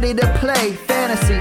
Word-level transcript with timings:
ready 0.00 0.14
to 0.14 0.32
play 0.38 0.74
fantasy. 0.86 1.40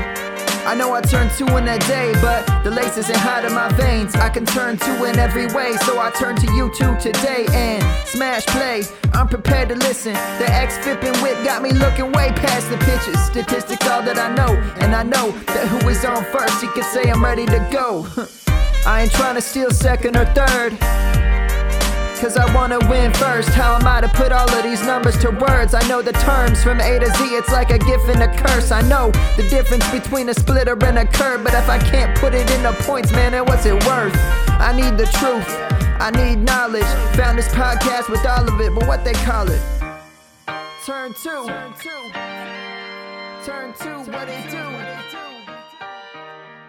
I 0.66 0.74
know 0.74 0.92
I 0.92 1.02
turned 1.02 1.30
two 1.38 1.46
in 1.58 1.68
a 1.68 1.78
day, 1.78 2.12
but 2.24 2.42
the 2.64 2.72
lace 2.72 2.98
isn't 2.98 3.20
hot 3.20 3.46
in 3.46 3.54
my 3.54 3.72
veins. 3.74 4.16
I 4.16 4.30
can 4.30 4.48
turn 4.48 4.78
two 4.78 5.06
in 5.06 5.20
every 5.20 5.46
way, 5.54 5.74
so 5.86 6.00
I 6.00 6.10
turn 6.10 6.36
to 6.38 6.52
you 6.56 6.74
two 6.74 6.98
today 6.98 7.46
and 7.52 7.84
smash 8.08 8.48
play. 8.48 8.82
I'm 9.14 9.28
prepared 9.28 9.70
to 9.70 9.76
listen. 9.76 10.14
The 10.40 10.48
X 10.50 10.76
flipping 10.80 11.14
whip 11.22 11.38
got 11.44 11.62
me 11.62 11.72
looking 11.72 12.12
way 12.14 12.30
past 12.30 12.68
the 12.72 12.78
pitches. 12.78 13.24
Statistics 13.28 13.88
all 13.88 14.02
that 14.02 14.18
I 14.18 14.34
know, 14.34 14.52
and 14.82 14.96
I 14.96 15.04
know 15.04 15.30
that 15.54 15.68
who 15.68 15.88
is 15.88 16.04
on 16.04 16.24
first, 16.26 16.60
he 16.60 16.68
can 16.70 16.82
say 16.82 17.12
I'm 17.12 17.24
ready 17.24 17.46
to 17.46 17.60
go. 17.72 18.08
I 18.88 19.04
ain't 19.04 19.12
trying 19.12 19.36
to 19.36 19.42
steal 19.42 19.70
second 19.70 20.18
or 20.18 20.26
third. 20.34 20.74
Cause 22.20 22.36
I 22.36 22.52
wanna 22.56 22.80
win 22.90 23.14
first. 23.14 23.50
How 23.50 23.76
am 23.76 23.86
I 23.86 24.02
to 24.02 24.08
put 24.08 24.32
all 24.32 24.50
of 24.50 24.64
these 24.64 24.84
numbers 24.84 25.16
to 25.20 25.30
words? 25.30 25.76
I 25.76 25.88
know 25.88 26.02
the 26.02 26.14
terms 26.14 26.64
from 26.64 26.82
A 26.82 26.98
to 26.98 27.06
Z, 27.06 27.24
it's 27.24 27.52
like 27.52 27.70
a 27.70 27.78
gift 27.78 28.10
and 28.10 28.24
a 28.24 28.36
curse. 28.36 28.72
I 28.72 28.82
know 28.82 29.12
the 29.36 29.48
difference 29.52 29.88
between 29.92 30.28
a 30.30 30.34
splitter 30.34 30.76
and 30.84 30.98
a 30.98 31.06
curve, 31.06 31.44
but 31.44 31.54
if 31.54 31.70
I 31.70 31.78
can't 31.78 32.18
put 32.18 32.34
it 32.34 32.50
in 32.50 32.66
into 32.66 32.74
points, 32.84 33.12
man, 33.12 33.34
then 33.34 33.46
what's 33.46 33.68
it 33.68 33.76
worth? 33.86 34.16
I 34.50 34.74
need 34.76 34.98
the 34.98 35.06
truth, 35.06 35.48
I 36.02 36.10
need 36.10 36.44
knowledge. 36.44 36.90
Found 37.18 37.38
this 37.38 37.50
podcast 37.50 38.10
with 38.10 38.26
all 38.26 38.50
of 38.50 38.60
it, 38.62 38.74
but 38.74 38.88
what 38.88 39.06
they 39.06 39.14
call 39.14 39.48
it? 39.50 39.62
Turn 40.86 41.14
two. 41.14 41.46
Turn 41.46 41.74
two. 41.80 42.12
Turn 43.46 43.74
two, 43.80 44.12
what 44.12 44.26
they 44.26 44.44
do? 44.50 44.58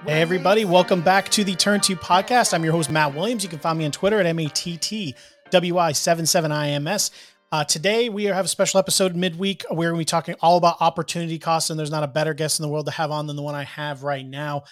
Hey, 0.09 0.23
everybody, 0.23 0.65
welcome 0.65 1.03
back 1.03 1.29
to 1.31 1.45
the 1.45 1.55
Turn 1.55 1.81
2 1.81 1.95
podcast. 1.95 2.55
I'm 2.55 2.65
your 2.65 2.73
host, 2.73 2.91
Matt 2.91 3.15
Williams. 3.15 3.43
You 3.43 3.51
can 3.51 3.59
find 3.59 3.79
me 3.79 3.85
on 3.85 3.91
Twitter 3.91 4.19
at 4.19 4.27
MATTWI77IMS. 5.51 7.11
Uh, 7.51 7.65
today, 7.65 8.11
we 8.11 8.25
have 8.25 8.45
a 8.45 8.49
special 8.49 8.79
episode 8.79 9.17
midweek. 9.17 9.65
We're 9.71 9.89
going 9.89 9.95
to 9.95 9.99
be 9.99 10.05
talking 10.05 10.35
all 10.41 10.59
about 10.59 10.77
opportunity 10.81 11.39
costs, 11.39 11.71
and 11.71 11.79
there's 11.79 11.91
not 11.91 12.03
a 12.03 12.09
better 12.09 12.35
guest 12.35 12.61
in 12.61 12.63
the 12.63 12.69
world 12.69 12.87
to 12.87 12.93
have 12.93 13.11
on 13.11 13.27
than 13.27 13.37
the 13.37 13.43
one 13.43 13.55
I 13.55 13.65
have 13.65 14.03
right 14.03 14.27
now. 14.27 14.65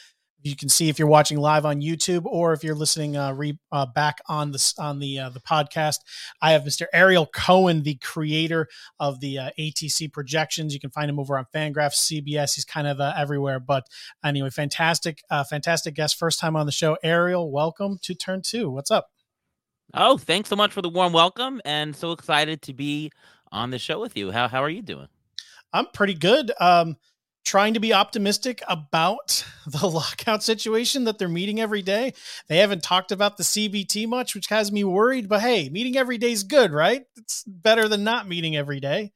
You 0.43 0.55
can 0.55 0.69
see 0.69 0.89
if 0.89 0.99
you're 0.99 1.09
watching 1.09 1.39
live 1.39 1.65
on 1.65 1.81
YouTube 1.81 2.25
or 2.27 2.53
if 2.53 2.63
you're 2.63 2.75
listening 2.75 3.17
uh, 3.17 3.33
re, 3.33 3.59
uh, 3.73 3.87
back 3.87 4.19
on 4.29 4.53
the 4.53 4.75
on 4.79 5.01
the 5.01 5.19
uh, 5.19 5.31
the 5.31 5.41
podcast. 5.41 5.97
I 6.41 6.53
have 6.53 6.63
Mr. 6.63 6.85
Ariel 6.93 7.27
Cohen, 7.27 7.83
the 7.83 7.97
creator 7.97 8.69
of 9.01 9.19
the 9.21 9.39
uh, 9.39 9.51
ATC 9.59 10.13
projections. 10.13 10.73
You 10.73 10.79
can 10.79 10.91
find 10.91 11.09
him 11.11 11.19
over 11.19 11.37
on 11.37 11.47
Fangraphs, 11.53 12.13
CBS. 12.13 12.55
He's 12.55 12.67
kind 12.67 12.87
of 12.87 13.01
uh, 13.01 13.15
everywhere. 13.17 13.59
But 13.59 13.89
anyway, 14.23 14.51
fantastic, 14.51 15.23
fantastic 15.49 15.95
guest. 15.95 16.17
First 16.17 16.39
time 16.39 16.55
on 16.55 16.67
the 16.67 16.73
show, 16.73 16.97
Ariel. 17.03 17.51
Welcome 17.51 17.99
to 18.03 18.15
Turn 18.15 18.43
Two. 18.43 18.71
What's 18.71 18.91
up? 18.91 19.16
Oh, 19.95 20.19
thanks 20.19 20.49
so 20.49 20.57
much 20.57 20.73
for 20.73 20.83
the 20.83 20.89
warm 20.89 21.13
welcome, 21.13 21.61
and 21.65 21.95
so 21.95 22.13
excited 22.13 22.63
to 22.63 22.75
be 22.75 23.11
on 23.53 23.71
the 23.71 23.79
show 23.79 24.01
with 24.01 24.17
you. 24.17 24.31
How 24.31 24.49
how 24.49 24.63
are 24.63 24.69
you 24.71 24.83
doing? 24.83 25.09
I'm 25.73 25.87
pretty 25.93 26.15
good. 26.15 26.53
Um, 26.61 26.97
trying 27.45 27.75
to 27.75 27.81
be 27.81 27.95
optimistic 27.95 28.63
about 28.69 29.45
the 29.67 29.87
lockout 29.87 30.43
situation 30.43 31.05
that 31.05 31.19
they're 31.19 31.29
meeting 31.29 31.61
every 31.61 31.83
day. 31.83 32.13
They 32.49 32.59
haven't 32.59 32.83
talked 32.83 33.13
about 33.13 33.37
the 33.37 33.45
CBT 33.45 34.09
much, 34.09 34.35
which 34.35 34.49
has 34.49 34.73
me 34.73 34.85
worried. 34.85 35.29
But 35.29 35.41
hey, 35.41 35.69
meeting 35.69 35.97
every 35.97 36.19
day 36.19 36.33
is 36.33 36.43
good, 36.43 36.73
right? 36.73 37.05
It's 37.17 37.45
better 37.45 37.89
than 37.89 38.05
not 38.05 38.29
meeting 38.29 38.57
every 38.57 38.81
day. 38.81 39.13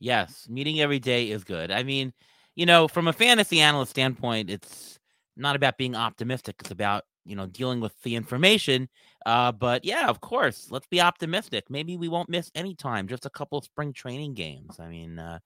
Yes, 0.00 0.48
meeting 0.48 0.80
every 0.80 0.98
day 0.98 1.30
is 1.30 1.44
good. 1.44 1.70
I 1.70 1.84
mean, 1.84 2.12
you 2.56 2.66
know, 2.66 2.88
from 2.88 3.06
a 3.06 3.12
fantasy 3.12 3.60
analyst 3.60 3.92
standpoint, 3.92 4.50
it's 4.50 4.98
not 5.36 5.54
about 5.56 5.78
being 5.78 5.94
optimistic. 5.94 6.56
It's 6.60 6.72
about 6.72 7.04
you 7.24 7.36
know 7.36 7.46
dealing 7.46 7.80
with 7.80 7.94
the 8.02 8.16
information. 8.16 8.88
Uh, 9.24 9.52
but 9.52 9.84
yeah, 9.84 10.08
of 10.08 10.20
course, 10.20 10.68
let's 10.70 10.86
be 10.86 11.00
optimistic. 11.00 11.64
Maybe 11.68 11.96
we 11.96 12.08
won't 12.08 12.28
miss 12.28 12.50
any 12.54 12.74
time. 12.74 13.08
Just 13.08 13.26
a 13.26 13.30
couple 13.30 13.58
of 13.58 13.64
spring 13.64 13.92
training 13.92 14.34
games. 14.34 14.80
I 14.80 14.88
mean, 14.88 15.18
uh, 15.18 15.38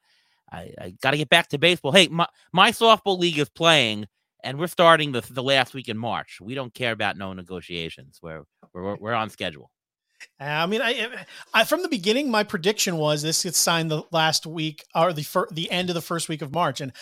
I, 0.53 0.73
I 0.81 0.95
got 1.03 1.11
to 1.11 1.17
get 1.19 1.29
back 1.29 1.49
to 1.49 1.59
baseball. 1.59 1.93
Hey, 1.93 2.09
my, 2.09 2.27
my 2.53 2.71
softball 2.71 3.19
league 3.19 3.39
is 3.39 3.49
playing, 3.49 4.07
and 4.45 4.59
we're 4.59 4.67
starting 4.67 5.13
the, 5.13 5.23
the 5.31 5.43
last 5.43 5.75
week 5.75 5.89
in 5.89 5.99
March. 5.99 6.39
We 6.41 6.55
don't 6.55 6.73
care 6.73 6.93
about 6.93 7.17
no 7.17 7.33
negotiations. 7.33 8.21
We're 8.23 8.45
we're, 8.73 8.97
we're 8.97 9.13
on 9.13 9.31
schedule. 9.31 9.71
I 10.41 10.67
mean, 10.67 10.81
I, 10.81 11.09
I, 11.53 11.65
from 11.65 11.83
the 11.83 11.89
beginning, 11.89 12.31
my 12.31 12.43
prediction 12.43 12.97
was 12.97 13.23
this 13.23 13.43
gets 13.43 13.59
signed 13.59 13.91
the 13.91 14.03
last 14.13 14.47
week 14.47 14.85
or 14.95 15.13
the 15.13 15.23
fir- 15.23 15.49
the 15.51 15.71
end 15.71 15.91
of 15.91 15.95
the 15.95 16.01
first 16.01 16.29
week 16.29 16.43
of 16.43 16.53
March, 16.53 16.81
and 16.81 16.93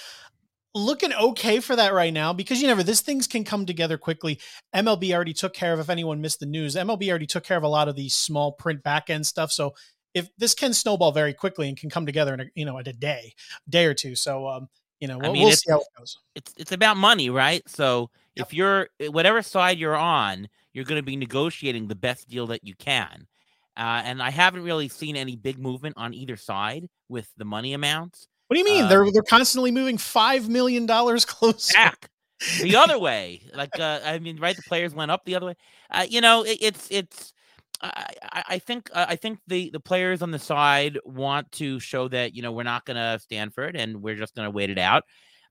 looking 0.75 1.12
okay 1.12 1.61
for 1.61 1.77
that 1.77 1.95
right 1.95 2.12
now 2.12 2.33
because 2.33 2.61
you 2.61 2.67
never 2.67 2.83
this 2.83 3.01
things 3.01 3.27
can 3.27 3.45
come 3.45 3.67
together 3.67 3.97
quickly. 3.97 4.41
MLB 4.75 5.12
already 5.15 5.33
took 5.35 5.55
care 5.55 5.73
of 5.73 5.81
if 5.81 5.91
anyone 5.91 6.21
missed 6.21 6.41
the 6.41 6.47
news. 6.47 6.75
MLB 6.75 7.09
already 7.09 7.27
took 7.27 7.45
care 7.45 7.57
of 7.57 7.62
a 7.62 7.69
lot 7.69 7.89
of 7.89 7.97
the 7.97 8.09
small 8.09 8.53
print 8.53 8.83
back 8.83 9.11
end 9.11 9.27
stuff, 9.27 9.53
so 9.53 9.75
if 10.15 10.29
this 10.39 10.55
can 10.55 10.73
snowball 10.73 11.12
very 11.12 11.35
quickly 11.35 11.69
and 11.69 11.77
can 11.77 11.91
come 11.91 12.07
together 12.07 12.35
in 12.35 12.41
a 12.41 12.45
you 12.55 12.65
know 12.65 12.79
at 12.79 12.89
a 12.89 12.93
day, 12.93 13.35
day 13.69 13.87
or 13.87 13.95
two. 13.95 14.15
So 14.15 14.47
um, 14.49 14.69
you 15.01 15.09
know, 15.09 15.19
we'll, 15.19 15.31
I 15.31 15.33
mean, 15.33 15.43
we'll 15.45 15.53
see 15.53 15.71
how 15.71 15.81
it 15.81 15.87
goes. 15.99 16.19
It's 16.35 16.55
it's 16.57 16.73
about 16.73 16.97
money, 16.97 17.31
right? 17.31 17.62
So 17.69 18.11
yep. 18.35 18.47
if 18.47 18.55
you're 18.55 18.89
eh, 19.01 19.09
whatever 19.09 19.43
side 19.43 19.79
you're 19.79 19.97
on, 19.97 20.49
you're 20.73 20.85
going 20.85 21.01
to 21.01 21.05
be 21.05 21.17
negotiating 21.17 21.89
the 21.89 21.95
best 21.95 22.29
deal 22.29 22.47
that 22.49 22.65
you 22.65 22.75
can. 22.75 23.27
Uh, 23.77 24.03
and 24.05 24.23
I 24.23 24.31
haven't 24.31 24.62
really 24.62 24.89
seen 24.89 25.17
any 25.17 25.35
big 25.35 25.59
movement 25.59 25.97
on 25.99 26.15
either 26.15 26.37
side 26.37 26.89
with 27.09 27.29
the 27.37 27.45
money 27.45 27.75
amounts. 27.75 28.29
What 28.49 28.55
do 28.55 28.59
you 28.59 28.65
mean? 28.65 28.84
Uh, 28.84 28.88
they're 28.88 29.10
they're 29.12 29.22
constantly 29.22 29.71
moving 29.71 29.99
five 29.99 30.49
million 30.49 30.87
dollars 30.87 31.25
closer. 31.25 31.75
Back 31.75 32.10
the 32.60 32.77
other 32.77 32.99
way. 32.99 33.43
Like 33.55 33.78
uh, 33.78 34.00
I 34.05 34.19
mean, 34.19 34.38
right? 34.38 34.56
The 34.56 34.62
players 34.62 34.94
went 34.94 35.10
up 35.10 35.25
the 35.25 35.34
other 35.37 35.47
way. 35.47 35.55
Uh, 35.91 36.06
you 36.09 36.21
know, 36.21 36.43
it, 36.43 36.59
it's 36.60 36.88
it's 36.91 37.32
I, 37.81 38.44
I 38.49 38.59
think 38.59 38.91
uh, 38.93 39.06
I 39.09 39.16
think 39.16 39.38
the 39.47 39.71
the 39.71 39.81
players 39.81 40.22
on 40.22 40.31
the 40.31 40.38
side 40.38 40.99
want 41.05 41.50
to 41.53 41.81
show 41.81 42.09
that 42.09 42.34
you 42.34 42.43
know 42.43 42.53
we're 42.53 42.62
not 42.62 42.84
going 42.84 42.97
to 42.97 43.19
stand 43.21 43.55
for 43.55 43.65
it 43.65 43.77
and 43.77 44.03
we're 44.03 44.15
just 44.15 44.34
going 44.34 44.47
to 44.47 44.50
wait 44.50 44.71
it 44.71 44.78
out. 44.78 45.05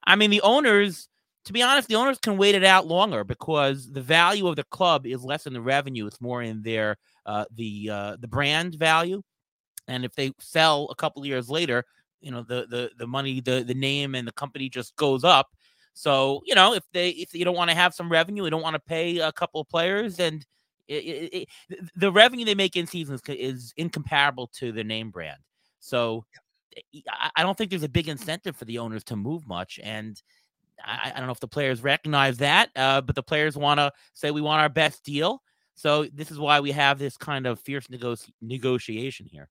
I 0.05 0.15
mean, 0.15 0.31
the 0.31 0.41
owners, 0.41 1.07
to 1.45 1.53
be 1.53 1.61
honest, 1.61 1.87
the 1.87 1.95
owners 1.95 2.19
can 2.19 2.37
wait 2.37 2.55
it 2.55 2.63
out 2.63 2.87
longer 2.87 3.23
because 3.23 3.91
the 3.91 4.01
value 4.01 4.47
of 4.47 4.55
the 4.55 4.63
club 4.65 5.05
is 5.05 5.23
less 5.23 5.45
in 5.45 5.53
the 5.53 5.61
revenue; 5.61 6.07
it's 6.07 6.21
more 6.21 6.41
in 6.41 6.61
their 6.61 6.97
uh, 7.25 7.45
the 7.53 7.89
uh, 7.91 8.17
the 8.19 8.27
brand 8.27 8.75
value. 8.75 9.21
And 9.87 10.05
if 10.05 10.15
they 10.15 10.31
sell 10.39 10.87
a 10.91 10.95
couple 10.95 11.25
years 11.25 11.49
later, 11.49 11.83
you 12.23 12.31
know 12.31 12.43
the 12.43 12.65
the 12.69 12.91
the 12.97 13.07
money, 13.07 13.41
the 13.41 13.63
the 13.63 13.73
name, 13.73 14.15
and 14.15 14.27
the 14.27 14.31
company 14.31 14.69
just 14.69 14.95
goes 14.95 15.23
up. 15.23 15.49
So 15.93 16.41
you 16.45 16.55
know 16.55 16.73
if 16.73 16.83
they 16.93 17.09
if 17.09 17.33
you 17.33 17.45
don't 17.45 17.55
want 17.55 17.69
to 17.69 17.75
have 17.75 17.93
some 17.93 18.11
revenue, 18.11 18.45
you 18.45 18.49
don't 18.49 18.63
want 18.63 18.75
to 18.75 18.79
pay 18.79 19.19
a 19.19 19.31
couple 19.31 19.61
of 19.61 19.69
players 19.69 20.19
and 20.19 20.45
it, 20.87 21.05
it, 21.05 21.47
it, 21.69 21.89
the 21.95 22.11
revenue 22.11 22.45
they 22.45 22.55
make 22.55 22.75
in 22.75 22.87
seasons 22.87 23.21
is 23.27 23.73
incomparable 23.77 24.47
to 24.47 24.71
the 24.71 24.83
name 24.83 25.11
brand. 25.11 25.39
So 25.79 26.25
eh, 26.75 27.01
I 27.35 27.43
don't 27.43 27.57
think 27.57 27.69
there's 27.69 27.83
a 27.83 27.89
big 27.89 28.09
incentive 28.09 28.55
for 28.55 28.65
the 28.65 28.79
owners 28.79 29.03
to 29.05 29.15
move 29.15 29.47
much. 29.47 29.79
And 29.81 30.21
I, 30.83 31.11
I 31.13 31.17
don't 31.17 31.27
know 31.27 31.31
if 31.31 31.39
the 31.39 31.47
players 31.47 31.83
recognize 31.83 32.37
that, 32.37 32.69
uh, 32.75 33.01
but 33.01 33.15
the 33.15 33.23
players 33.23 33.57
want 33.57 33.79
to 33.79 33.91
say 34.13 34.31
we 34.31 34.41
want 34.41 34.61
our 34.61 34.69
best 34.69 35.03
deal. 35.03 35.41
So 35.75 36.05
this 36.13 36.31
is 36.31 36.39
why 36.39 36.59
we 36.59 36.71
have 36.71 36.99
this 36.99 37.17
kind 37.17 37.47
of 37.47 37.59
fierce 37.59 37.89
nego- 37.89 38.15
negotiation 38.41 39.25
here. 39.25 39.49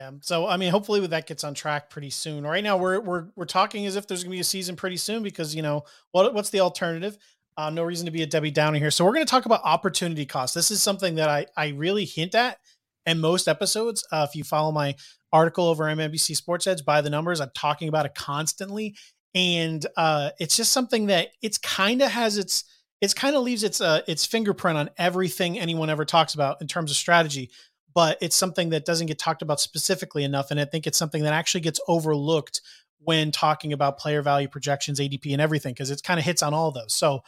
Yeah. 0.00 0.12
So 0.22 0.46
I 0.46 0.56
mean, 0.56 0.70
hopefully 0.70 1.06
that 1.06 1.26
gets 1.26 1.44
on 1.44 1.54
track 1.54 1.90
pretty 1.90 2.10
soon. 2.10 2.46
Right 2.46 2.64
now, 2.64 2.78
we're 2.78 3.00
we're 3.00 3.26
we're 3.36 3.44
talking 3.44 3.84
as 3.86 3.96
if 3.96 4.06
there's 4.06 4.24
going 4.24 4.32
to 4.32 4.36
be 4.36 4.40
a 4.40 4.44
season 4.44 4.74
pretty 4.74 4.96
soon 4.96 5.22
because 5.22 5.54
you 5.54 5.62
know 5.62 5.84
what 6.12 6.32
what's 6.32 6.50
the 6.50 6.60
alternative? 6.60 7.18
Uh, 7.56 7.68
no 7.68 7.82
reason 7.82 8.06
to 8.06 8.12
be 8.12 8.22
a 8.22 8.26
Debbie 8.26 8.50
Downer 8.50 8.78
here. 8.78 8.90
So 8.90 9.04
we're 9.04 9.12
going 9.12 9.26
to 9.26 9.30
talk 9.30 9.44
about 9.44 9.60
opportunity 9.62 10.24
cost. 10.24 10.54
This 10.54 10.70
is 10.70 10.82
something 10.82 11.16
that 11.16 11.28
I 11.28 11.46
I 11.56 11.68
really 11.68 12.06
hint 12.06 12.34
at 12.34 12.58
in 13.04 13.20
most 13.20 13.46
episodes. 13.46 14.06
Uh, 14.10 14.26
if 14.28 14.34
you 14.34 14.42
follow 14.42 14.72
my 14.72 14.94
article 15.32 15.66
over 15.66 15.84
MNBC 15.84 16.34
Sports 16.34 16.66
Edge 16.66 16.84
by 16.84 17.02
the 17.02 17.10
numbers, 17.10 17.40
I'm 17.40 17.50
talking 17.54 17.88
about 17.88 18.06
it 18.06 18.14
constantly, 18.14 18.96
and 19.34 19.84
uh, 19.98 20.30
it's 20.40 20.56
just 20.56 20.72
something 20.72 21.06
that 21.06 21.28
it's 21.42 21.58
kind 21.58 22.00
of 22.00 22.10
has 22.10 22.38
its 22.38 22.64
it's 23.00 23.14
kind 23.14 23.34
of 23.34 23.42
leaves 23.42 23.64
its 23.64 23.80
uh, 23.80 24.00
its 24.06 24.24
fingerprint 24.24 24.78
on 24.78 24.90
everything 24.96 25.58
anyone 25.58 25.90
ever 25.90 26.04
talks 26.06 26.34
about 26.34 26.60
in 26.62 26.68
terms 26.68 26.90
of 26.90 26.96
strategy. 26.96 27.50
But 27.92 28.18
it's 28.20 28.36
something 28.36 28.70
that 28.70 28.84
doesn't 28.84 29.08
get 29.08 29.18
talked 29.18 29.42
about 29.42 29.60
specifically 29.60 30.24
enough, 30.24 30.50
and 30.50 30.60
I 30.60 30.64
think 30.64 30.86
it's 30.86 30.98
something 30.98 31.22
that 31.24 31.32
actually 31.32 31.62
gets 31.62 31.80
overlooked 31.88 32.60
when 33.02 33.32
talking 33.32 33.72
about 33.72 33.98
player 33.98 34.22
value 34.22 34.48
projections, 34.48 35.00
ADP, 35.00 35.32
and 35.32 35.40
everything 35.40 35.72
because 35.72 35.90
it 35.90 36.02
kind 36.02 36.20
of 36.20 36.26
hits 36.26 36.42
on 36.42 36.54
all 36.54 36.70
those. 36.70 36.94
So 36.94 37.20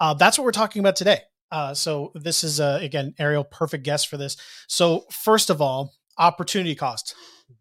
uh, 0.00 0.14
that's 0.14 0.38
what 0.38 0.44
we're 0.44 0.52
talking 0.52 0.80
about 0.80 0.96
today. 0.96 1.20
Uh, 1.50 1.74
so 1.74 2.12
this 2.14 2.42
is 2.44 2.60
uh, 2.60 2.78
again 2.80 3.14
Ariel, 3.18 3.44
perfect 3.44 3.84
guest 3.84 4.08
for 4.08 4.16
this. 4.16 4.36
So 4.66 5.04
first 5.10 5.50
of 5.50 5.60
all, 5.60 5.92
opportunity 6.18 6.74
cost. 6.74 7.14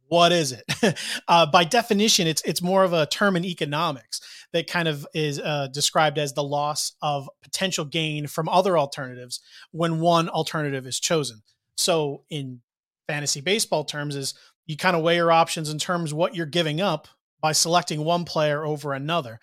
What 0.07 0.31
is 0.31 0.51
it? 0.51 0.97
uh, 1.27 1.45
by 1.47 1.63
definition, 1.63 2.27
it's 2.27 2.41
it's 2.43 2.61
more 2.61 2.83
of 2.83 2.93
a 2.93 3.05
term 3.05 3.35
in 3.35 3.45
economics 3.45 4.21
that 4.51 4.67
kind 4.67 4.87
of 4.87 5.07
is 5.13 5.39
uh, 5.39 5.67
described 5.73 6.17
as 6.17 6.33
the 6.33 6.43
loss 6.43 6.93
of 7.01 7.29
potential 7.41 7.85
gain 7.85 8.27
from 8.27 8.47
other 8.47 8.77
alternatives 8.77 9.41
when 9.71 9.99
one 9.99 10.29
alternative 10.29 10.85
is 10.85 10.99
chosen. 10.99 11.41
So 11.77 12.23
in 12.29 12.61
fantasy 13.07 13.41
baseball 13.41 13.83
terms, 13.83 14.15
is 14.15 14.33
you 14.65 14.77
kind 14.77 14.95
of 14.95 15.03
weigh 15.03 15.15
your 15.15 15.31
options 15.31 15.69
in 15.69 15.77
terms 15.77 16.13
what 16.13 16.35
you're 16.35 16.45
giving 16.45 16.81
up 16.81 17.07
by 17.41 17.51
selecting 17.51 18.03
one 18.03 18.25
player 18.25 18.65
over 18.65 18.93
another 18.93 19.39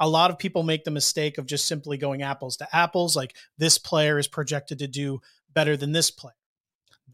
a 0.00 0.08
lot 0.08 0.30
of 0.30 0.38
people 0.38 0.62
make 0.62 0.84
the 0.84 0.92
mistake 0.92 1.38
of 1.38 1.46
just 1.46 1.66
simply 1.66 1.96
going 1.96 2.22
apples 2.22 2.56
to 2.58 2.76
apples 2.76 3.16
like 3.16 3.34
this 3.56 3.78
player 3.78 4.16
is 4.16 4.28
projected 4.28 4.78
to 4.78 4.86
do 4.86 5.20
better 5.54 5.76
than 5.76 5.90
this 5.90 6.10
player 6.10 6.34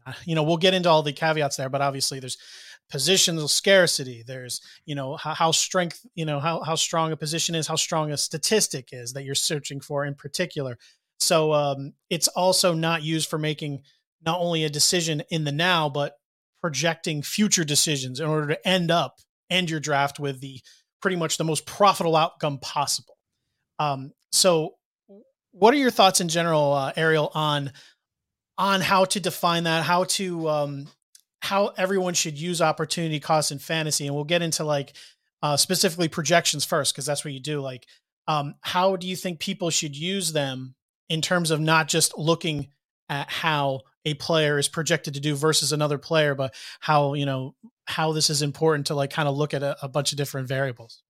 uh, 0.05 0.13
you 0.25 0.35
know 0.35 0.43
we'll 0.43 0.57
get 0.57 0.73
into 0.73 0.89
all 0.89 1.01
the 1.01 1.13
caveats 1.13 1.55
there 1.55 1.69
but 1.69 1.81
obviously 1.81 2.19
there's 2.19 2.37
positional 2.91 3.49
scarcity. 3.49 4.23
There's, 4.25 4.61
you 4.85 4.95
know, 4.95 5.15
how, 5.15 5.33
how 5.33 5.51
strength, 5.51 6.05
you 6.15 6.25
know, 6.25 6.39
how, 6.39 6.61
how 6.61 6.75
strong 6.75 7.11
a 7.11 7.17
position 7.17 7.55
is, 7.55 7.67
how 7.67 7.75
strong 7.75 8.11
a 8.11 8.17
statistic 8.17 8.89
is 8.91 9.13
that 9.13 9.23
you're 9.23 9.35
searching 9.35 9.81
for 9.81 10.05
in 10.05 10.15
particular. 10.15 10.77
So 11.19 11.53
um, 11.53 11.93
it's 12.09 12.27
also 12.29 12.73
not 12.73 13.03
used 13.03 13.29
for 13.29 13.39
making 13.39 13.83
not 14.25 14.39
only 14.39 14.63
a 14.63 14.69
decision 14.69 15.21
in 15.29 15.43
the 15.43 15.51
now, 15.51 15.89
but 15.89 16.17
projecting 16.61 17.21
future 17.21 17.63
decisions 17.63 18.19
in 18.19 18.27
order 18.27 18.47
to 18.47 18.67
end 18.67 18.91
up 18.91 19.19
end 19.49 19.69
your 19.69 19.79
draft 19.79 20.19
with 20.19 20.41
the 20.41 20.59
pretty 21.01 21.15
much 21.15 21.37
the 21.37 21.43
most 21.43 21.65
profitable 21.65 22.15
outcome 22.15 22.57
possible. 22.59 23.17
Um, 23.77 24.11
so, 24.31 24.75
what 25.51 25.73
are 25.73 25.77
your 25.77 25.91
thoughts 25.91 26.21
in 26.21 26.27
general, 26.27 26.73
uh, 26.73 26.93
Ariel, 26.95 27.31
on 27.33 27.71
on 28.57 28.81
how 28.81 29.05
to 29.05 29.19
define 29.19 29.65
that, 29.65 29.83
how 29.83 30.05
to 30.05 30.49
um, 30.49 30.87
how 31.41 31.67
everyone 31.77 32.13
should 32.13 32.39
use 32.39 32.61
opportunity 32.61 33.19
cost 33.19 33.51
in 33.51 33.59
fantasy, 33.59 34.07
and 34.07 34.15
we'll 34.15 34.23
get 34.23 34.41
into 34.41 34.63
like 34.63 34.93
uh, 35.43 35.57
specifically 35.57 36.07
projections 36.07 36.65
first 36.65 36.93
because 36.93 37.05
that's 37.05 37.23
what 37.23 37.33
you 37.33 37.39
do. 37.39 37.61
Like, 37.61 37.85
um, 38.27 38.55
how 38.61 38.95
do 38.95 39.07
you 39.07 39.15
think 39.15 39.39
people 39.39 39.69
should 39.69 39.95
use 39.95 40.33
them 40.33 40.73
in 41.09 41.21
terms 41.21 41.51
of 41.51 41.59
not 41.59 41.87
just 41.87 42.17
looking 42.17 42.69
at 43.09 43.29
how 43.29 43.81
a 44.05 44.13
player 44.15 44.57
is 44.57 44.67
projected 44.67 45.13
to 45.15 45.19
do 45.19 45.35
versus 45.35 45.71
another 45.71 45.97
player, 45.97 46.35
but 46.35 46.53
how 46.79 47.13
you 47.13 47.25
know 47.25 47.55
how 47.85 48.11
this 48.11 48.29
is 48.29 48.41
important 48.41 48.87
to 48.87 48.95
like 48.95 49.11
kind 49.11 49.27
of 49.27 49.35
look 49.35 49.53
at 49.53 49.63
a, 49.63 49.75
a 49.83 49.87
bunch 49.87 50.11
of 50.11 50.17
different 50.17 50.47
variables. 50.47 51.01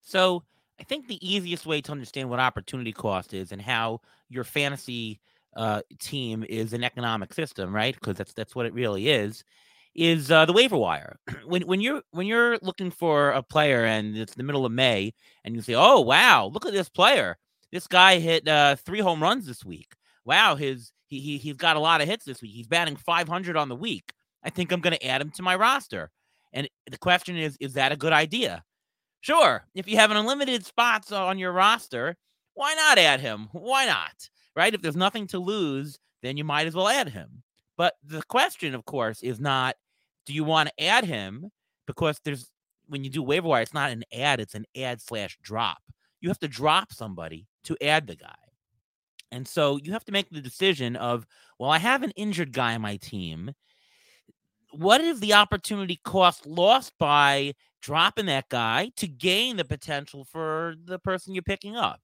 So 0.00 0.44
I 0.80 0.84
think 0.84 1.08
the 1.08 1.26
easiest 1.26 1.66
way 1.66 1.80
to 1.82 1.92
understand 1.92 2.30
what 2.30 2.40
opportunity 2.40 2.92
cost 2.92 3.34
is 3.34 3.52
and 3.52 3.60
how 3.60 4.00
your 4.28 4.44
fantasy 4.44 5.20
uh, 5.56 5.82
team 5.98 6.44
is 6.48 6.72
an 6.72 6.84
economic 6.84 7.34
system, 7.34 7.74
right? 7.74 7.94
Because 7.94 8.16
that's 8.16 8.32
that's 8.32 8.54
what 8.54 8.66
it 8.66 8.72
really 8.72 9.08
is. 9.08 9.44
Is 9.94 10.30
uh, 10.30 10.44
the 10.46 10.52
waiver 10.52 10.76
wire 10.76 11.18
when 11.44 11.62
when 11.62 11.80
you're 11.80 12.02
when 12.12 12.26
you're 12.26 12.58
looking 12.62 12.90
for 12.90 13.30
a 13.32 13.42
player 13.42 13.84
and 13.84 14.16
it's 14.16 14.34
the 14.34 14.44
middle 14.44 14.64
of 14.64 14.72
May 14.72 15.12
and 15.44 15.54
you 15.54 15.62
say, 15.62 15.74
"Oh 15.74 16.00
wow, 16.00 16.46
look 16.46 16.64
at 16.64 16.72
this 16.72 16.88
player! 16.88 17.36
This 17.72 17.86
guy 17.86 18.18
hit 18.18 18.48
uh, 18.48 18.76
three 18.76 19.00
home 19.00 19.22
runs 19.22 19.46
this 19.46 19.64
week. 19.64 19.94
Wow, 20.24 20.54
his 20.54 20.92
he, 21.10 21.20
he 21.20 21.38
he's 21.38 21.56
got 21.56 21.76
a 21.76 21.80
lot 21.80 22.00
of 22.00 22.08
hits 22.08 22.24
this 22.24 22.40
week. 22.40 22.52
He's 22.54 22.66
batting 22.66 22.96
500 22.96 23.56
on 23.56 23.68
the 23.68 23.76
week. 23.76 24.12
I 24.42 24.50
think 24.50 24.72
I'm 24.72 24.80
going 24.80 24.96
to 24.96 25.06
add 25.06 25.20
him 25.20 25.30
to 25.32 25.42
my 25.42 25.54
roster." 25.56 26.10
And 26.52 26.68
the 26.90 26.98
question 26.98 27.36
is, 27.36 27.56
is 27.60 27.74
that 27.74 27.92
a 27.92 27.96
good 27.96 28.12
idea? 28.12 28.64
Sure, 29.20 29.66
if 29.74 29.86
you 29.86 29.96
have 29.96 30.10
an 30.10 30.16
unlimited 30.16 30.64
spots 30.64 31.12
on 31.12 31.38
your 31.38 31.52
roster, 31.52 32.16
why 32.54 32.74
not 32.74 32.98
add 32.98 33.20
him? 33.20 33.48
Why 33.52 33.84
not? 33.86 34.30
right? 34.56 34.74
If 34.74 34.82
there's 34.82 34.96
nothing 34.96 35.26
to 35.28 35.38
lose, 35.38 35.98
then 36.22 36.36
you 36.36 36.44
might 36.44 36.66
as 36.66 36.74
well 36.74 36.88
add 36.88 37.08
him. 37.08 37.42
But 37.76 37.94
the 38.04 38.22
question, 38.28 38.74
of 38.74 38.84
course, 38.84 39.22
is 39.22 39.40
not 39.40 39.76
do 40.26 40.34
you 40.34 40.44
want 40.44 40.68
to 40.68 40.84
add 40.84 41.04
him? 41.04 41.50
Because 41.86 42.20
there's 42.24 42.50
when 42.88 43.04
you 43.04 43.10
do 43.10 43.22
waiver 43.22 43.48
wire, 43.48 43.62
it's 43.62 43.74
not 43.74 43.90
an 43.90 44.04
add, 44.12 44.40
it's 44.40 44.54
an 44.54 44.66
add 44.76 45.00
slash 45.00 45.38
drop. 45.42 45.78
You 46.20 46.28
have 46.28 46.38
to 46.40 46.48
drop 46.48 46.92
somebody 46.92 47.46
to 47.64 47.76
add 47.80 48.06
the 48.06 48.16
guy. 48.16 48.34
And 49.32 49.46
so 49.46 49.78
you 49.82 49.92
have 49.92 50.04
to 50.06 50.12
make 50.12 50.30
the 50.30 50.40
decision 50.40 50.96
of, 50.96 51.26
well, 51.58 51.70
I 51.70 51.78
have 51.78 52.02
an 52.02 52.12
injured 52.12 52.52
guy 52.52 52.74
on 52.74 52.80
my 52.80 52.96
team. 52.96 53.52
What 54.72 55.00
is 55.00 55.20
the 55.20 55.34
opportunity 55.34 56.00
cost 56.04 56.46
lost 56.46 56.92
by 56.98 57.54
dropping 57.82 58.26
that 58.26 58.48
guy 58.48 58.92
to 58.96 59.08
gain 59.08 59.56
the 59.56 59.64
potential 59.64 60.24
for 60.24 60.74
the 60.84 60.98
person 60.98 61.34
you're 61.34 61.42
picking 61.42 61.76
up? 61.76 62.00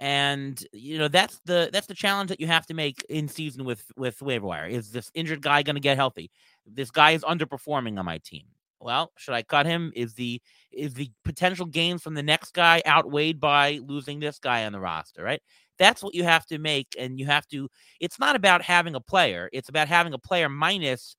and 0.00 0.64
you 0.72 0.96
know 0.96 1.08
that's 1.08 1.40
the 1.44 1.68
that's 1.72 1.86
the 1.86 1.94
challenge 1.94 2.30
that 2.30 2.40
you 2.40 2.46
have 2.46 2.66
to 2.66 2.74
make 2.74 3.04
in 3.10 3.28
season 3.28 3.64
with 3.64 3.84
with 3.96 4.20
waiver 4.22 4.46
wire. 4.46 4.66
Is 4.66 4.90
this 4.90 5.10
injured 5.14 5.42
guy 5.42 5.62
going 5.62 5.76
to 5.76 5.80
get 5.80 5.98
healthy? 5.98 6.30
This 6.66 6.90
guy 6.90 7.10
is 7.12 7.22
underperforming 7.22 7.98
on 7.98 8.06
my 8.06 8.18
team. 8.18 8.44
Well 8.80 9.12
should 9.18 9.34
i 9.34 9.42
cut 9.42 9.66
him? 9.66 9.92
Is 9.94 10.14
the 10.14 10.40
is 10.72 10.94
the 10.94 11.10
potential 11.22 11.66
gains 11.66 12.02
from 12.02 12.14
the 12.14 12.22
next 12.22 12.54
guy 12.54 12.82
outweighed 12.86 13.40
by 13.40 13.78
losing 13.86 14.20
this 14.20 14.38
guy 14.38 14.64
on 14.64 14.72
the 14.72 14.80
roster 14.80 15.22
right 15.22 15.42
that's 15.80 16.04
what 16.04 16.14
you 16.14 16.22
have 16.22 16.46
to 16.46 16.58
make 16.58 16.94
and 16.96 17.18
you 17.18 17.26
have 17.26 17.48
to 17.48 17.68
it's 17.98 18.20
not 18.20 18.36
about 18.36 18.62
having 18.62 18.94
a 18.94 19.00
player 19.00 19.50
it's 19.52 19.68
about 19.68 19.88
having 19.88 20.12
a 20.12 20.18
player 20.18 20.48
minus 20.48 21.16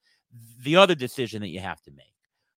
the 0.63 0.77
other 0.77 0.95
decision 0.95 1.41
that 1.41 1.49
you 1.49 1.59
have 1.59 1.81
to 1.81 1.91
make 1.91 2.05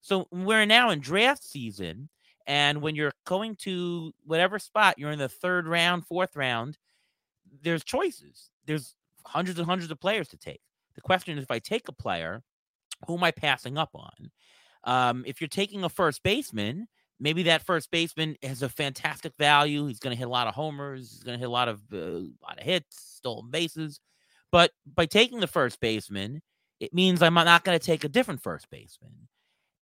so 0.01 0.29
we're 0.31 0.67
now 0.67 0.91
in 0.91 1.01
draft 1.01 1.43
season 1.43 2.09
and 2.47 2.83
when 2.83 2.95
you're 2.95 3.13
going 3.27 3.57
to 3.57 4.13
whatever 4.25 4.59
spot, 4.59 4.99
you're 4.99 5.11
in 5.11 5.19
the 5.19 5.29
third 5.29 5.67
round, 5.67 6.07
fourth 6.07 6.37
round, 6.37 6.79
there's 7.63 7.85
choices. 7.85 8.51
There's 8.67 8.95
hundreds 9.27 9.59
and 9.59 9.67
hundreds 9.67 9.91
of 9.91 10.01
players 10.01 10.29
to 10.29 10.37
take. 10.37 10.61
The 10.95 11.01
question 11.01 11.39
is 11.39 11.45
if 11.45 11.51
I 11.51 11.59
take 11.59 11.89
a 11.89 11.93
player, 11.93 12.43
who 13.07 13.17
am 13.17 13.25
I 13.25 13.31
passing 13.31 13.79
up 13.79 13.91
on? 13.95 14.31
Um, 14.85 15.25
if 15.27 15.41
you're 15.41 15.49
taking 15.49 15.85
a 15.85 15.89
first 15.89 16.23
baseman, 16.23 16.87
maybe 17.25 17.45
that 17.45 17.65
first 17.65 17.91
baseman 17.91 18.37
has 18.43 18.63
a 18.63 18.69
fantastic 18.69 19.35
value. 19.37 19.87
He's 19.87 19.99
going 19.99 20.15
to 20.15 20.19
hit 20.19 20.29
a 20.29 20.31
lot 20.31 20.47
of 20.47 20.55
homers. 20.55 21.11
He's 21.11 21.25
going 21.25 21.37
to 21.37 21.41
hit 21.41 21.49
a 21.49 21.51
lot 21.51 21.69
of 21.69 21.81
uh, 21.93 22.29
lot 22.43 22.59
of 22.59 22.63
hits, 22.63 23.17
stolen 23.17 23.51
bases. 23.51 23.99
But 24.53 24.71
by 24.95 25.07
taking 25.07 25.41
the 25.41 25.49
first 25.49 25.81
baseman, 25.81 26.43
it 26.79 26.95
means 26.95 27.23
I'm 27.23 27.35
not 27.35 27.65
going 27.65 27.77
to 27.77 27.85
take 27.85 28.05
a 28.05 28.09
different 28.09 28.43
first 28.43 28.71
baseman. 28.71 29.29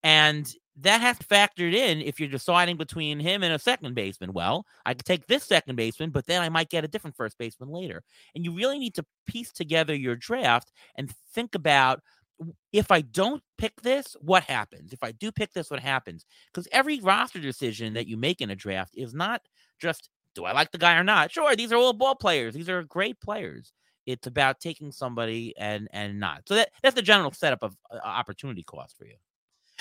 And 0.04 0.52
that 0.78 1.02
has 1.02 1.18
factored 1.18 1.74
in 1.74 2.02
if 2.02 2.20
you're 2.20 2.30
deciding 2.30 2.78
between 2.78 3.20
him 3.20 3.44
and 3.44 3.54
a 3.54 3.60
second 3.60 3.94
baseman. 3.96 4.34
Well, 4.34 4.66
I 4.86 4.94
could 4.94 5.06
take 5.06 5.28
this 5.28 5.44
second 5.44 5.76
baseman, 5.76 6.12
but 6.12 6.26
then 6.28 6.42
I 6.42 6.50
might 6.50 6.70
get 6.70 6.86
a 6.86 6.88
different 6.88 7.18
first 7.18 7.38
baseman 7.38 7.70
later. 7.70 8.04
And 8.36 8.46
you 8.46 8.54
really 8.56 8.80
need 8.80 8.96
to 8.96 9.06
piece 9.28 9.52
together 9.52 9.94
your 9.94 10.16
draft 10.16 10.72
and 10.96 11.14
think 11.34 11.56
about 11.56 12.02
if 12.72 12.92
I 12.92 13.02
don't 13.02 13.44
pick 13.58 13.82
this, 13.82 14.16
what 14.22 14.44
happens? 14.44 14.94
If 14.94 15.04
I 15.04 15.12
do 15.12 15.32
pick 15.32 15.54
this, 15.54 15.70
what 15.70 15.80
happens? 15.80 16.26
Because 16.52 16.68
every 16.72 17.00
roster 17.00 17.40
decision 17.40 17.94
that 17.94 18.08
you 18.08 18.18
make 18.18 18.42
in 18.42 18.50
a 18.50 18.56
draft 18.56 18.94
is 18.96 19.14
not 19.14 19.42
just 19.80 20.10
do 20.34 20.46
I 20.46 20.54
like 20.54 20.72
the 20.72 20.78
guy 20.78 20.96
or 20.96 21.04
not? 21.04 21.32
Sure, 21.32 21.56
these 21.56 21.72
are 21.72 21.76
all 21.76 21.94
ball 21.94 22.16
players. 22.16 22.54
These 22.54 22.70
are 22.70 22.84
great 22.84 23.20
players. 23.20 23.74
It's 24.06 24.28
about 24.28 24.60
taking 24.60 24.92
somebody 24.92 25.54
and 25.58 25.88
and 25.92 26.20
not. 26.20 26.44
So 26.48 26.56
that 26.56 26.70
that's 26.82 26.96
the 26.96 27.02
general 27.02 27.32
setup 27.32 27.64
of 27.64 27.76
uh, 27.92 27.98
opportunity 28.04 28.64
cost 28.64 28.98
for 28.98 29.06
you. 29.06 29.16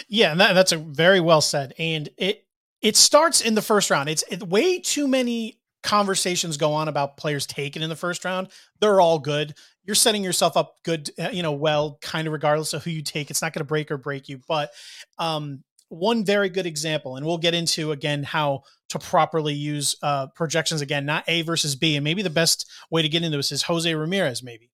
Yeah, 0.08 0.32
and 0.32 0.40
that, 0.40 0.54
that's 0.54 0.72
a 0.72 0.76
very 0.76 1.20
well 1.20 1.40
said. 1.40 1.74
And 1.78 2.08
it 2.16 2.44
it 2.82 2.96
starts 2.96 3.40
in 3.40 3.54
the 3.54 3.62
first 3.62 3.90
round. 3.90 4.08
It's 4.08 4.24
it, 4.28 4.42
way 4.42 4.80
too 4.80 5.06
many 5.06 5.59
conversations 5.82 6.56
go 6.56 6.72
on 6.72 6.88
about 6.88 7.16
players 7.16 7.46
taken 7.46 7.82
in 7.82 7.88
the 7.88 7.96
first 7.96 8.24
round. 8.24 8.48
They're 8.80 9.00
all 9.00 9.18
good. 9.18 9.54
You're 9.84 9.94
setting 9.94 10.22
yourself 10.22 10.56
up 10.56 10.76
good, 10.84 11.10
uh, 11.18 11.30
you 11.32 11.42
know, 11.42 11.52
well, 11.52 11.98
kind 12.02 12.26
of 12.26 12.32
regardless 12.32 12.72
of 12.72 12.84
who 12.84 12.90
you 12.90 13.02
take. 13.02 13.30
It's 13.30 13.42
not 13.42 13.52
going 13.52 13.60
to 13.60 13.64
break 13.64 13.90
or 13.90 13.96
break 13.96 14.28
you. 14.28 14.40
But 14.46 14.70
um, 15.18 15.64
one 15.88 16.24
very 16.24 16.48
good 16.48 16.66
example, 16.66 17.16
and 17.16 17.26
we'll 17.26 17.38
get 17.38 17.54
into 17.54 17.92
again 17.92 18.22
how 18.22 18.62
to 18.90 18.98
properly 18.98 19.54
use 19.54 19.96
uh, 20.02 20.26
projections 20.28 20.80
again, 20.80 21.06
not 21.06 21.24
A 21.28 21.42
versus 21.42 21.76
B. 21.76 21.96
And 21.96 22.04
maybe 22.04 22.22
the 22.22 22.30
best 22.30 22.70
way 22.90 23.02
to 23.02 23.08
get 23.08 23.22
into 23.22 23.36
this 23.36 23.52
is 23.52 23.62
Jose 23.62 23.92
Ramirez, 23.92 24.42
maybe. 24.42 24.70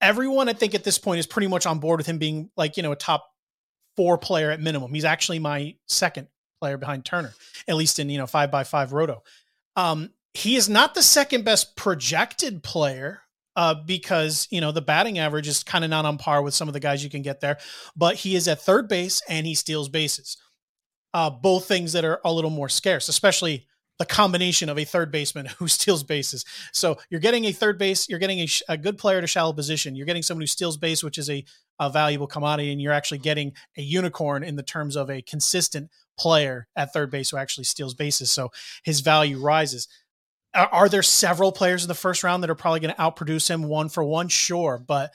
Everyone, 0.00 0.48
I 0.48 0.52
think, 0.52 0.74
at 0.74 0.84
this 0.84 0.98
point 0.98 1.20
is 1.20 1.26
pretty 1.26 1.48
much 1.48 1.66
on 1.66 1.78
board 1.78 1.98
with 1.98 2.06
him 2.06 2.18
being 2.18 2.50
like, 2.56 2.76
you 2.76 2.82
know, 2.82 2.92
a 2.92 2.96
top 2.96 3.26
four 3.96 4.18
player 4.18 4.50
at 4.50 4.60
minimum. 4.60 4.92
He's 4.92 5.04
actually 5.06 5.38
my 5.38 5.74
second 5.88 6.28
player 6.60 6.76
behind 6.76 7.04
Turner, 7.04 7.34
at 7.68 7.76
least 7.76 7.98
in 7.98 8.10
you 8.10 8.18
know 8.18 8.26
five 8.26 8.50
by 8.50 8.64
five 8.64 8.92
roto. 8.92 9.22
Um, 9.76 10.10
he 10.34 10.56
is 10.56 10.68
not 10.68 10.94
the 10.94 11.02
second 11.02 11.44
best 11.44 11.76
projected 11.76 12.62
player 12.62 13.22
uh, 13.56 13.74
because 13.74 14.46
you 14.50 14.60
know 14.60 14.72
the 14.72 14.82
batting 14.82 15.18
average 15.18 15.48
is 15.48 15.62
kind 15.64 15.84
of 15.84 15.90
not 15.90 16.04
on 16.04 16.18
par 16.18 16.42
with 16.42 16.54
some 16.54 16.68
of 16.68 16.74
the 16.74 16.80
guys 16.80 17.02
you 17.02 17.10
can 17.10 17.22
get 17.22 17.40
there, 17.40 17.58
but 17.96 18.16
he 18.16 18.36
is 18.36 18.48
at 18.48 18.60
third 18.60 18.88
base 18.88 19.22
and 19.28 19.46
he 19.46 19.54
steals 19.54 19.88
bases. 19.88 20.36
Uh, 21.14 21.30
both 21.30 21.66
things 21.66 21.94
that 21.94 22.04
are 22.04 22.20
a 22.24 22.32
little 22.32 22.50
more 22.50 22.68
scarce, 22.68 23.08
especially 23.08 23.66
the 23.98 24.04
combination 24.04 24.68
of 24.68 24.78
a 24.78 24.84
third 24.84 25.10
baseman 25.10 25.46
who 25.58 25.68
steals 25.68 26.02
bases. 26.02 26.44
So 26.72 26.98
you're 27.08 27.20
getting 27.20 27.46
a 27.46 27.52
third 27.52 27.78
base, 27.78 28.08
you're 28.08 28.18
getting 28.18 28.40
a, 28.40 28.48
a 28.68 28.76
good 28.76 28.98
player 28.98 29.22
to 29.22 29.26
shallow 29.26 29.54
position, 29.54 29.96
you're 29.96 30.06
getting 30.06 30.22
someone 30.22 30.42
who 30.42 30.46
steals 30.46 30.76
base, 30.76 31.02
which 31.02 31.18
is 31.18 31.30
a 31.30 31.44
a 31.78 31.90
valuable 31.90 32.26
commodity, 32.26 32.72
and 32.72 32.80
you're 32.80 32.92
actually 32.92 33.18
getting 33.18 33.52
a 33.76 33.82
unicorn 33.82 34.42
in 34.42 34.56
the 34.56 34.62
terms 34.62 34.96
of 34.96 35.10
a 35.10 35.20
consistent 35.22 35.90
player 36.18 36.68
at 36.76 36.92
third 36.92 37.10
base 37.10 37.30
who 37.30 37.36
actually 37.36 37.64
steals 37.64 37.94
bases. 37.94 38.30
So 38.30 38.50
his 38.84 39.00
value 39.00 39.38
rises. 39.38 39.88
Are, 40.54 40.68
are 40.68 40.88
there 40.88 41.02
several 41.02 41.52
players 41.52 41.84
in 41.84 41.88
the 41.88 41.94
first 41.94 42.24
round 42.24 42.42
that 42.42 42.50
are 42.50 42.54
probably 42.54 42.80
going 42.80 42.94
to 42.94 43.00
outproduce 43.00 43.48
him 43.48 43.64
one 43.64 43.88
for 43.88 44.04
one? 44.04 44.28
Sure. 44.28 44.78
But 44.78 45.10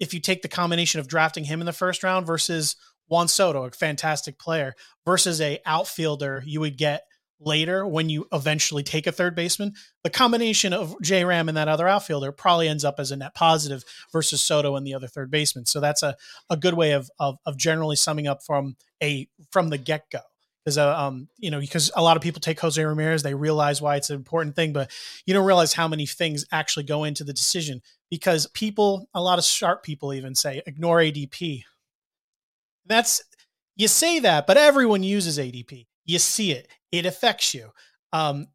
if 0.00 0.14
you 0.14 0.20
take 0.20 0.42
the 0.42 0.48
combination 0.48 1.00
of 1.00 1.08
drafting 1.08 1.44
him 1.44 1.60
in 1.60 1.66
the 1.66 1.72
first 1.72 2.02
round 2.02 2.26
versus 2.26 2.76
Juan 3.08 3.28
Soto, 3.28 3.64
a 3.64 3.70
fantastic 3.70 4.38
player, 4.38 4.74
versus 5.04 5.40
a 5.40 5.60
outfielder 5.66 6.42
you 6.46 6.60
would 6.60 6.78
get 6.78 7.04
later 7.40 7.86
when 7.86 8.08
you 8.08 8.26
eventually 8.32 8.82
take 8.82 9.06
a 9.06 9.12
third 9.12 9.34
baseman, 9.34 9.74
the 10.02 10.10
combination 10.10 10.72
of 10.72 10.94
J 11.02 11.24
Ram 11.24 11.48
and 11.48 11.56
that 11.56 11.68
other 11.68 11.88
outfielder 11.88 12.32
probably 12.32 12.68
ends 12.68 12.84
up 12.84 12.96
as 12.98 13.10
a 13.10 13.16
net 13.16 13.34
positive 13.34 13.84
versus 14.12 14.42
Soto 14.42 14.76
and 14.76 14.86
the 14.86 14.94
other 14.94 15.08
third 15.08 15.30
baseman. 15.30 15.66
So 15.66 15.80
that's 15.80 16.02
a, 16.02 16.16
a 16.48 16.56
good 16.56 16.74
way 16.74 16.92
of, 16.92 17.10
of, 17.18 17.36
of 17.44 17.58
generally 17.58 17.96
summing 17.96 18.26
up 18.26 18.42
from 18.42 18.76
a 19.02 19.28
from 19.50 19.68
the 19.68 19.78
get 19.78 20.10
go. 20.10 20.20
Because 20.64 20.78
uh, 20.78 20.96
um 20.98 21.28
you 21.36 21.50
know 21.50 21.60
because 21.60 21.90
a 21.94 22.02
lot 22.02 22.16
of 22.16 22.22
people 22.22 22.40
take 22.40 22.58
Jose 22.60 22.82
Ramirez, 22.82 23.22
they 23.22 23.34
realize 23.34 23.82
why 23.82 23.96
it's 23.96 24.10
an 24.10 24.16
important 24.16 24.56
thing, 24.56 24.72
but 24.72 24.90
you 25.26 25.34
don't 25.34 25.46
realize 25.46 25.74
how 25.74 25.88
many 25.88 26.06
things 26.06 26.46
actually 26.52 26.84
go 26.84 27.04
into 27.04 27.24
the 27.24 27.32
decision. 27.32 27.82
Because 28.10 28.46
people, 28.48 29.08
a 29.12 29.20
lot 29.20 29.38
of 29.38 29.44
sharp 29.44 29.82
people 29.82 30.14
even 30.14 30.34
say 30.34 30.62
ignore 30.66 30.98
ADP. 30.98 31.64
That's 32.86 33.22
you 33.76 33.88
say 33.88 34.20
that, 34.20 34.46
but 34.46 34.56
everyone 34.56 35.02
uses 35.02 35.38
ADP. 35.38 35.86
You 36.04 36.18
see 36.18 36.52
it. 36.52 36.68
It 36.92 37.06
affects 37.06 37.54
you. 37.54 37.70
Um, 38.12 38.46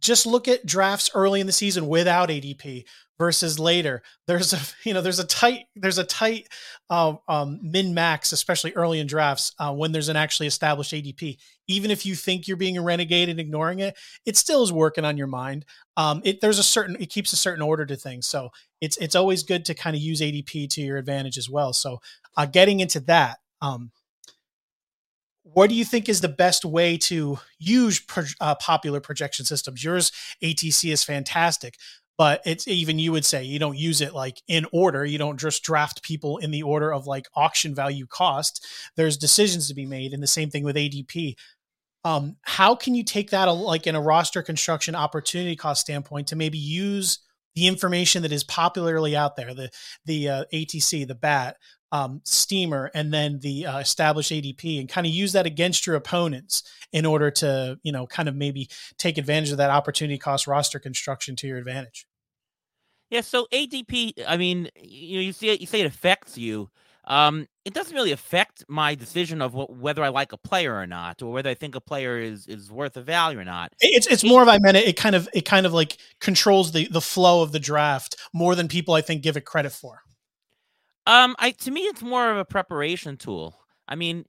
just 0.00 0.26
look 0.26 0.46
at 0.46 0.66
drafts 0.66 1.10
early 1.14 1.40
in 1.40 1.46
the 1.46 1.52
season 1.52 1.88
without 1.88 2.28
ADP 2.28 2.84
versus 3.18 3.58
later. 3.58 4.02
There's 4.26 4.52
a 4.52 4.60
you 4.84 4.94
know 4.94 5.00
there's 5.00 5.18
a 5.18 5.26
tight 5.26 5.66
there's 5.76 5.98
a 5.98 6.04
tight 6.04 6.48
uh, 6.90 7.16
um, 7.28 7.60
min 7.62 7.94
max, 7.94 8.32
especially 8.32 8.72
early 8.72 9.00
in 9.00 9.06
drafts 9.06 9.52
uh, 9.58 9.72
when 9.74 9.92
there's 9.92 10.08
an 10.08 10.16
actually 10.16 10.46
established 10.46 10.92
ADP. 10.92 11.38
Even 11.66 11.90
if 11.90 12.06
you 12.06 12.14
think 12.14 12.48
you're 12.48 12.56
being 12.56 12.78
a 12.78 12.82
renegade 12.82 13.28
and 13.28 13.40
ignoring 13.40 13.80
it, 13.80 13.96
it 14.24 14.36
still 14.36 14.62
is 14.62 14.72
working 14.72 15.04
on 15.04 15.18
your 15.18 15.26
mind. 15.26 15.64
Um, 15.96 16.22
it 16.24 16.40
there's 16.40 16.58
a 16.58 16.64
certain 16.64 16.96
it 17.00 17.10
keeps 17.10 17.32
a 17.32 17.36
certain 17.36 17.62
order 17.62 17.84
to 17.86 17.96
things, 17.96 18.26
so 18.26 18.50
it's 18.80 18.96
it's 18.98 19.16
always 19.16 19.42
good 19.42 19.64
to 19.66 19.74
kind 19.74 19.96
of 19.96 20.02
use 20.02 20.20
ADP 20.20 20.70
to 20.70 20.80
your 20.80 20.96
advantage 20.96 21.36
as 21.36 21.50
well. 21.50 21.72
So 21.72 22.00
uh, 22.36 22.46
getting 22.46 22.80
into 22.80 23.00
that. 23.00 23.38
Um, 23.60 23.90
what 25.54 25.70
do 25.70 25.74
you 25.74 25.84
think 25.84 26.08
is 26.08 26.20
the 26.20 26.28
best 26.28 26.64
way 26.64 26.98
to 26.98 27.38
use 27.58 28.00
pro, 28.00 28.24
uh, 28.40 28.54
popular 28.56 29.00
projection 29.00 29.46
systems? 29.46 29.82
Yours 29.82 30.12
ATC 30.42 30.92
is 30.92 31.02
fantastic, 31.02 31.76
but 32.18 32.42
it's 32.44 32.66
even 32.66 32.98
you 32.98 33.12
would 33.12 33.24
say 33.24 33.44
you 33.44 33.58
don't 33.58 33.78
use 33.78 34.00
it 34.00 34.12
like 34.12 34.42
in 34.48 34.66
order. 34.72 35.04
You 35.04 35.18
don't 35.18 35.38
just 35.38 35.62
draft 35.62 36.02
people 36.02 36.38
in 36.38 36.50
the 36.50 36.64
order 36.64 36.92
of 36.92 37.06
like 37.06 37.26
auction 37.34 37.74
value 37.74 38.06
cost. 38.06 38.66
There's 38.96 39.16
decisions 39.16 39.68
to 39.68 39.74
be 39.74 39.86
made, 39.86 40.12
and 40.12 40.22
the 40.22 40.26
same 40.26 40.50
thing 40.50 40.64
with 40.64 40.76
ADP. 40.76 41.36
Um, 42.04 42.36
how 42.42 42.74
can 42.74 42.94
you 42.94 43.04
take 43.04 43.30
that 43.30 43.44
like 43.46 43.86
in 43.86 43.94
a 43.94 44.00
roster 44.00 44.42
construction 44.42 44.94
opportunity 44.94 45.56
cost 45.56 45.80
standpoint 45.80 46.26
to 46.28 46.36
maybe 46.36 46.58
use 46.58 47.20
the 47.54 47.66
information 47.66 48.22
that 48.22 48.32
is 48.32 48.44
popularly 48.44 49.16
out 49.16 49.36
there, 49.36 49.54
the 49.54 49.70
the 50.04 50.28
uh, 50.28 50.44
ATC, 50.52 51.06
the 51.06 51.14
BAT, 51.14 51.56
um, 51.92 52.20
steamer 52.24 52.90
and 52.94 53.12
then 53.12 53.38
the 53.40 53.66
uh, 53.66 53.78
established 53.78 54.30
ADP 54.32 54.80
and 54.80 54.88
kind 54.88 55.06
of 55.06 55.12
use 55.12 55.32
that 55.32 55.46
against 55.46 55.86
your 55.86 55.96
opponents 55.96 56.62
in 56.92 57.06
order 57.06 57.30
to, 57.30 57.78
you 57.82 57.92
know, 57.92 58.06
kind 58.06 58.28
of 58.28 58.36
maybe 58.36 58.68
take 58.98 59.18
advantage 59.18 59.50
of 59.50 59.58
that 59.58 59.70
opportunity 59.70 60.18
cost 60.18 60.46
roster 60.46 60.78
construction 60.78 61.36
to 61.36 61.46
your 61.46 61.58
advantage. 61.58 62.06
Yeah. 63.10 63.22
So 63.22 63.46
ADP, 63.52 64.12
I 64.26 64.36
mean, 64.36 64.68
you 64.80 65.16
know, 65.16 65.22
you 65.22 65.32
see 65.32 65.50
it, 65.50 65.60
you 65.60 65.66
say 65.66 65.80
it 65.80 65.86
affects 65.86 66.36
you. 66.36 66.70
Um, 67.08 67.46
it 67.64 67.72
doesn't 67.72 67.94
really 67.94 68.12
affect 68.12 68.64
my 68.68 68.94
decision 68.94 69.40
of 69.40 69.54
wh- 69.54 69.70
whether 69.70 70.04
I 70.04 70.08
like 70.08 70.32
a 70.32 70.36
player 70.36 70.74
or 70.74 70.86
not, 70.86 71.22
or 71.22 71.32
whether 71.32 71.48
I 71.48 71.54
think 71.54 71.74
a 71.74 71.80
player 71.80 72.18
is 72.18 72.46
is 72.46 72.70
worth 72.70 72.98
a 72.98 73.02
value 73.02 73.38
or 73.38 73.44
not. 73.44 73.72
It's 73.80 74.06
it's 74.06 74.22
more 74.22 74.42
of 74.42 74.48
I 74.48 74.58
meant 74.58 74.76
it, 74.76 74.88
it 74.88 74.96
kind 74.96 75.14
of 75.14 75.26
it 75.32 75.46
kind 75.46 75.64
of 75.64 75.72
like 75.72 75.96
controls 76.20 76.72
the 76.72 76.86
the 76.88 77.00
flow 77.00 77.42
of 77.42 77.52
the 77.52 77.58
draft 77.58 78.16
more 78.34 78.54
than 78.54 78.68
people 78.68 78.92
I 78.92 79.00
think 79.00 79.22
give 79.22 79.38
it 79.38 79.46
credit 79.46 79.72
for. 79.72 80.02
Um, 81.06 81.34
I 81.38 81.52
to 81.52 81.70
me, 81.70 81.80
it's 81.82 82.02
more 82.02 82.30
of 82.30 82.36
a 82.36 82.44
preparation 82.44 83.16
tool. 83.16 83.58
I 83.88 83.94
mean, 83.94 84.26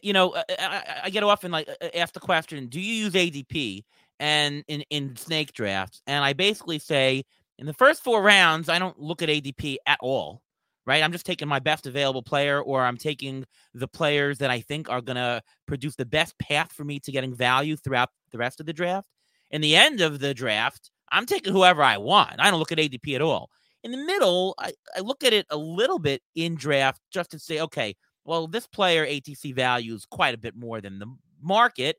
you 0.00 0.12
know, 0.12 0.36
I, 0.36 1.00
I 1.04 1.10
get 1.10 1.24
often 1.24 1.50
like 1.50 1.68
asked 1.94 2.14
the 2.14 2.20
question, 2.20 2.68
"Do 2.68 2.80
you 2.80 3.06
use 3.06 3.14
ADP?" 3.14 3.82
And 4.20 4.62
in 4.68 4.82
in 4.90 5.16
snake 5.16 5.52
drafts, 5.52 6.00
and 6.06 6.24
I 6.24 6.34
basically 6.34 6.78
say, 6.78 7.24
in 7.60 7.66
the 7.66 7.74
first 7.74 8.02
four 8.02 8.22
rounds, 8.22 8.70
I 8.70 8.78
don't 8.78 8.98
look 8.98 9.20
at 9.20 9.28
ADP 9.28 9.76
at 9.86 9.98
all. 10.00 10.42
Right, 10.86 11.04
I'm 11.04 11.12
just 11.12 11.26
taking 11.26 11.46
my 11.46 11.58
best 11.58 11.86
available 11.86 12.22
player, 12.22 12.60
or 12.60 12.82
I'm 12.82 12.96
taking 12.96 13.44
the 13.74 13.86
players 13.86 14.38
that 14.38 14.50
I 14.50 14.60
think 14.60 14.88
are 14.88 15.02
gonna 15.02 15.42
produce 15.66 15.94
the 15.94 16.06
best 16.06 16.36
path 16.38 16.72
for 16.72 16.84
me 16.84 16.98
to 17.00 17.12
getting 17.12 17.34
value 17.34 17.76
throughout 17.76 18.08
the 18.32 18.38
rest 18.38 18.60
of 18.60 18.66
the 18.66 18.72
draft. 18.72 19.06
In 19.50 19.60
the 19.60 19.76
end 19.76 20.00
of 20.00 20.20
the 20.20 20.32
draft, 20.32 20.90
I'm 21.12 21.26
taking 21.26 21.52
whoever 21.52 21.82
I 21.82 21.98
want. 21.98 22.36
I 22.38 22.50
don't 22.50 22.58
look 22.58 22.72
at 22.72 22.78
ADP 22.78 23.14
at 23.14 23.20
all. 23.20 23.50
In 23.84 23.92
the 23.92 23.98
middle, 23.98 24.54
I, 24.58 24.72
I 24.96 25.00
look 25.00 25.22
at 25.22 25.34
it 25.34 25.46
a 25.50 25.56
little 25.56 25.98
bit 25.98 26.22
in 26.34 26.54
draft 26.54 27.00
just 27.12 27.30
to 27.32 27.38
say, 27.38 27.60
okay, 27.60 27.94
well, 28.24 28.46
this 28.46 28.66
player 28.66 29.06
ATC 29.06 29.54
values 29.54 30.06
quite 30.10 30.34
a 30.34 30.38
bit 30.38 30.56
more 30.56 30.80
than 30.80 30.98
the 30.98 31.14
market. 31.42 31.96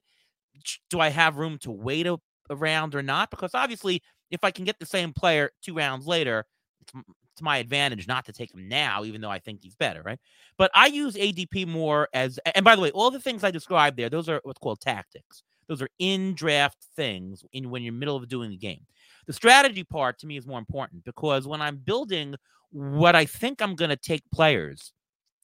Do 0.89 0.99
I 0.99 1.09
have 1.09 1.37
room 1.37 1.59
to 1.59 1.71
wait 1.71 2.07
a, 2.07 2.17
or 2.49 3.03
not? 3.03 3.29
Because 3.29 3.51
obviously, 3.53 4.01
if 4.31 4.43
I 4.43 4.51
can 4.51 4.65
get 4.65 4.79
the 4.79 4.85
same 4.85 5.13
player 5.13 5.51
two 5.61 5.75
rounds 5.75 6.07
later, 6.07 6.45
it's, 6.81 6.93
it's 7.33 7.41
my 7.41 7.57
advantage 7.57 8.07
not 8.07 8.25
to 8.25 8.33
take 8.33 8.53
him 8.53 8.67
now, 8.67 9.03
even 9.03 9.21
though 9.21 9.29
I 9.29 9.39
think 9.39 9.61
he's 9.61 9.75
better, 9.75 10.01
right? 10.01 10.19
But 10.57 10.71
I 10.73 10.87
use 10.87 11.15
ADP 11.15 11.67
more 11.67 12.07
as, 12.13 12.39
and 12.55 12.65
by 12.65 12.75
the 12.75 12.81
way, 12.81 12.91
all 12.91 13.11
the 13.11 13.19
things 13.19 13.43
I 13.43 13.51
described 13.51 13.97
there, 13.97 14.09
those 14.09 14.29
are 14.29 14.41
what's 14.43 14.59
called 14.59 14.79
tactics. 14.79 15.43
Those 15.67 15.81
are 15.81 15.89
in 15.99 16.33
draft 16.33 16.77
things 16.95 17.45
in 17.53 17.69
when 17.69 17.83
you're 17.83 17.93
middle 17.93 18.17
of 18.17 18.27
doing 18.27 18.49
the 18.49 18.57
game. 18.57 18.85
The 19.27 19.33
strategy 19.33 19.83
part 19.83 20.19
to 20.19 20.27
me 20.27 20.37
is 20.37 20.47
more 20.47 20.59
important 20.59 21.03
because 21.05 21.47
when 21.47 21.61
I'm 21.61 21.77
building 21.77 22.35
what 22.71 23.15
I 23.15 23.25
think 23.25 23.61
I'm 23.61 23.75
going 23.75 23.89
to 23.89 23.95
take 23.95 24.23
players, 24.33 24.91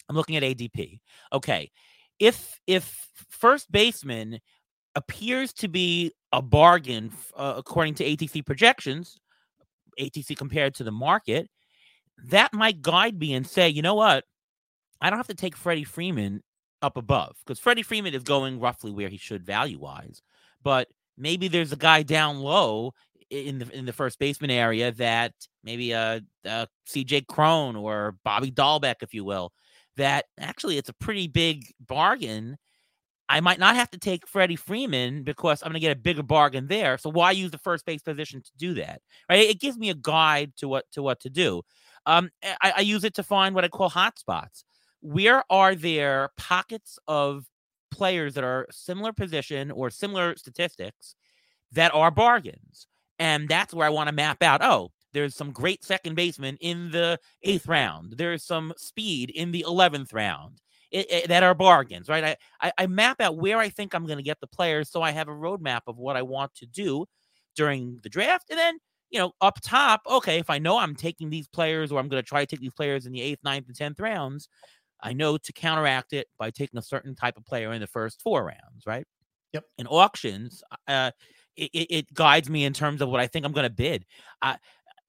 I'm 0.10 0.16
looking 0.16 0.36
at 0.36 0.44
ADP. 0.44 1.00
Okay, 1.32 1.72
if 2.20 2.60
if 2.68 3.08
first 3.30 3.72
baseman 3.72 4.40
appears 4.98 5.54
to 5.54 5.68
be 5.68 6.12
a 6.34 6.42
bargain 6.42 7.12
uh, 7.36 7.54
according 7.56 7.94
to 7.96 8.04
ATC 8.04 8.44
projections, 8.46 9.20
ATC 10.00 10.36
compared 10.36 10.74
to 10.76 10.84
the 10.84 10.92
market, 10.92 11.50
that 12.26 12.52
might 12.52 12.82
guide 12.82 13.20
me 13.20 13.36
and 13.36 13.46
say, 13.46 13.70
you 13.70 13.84
know 13.84 13.94
what, 13.94 14.26
I 15.00 15.10
don't 15.10 15.20
have 15.20 15.28
to 15.28 15.36
take 15.36 15.56
Freddie 15.56 15.84
Freeman 15.84 16.42
up 16.82 16.98
above 16.98 17.36
because 17.46 17.60
Freddie 17.60 17.84
Freeman 17.84 18.16
is 18.16 18.24
going 18.24 18.60
roughly 18.60 18.92
where 18.92 19.10
he 19.10 19.18
should 19.18 19.46
value 19.46 19.80
wise, 19.80 20.24
but 20.64 20.88
maybe 21.16 21.48
there's 21.48 21.72
a 21.72 21.78
guy 21.78 22.02
down 22.02 22.40
low 22.40 22.94
in 23.30 23.60
the 23.60 23.70
in 23.78 23.86
the 23.86 23.94
first 23.94 24.18
baseman 24.18 24.50
area 24.50 24.92
that 24.94 25.34
maybe 25.64 25.92
a, 25.92 26.22
a 26.46 26.68
CJ 26.90 27.28
Cron 27.28 27.76
or 27.76 28.16
Bobby 28.24 28.52
Dalbec, 28.52 28.96
if 29.02 29.14
you 29.14 29.24
will, 29.24 29.52
that 29.98 30.26
actually 30.40 30.78
it's 30.78 30.90
a 30.90 30.94
pretty 30.94 31.28
big 31.28 31.66
bargain. 31.80 32.58
I 33.30 33.42
might 33.42 33.60
not 33.60 33.76
have 33.76 33.90
to 33.92 33.98
take 33.98 34.28
Freddie 34.28 34.56
Freeman 34.56 35.24
because 35.24 35.62
I'm 35.62 35.70
going 35.70 35.76
to 35.76 35.80
get 35.80 35.98
a 35.98 36.00
bigger 36.00 36.24
bargain 36.24 36.68
there. 36.68 36.98
So 36.98 37.10
why 37.10 37.32
use 37.32 37.52
the 37.52 37.58
first 37.58 37.86
base 37.86 38.02
position 38.02 38.42
to 38.42 38.52
do 38.58 38.74
that? 38.76 39.02
Right? 39.30 39.50
It 39.50 39.60
gives 39.60 39.78
me 39.78 39.90
a 39.90 39.96
guide 39.96 40.54
to 40.58 40.68
what 40.68 40.86
to 40.94 41.02
what 41.02 41.20
to 41.22 41.30
do. 41.30 41.62
Um, 42.06 42.30
I, 42.62 42.74
I 42.78 42.82
use 42.82 43.04
it 43.04 43.16
to 43.16 43.24
find 43.24 43.54
what 43.54 43.66
I 43.66 43.68
call 43.68 43.90
hotspots. 43.90 44.64
Where 45.02 45.44
are 45.50 45.76
there 45.76 46.30
pockets 46.38 46.98
of 47.08 47.46
players 47.92 48.34
that 48.36 48.44
are 48.44 48.68
similar 48.72 49.12
position 49.12 49.72
or 49.72 49.90
similar 49.90 50.36
statistics 50.38 51.16
that 51.74 51.94
are 51.94 52.12
bargains? 52.12 52.88
And 53.20 53.50
that's 53.50 53.74
where 53.74 53.88
I 53.88 53.90
want 53.92 54.08
to 54.08 54.16
map 54.16 54.42
out. 54.42 54.62
Oh, 54.64 54.92
there's 55.14 55.36
some 55.36 55.52
great 55.52 55.84
second 55.84 56.16
baseman 56.16 56.58
in 56.62 56.92
the 56.92 57.20
eighth 57.44 57.68
round. 57.68 58.14
There's 58.18 58.44
some 58.44 58.74
speed 58.78 59.32
in 59.32 59.52
the 59.52 59.66
11th 59.68 60.14
round 60.14 60.62
it, 60.92 61.12
it, 61.12 61.28
that 61.30 61.44
are 61.44 61.54
bargains, 61.54 62.10
right? 62.10 62.24
I, 62.24 62.36
I, 62.62 62.72
I 62.78 62.88
map 62.88 63.22
out 63.22 63.38
where 63.38 63.58
I 63.58 63.70
think 63.70 63.94
I'm 63.94 64.06
going 64.06 64.18
to 64.18 64.24
get 64.24 64.40
the 64.40 64.48
players 64.48 64.90
so 64.90 65.02
I 65.02 65.12
have 65.12 65.28
a 65.28 65.32
roadmap 65.32 65.82
of 65.88 65.98
what 65.98 66.16
I 66.16 66.22
want 66.22 66.54
to 66.56 66.66
do 66.66 67.06
during 67.56 68.00
the 68.04 68.10
draft. 68.10 68.50
And 68.50 68.58
then, 68.58 68.78
you 69.10 69.20
know, 69.20 69.34
up 69.42 69.60
top, 69.62 70.02
okay, 70.10 70.40
if 70.40 70.50
I 70.50 70.60
know 70.60 70.78
I'm 70.78 70.96
taking 70.96 71.30
these 71.30 71.48
players 71.48 71.92
or 71.92 72.00
I'm 72.00 72.08
going 72.08 72.22
to 72.22 72.28
try 72.28 72.42
to 72.42 72.46
take 72.46 72.62
these 72.62 72.74
players 72.74 73.06
in 73.06 73.12
the 73.12 73.22
eighth, 73.22 73.40
ninth, 73.44 73.68
and 73.68 73.76
10th 73.76 74.02
rounds, 74.02 74.48
I 75.02 75.14
know 75.14 75.38
to 75.38 75.54
counteract 75.54 76.14
it 76.14 76.28
by 76.40 76.52
taking 76.52 76.78
a 76.78 76.84
certain 76.84 77.16
type 77.16 77.38
of 77.38 77.46
player 77.46 77.74
in 77.74 77.82
the 77.82 77.88
first 77.88 78.22
four 78.22 78.44
rounds, 78.46 78.86
right? 78.86 79.06
Yep. 79.54 79.64
In 79.78 79.88
auctions, 79.88 80.64
uh, 80.88 81.12
it, 81.56 81.70
it 81.74 82.14
guides 82.14 82.50
me 82.50 82.66
in 82.66 82.74
terms 82.74 83.02
of 83.02 83.10
what 83.10 83.20
I 83.20 83.28
think 83.28 83.46
I'm 83.46 83.52
going 83.52 83.64
to 83.64 83.70
bid. 83.70 84.06
I, 84.42 84.58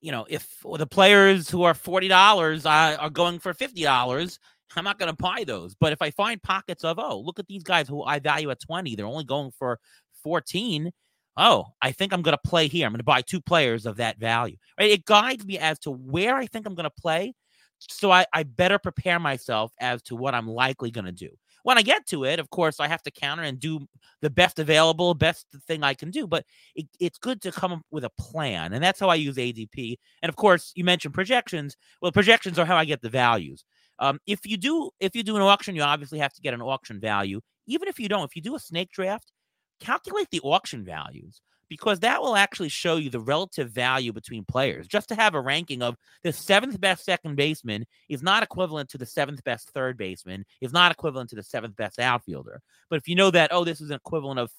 you 0.01 0.11
know, 0.11 0.25
if 0.29 0.47
the 0.63 0.87
players 0.87 1.49
who 1.49 1.63
are 1.63 1.73
forty 1.73 2.07
dollars 2.07 2.65
uh, 2.65 2.97
are 2.99 3.09
going 3.09 3.39
for 3.39 3.53
fifty 3.53 3.83
dollars, 3.83 4.39
I'm 4.75 4.83
not 4.83 4.99
going 4.99 5.11
to 5.11 5.15
buy 5.15 5.43
those. 5.45 5.75
But 5.75 5.93
if 5.93 6.01
I 6.01 6.11
find 6.11 6.41
pockets 6.41 6.83
of, 6.83 6.99
oh, 6.99 7.19
look 7.19 7.39
at 7.39 7.47
these 7.47 7.63
guys 7.63 7.87
who 7.87 8.03
I 8.03 8.19
value 8.19 8.49
at 8.51 8.59
twenty, 8.59 8.95
they're 8.95 9.05
only 9.05 9.23
going 9.23 9.51
for 9.57 9.79
fourteen. 10.23 10.91
Oh, 11.37 11.67
I 11.81 11.91
think 11.91 12.11
I'm 12.11 12.21
going 12.21 12.37
to 12.37 12.49
play 12.49 12.67
here. 12.67 12.85
I'm 12.85 12.91
going 12.91 12.99
to 12.99 13.03
buy 13.03 13.21
two 13.21 13.39
players 13.39 13.85
of 13.85 13.97
that 13.97 14.19
value. 14.19 14.57
Right? 14.79 14.91
It 14.91 15.05
guides 15.05 15.45
me 15.45 15.57
as 15.57 15.79
to 15.79 15.91
where 15.91 16.35
I 16.35 16.47
think 16.47 16.65
I'm 16.65 16.75
going 16.75 16.83
to 16.83 17.01
play, 17.01 17.33
so 17.79 18.11
I, 18.11 18.25
I 18.33 18.43
better 18.43 18.77
prepare 18.77 19.19
myself 19.19 19.71
as 19.79 20.01
to 20.03 20.15
what 20.15 20.35
I'm 20.35 20.47
likely 20.47 20.91
going 20.91 21.05
to 21.05 21.11
do 21.11 21.29
when 21.63 21.77
I 21.77 21.81
get 21.81 22.07
to 22.07 22.25
it, 22.25 22.39
of 22.39 22.49
course, 22.49 22.79
I 22.79 22.87
have 22.87 23.03
to 23.03 23.11
counter 23.11 23.43
and 23.43 23.59
do 23.59 23.87
the 24.21 24.29
best 24.29 24.59
available, 24.59 25.13
best 25.13 25.45
thing 25.67 25.83
I 25.83 25.93
can 25.93 26.11
do. 26.11 26.27
But 26.27 26.45
it, 26.75 26.87
it's 26.99 27.17
good 27.17 27.41
to 27.43 27.51
come 27.51 27.71
up 27.73 27.81
with 27.91 28.03
a 28.03 28.11
plan. 28.17 28.73
And 28.73 28.83
that's 28.83 28.99
how 28.99 29.09
I 29.09 29.15
use 29.15 29.35
ADP. 29.35 29.97
And 30.21 30.29
of 30.29 30.35
course, 30.35 30.71
you 30.75 30.83
mentioned 30.83 31.13
projections. 31.13 31.75
Well, 32.01 32.11
projections 32.11 32.57
are 32.59 32.65
how 32.65 32.77
I 32.77 32.85
get 32.85 33.01
the 33.01 33.09
values. 33.09 33.65
Um, 33.99 34.19
if 34.25 34.45
you 34.45 34.57
do 34.57 34.89
if 34.99 35.15
you 35.15 35.23
do 35.23 35.35
an 35.35 35.41
auction, 35.41 35.75
you 35.75 35.81
obviously 35.81 36.19
have 36.19 36.33
to 36.33 36.41
get 36.41 36.53
an 36.53 36.61
auction 36.61 36.99
value. 36.99 37.41
Even 37.67 37.87
if 37.87 37.99
you 37.99 38.09
don't, 38.09 38.23
if 38.23 38.35
you 38.35 38.41
do 38.41 38.55
a 38.55 38.59
snake 38.59 38.91
draft, 38.91 39.31
calculate 39.79 40.27
the 40.31 40.39
auction 40.41 40.83
values 40.83 41.41
because 41.69 41.99
that 41.99 42.21
will 42.21 42.35
actually 42.35 42.69
show 42.69 42.97
you 42.97 43.09
the 43.09 43.19
relative 43.19 43.69
value 43.69 44.11
between 44.11 44.43
players. 44.43 44.87
Just 44.87 45.07
to 45.09 45.15
have 45.15 45.35
a 45.35 45.41
ranking 45.41 45.81
of 45.81 45.95
the 46.23 46.33
seventh 46.33 46.81
best 46.81 47.05
second 47.05 47.35
baseman 47.35 47.85
is 48.09 48.23
not 48.23 48.43
equivalent 48.43 48.89
to 48.89 48.97
the 48.97 49.05
seventh 49.05 49.43
best 49.43 49.69
third 49.69 49.95
baseman, 49.95 50.45
is 50.61 50.73
not 50.73 50.91
equivalent 50.91 51.29
to 51.29 51.35
the 51.35 51.43
seventh 51.43 51.75
best 51.75 51.99
outfielder. 51.99 52.61
But 52.89 52.97
if 52.97 53.07
you 53.07 53.15
know 53.15 53.29
that, 53.31 53.53
oh, 53.53 53.63
this 53.63 53.81
is 53.81 53.91
an 53.91 53.97
equivalent 53.97 54.39
of 54.39 54.51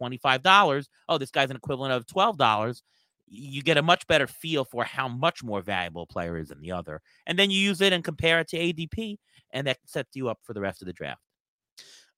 $25, 0.00 0.86
oh, 1.08 1.18
this 1.18 1.30
guy's 1.30 1.50
an 1.50 1.56
equivalent 1.56 1.92
of 1.92 2.06
$12, 2.06 2.82
you 3.26 3.62
get 3.62 3.76
a 3.76 3.82
much 3.82 4.06
better 4.06 4.26
feel 4.26 4.64
for 4.64 4.84
how 4.84 5.08
much 5.08 5.42
more 5.42 5.60
valuable 5.60 6.02
a 6.02 6.06
player 6.06 6.38
is 6.38 6.48
than 6.48 6.60
the 6.60 6.72
other. 6.72 7.00
And 7.26 7.38
then 7.38 7.50
you 7.50 7.58
use 7.58 7.80
it 7.80 7.92
and 7.92 8.04
compare 8.04 8.40
it 8.40 8.48
to 8.48 8.56
ADP, 8.58 9.16
and 9.52 9.66
that 9.66 9.78
sets 9.84 10.14
you 10.14 10.28
up 10.28 10.38
for 10.42 10.52
the 10.54 10.60
rest 10.60 10.82
of 10.82 10.86
the 10.86 10.92
draft. 10.92 11.20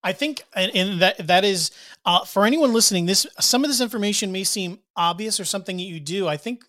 I 0.03 0.13
think, 0.13 0.45
and, 0.55 0.71
and 0.75 1.01
that 1.01 1.27
that 1.27 1.45
is 1.45 1.71
uh, 2.05 2.25
for 2.25 2.45
anyone 2.45 2.73
listening. 2.73 3.07
This 3.07 3.27
some 3.41 3.65
of 3.65 3.71
this 3.71 3.81
information 3.81 4.31
may 4.31 4.45
seem 4.45 4.79
obvious 4.97 5.41
or 5.41 5.45
something 5.45 5.77
that 5.77 5.83
you 5.83 5.99
do. 5.99 6.29
I 6.29 6.37
think 6.37 6.65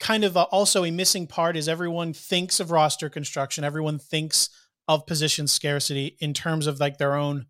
kind 0.00 0.24
of 0.24 0.34
a, 0.34 0.42
also 0.44 0.84
a 0.84 0.90
missing 0.90 1.28
part 1.28 1.56
is 1.56 1.68
everyone 1.68 2.12
thinks 2.12 2.58
of 2.58 2.72
roster 2.72 3.08
construction. 3.08 3.62
Everyone 3.62 3.98
thinks 3.98 4.50
of 4.88 5.06
position 5.06 5.46
scarcity 5.46 6.16
in 6.18 6.34
terms 6.34 6.66
of 6.66 6.80
like 6.80 6.98
their 6.98 7.14
own 7.14 7.46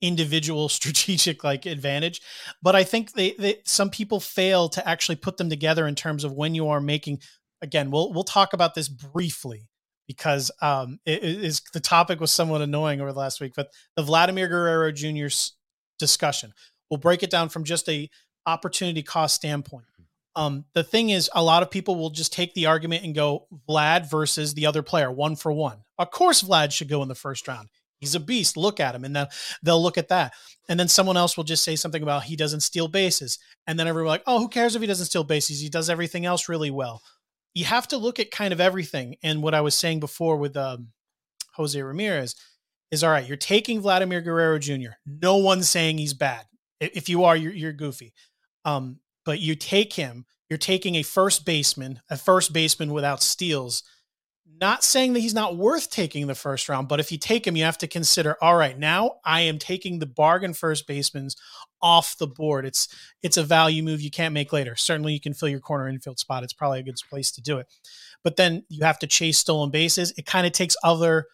individual 0.00 0.68
strategic 0.68 1.42
like 1.42 1.66
advantage 1.66 2.20
but 2.62 2.76
i 2.76 2.84
think 2.84 3.12
they, 3.12 3.32
they 3.38 3.56
some 3.64 3.90
people 3.90 4.20
fail 4.20 4.68
to 4.68 4.86
actually 4.88 5.16
put 5.16 5.36
them 5.36 5.50
together 5.50 5.86
in 5.86 5.94
terms 5.94 6.24
of 6.24 6.32
when 6.32 6.54
you 6.54 6.68
are 6.68 6.80
making 6.80 7.20
again 7.62 7.90
we'll 7.90 8.12
we'll 8.12 8.24
talk 8.24 8.52
about 8.52 8.74
this 8.74 8.88
briefly 8.88 9.68
because 10.08 10.50
um, 10.62 10.98
it 11.04 11.22
is 11.22 11.62
the 11.72 11.80
topic 11.80 12.18
was 12.18 12.32
somewhat 12.32 12.62
annoying 12.62 13.00
over 13.00 13.12
the 13.12 13.18
last 13.18 13.40
week. 13.40 13.52
But 13.54 13.68
the 13.94 14.02
Vladimir 14.02 14.48
Guerrero 14.48 14.90
Jr. 14.90 15.26
discussion, 15.98 16.52
we'll 16.90 16.98
break 16.98 17.22
it 17.22 17.30
down 17.30 17.50
from 17.50 17.62
just 17.62 17.88
a 17.88 18.08
opportunity 18.46 19.02
cost 19.02 19.36
standpoint. 19.36 19.84
Um, 20.34 20.64
the 20.72 20.84
thing 20.84 21.10
is, 21.10 21.28
a 21.34 21.42
lot 21.42 21.62
of 21.62 21.70
people 21.70 21.96
will 21.96 22.10
just 22.10 22.32
take 22.32 22.54
the 22.54 22.66
argument 22.66 23.04
and 23.04 23.14
go 23.14 23.46
Vlad 23.68 24.10
versus 24.10 24.54
the 24.54 24.66
other 24.66 24.82
player, 24.82 25.10
one 25.12 25.36
for 25.36 25.52
one. 25.52 25.78
Of 25.98 26.10
course, 26.10 26.42
Vlad 26.42 26.72
should 26.72 26.88
go 26.88 27.02
in 27.02 27.08
the 27.08 27.14
first 27.14 27.46
round. 27.46 27.68
He's 28.00 28.14
a 28.14 28.20
beast. 28.20 28.56
Look 28.56 28.80
at 28.80 28.94
him, 28.94 29.04
and 29.04 29.14
then 29.14 29.26
they'll 29.62 29.82
look 29.82 29.98
at 29.98 30.08
that, 30.08 30.32
and 30.68 30.78
then 30.78 30.88
someone 30.88 31.16
else 31.16 31.36
will 31.36 31.44
just 31.44 31.64
say 31.64 31.76
something 31.76 32.02
about 32.02 32.24
he 32.24 32.36
doesn't 32.36 32.60
steal 32.60 32.88
bases, 32.88 33.38
and 33.66 33.78
then 33.78 33.88
everyone 33.88 34.08
like, 34.08 34.22
oh, 34.26 34.38
who 34.38 34.48
cares 34.48 34.74
if 34.74 34.80
he 34.80 34.86
doesn't 34.86 35.06
steal 35.06 35.24
bases? 35.24 35.60
He 35.60 35.68
does 35.68 35.90
everything 35.90 36.24
else 36.26 36.48
really 36.48 36.70
well 36.70 37.02
you 37.58 37.64
have 37.64 37.88
to 37.88 37.96
look 37.96 38.20
at 38.20 38.30
kind 38.30 38.52
of 38.52 38.60
everything. 38.60 39.16
And 39.22 39.42
what 39.42 39.52
I 39.52 39.60
was 39.62 39.76
saying 39.76 39.98
before 39.98 40.36
with 40.36 40.56
um, 40.56 40.88
Jose 41.54 41.80
Ramirez 41.80 42.36
is 42.92 43.02
all 43.02 43.10
right, 43.10 43.26
you're 43.26 43.36
taking 43.36 43.80
Vladimir 43.80 44.20
Guerrero 44.20 44.60
Jr. 44.60 44.92
No 45.04 45.36
one's 45.36 45.68
saying 45.68 45.98
he's 45.98 46.14
bad. 46.14 46.44
If 46.80 47.08
you 47.08 47.24
are, 47.24 47.36
you're, 47.36 47.52
you're 47.52 47.72
goofy. 47.72 48.12
Um, 48.64 49.00
but 49.24 49.40
you 49.40 49.56
take 49.56 49.94
him, 49.94 50.24
you're 50.48 50.56
taking 50.56 50.94
a 50.94 51.02
first 51.02 51.44
baseman, 51.44 52.00
a 52.08 52.16
first 52.16 52.52
baseman 52.52 52.92
without 52.92 53.22
steals 53.22 53.82
not 54.60 54.84
saying 54.84 55.12
that 55.12 55.20
he's 55.20 55.34
not 55.34 55.56
worth 55.56 55.90
taking 55.90 56.26
the 56.26 56.34
first 56.34 56.68
round, 56.68 56.88
but 56.88 57.00
if 57.00 57.10
you 57.12 57.18
take 57.18 57.46
him, 57.46 57.56
you 57.56 57.64
have 57.64 57.78
to 57.78 57.86
consider, 57.86 58.36
all 58.42 58.56
right, 58.56 58.78
now 58.78 59.16
I 59.24 59.42
am 59.42 59.58
taking 59.58 59.98
the 59.98 60.06
bargain 60.06 60.54
first 60.54 60.86
baseman's 60.86 61.36
off 61.80 62.16
the 62.18 62.26
board. 62.26 62.66
It's 62.66 62.88
it's 63.22 63.36
a 63.36 63.42
value 63.42 63.82
move 63.82 64.00
you 64.00 64.10
can't 64.10 64.34
make 64.34 64.52
later. 64.52 64.74
Certainly 64.76 65.12
you 65.12 65.20
can 65.20 65.34
fill 65.34 65.48
your 65.48 65.60
corner 65.60 65.88
infield 65.88 66.18
spot. 66.18 66.42
It's 66.42 66.52
probably 66.52 66.80
a 66.80 66.84
good 66.84 66.96
place 67.08 67.30
to 67.32 67.40
do 67.40 67.58
it. 67.58 67.66
But 68.24 68.36
then 68.36 68.64
you 68.68 68.84
have 68.84 68.98
to 69.00 69.06
chase 69.06 69.38
stolen 69.38 69.70
bases. 69.70 70.12
It 70.18 70.26
kind 70.26 70.46
of 70.46 70.52
takes 70.52 70.76
other 70.82 71.26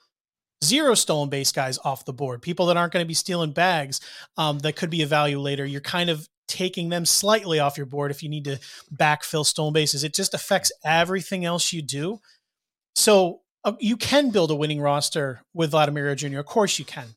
zero 0.62 0.94
stolen 0.94 1.28
base 1.28 1.52
guys 1.52 1.78
off 1.84 2.04
the 2.04 2.12
board. 2.12 2.42
People 2.42 2.66
that 2.66 2.76
aren't 2.76 2.92
going 2.92 3.04
to 3.04 3.08
be 3.08 3.14
stealing 3.14 3.52
bags 3.52 4.00
um, 4.36 4.58
that 4.60 4.76
could 4.76 4.90
be 4.90 5.02
a 5.02 5.06
value 5.06 5.38
later. 5.38 5.64
You're 5.64 5.80
kind 5.80 6.10
of 6.10 6.28
taking 6.46 6.90
them 6.90 7.06
slightly 7.06 7.58
off 7.58 7.76
your 7.76 7.86
board 7.86 8.10
if 8.10 8.22
you 8.22 8.28
need 8.28 8.44
to 8.44 8.60
backfill 8.94 9.46
stolen 9.46 9.72
bases. 9.72 10.04
It 10.04 10.14
just 10.14 10.34
affects 10.34 10.70
everything 10.84 11.44
else 11.44 11.72
you 11.72 11.82
do. 11.82 12.20
So 12.94 13.40
uh, 13.64 13.72
you 13.80 13.96
can 13.96 14.30
build 14.30 14.50
a 14.50 14.54
winning 14.54 14.80
roster 14.80 15.40
with 15.52 15.70
Vladimir 15.70 16.14
Jr. 16.14 16.38
Of 16.38 16.46
course 16.46 16.78
you 16.78 16.84
can. 16.84 17.08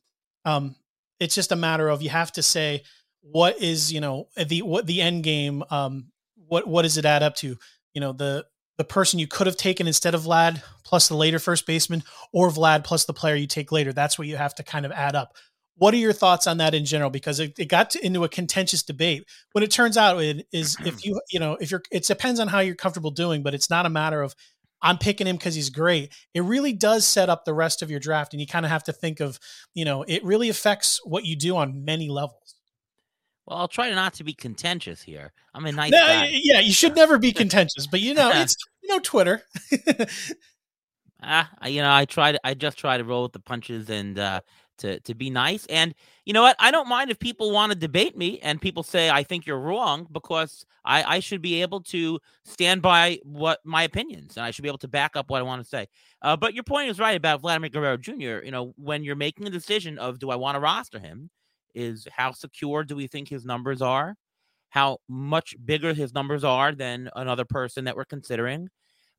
Um, 0.44 0.76
it's 1.20 1.34
just 1.34 1.52
a 1.52 1.56
matter 1.56 1.88
of 1.88 2.02
you 2.02 2.10
have 2.10 2.32
to 2.32 2.42
say 2.42 2.82
what 3.20 3.60
is 3.60 3.92
you 3.92 4.00
know 4.00 4.28
the 4.36 4.62
what 4.62 4.86
the 4.86 5.02
end 5.02 5.24
game. 5.24 5.62
Um, 5.70 6.10
what 6.46 6.66
what 6.66 6.82
does 6.82 6.96
it 6.96 7.04
add 7.04 7.22
up 7.22 7.36
to? 7.36 7.56
You 7.94 8.00
know 8.00 8.12
the 8.12 8.46
the 8.78 8.84
person 8.84 9.18
you 9.18 9.26
could 9.26 9.46
have 9.46 9.56
taken 9.56 9.86
instead 9.86 10.14
of 10.14 10.22
Vlad 10.22 10.62
plus 10.84 11.08
the 11.08 11.16
later 11.16 11.38
first 11.38 11.66
baseman, 11.66 12.02
or 12.32 12.48
Vlad 12.48 12.84
plus 12.84 13.04
the 13.04 13.12
player 13.12 13.34
you 13.34 13.46
take 13.46 13.72
later. 13.72 13.92
That's 13.92 14.18
what 14.18 14.28
you 14.28 14.36
have 14.36 14.54
to 14.56 14.62
kind 14.62 14.86
of 14.86 14.92
add 14.92 15.16
up. 15.16 15.34
What 15.76 15.94
are 15.94 15.98
your 15.98 16.12
thoughts 16.12 16.46
on 16.46 16.58
that 16.58 16.74
in 16.74 16.84
general? 16.84 17.10
Because 17.10 17.38
it, 17.38 17.56
it 17.58 17.66
got 17.66 17.90
to, 17.90 18.04
into 18.04 18.24
a 18.24 18.28
contentious 18.28 18.82
debate. 18.82 19.24
When 19.52 19.62
it 19.62 19.70
turns 19.70 19.96
out 19.96 20.20
it 20.22 20.46
is 20.52 20.76
if 20.84 21.04
you 21.04 21.20
you 21.30 21.40
know 21.40 21.56
if 21.60 21.70
you're 21.70 21.82
it 21.90 22.04
depends 22.06 22.40
on 22.40 22.48
how 22.48 22.60
you're 22.60 22.74
comfortable 22.74 23.10
doing, 23.10 23.42
but 23.42 23.54
it's 23.54 23.68
not 23.68 23.86
a 23.86 23.90
matter 23.90 24.22
of 24.22 24.34
I'm 24.82 24.98
picking 24.98 25.26
him 25.26 25.36
because 25.36 25.54
he's 25.54 25.70
great. 25.70 26.12
It 26.34 26.42
really 26.42 26.72
does 26.72 27.06
set 27.06 27.28
up 27.28 27.44
the 27.44 27.54
rest 27.54 27.82
of 27.82 27.90
your 27.90 28.00
draft, 28.00 28.32
and 28.32 28.40
you 28.40 28.46
kind 28.46 28.64
of 28.64 28.70
have 28.70 28.84
to 28.84 28.92
think 28.92 29.20
of, 29.20 29.38
you 29.74 29.84
know, 29.84 30.04
it 30.06 30.22
really 30.24 30.48
affects 30.48 31.00
what 31.04 31.24
you 31.24 31.36
do 31.36 31.56
on 31.56 31.84
many 31.84 32.08
levels. 32.08 32.54
Well, 33.46 33.58
I'll 33.58 33.68
try 33.68 33.90
not 33.90 34.14
to 34.14 34.24
be 34.24 34.34
contentious 34.34 35.02
here. 35.02 35.32
I'm 35.54 35.64
a 35.64 35.72
nice 35.72 35.90
no, 35.90 35.98
guy. 35.98 36.30
Yeah, 36.30 36.60
you 36.60 36.72
should 36.72 36.94
never 36.94 37.18
be 37.18 37.32
contentious, 37.32 37.86
but 37.86 38.00
you 38.00 38.12
know, 38.12 38.30
it's 38.32 38.54
you 38.82 38.90
know 38.90 39.00
Twitter. 39.00 39.42
ah, 41.22 41.50
you 41.66 41.80
know, 41.80 41.90
I 41.90 42.04
tried. 42.04 42.38
I 42.44 42.52
just 42.52 42.78
try 42.78 42.98
to 42.98 43.04
roll 43.04 43.22
with 43.22 43.32
the 43.32 43.40
punches 43.40 43.88
and 43.88 44.18
uh, 44.18 44.42
to 44.78 45.00
to 45.00 45.14
be 45.14 45.30
nice. 45.30 45.66
And 45.66 45.94
you 46.24 46.32
know 46.32 46.42
what? 46.42 46.56
I 46.58 46.70
don't 46.70 46.88
mind 46.88 47.10
if 47.10 47.18
people 47.18 47.50
want 47.50 47.72
to 47.72 47.78
debate 47.78 48.16
me 48.16 48.38
and 48.40 48.60
people 48.60 48.82
say 48.82 49.10
I 49.10 49.22
think 49.22 49.46
you're 49.46 49.60
wrong 49.60 50.06
because 50.10 50.64
I, 50.84 51.16
I 51.16 51.20
should 51.20 51.42
be 51.42 51.62
able 51.62 51.80
to 51.82 52.18
stand 52.44 52.82
by 52.82 53.18
what 53.22 53.60
my 53.64 53.82
opinions 53.82 54.36
and 54.36 54.44
I 54.44 54.50
should 54.50 54.62
be 54.62 54.68
able 54.68 54.78
to 54.78 54.88
back 54.88 55.16
up 55.16 55.30
what 55.30 55.40
I 55.40 55.42
want 55.42 55.62
to 55.62 55.68
say. 55.68 55.86
Uh, 56.22 56.36
but 56.36 56.54
your 56.54 56.64
point 56.64 56.90
is 56.90 56.98
right 56.98 57.16
about 57.16 57.40
Vladimir 57.40 57.70
Guerrero 57.70 57.96
Jr. 57.96 58.44
You 58.44 58.50
know, 58.50 58.72
when 58.76 59.04
you're 59.04 59.16
making 59.16 59.46
a 59.46 59.50
decision 59.50 59.98
of 59.98 60.18
do 60.18 60.30
I 60.30 60.36
want 60.36 60.56
to 60.56 60.60
roster 60.60 60.98
him, 60.98 61.30
is 61.74 62.06
how 62.10 62.32
secure 62.32 62.84
do 62.84 62.96
we 62.96 63.06
think 63.06 63.28
his 63.28 63.44
numbers 63.44 63.82
are? 63.82 64.16
How 64.70 64.98
much 65.08 65.54
bigger 65.64 65.94
his 65.94 66.12
numbers 66.12 66.44
are 66.44 66.72
than 66.72 67.08
another 67.16 67.44
person 67.44 67.84
that 67.84 67.96
we're 67.96 68.04
considering? 68.04 68.68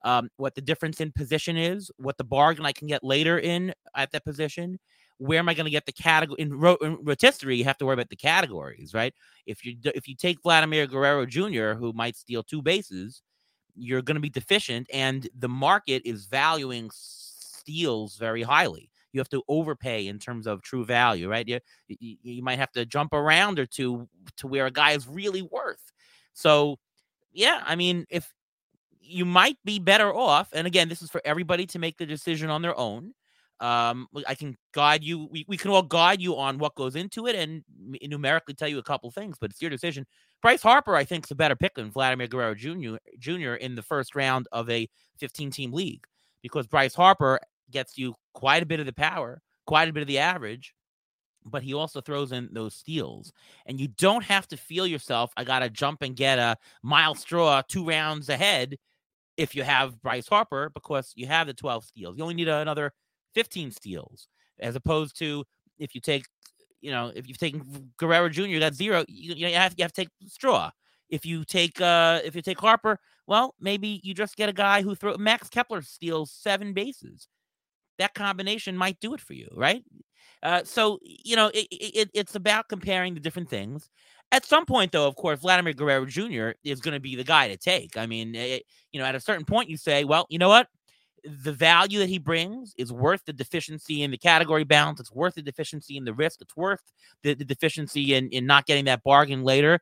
Um, 0.04 0.30
what 0.38 0.56
the 0.56 0.62
difference 0.62 1.02
in 1.02 1.12
position 1.12 1.58
is, 1.58 1.92
what 1.98 2.18
the 2.18 2.24
bargain 2.24 2.66
I 2.66 2.72
can 2.72 2.88
get 2.88 3.04
later 3.04 3.38
in 3.38 3.74
at 3.96 4.12
that 4.12 4.24
position, 4.24 4.80
where 5.20 5.38
am 5.38 5.50
I 5.50 5.54
going 5.54 5.66
to 5.66 5.72
get 5.72 5.86
the 5.86 5.92
category 5.92 6.42
in, 6.42 6.54
ro- 6.54 6.78
in 6.82 6.98
rotisserie? 7.04 7.58
You 7.58 7.66
have 7.66 7.78
to 7.78 7.86
worry 7.86 7.94
about 7.94 8.10
the 8.10 8.16
categories, 8.16 8.94
right? 8.94 9.14
If 9.46 9.64
you 9.66 9.78
if 9.84 10.08
you 10.08 10.16
take 10.16 10.42
Vladimir 10.42 10.88
Guerrero 10.88 11.26
Jr., 11.26 11.74
who 11.74 11.94
might 11.94 12.16
steal 12.16 12.42
two 12.42 12.62
bases, 12.62 13.22
you're 13.76 14.02
going 14.02 14.16
to 14.16 14.22
be 14.22 14.30
deficient, 14.30 14.88
and 14.92 15.28
the 15.38 15.50
market 15.50 16.02
is 16.06 16.26
valuing 16.26 16.90
steals 16.94 18.16
very 18.16 18.42
highly. 18.42 18.90
You 19.12 19.20
have 19.20 19.30
to 19.30 19.44
overpay 19.48 20.08
in 20.08 20.20
terms 20.20 20.48
of 20.48 20.62
true 20.62 20.86
value, 20.86 21.30
right? 21.30 21.48
You, 21.48 21.60
you, 21.88 22.18
you 22.22 22.44
might 22.44 22.60
have 22.60 22.72
to 22.74 22.86
jump 22.86 23.14
around 23.14 23.60
or 23.60 23.66
two 23.66 24.08
to 24.38 24.48
where 24.48 24.68
a 24.68 24.72
guy 24.72 24.92
is 24.92 25.08
really 25.08 25.42
worth. 25.42 25.92
So, 26.34 26.78
yeah, 27.34 27.64
I 27.66 27.76
mean, 27.76 28.06
if 28.10 28.32
you 29.02 29.26
might 29.26 29.58
be 29.66 29.80
better 29.80 30.14
off, 30.14 30.50
and 30.54 30.68
again, 30.68 30.88
this 30.88 31.02
is 31.02 31.10
for 31.10 31.22
everybody 31.26 31.66
to 31.68 31.80
make 31.80 31.98
the 31.98 32.06
decision 32.06 32.50
on 32.50 32.62
their 32.62 32.78
own 32.78 33.14
um 33.62 34.08
i 34.28 34.36
can 34.36 34.56
guide 34.74 35.04
you 35.04 35.28
we, 35.32 35.46
we 35.48 35.58
can 35.58 35.72
all 35.72 35.84
guide 35.84 36.22
you 36.22 36.36
on 36.38 36.58
what 36.58 36.76
goes 36.76 36.96
into 36.96 37.28
it 37.28 37.36
and 37.36 37.64
numerically 38.02 38.54
tell 38.54 38.68
you 38.68 38.78
a 38.78 38.84
couple 38.84 39.10
things 39.12 39.38
but 39.40 39.50
it's 39.50 39.62
your 39.62 39.72
decision. 39.72 40.06
Bryce 40.42 40.62
harper 40.62 40.96
i 40.96 41.04
think 41.04 41.26
is 41.26 41.32
a 41.32 41.36
better 41.36 41.56
pick 41.56 41.76
than 41.76 41.92
vladimir 41.92 42.28
guerrero 42.28 42.56
jr 42.56 42.96
jr 43.18 43.54
in 43.56 43.76
the 43.76 43.82
first 43.82 44.16
round 44.16 44.48
of 44.52 44.70
a 44.70 44.88
15 45.18 45.52
team 45.52 45.74
league 45.74 46.06
because 46.42 46.68
bryce 46.68 46.96
harper 46.96 47.40
gets 47.72 47.98
you 47.98 48.16
quite 48.34 48.64
a 48.64 48.66
bit 48.66 48.80
of 48.80 48.86
the 48.86 48.94
power 48.94 49.42
quite 49.68 49.90
a 49.90 49.94
bit 49.94 50.02
of 50.02 50.08
the 50.08 50.20
average 50.20 50.74
but 51.46 51.64
he 51.64 51.74
also 51.74 52.02
throws 52.02 52.32
in 52.32 52.50
those 52.52 52.76
steals. 52.76 53.32
And 53.66 53.80
you 53.80 53.88
don't 53.88 54.24
have 54.24 54.48
to 54.50 54.58
feel 54.58 54.86
yourself 54.88 55.32
i 55.38 55.44
gotta 55.44 55.70
jump 55.70 56.02
and 56.02 56.16
get 56.16 56.40
a 56.40 56.58
Myles 56.84 57.20
Straw 57.20 57.62
two 57.68 57.86
rounds 57.86 58.30
ahead 58.30 58.78
if 59.38 59.56
you 59.56 59.64
have 59.64 60.02
bryce 60.02 60.28
harper 60.28 60.70
because 60.74 61.14
you 61.16 61.26
have 61.28 61.48
the 61.48 61.54
12 61.54 61.86
steals. 61.86 62.18
You 62.18 62.24
only 62.24 62.36
need 62.36 62.50
another 62.50 62.94
15 63.34 63.72
steals, 63.72 64.28
as 64.60 64.76
opposed 64.76 65.18
to 65.20 65.44
if 65.78 65.96
you 65.96 66.02
take, 66.02 66.26
you 66.82 66.92
know, 66.92 67.12
if 67.16 67.28
you've 67.28 67.38
taken 67.38 67.92
Guerrero 67.98 68.30
Jr., 68.30 68.60
got 68.60 68.74
zero. 68.74 69.06
You, 69.08 69.34
you 69.36 69.54
have 69.56 69.74
you 69.78 69.84
have 69.84 69.94
to 69.94 70.02
take 70.02 70.10
Straw. 70.28 70.72
If 71.10 71.26
you 71.26 71.44
take 71.44 71.82
uh 71.82 72.20
if 72.24 72.36
you 72.36 72.42
take 72.42 72.60
Harper, 72.60 73.00
well, 73.28 73.56
maybe 73.60 74.00
you 74.04 74.14
just 74.14 74.36
get 74.36 74.50
a 74.50 74.54
guy 74.54 74.82
who 74.82 74.96
throw 74.96 75.18
Max 75.18 75.50
Kepler 75.50 75.82
steals 75.82 76.32
seven 76.32 76.74
bases. 76.74 77.28
That 77.98 78.14
combination 78.14 78.78
might 78.78 79.00
do 79.00 79.14
it 79.14 79.20
for 79.20 79.34
you, 79.34 79.50
right? 79.54 79.84
Uh, 80.42 80.64
so 80.64 81.00
you 81.02 81.36
know 81.36 81.48
it, 81.54 81.68
it, 81.72 82.10
it's 82.14 82.36
about 82.36 82.70
comparing 82.70 83.14
the 83.14 83.20
different 83.20 83.50
things. 83.50 83.90
At 84.32 84.46
some 84.46 84.66
point, 84.66 84.92
though, 84.92 85.08
of 85.08 85.16
course, 85.16 85.40
Vladimir 85.40 85.74
Guerrero 85.74 86.06
Jr. 86.06 86.52
is 86.64 86.82
going 86.82 86.94
to 86.94 87.00
be 87.00 87.16
the 87.16 87.24
guy 87.24 87.48
to 87.48 87.58
take. 87.58 87.98
I 87.98 88.06
mean, 88.06 88.36
it, 88.36 88.64
you 88.92 89.00
know, 89.00 89.06
at 89.06 89.16
a 89.16 89.20
certain 89.20 89.44
point, 89.44 89.70
you 89.70 89.78
say, 89.78 90.04
well, 90.04 90.28
you 90.30 90.38
know 90.38 90.50
what? 90.50 90.68
The 91.24 91.54
value 91.54 92.00
that 92.00 92.10
he 92.10 92.18
brings 92.18 92.74
is 92.78 92.92
worth 92.92 93.24
the 93.26 93.34
deficiency 93.34 94.04
in 94.04 94.12
the 94.12 94.18
category 94.18 94.64
balance. 94.64 95.00
It's 95.00 95.12
worth 95.12 95.36
the 95.36 95.42
deficiency 95.42 95.98
in 95.98 96.06
the 96.06 96.14
risk. 96.14 96.42
It's 96.42 96.56
worth 96.56 96.82
the, 97.24 97.34
the 97.34 97.46
deficiency 97.46 98.14
in, 98.14 98.30
in 98.30 98.46
not 98.46 98.66
getting 98.66 98.86
that 98.86 99.04
bargain 99.04 99.44
later. 99.44 99.80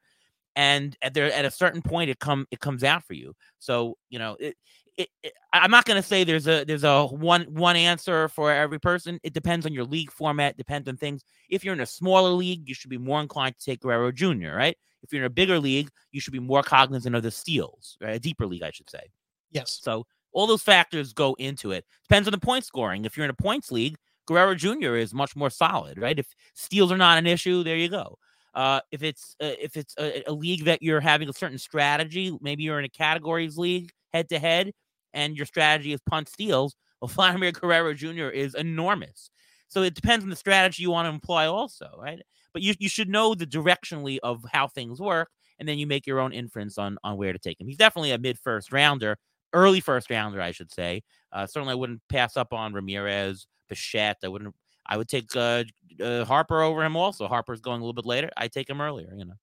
And 0.55 0.97
at 1.01 1.13
there 1.13 1.31
at 1.31 1.45
a 1.45 1.51
certain 1.51 1.81
point, 1.81 2.09
it 2.09 2.19
come 2.19 2.47
it 2.49 2.59
comes 2.59 2.83
out 2.83 3.03
for 3.03 3.13
you. 3.13 3.35
So 3.59 3.97
you 4.09 4.17
know, 4.17 4.35
it, 4.39 4.55
it, 4.97 5.09
it, 5.21 5.33
I'm 5.53 5.69
not 5.69 5.85
going 5.85 6.01
to 6.01 6.07
say 6.07 6.23
there's 6.23 6.47
a 6.47 6.63
there's 6.63 6.83
a 6.83 7.05
one 7.05 7.43
one 7.43 7.75
answer 7.75 8.27
for 8.29 8.51
every 8.51 8.79
person. 8.79 9.19
It 9.23 9.33
depends 9.33 9.65
on 9.65 9.73
your 9.73 9.83
league 9.83 10.11
format. 10.11 10.57
Depends 10.57 10.89
on 10.89 10.97
things. 10.97 11.23
If 11.49 11.63
you're 11.63 11.75
in 11.75 11.81
a 11.81 11.85
smaller 11.85 12.31
league, 12.31 12.67
you 12.67 12.73
should 12.73 12.89
be 12.89 12.97
more 12.97 13.21
inclined 13.21 13.57
to 13.59 13.65
take 13.65 13.81
Guerrero 13.81 14.11
Jr. 14.11 14.55
Right? 14.55 14.75
If 15.03 15.13
you're 15.13 15.21
in 15.21 15.27
a 15.27 15.29
bigger 15.29 15.59
league, 15.59 15.89
you 16.11 16.19
should 16.19 16.33
be 16.33 16.39
more 16.39 16.63
cognizant 16.63 17.15
of 17.15 17.21
the 17.21 17.31
steals. 17.31 17.95
Right? 18.01 18.15
A 18.15 18.19
deeper 18.19 18.47
league, 18.47 18.63
I 18.63 18.71
should 18.71 18.89
say. 18.89 19.11
Yes. 19.51 19.79
So 19.81 20.05
all 20.37 20.45
those 20.45 20.61
factors 20.61 21.13
go 21.13 21.35
into 21.39 21.71
it. 21.71 21.83
Depends 22.07 22.27
on 22.27 22.31
the 22.31 22.37
point 22.37 22.63
scoring. 22.63 23.05
If 23.05 23.17
you're 23.17 23.23
in 23.23 23.31
a 23.31 23.33
points 23.33 23.71
league, 23.71 23.97
Guerrero 24.27 24.53
Jr. 24.53 24.95
is 24.95 25.11
much 25.11 25.35
more 25.35 25.49
solid, 25.49 25.97
right? 25.97 26.19
If 26.19 26.27
steals 26.53 26.91
are 26.91 26.97
not 26.97 27.17
an 27.17 27.25
issue, 27.25 27.63
there 27.63 27.75
you 27.75 27.89
go. 27.89 28.19
Uh, 28.53 28.79
if 28.91 29.01
it's 29.01 29.35
uh, 29.41 29.55
if 29.59 29.75
it's 29.75 29.95
a, 29.97 30.29
a, 30.29 30.31
league 30.31 30.65
that 30.65 30.83
you're 30.83 30.99
having 30.99 31.27
a 31.27 31.33
certain 31.33 31.57
strategy, 31.57 32.37
maybe 32.39 32.61
you're 32.61 32.77
in 32.77 32.85
a 32.85 32.89
categories 32.89 33.57
league 33.57 33.89
head 34.13 34.29
to 34.29 34.37
head, 34.37 34.73
and 35.11 35.35
your 35.35 35.47
strategy 35.47 35.91
is 35.91 35.99
punt 36.07 36.29
steals. 36.29 36.75
Well, 36.99 37.09
Vladimir 37.09 37.51
Guerrero 37.51 37.93
Jr. 37.93 38.29
is 38.29 38.55
enormous. 38.55 39.29
So 39.67 39.83
it 39.83 39.93
depends 39.93 40.23
on 40.23 40.31
the 40.31 40.35
strategy 40.35 40.81
you 40.81 40.89
want 40.89 41.05
to 41.05 41.11
employ, 41.11 41.47
also, 41.47 41.91
right? 41.95 42.19
But 42.53 42.63
you 42.63 42.73
you 42.79 42.89
should 42.89 43.07
know 43.07 43.35
the 43.35 43.45
directionally 43.45 44.17
of 44.23 44.43
how 44.51 44.67
things 44.67 44.99
work, 44.99 45.29
and 45.59 45.69
then 45.69 45.77
you 45.77 45.85
make 45.85 46.07
your 46.07 46.19
own 46.19 46.33
inference 46.33 46.79
on 46.79 46.97
on 47.03 47.15
where 47.17 47.33
to 47.33 47.39
take 47.39 47.61
him. 47.61 47.67
He's 47.67 47.77
definitely 47.77 48.13
a 48.13 48.17
mid 48.17 48.39
first 48.39 48.71
rounder, 48.71 49.17
early 49.53 49.79
first 49.79 50.09
rounder, 50.09 50.41
I 50.41 50.51
should 50.51 50.71
say. 50.71 51.03
Uh, 51.31 51.45
certainly, 51.45 51.73
I 51.73 51.75
wouldn't 51.75 52.01
pass 52.09 52.37
up 52.37 52.53
on 52.53 52.73
Ramirez, 52.73 53.47
Bichette. 53.69 54.17
I 54.23 54.27
wouldn't 54.27 54.55
I 54.87 54.97
would 54.97 55.09
take 55.09 55.35
uh, 55.35 55.63
uh, 56.01 56.25
Harper 56.25 56.61
over 56.61 56.83
him. 56.83 56.95
Also, 56.95 57.27
Harper's 57.27 57.61
going 57.61 57.81
a 57.81 57.83
little 57.83 57.93
bit 57.93 58.05
later. 58.05 58.29
I 58.37 58.47
take 58.47 58.69
him 58.69 58.81
earlier. 58.81 59.13
You 59.15 59.25
know. 59.25 59.33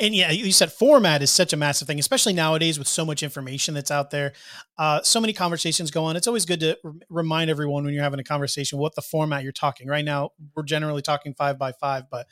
And 0.00 0.12
yeah, 0.14 0.32
you 0.32 0.50
said 0.50 0.72
format 0.72 1.22
is 1.22 1.30
such 1.30 1.52
a 1.52 1.56
massive 1.56 1.86
thing, 1.86 2.00
especially 2.00 2.32
nowadays 2.32 2.78
with 2.80 2.88
so 2.88 3.04
much 3.04 3.22
information 3.22 3.74
that's 3.74 3.92
out 3.92 4.10
there. 4.10 4.32
Uh, 4.76 5.00
so 5.02 5.20
many 5.20 5.32
conversations 5.32 5.92
go 5.92 6.04
on. 6.04 6.16
It's 6.16 6.26
always 6.26 6.46
good 6.46 6.60
to 6.60 6.76
r- 6.84 6.92
remind 7.08 7.48
everyone 7.48 7.84
when 7.84 7.94
you're 7.94 8.02
having 8.02 8.18
a 8.18 8.24
conversation 8.24 8.78
what 8.78 8.96
the 8.96 9.02
format 9.02 9.44
you're 9.44 9.52
talking. 9.52 9.86
Right 9.86 10.04
now, 10.04 10.30
we're 10.56 10.64
generally 10.64 11.02
talking 11.02 11.32
five 11.34 11.58
by 11.58 11.72
five, 11.72 12.04
but 12.10 12.26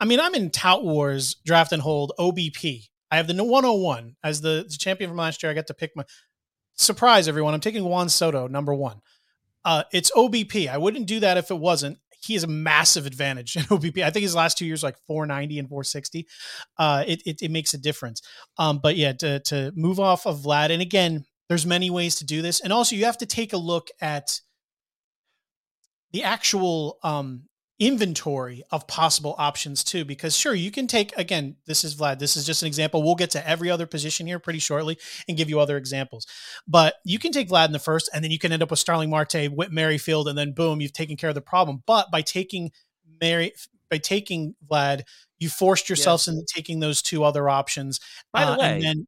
I 0.00 0.04
mean, 0.04 0.20
I'm 0.20 0.34
in 0.34 0.50
Tout 0.50 0.84
Wars 0.84 1.36
draft 1.46 1.72
and 1.72 1.80
hold 1.80 2.12
OBP. 2.18 2.88
I 3.10 3.16
have 3.16 3.26
the 3.26 3.42
101 3.42 4.16
as 4.22 4.42
the, 4.42 4.66
the 4.68 4.76
champion 4.76 5.08
from 5.08 5.16
last 5.16 5.42
year. 5.42 5.50
I 5.50 5.54
got 5.54 5.66
to 5.68 5.74
pick 5.74 5.92
my 5.96 6.04
surprise, 6.78 7.28
everyone. 7.28 7.54
I'm 7.54 7.60
taking 7.60 7.84
Juan 7.84 8.08
Soto, 8.08 8.48
number 8.48 8.74
one. 8.74 9.00
Uh, 9.64 9.84
it's 9.92 10.10
OBP. 10.12 10.68
I 10.68 10.78
wouldn't 10.78 11.06
do 11.06 11.20
that 11.20 11.36
if 11.36 11.50
it 11.50 11.58
wasn't. 11.58 11.98
He 12.20 12.34
has 12.34 12.44
a 12.44 12.48
massive 12.48 13.06
advantage 13.06 13.56
in 13.56 13.62
OBP. 13.64 14.02
I 14.02 14.10
think 14.10 14.22
his 14.22 14.34
last 14.34 14.58
two 14.58 14.66
years 14.66 14.82
like 14.82 14.96
490 15.06 15.58
and 15.58 15.68
460. 15.68 16.26
Uh, 16.78 17.04
it, 17.06 17.22
it, 17.26 17.42
it 17.42 17.50
makes 17.50 17.74
a 17.74 17.78
difference. 17.78 18.22
Um, 18.58 18.80
but 18.82 18.96
yeah, 18.96 19.12
to, 19.12 19.40
to 19.40 19.72
move 19.76 20.00
off 20.00 20.26
of 20.26 20.40
Vlad, 20.40 20.70
and 20.70 20.82
again, 20.82 21.24
there's 21.48 21.66
many 21.66 21.90
ways 21.90 22.16
to 22.16 22.26
do 22.26 22.42
this, 22.42 22.60
and 22.60 22.72
also 22.72 22.94
you 22.94 23.06
have 23.06 23.18
to 23.18 23.26
take 23.26 23.52
a 23.52 23.56
look 23.56 23.88
at 24.00 24.40
the 26.12 26.24
actual 26.24 26.98
um, 27.02 27.44
inventory 27.80 28.64
of 28.72 28.88
possible 28.88 29.36
options 29.38 29.84
too 29.84 30.04
because 30.04 30.36
sure 30.36 30.52
you 30.52 30.70
can 30.70 30.88
take 30.88 31.16
again 31.16 31.54
this 31.66 31.84
is 31.84 31.94
vlad 31.94 32.18
this 32.18 32.36
is 32.36 32.44
just 32.44 32.62
an 32.62 32.66
example 32.66 33.04
we'll 33.04 33.14
get 33.14 33.30
to 33.30 33.48
every 33.48 33.70
other 33.70 33.86
position 33.86 34.26
here 34.26 34.40
pretty 34.40 34.58
shortly 34.58 34.98
and 35.28 35.36
give 35.36 35.48
you 35.48 35.60
other 35.60 35.76
examples 35.76 36.26
but 36.66 36.96
you 37.04 37.20
can 37.20 37.30
take 37.30 37.48
vlad 37.48 37.66
in 37.66 37.72
the 37.72 37.78
first 37.78 38.10
and 38.12 38.24
then 38.24 38.32
you 38.32 38.38
can 38.38 38.50
end 38.50 38.64
up 38.64 38.70
with 38.70 38.80
starling 38.80 39.08
marte 39.08 39.46
whit 39.52 39.70
merrifield 39.70 40.26
and 40.26 40.36
then 40.36 40.52
boom 40.52 40.80
you've 40.80 40.92
taken 40.92 41.16
care 41.16 41.28
of 41.28 41.36
the 41.36 41.40
problem 41.40 41.80
but 41.86 42.10
by 42.10 42.20
taking 42.20 42.72
mary 43.20 43.52
by 43.88 43.98
taking 43.98 44.56
vlad 44.68 45.02
you 45.38 45.48
forced 45.48 45.88
yourselves 45.88 46.26
yes. 46.26 46.34
into 46.34 46.46
taking 46.52 46.80
those 46.80 47.00
two 47.00 47.22
other 47.22 47.48
options 47.48 48.00
by 48.32 48.44
the 48.44 48.52
uh, 48.52 48.58
way 48.58 48.80
then, 48.82 49.06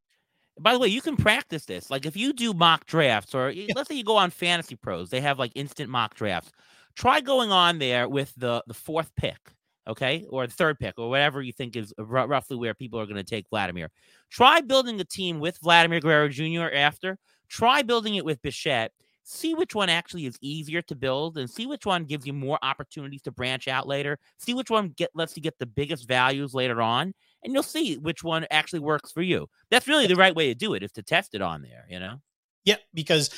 by 0.62 0.74
the 0.74 0.78
way, 0.78 0.88
you 0.88 1.00
can 1.00 1.16
practice 1.16 1.64
this. 1.64 1.90
Like 1.90 2.04
if 2.04 2.18
you 2.18 2.34
do 2.34 2.52
mock 2.52 2.84
drafts, 2.84 3.34
or 3.34 3.48
yeah. 3.48 3.72
let's 3.74 3.88
say 3.88 3.94
you 3.94 4.04
go 4.04 4.18
on 4.18 4.30
Fantasy 4.30 4.76
Pros, 4.76 5.08
they 5.08 5.22
have 5.22 5.38
like 5.38 5.52
instant 5.54 5.88
mock 5.88 6.14
drafts 6.14 6.52
try 6.94 7.20
going 7.20 7.50
on 7.50 7.78
there 7.78 8.08
with 8.08 8.32
the 8.36 8.62
the 8.66 8.74
fourth 8.74 9.14
pick, 9.16 9.38
okay, 9.86 10.26
or 10.30 10.46
the 10.46 10.52
third 10.52 10.78
pick, 10.78 10.98
or 10.98 11.08
whatever 11.08 11.42
you 11.42 11.52
think 11.52 11.76
is 11.76 11.92
r- 11.98 12.26
roughly 12.26 12.56
where 12.56 12.74
people 12.74 13.00
are 13.00 13.06
going 13.06 13.16
to 13.16 13.24
take 13.24 13.48
Vladimir. 13.50 13.90
Try 14.30 14.60
building 14.60 15.00
a 15.00 15.04
team 15.04 15.40
with 15.40 15.58
Vladimir 15.62 16.00
Guerrero 16.00 16.28
Jr. 16.28 16.74
after. 16.74 17.18
Try 17.48 17.82
building 17.82 18.14
it 18.14 18.24
with 18.24 18.40
Bichette. 18.42 18.92
See 19.22 19.54
which 19.54 19.74
one 19.74 19.88
actually 19.88 20.26
is 20.26 20.38
easier 20.40 20.82
to 20.82 20.96
build, 20.96 21.38
and 21.38 21.48
see 21.48 21.66
which 21.66 21.86
one 21.86 22.04
gives 22.04 22.26
you 22.26 22.32
more 22.32 22.58
opportunities 22.62 23.22
to 23.22 23.30
branch 23.30 23.68
out 23.68 23.86
later. 23.86 24.18
See 24.38 24.54
which 24.54 24.70
one 24.70 24.88
get 24.96 25.10
lets 25.14 25.36
you 25.36 25.42
get 25.42 25.58
the 25.58 25.66
biggest 25.66 26.08
values 26.08 26.54
later 26.54 26.82
on, 26.82 27.12
and 27.44 27.52
you'll 27.52 27.62
see 27.62 27.96
which 27.96 28.24
one 28.24 28.46
actually 28.50 28.80
works 28.80 29.12
for 29.12 29.22
you. 29.22 29.48
That's 29.70 29.86
really 29.86 30.06
the 30.06 30.16
right 30.16 30.34
way 30.34 30.48
to 30.48 30.54
do 30.54 30.74
it 30.74 30.82
is 30.82 30.92
to 30.92 31.02
test 31.02 31.34
it 31.34 31.42
on 31.42 31.62
there. 31.62 31.86
You 31.88 32.00
know. 32.00 32.20
Yep, 32.64 32.80
because 32.94 33.30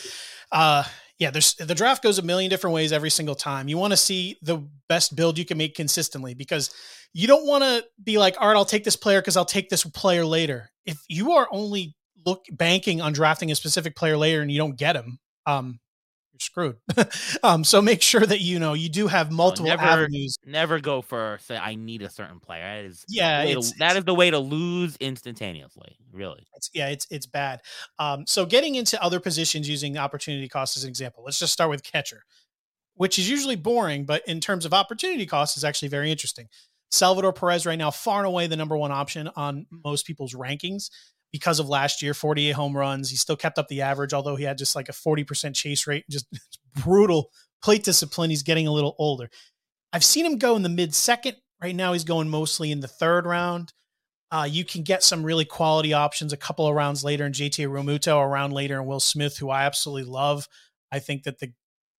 uh 0.50 0.84
yeah, 1.18 1.30
there's 1.30 1.54
the 1.54 1.74
draft 1.74 2.02
goes 2.02 2.18
a 2.18 2.22
million 2.22 2.50
different 2.50 2.74
ways 2.74 2.92
every 2.92 3.10
single 3.10 3.34
time. 3.34 3.68
You 3.68 3.78
want 3.78 3.92
to 3.92 3.96
see 3.96 4.36
the 4.42 4.66
best 4.88 5.14
build 5.14 5.38
you 5.38 5.44
can 5.44 5.58
make 5.58 5.74
consistently 5.74 6.34
because 6.34 6.70
you 7.12 7.26
don't 7.28 7.46
want 7.46 7.62
to 7.62 7.84
be 8.02 8.18
like, 8.18 8.36
all 8.40 8.48
right, 8.48 8.56
I'll 8.56 8.64
take 8.64 8.84
this 8.84 8.96
player 8.96 9.20
because 9.20 9.36
I'll 9.36 9.44
take 9.44 9.68
this 9.68 9.84
player 9.84 10.24
later. 10.24 10.70
If 10.84 10.98
you 11.08 11.32
are 11.32 11.46
only 11.50 11.94
look 12.24 12.44
banking 12.50 13.00
on 13.00 13.12
drafting 13.12 13.50
a 13.50 13.54
specific 13.54 13.94
player 13.94 14.16
later 14.16 14.40
and 14.40 14.50
you 14.50 14.58
don't 14.58 14.76
get 14.76 14.96
him, 14.96 15.18
um, 15.46 15.78
screwed. 16.42 16.76
um, 17.42 17.64
so 17.64 17.80
make 17.80 18.02
sure 18.02 18.24
that 18.24 18.40
you 18.40 18.58
know 18.58 18.74
you 18.74 18.88
do 18.88 19.06
have 19.06 19.30
multiple 19.30 19.66
never, 19.66 19.82
avenues. 19.82 20.36
Never 20.44 20.80
go 20.80 21.02
for 21.02 21.38
say 21.42 21.56
I 21.56 21.74
need 21.74 22.02
a 22.02 22.10
certain 22.10 22.40
player. 22.40 22.62
That 22.62 22.84
is 22.84 23.04
yeah, 23.08 23.44
to, 23.44 23.74
that 23.78 23.96
is 23.96 24.04
the 24.04 24.14
way 24.14 24.30
to 24.30 24.38
lose 24.38 24.96
instantaneously. 24.96 25.96
Really, 26.12 26.46
it's, 26.54 26.70
yeah, 26.74 26.88
it's 26.88 27.06
it's 27.10 27.26
bad. 27.26 27.60
Um, 27.98 28.26
so 28.26 28.44
getting 28.46 28.74
into 28.74 29.02
other 29.02 29.20
positions 29.20 29.68
using 29.68 29.96
opportunity 29.96 30.48
cost 30.48 30.76
as 30.76 30.84
an 30.84 30.90
example. 30.90 31.24
Let's 31.24 31.38
just 31.38 31.52
start 31.52 31.70
with 31.70 31.82
catcher, 31.82 32.24
which 32.94 33.18
is 33.18 33.28
usually 33.30 33.56
boring, 33.56 34.04
but 34.04 34.22
in 34.26 34.40
terms 34.40 34.64
of 34.64 34.74
opportunity 34.74 35.26
cost, 35.26 35.56
is 35.56 35.64
actually 35.64 35.88
very 35.88 36.10
interesting. 36.10 36.48
Salvador 36.90 37.32
Perez 37.32 37.64
right 37.64 37.78
now 37.78 37.90
far 37.90 38.18
and 38.18 38.26
away 38.26 38.46
the 38.46 38.56
number 38.56 38.76
one 38.76 38.92
option 38.92 39.30
on 39.34 39.66
most 39.70 40.06
people's 40.06 40.34
rankings 40.34 40.90
because 41.32 41.58
of 41.58 41.68
last 41.68 42.02
year 42.02 42.14
48 42.14 42.52
home 42.52 42.76
runs. 42.76 43.10
He 43.10 43.16
still 43.16 43.36
kept 43.36 43.58
up 43.58 43.68
the 43.68 43.82
average, 43.82 44.12
although 44.12 44.36
he 44.36 44.44
had 44.44 44.58
just 44.58 44.76
like 44.76 44.88
a 44.88 44.92
40% 44.92 45.54
chase 45.54 45.86
rate, 45.86 46.04
just 46.10 46.26
brutal 46.84 47.30
plate 47.62 47.84
discipline. 47.84 48.30
He's 48.30 48.42
getting 48.42 48.66
a 48.66 48.72
little 48.72 48.94
older. 48.98 49.30
I've 49.92 50.04
seen 50.04 50.26
him 50.26 50.38
go 50.38 50.56
in 50.56 50.62
the 50.62 50.68
mid 50.68 50.94
second. 50.94 51.36
Right 51.62 51.74
now, 51.74 51.92
he's 51.92 52.04
going 52.04 52.28
mostly 52.28 52.72
in 52.72 52.80
the 52.80 52.88
third 52.88 53.24
round. 53.24 53.72
Uh, 54.30 54.48
you 54.50 54.64
can 54.64 54.82
get 54.82 55.02
some 55.02 55.22
really 55.22 55.44
quality 55.44 55.92
options 55.92 56.32
a 56.32 56.38
couple 56.38 56.66
of 56.66 56.74
rounds 56.74 57.04
later 57.04 57.24
in 57.26 57.32
JT 57.32 57.68
Realmuto, 57.68 58.20
a 58.20 58.26
round 58.26 58.52
later 58.52 58.80
in 58.80 58.86
Will 58.86 58.98
Smith, 58.98 59.36
who 59.36 59.50
I 59.50 59.64
absolutely 59.64 60.10
love. 60.10 60.48
I 60.90 60.98
think 60.98 61.24
that 61.24 61.38
the 61.38 61.52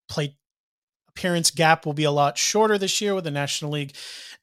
plate 0.08 0.34
appearance 1.10 1.50
gap 1.50 1.84
will 1.84 1.92
be 1.92 2.04
a 2.04 2.10
lot 2.10 2.38
shorter 2.38 2.78
this 2.78 3.00
year 3.00 3.14
with 3.14 3.24
the 3.24 3.30
National 3.30 3.70
League 3.70 3.94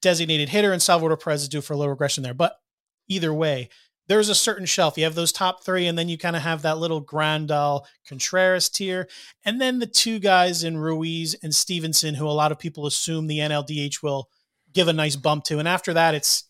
designated 0.01 0.49
hitter, 0.49 0.71
and 0.71 0.81
Salvador 0.81 1.17
Perez 1.17 1.41
is 1.41 1.49
due 1.49 1.61
for 1.61 1.73
a 1.73 1.77
little 1.77 1.91
regression 1.91 2.23
there. 2.23 2.33
But 2.33 2.55
either 3.07 3.33
way, 3.33 3.69
there's 4.09 4.27
a 4.27 4.35
certain 4.35 4.65
shelf. 4.65 4.97
You 4.97 5.03
have 5.05 5.15
those 5.15 5.31
top 5.31 5.63
three, 5.63 5.85
and 5.87 5.97
then 5.97 6.09
you 6.09 6.17
kind 6.17 6.35
of 6.35 6.41
have 6.41 6.63
that 6.63 6.79
little 6.79 7.03
Grandal 7.03 7.85
Contreras 8.07 8.67
tier, 8.67 9.07
and 9.45 9.61
then 9.61 9.79
the 9.79 9.87
two 9.87 10.19
guys 10.19 10.63
in 10.63 10.77
Ruiz 10.77 11.35
and 11.41 11.53
Stevenson, 11.55 12.15
who 12.15 12.27
a 12.27 12.29
lot 12.29 12.51
of 12.51 12.59
people 12.59 12.87
assume 12.87 13.27
the 13.27 13.37
NLDH 13.37 14.03
will 14.03 14.27
give 14.73 14.87
a 14.87 14.93
nice 14.93 15.15
bump 15.15 15.43
to. 15.45 15.59
And 15.59 15.67
after 15.67 15.93
that, 15.93 16.15
it's 16.15 16.49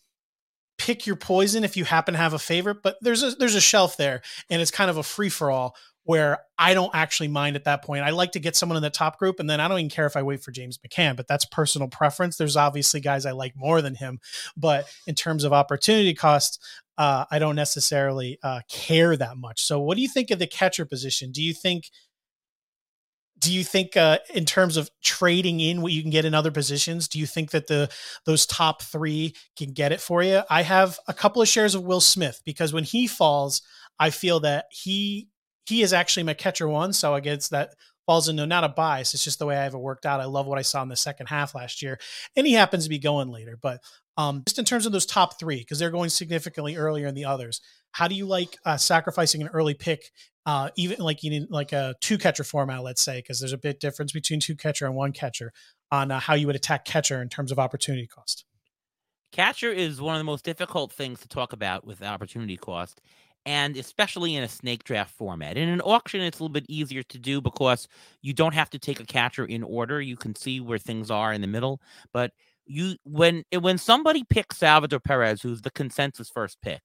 pick 0.78 1.06
your 1.06 1.16
poison 1.16 1.62
if 1.62 1.76
you 1.76 1.84
happen 1.84 2.14
to 2.14 2.18
have 2.18 2.32
a 2.32 2.38
favorite. 2.38 2.78
But 2.82 2.96
there's 3.02 3.22
a 3.22 3.32
there's 3.32 3.54
a 3.54 3.60
shelf 3.60 3.98
there, 3.98 4.22
and 4.48 4.62
it's 4.62 4.70
kind 4.70 4.90
of 4.90 4.96
a 4.96 5.02
free 5.02 5.28
for 5.28 5.50
all 5.50 5.76
where 6.04 6.38
I 6.58 6.72
don't 6.72 6.94
actually 6.94 7.28
mind 7.28 7.56
at 7.56 7.64
that 7.64 7.84
point. 7.84 8.02
I 8.02 8.10
like 8.10 8.32
to 8.32 8.40
get 8.40 8.56
someone 8.56 8.76
in 8.76 8.82
the 8.82 8.90
top 8.90 9.18
group, 9.18 9.38
and 9.38 9.48
then 9.48 9.60
I 9.60 9.68
don't 9.68 9.78
even 9.78 9.90
care 9.90 10.06
if 10.06 10.16
I 10.16 10.22
wait 10.22 10.42
for 10.42 10.50
James 10.50 10.78
McCann, 10.78 11.14
but 11.14 11.28
that's 11.28 11.44
personal 11.44 11.88
preference. 11.88 12.36
There's 12.36 12.56
obviously 12.56 13.00
guys 13.00 13.26
I 13.26 13.32
like 13.32 13.52
more 13.54 13.82
than 13.82 13.94
him, 13.94 14.18
but 14.56 14.90
in 15.06 15.14
terms 15.14 15.44
of 15.44 15.52
opportunity 15.52 16.14
cost, 16.14 16.64
uh, 17.00 17.24
I 17.30 17.38
don't 17.38 17.56
necessarily 17.56 18.38
uh, 18.42 18.60
care 18.68 19.16
that 19.16 19.38
much. 19.38 19.62
So, 19.62 19.80
what 19.80 19.96
do 19.96 20.02
you 20.02 20.08
think 20.08 20.30
of 20.30 20.38
the 20.38 20.46
catcher 20.46 20.84
position? 20.84 21.32
Do 21.32 21.42
you 21.42 21.54
think 21.54 21.90
do 23.38 23.50
you 23.50 23.64
think 23.64 23.96
uh, 23.96 24.18
in 24.34 24.44
terms 24.44 24.76
of 24.76 24.90
trading 25.02 25.60
in 25.60 25.80
what 25.80 25.92
you 25.92 26.02
can 26.02 26.10
get 26.10 26.26
in 26.26 26.34
other 26.34 26.50
positions 26.50 27.08
do 27.08 27.18
you 27.18 27.24
think 27.24 27.52
that 27.52 27.68
the 27.68 27.88
those 28.26 28.44
top 28.44 28.82
three 28.82 29.34
can 29.56 29.72
get 29.72 29.92
it 29.92 30.00
for 30.02 30.22
you 30.22 30.42
i 30.50 30.60
have 30.60 30.98
a 31.08 31.14
couple 31.14 31.40
of 31.40 31.48
shares 31.48 31.74
of 31.74 31.82
will 31.82 32.02
smith 32.02 32.42
because 32.44 32.74
when 32.74 32.84
he 32.84 33.06
falls 33.06 33.62
i 33.98 34.10
feel 34.10 34.40
that 34.40 34.66
he 34.70 35.26
he 35.64 35.80
is 35.80 35.94
actually 35.94 36.22
my 36.22 36.34
catcher 36.34 36.68
one 36.68 36.92
so 36.92 37.14
i 37.14 37.20
guess 37.20 37.48
that 37.48 37.70
falls 38.10 38.28
into 38.28 38.44
not 38.44 38.64
a 38.64 38.68
bias 38.68 39.14
it's 39.14 39.22
just 39.22 39.38
the 39.38 39.46
way 39.46 39.56
i 39.56 39.62
have 39.62 39.74
it 39.74 39.78
worked 39.78 40.04
out 40.04 40.20
i 40.20 40.24
love 40.24 40.46
what 40.46 40.58
i 40.58 40.62
saw 40.62 40.82
in 40.82 40.88
the 40.88 40.96
second 40.96 41.26
half 41.28 41.54
last 41.54 41.80
year 41.80 41.96
and 42.34 42.44
he 42.44 42.54
happens 42.54 42.82
to 42.82 42.90
be 42.90 42.98
going 42.98 43.28
later 43.28 43.56
but 43.62 43.80
um, 44.20 44.42
just 44.46 44.58
in 44.58 44.66
terms 44.66 44.84
of 44.84 44.92
those 44.92 45.06
top 45.06 45.38
three, 45.38 45.58
because 45.58 45.78
they're 45.78 45.90
going 45.90 46.10
significantly 46.10 46.76
earlier 46.76 47.06
in 47.06 47.14
the 47.14 47.24
others. 47.24 47.62
How 47.92 48.06
do 48.06 48.14
you 48.14 48.26
like 48.26 48.58
uh, 48.66 48.76
sacrificing 48.76 49.40
an 49.40 49.48
early 49.48 49.72
pick, 49.72 50.10
uh, 50.44 50.68
even 50.76 50.98
like 50.98 51.22
you 51.22 51.30
need 51.30 51.46
like 51.48 51.72
a 51.72 51.94
two 52.02 52.18
catcher 52.18 52.44
format, 52.44 52.82
let's 52.82 53.02
say, 53.02 53.18
because 53.18 53.40
there's 53.40 53.54
a 53.54 53.58
bit 53.58 53.80
difference 53.80 54.12
between 54.12 54.38
two 54.38 54.54
catcher 54.54 54.84
and 54.84 54.94
one 54.94 55.12
catcher 55.12 55.52
on 55.90 56.10
uh, 56.10 56.20
how 56.20 56.34
you 56.34 56.46
would 56.46 56.56
attack 56.56 56.84
catcher 56.84 57.22
in 57.22 57.30
terms 57.30 57.50
of 57.50 57.58
opportunity 57.58 58.06
cost. 58.06 58.44
Catcher 59.32 59.72
is 59.72 60.00
one 60.00 60.14
of 60.14 60.20
the 60.20 60.24
most 60.24 60.44
difficult 60.44 60.92
things 60.92 61.20
to 61.20 61.28
talk 61.28 61.52
about 61.52 61.86
with 61.86 62.02
opportunity 62.02 62.56
cost, 62.56 63.00
and 63.46 63.76
especially 63.76 64.34
in 64.34 64.42
a 64.42 64.48
snake 64.48 64.84
draft 64.84 65.14
format. 65.14 65.56
In 65.56 65.68
an 65.68 65.80
auction, 65.80 66.20
it's 66.20 66.38
a 66.38 66.42
little 66.42 66.52
bit 66.52 66.66
easier 66.68 67.02
to 67.04 67.18
do 67.18 67.40
because 67.40 67.88
you 68.22 68.32
don't 68.32 68.54
have 68.54 68.70
to 68.70 68.78
take 68.78 69.00
a 69.00 69.06
catcher 69.06 69.44
in 69.44 69.62
order. 69.62 70.00
You 70.00 70.16
can 70.16 70.34
see 70.34 70.60
where 70.60 70.78
things 70.78 71.10
are 71.10 71.32
in 71.32 71.40
the 71.40 71.46
middle, 71.46 71.80
but 72.12 72.32
you 72.66 72.96
when 73.04 73.42
eh, 73.52 73.56
when 73.56 73.78
somebody 73.78 74.24
picks 74.24 74.58
Salvador 74.58 75.00
Perez, 75.00 75.42
who's 75.42 75.62
the 75.62 75.70
consensus 75.70 76.28
first 76.28 76.60
pick, 76.60 76.82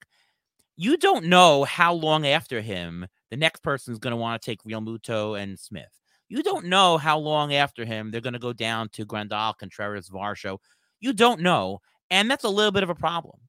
you 0.78 0.98
don't 0.98 1.26
know 1.26 1.64
how 1.64 1.94
long 1.94 2.26
after 2.26 2.62
him 2.62 3.06
the 3.32 3.38
next 3.38 3.62
person 3.62 3.94
is 3.94 4.00
going 4.00 4.12
to 4.12 4.18
want 4.18 4.42
to 4.42 4.46
take 4.46 4.64
Realmuto 4.64 5.42
and 5.42 5.60
Smith. 5.60 5.92
You 6.30 6.42
don't 6.42 6.66
know 6.66 6.98
how 6.98 7.20
long 7.20 7.54
after 7.54 7.86
him 7.86 8.10
they're 8.10 8.22
going 8.22 8.34
to 8.34 8.40
go 8.40 8.54
down 8.54 8.90
to 8.90 9.06
Grandal, 9.06 9.58
Contreras, 9.58 10.10
Varsho. 10.10 10.58
You 11.00 11.14
don't 11.14 11.42
know. 11.42 11.80
And 12.10 12.30
that's 12.30 12.44
a 12.44 12.50
little 12.50 12.72
bit 12.72 12.84
of 12.84 12.90
a 12.90 12.96
problem 12.96 13.40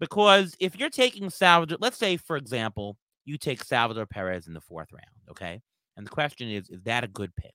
because 0.00 0.56
if 0.58 0.76
you're 0.76 0.90
taking 0.90 1.30
Salvador, 1.30 1.76
let's 1.80 1.98
say, 1.98 2.16
for 2.16 2.36
example, 2.36 2.96
you 3.26 3.36
take 3.36 3.62
Salvador 3.62 4.06
Perez 4.06 4.48
in 4.48 4.54
the 4.54 4.60
fourth 4.60 4.92
round, 4.92 5.04
okay? 5.30 5.60
And 5.96 6.06
the 6.06 6.10
question 6.10 6.48
is, 6.48 6.70
is 6.70 6.82
that 6.84 7.04
a 7.04 7.08
good 7.08 7.36
pick? 7.36 7.54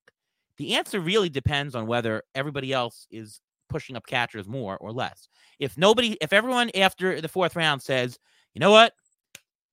The 0.57 0.75
answer 0.75 0.99
really 0.99 1.27
depends 1.27 1.75
on 1.75 1.87
whether 1.87 2.21
everybody 2.35 2.71
else 2.71 3.07
is 3.11 3.41
pushing 3.67 3.95
up 3.95 4.05
catchers 4.05 4.47
more 4.47 4.77
or 4.77 4.91
less. 4.91 5.27
If 5.59 5.77
nobody, 5.77 6.15
if 6.21 6.31
everyone 6.31 6.69
after 6.75 7.19
the 7.19 7.27
fourth 7.27 7.55
round 7.55 7.81
says, 7.81 8.17
you 8.53 8.59
know 8.59 8.71
what, 8.71 8.93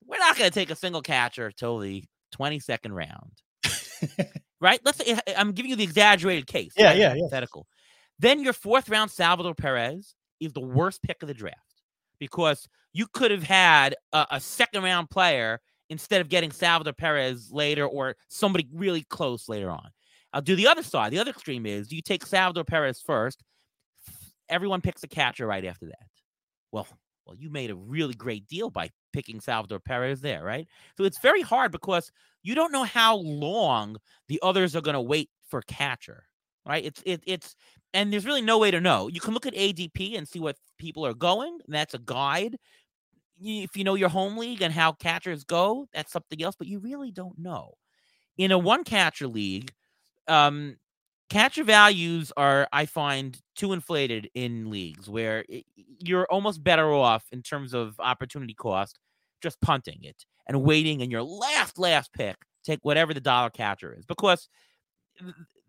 we're 0.07 0.19
not 0.19 0.37
going 0.37 0.51
to 0.51 0.55
take 0.55 0.71
a 0.71 0.77
single 0.77 1.03
catcher 1.03 1.53
till 1.53 1.79
the 1.79 2.03
22nd 2.35 2.91
round, 2.91 4.31
right? 4.61 4.81
Let's 4.83 4.99
say 4.99 5.19
I'm 5.37 5.53
giving 5.53 5.71
you 5.71 5.77
the 5.77 5.85
exaggerated 5.85 6.47
case. 6.47 6.73
Yeah, 6.77 6.95
yeah, 6.95 7.11
hypothetical. 7.11 7.67
Yeah. 7.69 8.31
Then 8.31 8.43
your 8.43 8.55
fourth 8.55 8.89
round 8.89 9.11
Salvador 9.11 9.55
Perez 9.55 10.15
is 10.41 10.53
the 10.53 10.61
worst 10.61 11.03
pick 11.03 11.23
of 11.23 11.29
the 11.29 11.35
draft 11.35 11.72
because 12.23 12.69
you 12.93 13.09
could 13.13 13.33
have 13.33 13.43
had 13.43 13.97
a, 14.13 14.25
a 14.31 14.41
second 14.41 14.85
round 14.85 15.11
player 15.11 15.61
instead 15.91 16.21
of 16.21 16.29
getting 16.29 16.53
Salvador 16.53 16.93
Perez 16.93 17.51
later 17.51 17.85
or 17.85 18.15
somebody 18.29 18.69
really 18.73 19.03
close 19.11 19.49
later 19.49 19.73
on. 19.73 19.89
I'll 20.33 20.41
do 20.41 20.55
the 20.55 20.69
other 20.69 20.85
side. 20.85 21.13
The 21.13 21.19
other 21.19 21.33
extreme 21.33 21.67
is 21.67 21.91
you 21.91 22.01
take 22.01 22.25
Salvador 22.25 22.63
Perez 22.63 23.01
first. 23.01 23.43
Everyone 24.49 24.81
picks 24.81 25.03
a 25.03 25.09
catcher 25.09 25.49
right 25.49 25.65
after 25.65 25.87
that. 25.87 26.07
Well, 26.71 26.87
well, 27.27 27.35
you 27.35 27.51
made 27.51 27.73
a 27.73 27.75
really 27.75 28.15
great 28.15 28.47
deal 28.47 28.71
by 28.71 28.91
picking 29.13 29.41
Salvador 29.41 29.81
Perez 29.81 30.21
there, 30.21 30.45
right? 30.45 30.69
So 30.97 31.03
it's 31.03 31.19
very 31.19 31.43
hard 31.43 31.73
because 31.73 32.13
you 32.45 32.55
don't 32.55 32.71
know 32.71 32.85
how 32.85 33.17
long 33.17 33.97
the 34.29 34.39
others 34.45 34.77
are 34.77 34.81
going 34.81 34.95
to 34.95 35.01
wait 35.01 35.29
for 35.49 35.61
catcher, 35.63 36.23
right? 36.65 36.85
It's 36.85 37.03
it, 37.05 37.25
it's 37.27 37.57
and 37.95 38.13
there's 38.13 38.27
really 38.27 38.43
no 38.43 38.59
way 38.59 38.71
to 38.71 38.81
know. 38.81 39.09
You 39.09 39.21
can 39.21 39.35
look 39.35 39.47
at 39.47 39.55
ADP 39.55 40.17
and 40.17 40.27
see 40.27 40.41
what 40.41 40.57
people 40.79 41.07
are 41.07 41.15
going. 41.15 41.59
that's 41.69 41.95
a 41.95 41.99
guide. 41.99 42.59
If 43.41 43.77
you 43.77 43.85
know 43.85 43.95
your 43.95 44.09
home 44.09 44.37
league 44.37 44.63
and 44.63 44.73
how 44.73 44.93
catchers 44.93 45.45
go, 45.45 45.89
that's 45.93 46.13
something 46.13 46.43
else. 46.43 46.55
But 46.57 46.69
you 46.69 46.79
really 46.79 47.11
don't 47.11 47.39
know. 47.39 47.75
In 48.39 48.53
a 48.53 48.59
one 48.59 48.85
catcher 48.85 49.27
league, 49.27 49.73
um, 50.29 50.77
catcher 51.29 51.65
values 51.65 52.33
are, 52.37 52.69
I 52.73 52.87
find, 52.87 53.39
too 53.57 53.73
inflated 53.73 54.31
in 54.35 54.71
leagues 54.71 55.09
where 55.09 55.45
it, 55.49 55.65
you're 55.99 56.27
almost 56.27 56.63
better 56.63 56.93
off 56.93 57.25
in 57.33 57.43
terms 57.43 57.75
of 57.75 57.95
opportunity 57.99 58.55
cost 58.55 58.99
just 59.43 59.61
punting 59.61 59.99
it 60.03 60.25
and 60.47 60.63
waiting 60.63 61.01
in 61.01 61.11
your 61.11 61.23
last 61.23 61.79
last 61.79 62.13
pick 62.13 62.37
take 62.65 62.79
whatever 62.83 63.13
the 63.13 63.21
dollar 63.21 63.51
catcher 63.51 63.95
is 63.99 64.05
because 64.07 64.49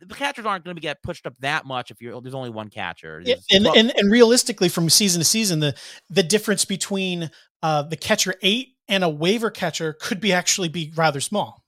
the 0.08 0.16
catchers 0.16 0.46
aren't 0.46 0.66
going 0.66 0.76
to 0.76 0.82
get 0.82 1.02
pushed 1.04 1.26
up 1.26 1.36
that 1.40 1.66
much 1.66 1.92
if 1.92 2.02
you're 2.02 2.20
there's 2.22 2.34
only 2.34 2.50
one 2.50 2.70
catcher. 2.70 3.22
Yeah, 3.24 3.36
and, 3.52 3.68
and 3.68 3.94
and 3.98 4.12
realistically, 4.12 4.70
from 4.70 4.90
season 4.90 5.20
to 5.20 5.26
season, 5.26 5.60
the 5.60 5.76
the 6.10 6.24
difference 6.24 6.66
between 6.66 7.32
uh, 7.62 7.84
the 7.84 7.98
catcher 7.98 8.36
eight 8.42 8.76
and 8.88 9.04
a 9.04 9.10
waiver 9.10 9.50
catcher 9.50 9.94
could 9.94 10.20
be 10.20 10.34
actually 10.34 10.70
be 10.70 10.92
rather 10.96 11.20
small. 11.20 11.64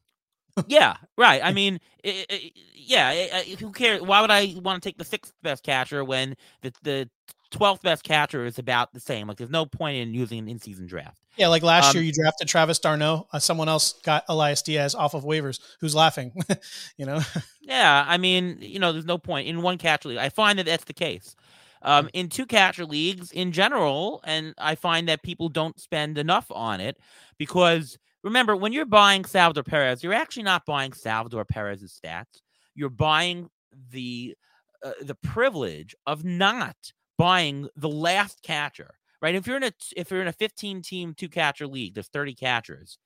yeah, 0.67 0.97
right. 1.17 1.41
I 1.43 1.53
mean, 1.53 1.79
it, 2.03 2.25
it, 2.29 2.53
yeah. 2.73 3.11
It, 3.11 3.59
who 3.59 3.71
cares? 3.71 4.01
Why 4.01 4.21
would 4.21 4.31
I 4.31 4.55
want 4.61 4.81
to 4.81 4.87
take 4.87 4.97
the 4.97 5.05
sixth 5.05 5.33
best 5.41 5.63
catcher 5.63 6.03
when 6.03 6.35
the 6.61 6.73
the 6.83 7.09
twelfth 7.51 7.81
best 7.81 8.03
catcher 8.03 8.45
is 8.45 8.59
about 8.59 8.93
the 8.93 8.99
same? 8.99 9.27
Like, 9.27 9.37
there's 9.37 9.49
no 9.49 9.65
point 9.65 9.97
in 9.97 10.13
using 10.13 10.39
an 10.39 10.47
in 10.47 10.59
season 10.59 10.87
draft. 10.87 11.24
Yeah, 11.37 11.47
like 11.49 11.63
last 11.63 11.89
um, 11.89 11.95
year 11.95 12.03
you 12.03 12.13
drafted 12.13 12.47
Travis 12.47 12.79
d'Arnaud. 12.79 13.27
Uh, 13.31 13.39
someone 13.39 13.67
else 13.67 13.93
got 14.03 14.23
Elias 14.29 14.61
Diaz 14.61 14.95
off 14.95 15.13
of 15.13 15.23
waivers. 15.23 15.59
Who's 15.81 15.95
laughing? 15.95 16.31
you 16.97 17.05
know. 17.05 17.21
Yeah, 17.61 18.05
I 18.07 18.17
mean, 18.17 18.57
you 18.61 18.79
know, 18.79 18.91
there's 18.93 19.05
no 19.05 19.17
point 19.17 19.47
in 19.47 19.61
one 19.61 19.77
catcher 19.77 20.09
league. 20.09 20.17
I 20.17 20.29
find 20.29 20.59
that 20.59 20.65
that's 20.65 20.85
the 20.85 20.93
case. 20.93 21.35
Um, 21.81 22.09
in 22.13 22.29
two 22.29 22.45
catcher 22.45 22.85
leagues 22.85 23.31
in 23.31 23.51
general, 23.51 24.21
and 24.23 24.55
I 24.57 24.75
find 24.75 25.07
that 25.07 25.23
people 25.23 25.49
don't 25.49 25.79
spend 25.79 26.17
enough 26.17 26.47
on 26.49 26.79
it 26.79 26.97
because 27.37 27.97
remember, 28.23 28.55
when 28.55 28.73
you're 28.73 28.85
buying 28.85 29.23
Salvador 29.25 29.63
Perez, 29.63 30.03
you're 30.03 30.13
actually 30.13 30.43
not 30.43 30.65
buying 30.65 30.93
Salvador 30.93 31.45
Perez's 31.45 31.99
stats. 32.03 32.41
You're 32.73 32.89
buying 32.89 33.49
the 33.91 34.35
uh, 34.83 34.91
the 35.01 35.15
privilege 35.15 35.95
of 36.07 36.23
not 36.23 36.75
buying 37.17 37.67
the 37.75 37.89
last 37.89 38.41
catcher 38.41 38.95
right? 39.21 39.35
If 39.35 39.47
you're 39.47 39.57
in 39.57 39.63
a 39.63 39.71
if 39.95 40.11
you're 40.11 40.21
in 40.21 40.27
a 40.27 40.33
15 40.33 40.81
team 40.81 41.13
two 41.13 41.29
catcher 41.29 41.67
league, 41.67 41.93
there's 41.93 42.07
30 42.07 42.35
catchers. 42.35 42.97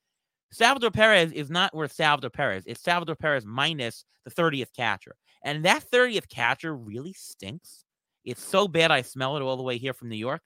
Salvador 0.52 0.92
Perez 0.92 1.32
is 1.32 1.50
not 1.50 1.76
worth 1.76 1.92
Salvador 1.94 2.32
Perez. 2.32 2.64
It's 2.66 2.82
Salvador 2.82 3.16
Perez 3.16 3.46
minus 3.46 4.04
the 4.26 4.32
30th 4.32 4.74
catcher. 4.76 5.16
And 5.44 5.64
that 5.66 5.84
30th 5.90 6.28
catcher 6.28 6.76
really 6.76 7.14
stinks. 7.14 7.86
It's 8.26 8.44
so 8.44 8.68
bad 8.68 8.92
I 8.92 9.02
smell 9.02 9.38
it 9.38 9.42
all 9.42 9.58
the 9.58 9.64
way 9.64 9.78
here 9.78 9.94
from 9.94 10.10
New 10.10 10.18
York. 10.18 10.42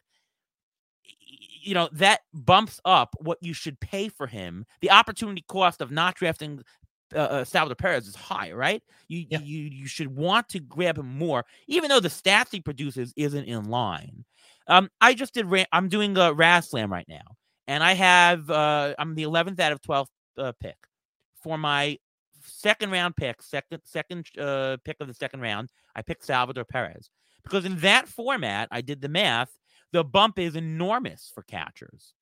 You 1.61 1.73
know, 1.73 1.89
that 1.93 2.21
bumps 2.33 2.79
up 2.83 3.15
what 3.19 3.37
you 3.41 3.53
should 3.53 3.79
pay 3.79 4.09
for 4.09 4.27
him. 4.27 4.65
The 4.81 4.91
opportunity 4.91 5.43
cost 5.47 5.81
of 5.81 5.91
not 5.91 6.15
drafting 6.15 6.61
uh, 7.13 7.19
uh, 7.19 7.43
Salvador 7.45 7.75
Perez 7.75 8.07
is 8.07 8.15
high, 8.15 8.51
right? 8.51 8.81
You, 9.07 9.25
yeah. 9.29 9.39
you 9.39 9.63
you 9.63 9.87
should 9.87 10.15
want 10.15 10.49
to 10.49 10.59
grab 10.59 10.97
him 10.97 11.17
more, 11.17 11.45
even 11.67 11.89
though 11.89 11.99
the 11.99 12.09
stats 12.09 12.51
he 12.51 12.59
produces 12.59 13.13
isn't 13.15 13.45
in 13.45 13.65
line. 13.65 14.25
Um, 14.67 14.89
I 15.01 15.13
just 15.13 15.33
did. 15.33 15.45
Ra- 15.45 15.65
I'm 15.71 15.89
doing 15.89 16.17
a 16.17 16.33
RazzSlam 16.33 16.89
right 16.89 17.07
now, 17.07 17.35
and 17.67 17.83
I 17.83 17.93
have. 17.93 18.49
Uh, 18.49 18.93
I'm 18.97 19.15
the 19.15 19.23
11th 19.23 19.59
out 19.59 19.71
of 19.71 19.81
12th 19.81 20.07
uh, 20.37 20.51
pick 20.59 20.77
for 21.41 21.57
my 21.57 21.97
second 22.45 22.91
round 22.91 23.15
pick, 23.15 23.41
second 23.41 23.81
second 23.83 24.25
uh, 24.39 24.77
pick 24.83 24.97
of 24.99 25.07
the 25.07 25.13
second 25.13 25.41
round. 25.41 25.69
I 25.95 26.01
picked 26.01 26.25
Salvador 26.25 26.65
Perez 26.65 27.09
because 27.43 27.65
in 27.65 27.77
that 27.79 28.07
format, 28.07 28.69
I 28.71 28.81
did 28.81 29.01
the 29.01 29.09
math. 29.09 29.51
The 29.91 30.03
bump 30.03 30.39
is 30.39 30.55
enormous 30.55 31.31
for 31.33 31.43
catchers, 31.43 32.13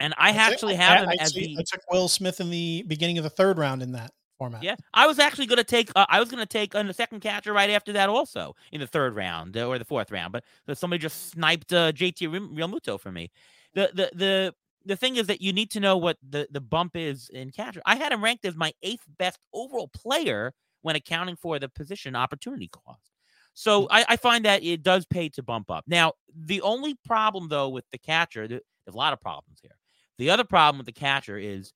and 0.00 0.14
I, 0.16 0.28
I 0.28 0.30
actually 0.32 0.76
have 0.76 0.98
I, 0.98 1.02
him 1.02 1.08
I, 1.08 1.16
as 1.20 1.32
the. 1.32 1.56
I 1.58 1.62
took 1.62 1.80
Will 1.90 2.08
Smith 2.08 2.40
in 2.40 2.48
the 2.50 2.84
beginning 2.86 3.18
of 3.18 3.24
the 3.24 3.30
third 3.30 3.58
round 3.58 3.82
in 3.82 3.92
that 3.92 4.12
format. 4.42 4.62
Yeah, 4.62 4.76
I 4.92 5.06
was 5.06 5.18
actually 5.18 5.46
going 5.46 5.58
to 5.58 5.64
take. 5.64 5.90
Uh, 5.94 6.06
I 6.08 6.20
was 6.20 6.28
going 6.28 6.42
to 6.42 6.46
take 6.46 6.74
uh, 6.74 6.82
the 6.82 6.94
second 6.94 7.20
catcher 7.20 7.52
right 7.52 7.70
after 7.70 7.92
that, 7.92 8.08
also 8.08 8.54
in 8.72 8.80
the 8.80 8.86
third 8.86 9.14
round 9.14 9.56
uh, 9.56 9.66
or 9.66 9.78
the 9.78 9.84
fourth 9.84 10.10
round. 10.10 10.32
But 10.32 10.78
somebody 10.78 11.00
just 11.00 11.30
sniped 11.30 11.72
uh, 11.72 11.92
JT 11.92 12.28
Realmuto 12.54 12.98
for 12.98 13.12
me. 13.12 13.30
The 13.74 13.90
the 13.94 14.10
the 14.14 14.54
the 14.84 14.96
thing 14.96 15.16
is 15.16 15.28
that 15.28 15.40
you 15.40 15.52
need 15.52 15.70
to 15.72 15.80
know 15.80 15.96
what 15.96 16.18
the 16.28 16.48
the 16.50 16.60
bump 16.60 16.96
is 16.96 17.28
in 17.32 17.50
catcher. 17.50 17.82
I 17.86 17.96
had 17.96 18.12
him 18.12 18.22
ranked 18.22 18.44
as 18.44 18.56
my 18.56 18.72
eighth 18.82 19.04
best 19.18 19.38
overall 19.52 19.88
player 19.88 20.52
when 20.82 20.96
accounting 20.96 21.36
for 21.36 21.58
the 21.58 21.68
position 21.68 22.16
opportunity 22.16 22.68
cost. 22.68 23.10
So 23.54 23.82
hmm. 23.82 23.86
I, 23.90 24.04
I 24.10 24.16
find 24.16 24.44
that 24.44 24.64
it 24.64 24.82
does 24.82 25.06
pay 25.06 25.28
to 25.30 25.42
bump 25.42 25.70
up. 25.70 25.84
Now, 25.86 26.14
the 26.34 26.60
only 26.62 26.94
problem 27.04 27.48
though 27.48 27.68
with 27.68 27.84
the 27.92 27.98
catcher, 27.98 28.48
there's 28.48 28.62
a 28.88 28.96
lot 28.96 29.12
of 29.12 29.20
problems 29.20 29.60
here. 29.62 29.76
The 30.18 30.30
other 30.30 30.44
problem 30.44 30.78
with 30.78 30.86
the 30.86 30.92
catcher 30.92 31.38
is 31.38 31.72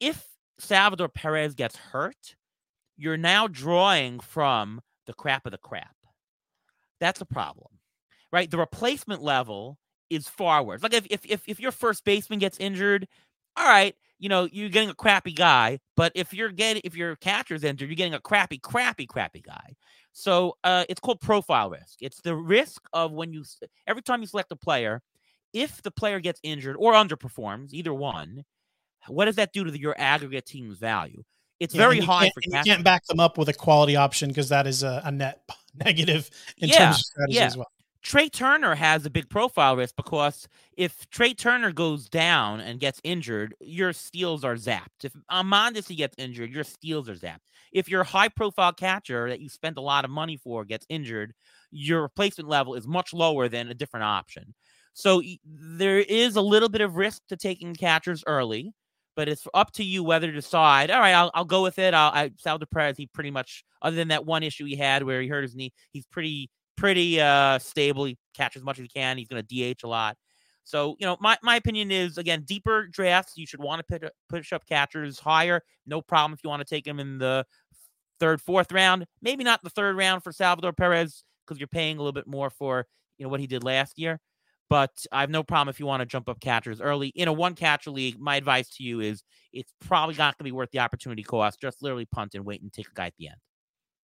if 0.00 0.24
Salvador 0.58 1.08
Perez 1.08 1.54
gets 1.54 1.76
hurt, 1.76 2.36
you're 2.96 3.16
now 3.16 3.48
drawing 3.48 4.20
from 4.20 4.80
the 5.06 5.12
crap 5.14 5.46
of 5.46 5.52
the 5.52 5.58
crap. 5.58 5.94
That's 7.00 7.20
a 7.20 7.26
problem, 7.26 7.78
right? 8.32 8.50
The 8.50 8.58
replacement 8.58 9.22
level 9.22 9.78
is 10.10 10.28
far 10.28 10.62
worse. 10.62 10.82
Like 10.82 10.94
if, 10.94 11.06
if, 11.10 11.20
if, 11.26 11.42
if 11.48 11.60
your 11.60 11.72
first 11.72 12.04
baseman 12.04 12.38
gets 12.38 12.58
injured, 12.58 13.08
all 13.56 13.66
right, 13.66 13.94
you 14.18 14.28
know, 14.28 14.48
you're 14.50 14.68
getting 14.68 14.90
a 14.90 14.94
crappy 14.94 15.32
guy. 15.32 15.80
But 15.96 16.12
if 16.14 16.32
you're 16.32 16.50
getting, 16.50 16.82
if 16.84 16.96
your 16.96 17.16
catcher's 17.16 17.64
injured, 17.64 17.88
you're 17.88 17.96
getting 17.96 18.14
a 18.14 18.20
crappy, 18.20 18.58
crappy, 18.58 19.06
crappy 19.06 19.40
guy. 19.40 19.74
So 20.12 20.56
uh, 20.62 20.84
it's 20.88 21.00
called 21.00 21.20
profile 21.20 21.70
risk. 21.70 21.98
It's 22.00 22.20
the 22.20 22.36
risk 22.36 22.82
of 22.92 23.12
when 23.12 23.32
you, 23.32 23.44
every 23.86 24.02
time 24.02 24.20
you 24.20 24.26
select 24.26 24.52
a 24.52 24.56
player, 24.56 25.02
if 25.52 25.82
the 25.82 25.90
player 25.90 26.20
gets 26.20 26.40
injured 26.42 26.76
or 26.78 26.92
underperforms, 26.92 27.72
either 27.72 27.92
one, 27.92 28.44
what 29.08 29.26
does 29.26 29.36
that 29.36 29.52
do 29.52 29.64
to 29.64 29.70
the, 29.70 29.78
your 29.78 29.94
aggregate 29.98 30.46
team's 30.46 30.78
value? 30.78 31.22
It's 31.60 31.74
yeah, 31.74 31.82
very 31.82 32.00
high 32.00 32.30
for 32.30 32.40
You 32.44 32.62
can't 32.64 32.84
back 32.84 33.06
them 33.06 33.20
up 33.20 33.38
with 33.38 33.48
a 33.48 33.52
quality 33.52 33.96
option 33.96 34.28
because 34.28 34.48
that 34.48 34.66
is 34.66 34.82
a, 34.82 35.02
a, 35.04 35.12
net 35.12 35.48
negative 35.84 36.28
in 36.58 36.68
yeah, 36.68 36.78
terms 36.78 36.96
of 36.96 37.02
strategy 37.02 37.34
yeah. 37.36 37.46
as 37.46 37.56
well. 37.56 37.68
Trea 38.02 38.28
Turner 38.28 38.74
has 38.74 39.06
a 39.06 39.10
big 39.10 39.30
profile 39.30 39.76
risk 39.76 39.96
because 39.96 40.46
if 40.76 41.08
Trea 41.08 41.32
Turner 41.32 41.72
goes 41.72 42.06
down 42.06 42.60
and 42.60 42.78
gets 42.78 43.00
injured, 43.02 43.54
your 43.60 43.94
steals 43.94 44.44
are 44.44 44.56
zapped. 44.56 45.04
If 45.04 45.14
Mondesi 45.32 45.96
gets 45.96 46.14
injured, 46.18 46.50
your 46.50 46.64
steals 46.64 47.08
are 47.08 47.14
zapped. 47.14 47.38
If 47.72 47.88
your 47.88 48.04
high 48.04 48.28
profile 48.28 48.74
catcher 48.74 49.30
that 49.30 49.40
you 49.40 49.48
spent 49.48 49.78
a 49.78 49.80
lot 49.80 50.04
of 50.04 50.10
money 50.10 50.36
for 50.36 50.66
gets 50.66 50.84
injured, 50.90 51.32
your 51.70 52.02
replacement 52.02 52.48
level 52.48 52.74
is 52.74 52.86
much 52.86 53.14
lower 53.14 53.48
than 53.48 53.70
a 53.70 53.74
different 53.74 54.04
option. 54.04 54.54
So 54.92 55.22
there 55.44 55.98
is 55.98 56.36
a 56.36 56.42
little 56.42 56.68
bit 56.68 56.82
of 56.82 56.96
risk 56.96 57.22
to 57.30 57.38
taking 57.38 57.74
catchers 57.74 58.22
early 58.26 58.74
but 59.16 59.28
it's 59.28 59.46
up 59.54 59.72
to 59.72 59.84
you 59.84 60.02
whether 60.02 60.26
to 60.26 60.32
decide. 60.32 60.90
All 60.90 61.00
right, 61.00 61.14
I'll, 61.14 61.30
I'll 61.34 61.44
go 61.44 61.62
with 61.62 61.78
it. 61.78 61.94
I'll, 61.94 62.10
I 62.10 62.30
Salvador 62.38 62.68
Perez, 62.72 62.96
he 62.96 63.06
pretty 63.06 63.30
much, 63.30 63.64
other 63.82 63.96
than 63.96 64.08
that 64.08 64.26
one 64.26 64.42
issue 64.42 64.64
he 64.64 64.76
had 64.76 65.02
where 65.02 65.20
he 65.20 65.28
hurt 65.28 65.42
his 65.42 65.54
knee, 65.54 65.72
he's 65.92 66.06
pretty 66.06 66.50
pretty 66.76 67.20
uh 67.20 67.58
stable. 67.58 68.04
He 68.04 68.18
catches 68.34 68.60
as 68.60 68.64
much 68.64 68.78
as 68.78 68.82
he 68.82 68.88
can. 68.88 69.18
He's 69.18 69.28
going 69.28 69.44
to 69.44 69.74
DH 69.74 69.84
a 69.84 69.88
lot. 69.88 70.16
So 70.64 70.96
you 70.98 71.06
know, 71.06 71.16
my 71.20 71.36
my 71.42 71.56
opinion 71.56 71.90
is 71.90 72.18
again, 72.18 72.42
deeper 72.46 72.86
drafts 72.86 73.34
you 73.36 73.46
should 73.46 73.60
want 73.60 73.86
to 73.88 74.10
push 74.28 74.52
up 74.52 74.66
catchers 74.66 75.18
higher. 75.18 75.62
No 75.86 76.00
problem 76.00 76.32
if 76.32 76.40
you 76.42 76.50
want 76.50 76.66
to 76.66 76.74
take 76.74 76.84
them 76.84 76.98
in 76.98 77.18
the 77.18 77.44
third, 78.18 78.40
fourth 78.40 78.72
round. 78.72 79.06
Maybe 79.22 79.44
not 79.44 79.62
the 79.62 79.70
third 79.70 79.96
round 79.96 80.22
for 80.22 80.32
Salvador 80.32 80.72
Perez 80.72 81.24
because 81.46 81.60
you're 81.60 81.68
paying 81.68 81.96
a 81.96 82.00
little 82.00 82.12
bit 82.12 82.26
more 82.26 82.50
for 82.50 82.86
you 83.18 83.24
know 83.24 83.30
what 83.30 83.40
he 83.40 83.46
did 83.46 83.62
last 83.62 83.98
year. 83.98 84.20
But 84.70 85.06
I 85.12 85.20
have 85.20 85.30
no 85.30 85.42
problem 85.42 85.68
if 85.68 85.78
you 85.78 85.86
want 85.86 86.00
to 86.00 86.06
jump 86.06 86.28
up 86.28 86.40
catchers 86.40 86.80
early 86.80 87.08
in 87.08 87.28
a 87.28 87.32
one 87.32 87.54
catcher 87.54 87.90
league. 87.90 88.18
My 88.18 88.36
advice 88.36 88.68
to 88.76 88.82
you 88.82 89.00
is 89.00 89.22
it's 89.52 89.72
probably 89.80 90.14
not 90.14 90.36
going 90.36 90.44
to 90.44 90.44
be 90.44 90.52
worth 90.52 90.70
the 90.70 90.78
opportunity 90.80 91.22
cost. 91.22 91.60
Just 91.60 91.82
literally 91.82 92.06
punt 92.06 92.34
and 92.34 92.44
wait 92.44 92.62
and 92.62 92.72
take 92.72 92.88
a 92.88 92.94
guy 92.94 93.06
at 93.06 93.14
the 93.18 93.28
end. 93.28 93.36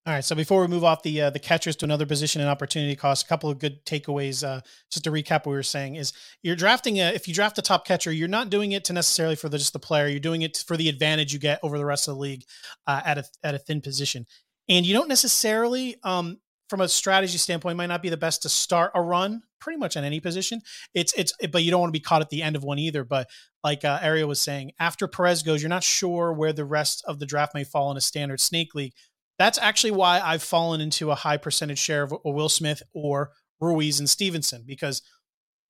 All 0.06 0.14
right. 0.14 0.24
So 0.24 0.34
before 0.34 0.62
we 0.62 0.68
move 0.68 0.82
off 0.82 1.02
the 1.02 1.20
uh, 1.20 1.30
the 1.30 1.38
catchers 1.38 1.76
to 1.76 1.84
another 1.84 2.06
position 2.06 2.40
and 2.40 2.48
opportunity 2.48 2.96
cost, 2.96 3.26
a 3.26 3.28
couple 3.28 3.50
of 3.50 3.58
good 3.58 3.84
takeaways. 3.84 4.46
Uh, 4.46 4.62
just 4.90 5.04
to 5.04 5.10
recap 5.10 5.44
what 5.44 5.48
we 5.48 5.52
were 5.52 5.62
saying 5.62 5.96
is 5.96 6.14
you're 6.42 6.56
drafting 6.56 6.98
a, 6.98 7.12
if 7.12 7.28
you 7.28 7.34
draft 7.34 7.58
a 7.58 7.62
top 7.62 7.86
catcher, 7.86 8.10
you're 8.10 8.26
not 8.26 8.48
doing 8.48 8.72
it 8.72 8.84
to 8.84 8.94
necessarily 8.94 9.36
for 9.36 9.50
the, 9.50 9.58
just 9.58 9.74
the 9.74 9.78
player. 9.78 10.08
You're 10.08 10.18
doing 10.18 10.40
it 10.40 10.64
for 10.66 10.78
the 10.78 10.88
advantage 10.88 11.34
you 11.34 11.38
get 11.38 11.60
over 11.62 11.76
the 11.76 11.84
rest 11.84 12.08
of 12.08 12.14
the 12.14 12.20
league 12.20 12.44
uh, 12.86 13.02
at 13.04 13.18
a 13.18 13.24
at 13.44 13.54
a 13.54 13.58
thin 13.58 13.82
position, 13.82 14.26
and 14.70 14.86
you 14.86 14.94
don't 14.94 15.08
necessarily 15.08 15.96
um, 16.02 16.38
from 16.70 16.80
a 16.80 16.88
strategy 16.88 17.36
standpoint 17.36 17.76
might 17.76 17.86
not 17.86 18.02
be 18.02 18.08
the 18.08 18.16
best 18.16 18.42
to 18.42 18.48
start 18.48 18.92
a 18.94 19.02
run 19.02 19.42
pretty 19.60 19.78
much 19.78 19.96
on 19.96 20.04
any 20.04 20.20
position. 20.20 20.62
It's 20.94 21.12
it's 21.14 21.34
but 21.52 21.62
you 21.62 21.70
don't 21.70 21.80
want 21.80 21.92
to 21.92 21.98
be 21.98 22.02
caught 22.02 22.22
at 22.22 22.30
the 22.30 22.42
end 22.42 22.56
of 22.56 22.64
one 22.64 22.78
either. 22.78 23.04
But 23.04 23.28
like 23.62 23.84
uh, 23.84 23.98
Ariel 24.00 24.28
was 24.28 24.40
saying, 24.40 24.72
after 24.80 25.06
Perez 25.06 25.42
goes, 25.42 25.60
you're 25.60 25.68
not 25.68 25.84
sure 25.84 26.32
where 26.32 26.54
the 26.54 26.64
rest 26.64 27.04
of 27.06 27.18
the 27.18 27.26
draft 27.26 27.54
may 27.54 27.64
fall 27.64 27.90
in 27.90 27.98
a 27.98 28.00
standard 28.00 28.40
snake 28.40 28.74
league 28.74 28.94
that's 29.40 29.58
actually 29.58 29.92
why 29.92 30.20
I've 30.20 30.42
fallen 30.42 30.82
into 30.82 31.10
a 31.10 31.14
high 31.14 31.38
percentage 31.38 31.78
share 31.78 32.02
of 32.02 32.12
Will 32.26 32.50
Smith 32.50 32.82
or 32.92 33.30
Ruiz 33.58 33.98
and 33.98 34.08
Stevenson 34.08 34.64
because 34.66 35.00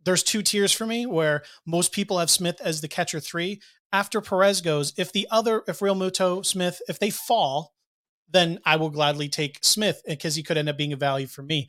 there's 0.05 0.25
two 0.25 0.43
tiers 0.43 0.73
for 0.73 0.87
me 0.87 1.07
where 1.07 1.45
most 1.65 1.93
people 1.93 2.19
have 2.19 2.31
Smith 2.31 2.61
as 2.61 2.81
the 2.81 2.89
catcher 2.89 3.21
three. 3.21 3.61
After 3.93 4.21
Perez 4.21 4.61
goes, 4.61 4.93
if 4.99 5.13
the 5.13 5.29
other, 5.31 5.63
if 5.69 5.79
Realmuto, 5.79 6.45
Smith, 6.45 6.83
if 6.89 6.99
they 6.99 7.11
fall, 7.11 7.73
then 8.33 8.59
I 8.65 8.77
will 8.77 8.91
gladly 8.91 9.29
take 9.29 9.59
Smith 9.63 10.03
because 10.07 10.35
he 10.35 10.43
could 10.43 10.57
end 10.57 10.69
up 10.69 10.77
being 10.77 10.93
a 10.93 10.97
value 10.97 11.27
for 11.27 11.43
me. 11.43 11.69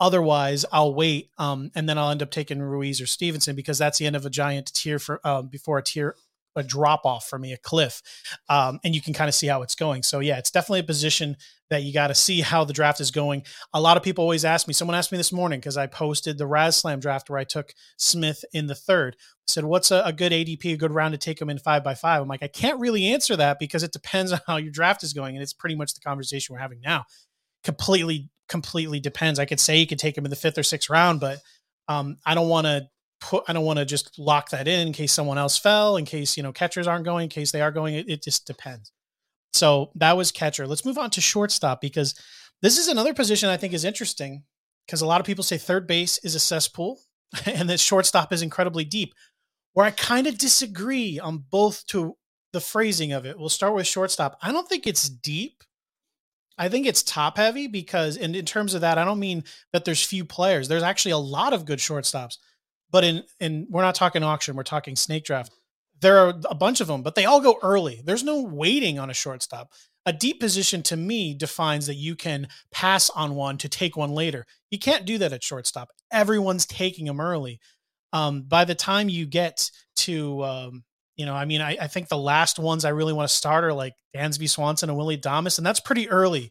Otherwise, 0.00 0.64
I'll 0.72 0.94
wait, 0.94 1.30
um, 1.38 1.70
and 1.74 1.88
then 1.88 1.96
I'll 1.96 2.10
end 2.10 2.22
up 2.22 2.30
taking 2.30 2.60
Ruiz 2.60 3.00
or 3.00 3.06
Stevenson 3.06 3.54
because 3.54 3.78
that's 3.78 3.98
the 3.98 4.06
end 4.06 4.16
of 4.16 4.26
a 4.26 4.30
giant 4.30 4.72
tier 4.74 4.98
for 4.98 5.24
um, 5.24 5.46
before 5.46 5.78
a 5.78 5.82
tier 5.82 6.16
a 6.56 6.62
drop 6.62 7.04
off 7.04 7.26
for 7.26 7.38
me, 7.38 7.52
a 7.52 7.58
cliff, 7.58 8.02
um, 8.48 8.78
and 8.84 8.94
you 8.94 9.00
can 9.00 9.14
kind 9.14 9.28
of 9.28 9.34
see 9.34 9.46
how 9.46 9.62
it's 9.62 9.74
going. 9.74 10.02
So 10.02 10.20
yeah, 10.20 10.38
it's 10.38 10.50
definitely 10.50 10.80
a 10.80 10.84
position 10.84 11.36
that 11.70 11.82
you 11.82 11.92
got 11.92 12.08
to 12.08 12.14
see 12.14 12.42
how 12.42 12.64
the 12.64 12.72
draft 12.72 13.00
is 13.00 13.10
going. 13.10 13.44
A 13.72 13.80
lot 13.80 13.96
of 13.96 14.02
people 14.02 14.22
always 14.22 14.44
ask 14.44 14.68
me. 14.68 14.74
Someone 14.74 14.94
asked 14.94 15.10
me 15.10 15.18
this 15.18 15.32
morning 15.32 15.58
because 15.58 15.78
I 15.78 15.86
posted 15.86 16.36
the 16.36 16.46
RazzSlam 16.46 17.00
draft 17.00 17.30
where 17.30 17.38
I 17.38 17.44
took 17.44 17.72
Smith 17.96 18.44
in 18.52 18.66
the 18.66 18.74
third. 18.74 19.16
Said, 19.46 19.64
"What's 19.64 19.90
a, 19.90 20.02
a, 20.04 20.12
good 20.12 20.32
ADP, 20.32 20.74
a 20.74 20.76
good 20.76 20.92
round 20.92 21.12
to 21.12 21.18
take 21.18 21.40
him 21.40 21.50
in 21.50 21.58
five 21.58 21.82
by 21.82 21.94
five? 21.94 22.20
I'm 22.22 22.28
like, 22.28 22.42
I 22.42 22.48
can't 22.48 22.78
really 22.78 23.06
answer 23.06 23.36
that 23.36 23.58
because 23.58 23.82
it 23.82 23.92
depends 23.92 24.32
on 24.32 24.40
how 24.46 24.58
your 24.58 24.70
draft 24.70 25.02
is 25.02 25.12
going, 25.12 25.34
and 25.34 25.42
it's 25.42 25.54
pretty 25.54 25.74
much 25.74 25.94
the 25.94 26.00
conversation 26.00 26.54
we're 26.54 26.60
having 26.60 26.80
now. 26.80 27.04
Completely, 27.64 28.28
completely 28.48 29.00
depends. 29.00 29.38
I 29.38 29.46
could 29.46 29.60
say 29.60 29.78
you 29.78 29.86
could 29.86 29.98
take 29.98 30.16
him 30.16 30.24
in 30.24 30.30
the 30.30 30.36
fifth 30.36 30.58
or 30.58 30.62
sixth 30.62 30.90
round, 30.90 31.20
but 31.20 31.38
um, 31.88 32.18
I 32.26 32.34
don't 32.34 32.48
want 32.48 32.66
to 32.66 32.88
put 33.22 33.44
I 33.48 33.52
don't 33.52 33.64
want 33.64 33.78
to 33.78 33.84
just 33.84 34.18
lock 34.18 34.50
that 34.50 34.68
in 34.68 34.88
in 34.88 34.92
case 34.92 35.12
someone 35.12 35.38
else 35.38 35.56
fell, 35.56 35.96
in 35.96 36.04
case 36.04 36.36
you 36.36 36.42
know 36.42 36.52
catchers 36.52 36.86
aren't 36.86 37.04
going, 37.04 37.24
in 37.24 37.30
case 37.30 37.52
they 37.52 37.62
are 37.62 37.70
going. 37.70 37.94
It, 37.94 38.08
it 38.08 38.22
just 38.22 38.46
depends. 38.46 38.92
So 39.52 39.90
that 39.94 40.16
was 40.16 40.32
catcher. 40.32 40.66
Let's 40.66 40.84
move 40.84 40.98
on 40.98 41.10
to 41.10 41.20
shortstop 41.20 41.80
because 41.80 42.14
this 42.60 42.78
is 42.78 42.88
another 42.88 43.14
position 43.14 43.48
I 43.48 43.56
think 43.56 43.72
is 43.72 43.84
interesting 43.84 44.42
because 44.86 45.02
a 45.02 45.06
lot 45.06 45.20
of 45.20 45.26
people 45.26 45.44
say 45.44 45.58
third 45.58 45.86
base 45.86 46.18
is 46.18 46.34
a 46.34 46.40
cesspool 46.40 47.00
and 47.46 47.70
that 47.70 47.80
shortstop 47.80 48.32
is 48.32 48.42
incredibly 48.42 48.84
deep. 48.84 49.14
Where 49.74 49.86
I 49.86 49.90
kind 49.90 50.26
of 50.26 50.36
disagree 50.36 51.18
on 51.18 51.44
both 51.50 51.86
to 51.88 52.16
the 52.52 52.60
phrasing 52.60 53.12
of 53.12 53.24
it. 53.24 53.38
We'll 53.38 53.48
start 53.48 53.74
with 53.74 53.86
shortstop. 53.86 54.36
I 54.42 54.52
don't 54.52 54.68
think 54.68 54.86
it's 54.86 55.08
deep. 55.08 55.62
I 56.58 56.68
think 56.68 56.86
it's 56.86 57.02
top 57.02 57.38
heavy 57.38 57.66
because, 57.66 58.18
and 58.18 58.36
in 58.36 58.44
terms 58.44 58.74
of 58.74 58.82
that, 58.82 58.98
I 58.98 59.06
don't 59.06 59.18
mean 59.18 59.44
that 59.72 59.86
there's 59.86 60.04
few 60.04 60.26
players. 60.26 60.68
There's 60.68 60.82
actually 60.82 61.12
a 61.12 61.18
lot 61.18 61.54
of 61.54 61.64
good 61.64 61.78
shortstops. 61.78 62.36
But 62.92 63.04
in 63.04 63.24
in 63.40 63.66
we're 63.70 63.82
not 63.82 63.94
talking 63.94 64.22
auction, 64.22 64.54
we're 64.54 64.62
talking 64.62 64.94
snake 64.94 65.24
draft. 65.24 65.50
There 66.00 66.18
are 66.18 66.34
a 66.50 66.54
bunch 66.54 66.80
of 66.80 66.88
them, 66.88 67.02
but 67.02 67.14
they 67.14 67.24
all 67.24 67.40
go 67.40 67.58
early. 67.62 68.02
There's 68.04 68.24
no 68.24 68.42
waiting 68.42 68.98
on 68.98 69.08
a 69.08 69.14
shortstop. 69.14 69.72
A 70.04 70.12
deep 70.12 70.40
position 70.40 70.82
to 70.84 70.96
me 70.96 71.32
defines 71.32 71.86
that 71.86 71.94
you 71.94 72.16
can 72.16 72.48
pass 72.72 73.08
on 73.10 73.36
one 73.36 73.56
to 73.58 73.68
take 73.68 73.96
one 73.96 74.10
later. 74.10 74.44
You 74.70 74.80
can't 74.80 75.04
do 75.04 75.18
that 75.18 75.32
at 75.32 75.44
shortstop. 75.44 75.90
Everyone's 76.12 76.66
taking 76.66 77.06
them 77.06 77.20
early. 77.20 77.60
Um, 78.12 78.42
by 78.42 78.64
the 78.64 78.74
time 78.74 79.08
you 79.08 79.26
get 79.26 79.70
to, 79.98 80.44
um, 80.44 80.84
you 81.16 81.24
know, 81.24 81.34
I 81.34 81.44
mean, 81.44 81.60
I, 81.60 81.76
I, 81.80 81.86
think 81.86 82.08
the 82.08 82.18
last 82.18 82.58
ones 82.58 82.84
I 82.84 82.90
really 82.90 83.12
want 83.12 83.28
to 83.28 83.34
start 83.34 83.64
are 83.64 83.72
like 83.72 83.94
Dansby 84.14 84.50
Swanson 84.50 84.90
and 84.90 84.98
Willie 84.98 85.16
Adames, 85.16 85.56
and 85.56 85.66
that's 85.66 85.80
pretty 85.80 86.10
early 86.10 86.50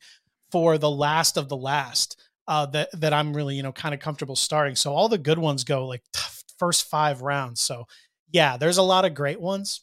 for 0.51 0.77
the 0.77 0.89
last 0.89 1.37
of 1.37 1.49
the 1.49 1.57
last 1.57 2.19
uh, 2.47 2.65
that 2.67 2.89
that 2.99 3.13
I'm 3.13 3.33
really 3.33 3.55
you 3.55 3.63
know 3.63 3.71
kind 3.71 3.93
of 3.93 3.99
comfortable 3.99 4.35
starting. 4.35 4.75
So 4.75 4.93
all 4.93 5.09
the 5.09 5.17
good 5.17 5.39
ones 5.39 5.63
go 5.63 5.87
like 5.87 6.03
first 6.61 6.87
five 6.87 7.23
rounds. 7.23 7.59
So 7.59 7.87
yeah, 8.31 8.55
there's 8.57 8.77
a 8.77 8.83
lot 8.83 9.03
of 9.03 9.15
great 9.15 9.41
ones, 9.41 9.81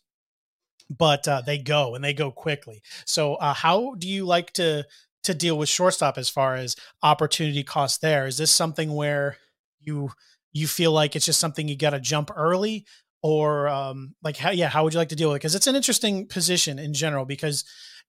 but 0.89 1.27
uh, 1.27 1.43
they 1.45 1.59
go 1.59 1.97
and 1.97 2.05
they 2.05 2.15
go 2.15 2.31
quickly. 2.31 2.83
So 3.05 3.35
uh, 3.35 3.53
how 3.53 3.97
do 3.99 4.09
you 4.09 4.25
like 4.25 4.53
to 4.53 4.87
to 5.25 5.35
deal 5.35 5.59
with 5.59 5.69
shortstop 5.69 6.17
as 6.17 6.29
far 6.29 6.55
as 6.55 6.77
opportunity 7.03 7.65
cost? 7.65 8.01
There 8.01 8.29
is 8.29 8.39
this 8.39 8.53
something 8.53 8.95
where 8.95 9.39
you 9.81 10.13
you 10.53 10.69
feel 10.69 10.93
like 10.93 11.17
it's 11.17 11.27
just 11.27 11.41
something 11.41 11.67
you 11.67 11.77
got 11.77 11.91
to 11.91 12.01
jump 12.01 12.31
early 12.37 12.87
or 13.23 13.67
um, 13.67 14.15
like 14.23 14.37
how 14.37 14.51
yeah 14.51 14.69
how 14.69 14.85
would 14.85 14.93
you 14.95 15.01
like 15.01 15.09
to 15.09 15.17
deal 15.17 15.31
with 15.31 15.37
it 15.37 15.41
because 15.41 15.57
it's 15.57 15.67
an 15.67 15.75
interesting 15.75 16.29
position 16.29 16.79
in 16.79 16.95
general 16.95 17.25
because 17.25 17.65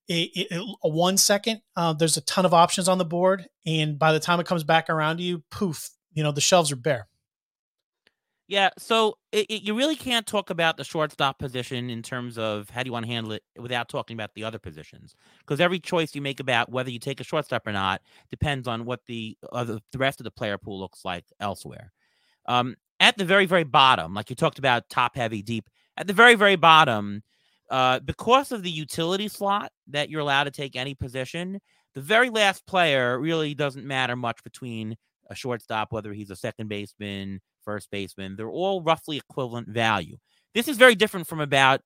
it, 0.08 0.32
it, 0.52 0.62
a 0.84 0.90
one 0.90 1.18
second, 1.18 1.62
uh, 1.76 1.94
there's 1.94 2.18
a 2.18 2.22
ton 2.22 2.46
of 2.46 2.54
options 2.54 2.88
on 2.88 2.98
the 2.98 3.06
board, 3.06 3.48
and 3.66 4.00
by 4.00 4.12
the 4.12 4.20
time 4.20 4.40
it 4.40 4.48
comes 4.48 4.64
back 4.64 4.90
around 4.90 5.18
to 5.18 5.24
you, 5.24 5.44
poof, 5.52 5.92
you 6.14 6.24
know 6.24 6.32
the 6.32 6.42
shelves 6.42 6.72
are 6.72 6.76
bare. 6.78 7.08
Yeah, 8.50 8.72
so 8.80 9.20
it, 9.32 9.46
it, 9.48 9.62
you 9.62 9.76
really 9.76 9.96
can't 9.96 10.26
talk 10.26 10.50
about 10.50 10.76
the 10.76 10.84
shortstop 10.84 11.38
position 11.38 11.92
in 11.92 12.02
terms 12.02 12.36
of 12.40 12.68
how 12.72 12.82
do 12.82 12.88
you 12.88 12.92
want 12.92 13.06
to 13.06 13.12
handle 13.12 13.32
it 13.34 13.44
without 13.60 13.90
talking 13.90 14.16
about 14.16 14.34
the 14.34 14.44
other 14.44 14.58
positions, 14.58 15.16
because 15.38 15.60
every 15.60 15.80
choice 15.80 16.16
you 16.16 16.22
make 16.24 16.40
about 16.40 16.72
whether 16.72 16.90
you 16.90 16.98
take 16.98 17.20
a 17.20 17.24
shortstop 17.24 17.68
or 17.68 17.72
not 17.74 18.02
depends 18.32 18.68
on 18.68 18.86
what 18.86 19.02
the 19.06 19.38
uh, 19.52 19.64
the 19.66 19.82
rest 20.00 20.20
of 20.20 20.24
the 20.24 20.32
player 20.32 20.58
pool 20.58 20.80
looks 20.80 21.06
like 21.06 21.26
elsewhere. 21.40 21.94
Um, 22.48 22.76
at 23.00 23.16
the 23.20 23.24
very 23.26 23.46
very 23.46 23.66
bottom, 23.66 24.16
like 24.16 24.32
you 24.32 24.36
talked 24.36 24.58
about, 24.58 24.90
top 24.90 25.16
heavy, 25.16 25.44
deep. 25.44 25.70
At 25.96 26.08
the 26.08 26.14
very 26.14 26.34
very 26.34 26.56
bottom, 26.56 27.22
uh, 27.70 28.00
because 28.00 28.52
of 28.52 28.64
the 28.64 28.72
utility 28.72 29.28
slot 29.28 29.72
that 29.90 30.10
you're 30.10 30.22
allowed 30.22 30.46
to 30.46 30.52
take 30.52 30.76
any 30.76 30.96
position, 30.96 31.60
the 31.94 32.02
very 32.02 32.32
last 32.32 32.66
player 32.66 33.20
really 33.20 33.54
doesn't 33.54 33.86
matter 33.86 34.16
much 34.16 34.44
between 34.44 34.98
a 35.30 35.36
shortstop, 35.36 35.92
whether 35.92 36.14
he's 36.14 36.32
a 36.32 36.36
second 36.36 36.68
baseman, 36.70 37.40
first 37.64 37.90
baseman. 37.92 38.36
They're 38.36 38.50
all 38.50 38.82
roughly 38.82 39.18
equivalent 39.18 39.68
value. 39.70 40.18
This 40.54 40.68
is 40.68 40.78
very 40.78 40.96
different 40.96 41.28
from 41.28 41.40
about 41.40 41.82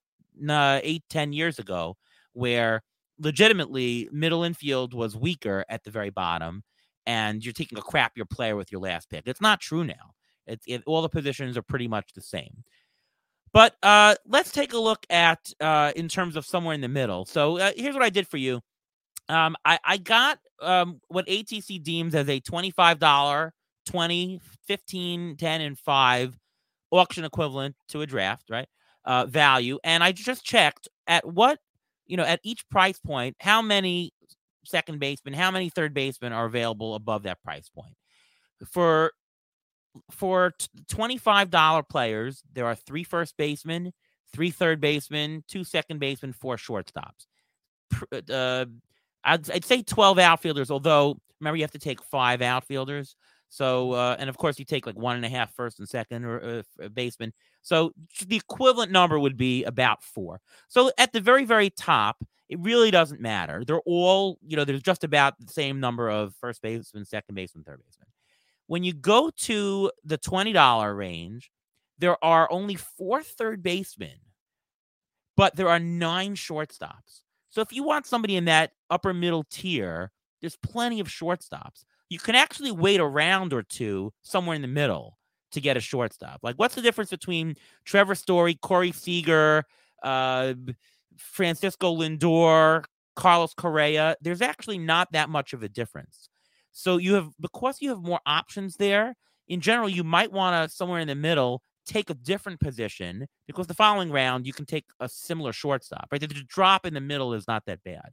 uh, 0.48 0.80
eight, 0.82 1.04
ten 1.08 1.32
years 1.32 1.58
ago, 1.58 1.96
where 2.32 2.82
legitimately 3.18 4.08
middle 4.12 4.42
infield 4.42 4.94
was 4.94 5.16
weaker 5.16 5.64
at 5.68 5.84
the 5.84 5.90
very 5.90 6.10
bottom, 6.10 6.62
and 7.06 7.44
you're 7.44 7.52
taking 7.52 7.78
a 7.78 7.82
crappier 7.82 8.28
player 8.28 8.56
with 8.56 8.72
your 8.72 8.80
last 8.80 9.10
pick. 9.10 9.24
It's 9.26 9.40
not 9.40 9.60
true 9.60 9.84
now. 9.84 10.14
It's 10.46 10.64
it, 10.66 10.82
all 10.86 11.02
the 11.02 11.08
positions 11.08 11.56
are 11.56 11.62
pretty 11.62 11.88
much 11.88 12.12
the 12.14 12.22
same. 12.22 12.64
But 13.52 13.76
uh, 13.84 14.16
let's 14.26 14.50
take 14.50 14.72
a 14.72 14.78
look 14.78 15.06
at 15.10 15.38
uh, 15.60 15.92
in 15.94 16.08
terms 16.08 16.34
of 16.34 16.44
somewhere 16.44 16.74
in 16.74 16.80
the 16.80 16.88
middle. 16.88 17.24
So 17.24 17.58
uh, 17.58 17.70
here's 17.76 17.94
what 17.94 18.02
I 18.02 18.10
did 18.10 18.26
for 18.26 18.36
you. 18.36 18.60
Um, 19.28 19.56
I, 19.64 19.78
I 19.84 19.96
got 19.96 20.38
um, 20.60 21.00
what 21.08 21.26
ATC 21.28 21.82
deems 21.82 22.14
as 22.16 22.28
a 22.28 22.40
$25, 22.40 23.50
20, 23.86 24.40
15, 24.66 25.36
10, 25.36 25.60
and 25.60 25.78
5 25.78 26.38
auction 26.90 27.24
equivalent 27.24 27.76
to 27.88 28.02
a 28.02 28.06
draft, 28.06 28.44
right? 28.50 28.68
Uh, 29.04 29.26
value. 29.26 29.78
And 29.84 30.02
I 30.02 30.12
just 30.12 30.44
checked 30.44 30.88
at 31.06 31.26
what, 31.26 31.58
you 32.06 32.16
know, 32.16 32.24
at 32.24 32.40
each 32.42 32.68
price 32.68 32.98
point, 32.98 33.36
how 33.40 33.60
many 33.62 34.12
second 34.64 34.98
basemen, 34.98 35.34
how 35.34 35.50
many 35.50 35.68
third 35.68 35.94
basemen 35.94 36.32
are 36.32 36.46
available 36.46 36.94
above 36.94 37.24
that 37.24 37.42
price 37.42 37.68
point. 37.68 37.94
For 38.70 39.12
for 40.10 40.52
$25 40.90 41.88
players, 41.88 42.42
there 42.52 42.66
are 42.66 42.74
three 42.74 43.04
first 43.04 43.36
basemen, 43.36 43.92
three 44.32 44.50
third 44.50 44.80
basemen, 44.80 45.44
two 45.46 45.64
second 45.64 46.00
basemen, 46.00 46.32
four 46.32 46.56
shortstops. 46.56 47.26
Uh, 48.28 48.64
I'd, 49.22 49.50
I'd, 49.50 49.64
say 49.64 49.82
12 49.82 50.18
outfielders, 50.18 50.70
although 50.70 51.16
remember, 51.40 51.56
you 51.56 51.62
have 51.62 51.70
to 51.72 51.78
take 51.78 52.02
five 52.02 52.42
outfielders. 52.42 53.14
So, 53.48 53.92
uh, 53.92 54.16
and 54.18 54.28
of 54.28 54.36
course, 54.36 54.58
you 54.58 54.64
take 54.64 54.86
like 54.86 54.98
one 54.98 55.16
and 55.16 55.24
a 55.24 55.28
half 55.28 55.54
first 55.54 55.78
and 55.78 55.88
second 55.88 56.24
or 56.24 56.62
uh, 56.82 56.88
baseman. 56.88 57.32
So 57.62 57.92
the 58.26 58.36
equivalent 58.36 58.90
number 58.90 59.18
would 59.18 59.36
be 59.36 59.64
about 59.64 60.02
four. 60.02 60.40
So 60.68 60.90
at 60.98 61.12
the 61.12 61.20
very, 61.20 61.44
very 61.44 61.70
top, 61.70 62.24
it 62.48 62.58
really 62.60 62.90
doesn't 62.90 63.20
matter. 63.20 63.64
They're 63.64 63.80
all, 63.86 64.38
you 64.46 64.56
know, 64.56 64.64
there's 64.64 64.82
just 64.82 65.04
about 65.04 65.34
the 65.38 65.52
same 65.52 65.80
number 65.80 66.10
of 66.10 66.34
first 66.40 66.62
baseman, 66.62 67.04
second 67.04 67.34
baseman, 67.34 67.64
third 67.64 67.80
baseman. 67.84 68.08
When 68.66 68.84
you 68.84 68.92
go 68.92 69.30
to 69.30 69.90
the 70.04 70.18
$20 70.18 70.96
range, 70.96 71.50
there 71.98 72.22
are 72.24 72.50
only 72.50 72.74
four 72.74 73.22
third 73.22 73.62
basemen, 73.62 74.16
but 75.36 75.54
there 75.56 75.68
are 75.68 75.78
nine 75.78 76.34
shortstops. 76.34 77.22
So 77.50 77.60
if 77.60 77.72
you 77.72 77.82
want 77.84 78.06
somebody 78.06 78.36
in 78.36 78.46
that 78.46 78.72
upper 78.90 79.14
middle 79.14 79.44
tier, 79.44 80.10
there's 80.40 80.56
plenty 80.56 81.00
of 81.00 81.08
shortstops. 81.08 81.84
You 82.14 82.20
can 82.20 82.36
actually 82.36 82.70
wait 82.70 83.00
a 83.00 83.04
round 83.04 83.52
or 83.52 83.64
two 83.64 84.12
somewhere 84.22 84.54
in 84.54 84.62
the 84.62 84.68
middle 84.68 85.18
to 85.50 85.60
get 85.60 85.76
a 85.76 85.80
shortstop. 85.80 86.38
Like, 86.44 86.54
what's 86.60 86.76
the 86.76 86.80
difference 86.80 87.10
between 87.10 87.56
Trevor 87.84 88.14
Story, 88.14 88.54
Corey 88.54 88.92
Seager, 88.92 89.64
uh, 90.04 90.54
Francisco 91.16 91.92
Lindor, 91.92 92.84
Carlos 93.16 93.52
Correa? 93.52 94.14
There's 94.20 94.42
actually 94.42 94.78
not 94.78 95.10
that 95.10 95.28
much 95.28 95.52
of 95.54 95.64
a 95.64 95.68
difference. 95.68 96.28
So 96.70 96.98
you 96.98 97.14
have 97.14 97.30
because 97.40 97.82
you 97.82 97.88
have 97.88 98.04
more 98.04 98.20
options 98.26 98.76
there. 98.76 99.16
In 99.48 99.60
general, 99.60 99.88
you 99.88 100.04
might 100.04 100.30
want 100.30 100.70
to 100.70 100.72
somewhere 100.72 101.00
in 101.00 101.08
the 101.08 101.16
middle 101.16 101.62
take 101.84 102.10
a 102.10 102.14
different 102.14 102.60
position 102.60 103.26
because 103.48 103.66
the 103.66 103.74
following 103.74 104.12
round 104.12 104.46
you 104.46 104.52
can 104.52 104.66
take 104.66 104.84
a 105.00 105.08
similar 105.08 105.52
shortstop. 105.52 106.06
Right, 106.12 106.20
the 106.20 106.28
drop 106.28 106.86
in 106.86 106.94
the 106.94 107.00
middle 107.00 107.34
is 107.34 107.48
not 107.48 107.64
that 107.66 107.82
bad. 107.82 108.10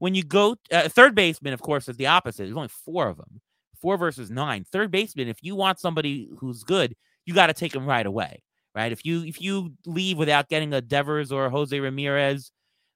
When 0.00 0.14
you 0.14 0.24
go 0.24 0.56
uh, 0.72 0.88
third 0.88 1.14
baseman, 1.14 1.52
of 1.52 1.60
course, 1.60 1.88
is 1.88 1.96
the 1.96 2.06
opposite. 2.08 2.44
There's 2.44 2.56
only 2.56 2.68
four 2.68 3.08
of 3.08 3.18
them, 3.18 3.40
four 3.80 3.96
versus 3.96 4.30
nine. 4.30 4.64
Third 4.64 4.90
baseman, 4.90 5.28
if 5.28 5.42
you 5.42 5.54
want 5.54 5.78
somebody 5.78 6.28
who's 6.38 6.64
good, 6.64 6.96
you 7.26 7.34
got 7.34 7.46
to 7.46 7.52
take 7.52 7.74
him 7.74 7.86
right 7.86 8.06
away. 8.06 8.42
Right, 8.74 8.92
if 8.92 9.04
you 9.04 9.24
if 9.24 9.40
you 9.40 9.72
leave 9.84 10.16
without 10.16 10.48
getting 10.48 10.72
a 10.72 10.80
Devers 10.80 11.32
or 11.32 11.46
a 11.46 11.50
Jose 11.50 11.78
Ramirez 11.78 12.50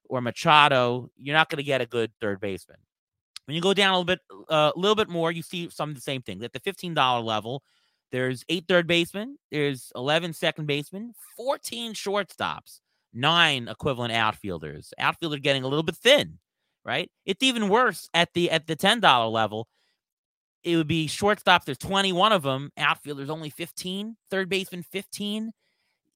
or 0.08 0.20
Machado, 0.20 1.10
you're 1.16 1.36
not 1.36 1.50
going 1.50 1.56
to 1.58 1.64
get 1.64 1.80
a 1.80 1.86
good 1.86 2.12
third 2.20 2.40
baseman. 2.40 2.78
When 3.46 3.56
you 3.56 3.60
go 3.60 3.74
down 3.74 3.92
a 3.92 3.98
little 3.98 4.04
bit, 4.04 4.20
uh, 4.30 4.44
a 4.48 4.52
uh, 4.52 4.72
little 4.76 4.94
bit 4.94 5.08
more, 5.08 5.32
you 5.32 5.42
see 5.42 5.68
some 5.70 5.90
of 5.90 5.94
the 5.96 6.00
same 6.00 6.22
things. 6.22 6.44
At 6.44 6.52
the 6.52 6.60
fifteen 6.60 6.94
dollar 6.94 7.22
level, 7.22 7.64
there's 8.12 8.44
eight 8.48 8.66
third 8.68 8.86
basemen, 8.86 9.36
there's 9.50 9.90
11 9.96 10.34
second 10.34 10.66
basemen, 10.66 11.14
14 11.36 11.94
shortstops, 11.94 12.78
nine 13.12 13.66
equivalent 13.66 14.12
outfielders. 14.12 14.94
Outfielder 15.00 15.38
getting 15.38 15.64
a 15.64 15.68
little 15.68 15.82
bit 15.82 15.96
thin, 15.96 16.38
right? 16.84 17.10
It's 17.24 17.42
even 17.42 17.68
worse 17.68 18.08
at 18.14 18.32
the 18.34 18.50
at 18.50 18.66
the 18.66 18.76
ten 18.76 19.00
dollar 19.00 19.28
level. 19.28 19.68
It 20.62 20.76
would 20.76 20.88
be 20.88 21.08
shortstops. 21.08 21.64
There's 21.66 21.76
21 21.76 22.32
of 22.32 22.42
them. 22.42 22.70
Outfielders 22.78 23.28
only 23.28 23.50
15. 23.50 24.16
Third 24.30 24.48
baseman 24.48 24.82
15. 24.82 25.52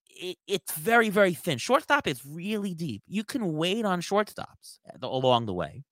It, 0.08 0.36
it's 0.46 0.72
very 0.74 1.10
very 1.10 1.34
thin. 1.34 1.58
Shortstop 1.58 2.06
is 2.06 2.24
really 2.24 2.74
deep. 2.74 3.02
You 3.06 3.24
can 3.24 3.54
wait 3.54 3.84
on 3.84 4.00
shortstops 4.00 4.78
along 5.02 5.46
the 5.46 5.54
way. 5.54 5.84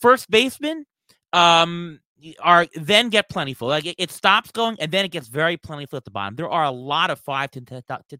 First 0.00 0.30
baseman, 0.30 0.86
um, 1.32 2.00
are 2.40 2.66
then 2.74 3.08
get 3.08 3.28
plentiful. 3.28 3.68
Like 3.68 3.86
it, 3.86 3.96
it, 3.98 4.10
stops 4.10 4.50
going 4.50 4.76
and 4.80 4.90
then 4.90 5.04
it 5.04 5.10
gets 5.10 5.28
very 5.28 5.56
plentiful 5.56 5.96
at 5.96 6.04
the 6.04 6.10
bottom. 6.10 6.36
There 6.36 6.50
are 6.50 6.64
a 6.64 6.70
lot 6.70 7.10
of 7.10 7.20
five 7.20 7.50
to 7.52 7.60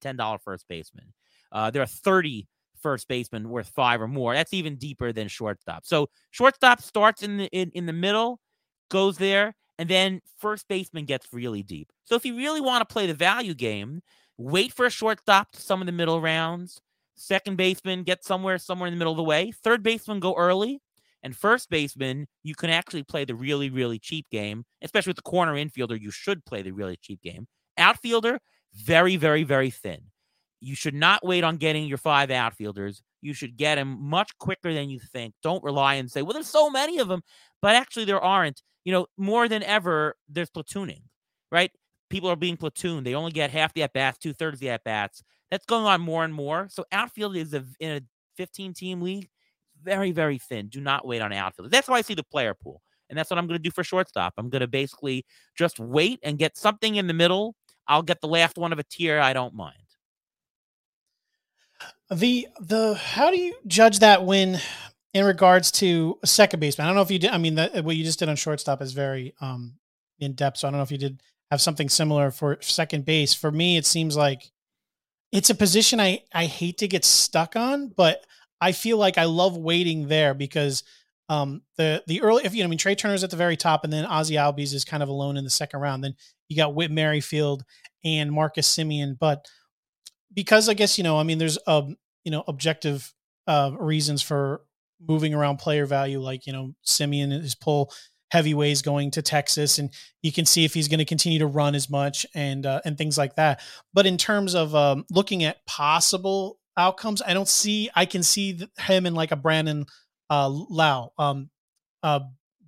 ten 0.01 0.17
dollar 0.17 0.39
first 0.39 0.67
basemen. 0.69 1.13
Uh, 1.51 1.71
there 1.71 1.83
are 1.83 1.87
30 1.87 2.47
first 2.81 3.09
baseman 3.09 3.49
worth 3.49 3.69
five 3.69 4.01
or 4.01 4.09
more. 4.09 4.35
That's 4.35 4.55
even 4.55 4.77
deeper 4.77 5.13
than 5.13 5.29
shortstop. 5.29 5.85
So 5.85 6.09
shortstop 6.31 6.83
starts 6.83 7.23
in 7.23 7.39
the 7.39 7.47
in, 7.47 7.71
in 7.75 7.87
the 7.87 7.93
middle, 7.93 8.41
goes 8.91 9.19
there, 9.19 9.55
and 9.79 9.89
then 9.89 10.21
first 10.39 10.67
baseman 10.69 11.05
gets 11.05 11.27
really 11.33 11.63
deep. 11.63 11.93
So 12.05 12.15
if 12.15 12.25
you 12.25 12.37
really 12.37 12.61
want 12.61 12.87
to 12.87 12.93
play 12.93 13.07
the 13.07 13.15
value 13.15 13.55
game, 13.55 14.03
wait 14.37 14.73
for 14.73 14.87
a 14.87 14.91
shortstop 14.91 15.53
to 15.53 15.61
some 15.61 15.81
of 15.81 15.87
the 15.87 15.93
middle 15.93 16.21
rounds. 16.21 16.81
Second 17.17 17.57
baseman 17.57 18.05
get 18.05 18.25
somewhere 18.25 18.59
somewhere 18.59 18.87
in 18.87 18.95
the 18.95 18.99
middle 18.99 19.13
of 19.13 19.17
the 19.17 19.25
way. 19.25 19.53
Third 19.53 19.83
baseman 19.83 20.21
go 20.21 20.35
early. 20.35 20.81
And 21.25 21.37
first 21.37 21.69
baseman, 21.69 22.29
you 22.45 22.55
can 22.55 22.71
actually 22.71 23.03
play 23.03 23.25
the 23.25 23.35
really, 23.35 23.71
really 23.71 23.99
cheap 23.99 24.27
game, 24.31 24.65
especially 24.83 25.11
with 25.11 25.17
the 25.17 25.23
corner 25.23 25.55
infielder. 25.55 26.01
You 26.01 26.13
should 26.13 26.45
play 26.45 26.63
the 26.63 26.71
really 26.71 26.97
cheap 26.97 27.21
game. 27.23 27.49
Outfielder, 27.77 28.39
very, 28.73 29.17
very, 29.17 29.43
very 29.43 29.71
thin. 29.71 29.99
You 30.61 30.75
should 30.75 30.95
not 30.95 31.25
wait 31.25 31.45
on 31.45 31.57
getting 31.57 31.87
your 31.87 31.99
five 31.99 32.31
outfielders. 32.31 33.03
You 33.21 33.33
should 33.33 33.57
get 33.57 33.77
them 33.77 33.99
much 34.01 34.37
quicker 34.39 34.73
than 34.73 34.91
you 34.91 34.99
think. 34.99 35.35
Don't 35.43 35.63
rely 35.63 35.95
and 35.95 36.11
say, 36.11 36.23
well, 36.23 36.33
there's 36.33 36.49
so 36.49 36.71
many 36.71 36.99
of 36.99 37.09
them, 37.09 37.23
but 37.63 37.77
actually 37.77 38.05
there 38.05 38.21
aren't. 38.21 38.63
You 38.85 38.93
know, 38.93 39.07
more 39.17 39.49
than 39.49 39.63
ever, 39.63 40.17
there's 40.29 40.51
platooning, 40.51 41.03
right? 41.53 41.71
People 42.11 42.31
are 42.31 42.37
being 42.37 42.57
platooned. 42.57 43.05
They 43.05 43.15
only 43.15 43.33
get 43.33 43.51
half 43.51 43.75
the 43.75 43.83
at 43.83 43.93
bats, 43.93 44.19
two 44.19 44.33
thirds 44.33 44.61
the 44.61 44.71
at 44.71 44.85
bats. 44.85 45.23
That's 45.51 45.67
going 45.67 45.85
on 45.85 46.01
more 46.01 46.25
and 46.25 46.33
more. 46.33 46.69
So 46.71 46.85
outfield 46.91 47.37
is 47.37 47.55
a, 47.55 47.65
in 47.81 47.91
a 47.91 48.01
15 48.37 48.73
team 48.73 49.01
league, 49.01 49.29
very, 49.83 50.11
very 50.11 50.39
thin. 50.39 50.69
Do 50.69 50.81
not 50.81 51.07
wait 51.07 51.21
on 51.21 51.33
outfield. 51.33 51.71
That's 51.71 51.89
why 51.89 51.99
I 51.99 52.03
see 52.03 52.15
the 52.15 52.25
player 52.25 52.55
pool. 52.55 52.83
And 53.11 53.19
that's 53.19 53.31
what 53.31 53.39
I'm 53.39 53.47
going 53.47 53.59
to 53.59 53.63
do 53.63 53.71
for 53.71 53.85
shortstop. 53.85 54.35
I'm 54.37 54.51
going 54.51 54.61
to 54.61 54.67
basically 54.67 55.25
just 55.57 55.79
wait 55.79 56.21
and 56.23 56.39
get 56.39 56.57
something 56.57 56.97
in 56.97 57.07
the 57.07 57.15
middle. 57.15 57.55
I'll 57.87 58.03
get 58.03 58.21
the 58.21 58.29
last 58.29 58.59
one 58.59 58.73
of 58.73 58.79
a 58.79 58.85
tier. 58.85 59.19
I 59.19 59.33
don't 59.33 59.55
mind. 59.55 59.77
The 62.11 62.49
the 62.61 62.95
how 62.95 63.31
do 63.31 63.39
you 63.39 63.55
judge 63.67 63.99
that 63.99 64.25
when 64.25 64.61
in 65.13 65.25
regards 65.25 65.71
to 65.73 66.19
a 66.23 66.27
second 66.27 66.61
baseman? 66.61 66.87
I 66.87 66.89
don't 66.89 66.97
know 66.97 67.03
if 67.03 67.11
you 67.11 67.19
did. 67.19 67.31
I 67.31 67.39
mean, 67.39 67.57
that, 67.57 67.85
what 67.85 67.97
you 67.97 68.05
just 68.05 68.19
did 68.19 68.29
on 68.29 68.37
shortstop 68.37 68.81
is 68.81 68.93
very 68.93 69.35
um 69.41 69.75
in 70.19 70.33
depth. 70.33 70.59
So 70.59 70.69
I 70.69 70.71
don't 70.71 70.79
know 70.79 70.85
if 70.85 70.91
you 70.91 70.99
did 70.99 71.23
have 71.51 71.61
something 71.61 71.89
similar 71.89 72.31
for 72.31 72.59
second 72.61 73.05
base. 73.05 73.35
For 73.35 73.51
me, 73.51 73.77
it 73.77 73.87
seems 73.87 74.17
like 74.17 74.51
it's 75.33 75.51
a 75.51 75.55
position 75.55 76.01
I 76.01 76.23
I 76.33 76.47
hate 76.47 76.79
to 76.79 76.89
get 76.89 77.05
stuck 77.05 77.57
on, 77.57 77.89
but 77.89 78.25
I 78.61 78.73
feel 78.73 78.97
like 78.97 79.19
I 79.19 79.25
love 79.25 79.57
waiting 79.57 80.09
there 80.09 80.35
because 80.35 80.83
um, 81.29 81.63
the 81.77 82.03
the 82.07 82.23
early 82.23 82.45
if 82.45 82.55
you 82.55 82.63
know 82.63 82.69
I 82.69 82.71
mean 82.71 82.79
Trea 82.79 82.97
Turner's 82.97 83.25
at 83.25 83.31
the 83.31 83.37
very 83.37 83.57
top 83.57 83.85
and 83.85 83.93
then 83.93 84.07
Ozzy 84.07 84.37
Albies 84.37 84.73
is 84.73 84.85
kind 84.85 85.03
of 85.03 85.11
alone 85.11 85.37
in 85.37 85.45
the 85.45 85.51
second 85.51 85.81
round. 85.81 86.03
Then 86.03 86.15
you 86.49 86.57
got 86.57 86.75
Whit 86.75 86.91
Merrifield 86.91 87.65
and 88.03 88.33
Marcus 88.33 88.75
Semien, 88.75 89.19
but 89.19 89.47
because 90.33 90.69
I 90.69 90.75
guess 90.75 90.99
you 90.99 91.05
know 91.05 91.19
I 91.19 91.23
mean 91.23 91.39
there's 91.39 91.59
um 91.67 91.97
you 92.25 92.31
know 92.31 92.45
objective 92.47 93.13
uh, 93.47 93.73
reasons 93.79 94.21
for 94.23 94.63
moving 95.07 95.33
around 95.33 95.59
player 95.59 95.87
value 95.87 96.21
like 96.21 96.47
you 96.47 96.53
know 96.53 96.75
Semien 96.87 97.31
his 97.31 97.55
pull 97.55 97.93
heavyweights 98.31 98.83
going 98.83 99.11
to 99.13 99.23
Texas, 99.23 99.79
and 99.79 99.91
you 100.21 100.31
can 100.31 100.45
see 100.45 100.65
if 100.67 100.75
he's 100.75 100.89
going 100.89 100.99
to 100.99 101.05
continue 101.07 101.39
to 101.39 101.47
run 101.47 101.75
as 101.75 101.89
much 101.89 102.27
and 102.35 102.67
uh, 102.67 102.81
and 102.85 102.99
things 102.99 103.17
like 103.17 103.37
that. 103.37 103.61
But 103.95 104.07
in 104.07 104.19
terms 104.19 104.55
of 104.55 104.75
um, 104.75 105.07
looking 105.11 105.45
at 105.45 105.65
possible 105.67 106.59
outcomes. 106.79 107.21
I 107.21 107.35
don't 107.35 107.49
see. 107.49 107.91
I 107.95 108.07
can 108.07 108.23
see 108.23 108.59
him 108.79 109.05
in 109.05 109.15
like 109.15 109.33
a 109.33 109.37
Brandon 109.37 109.85
uh, 110.31 110.49
Lowe 110.49 111.13
um, 111.19 111.51
uh, 112.03 112.21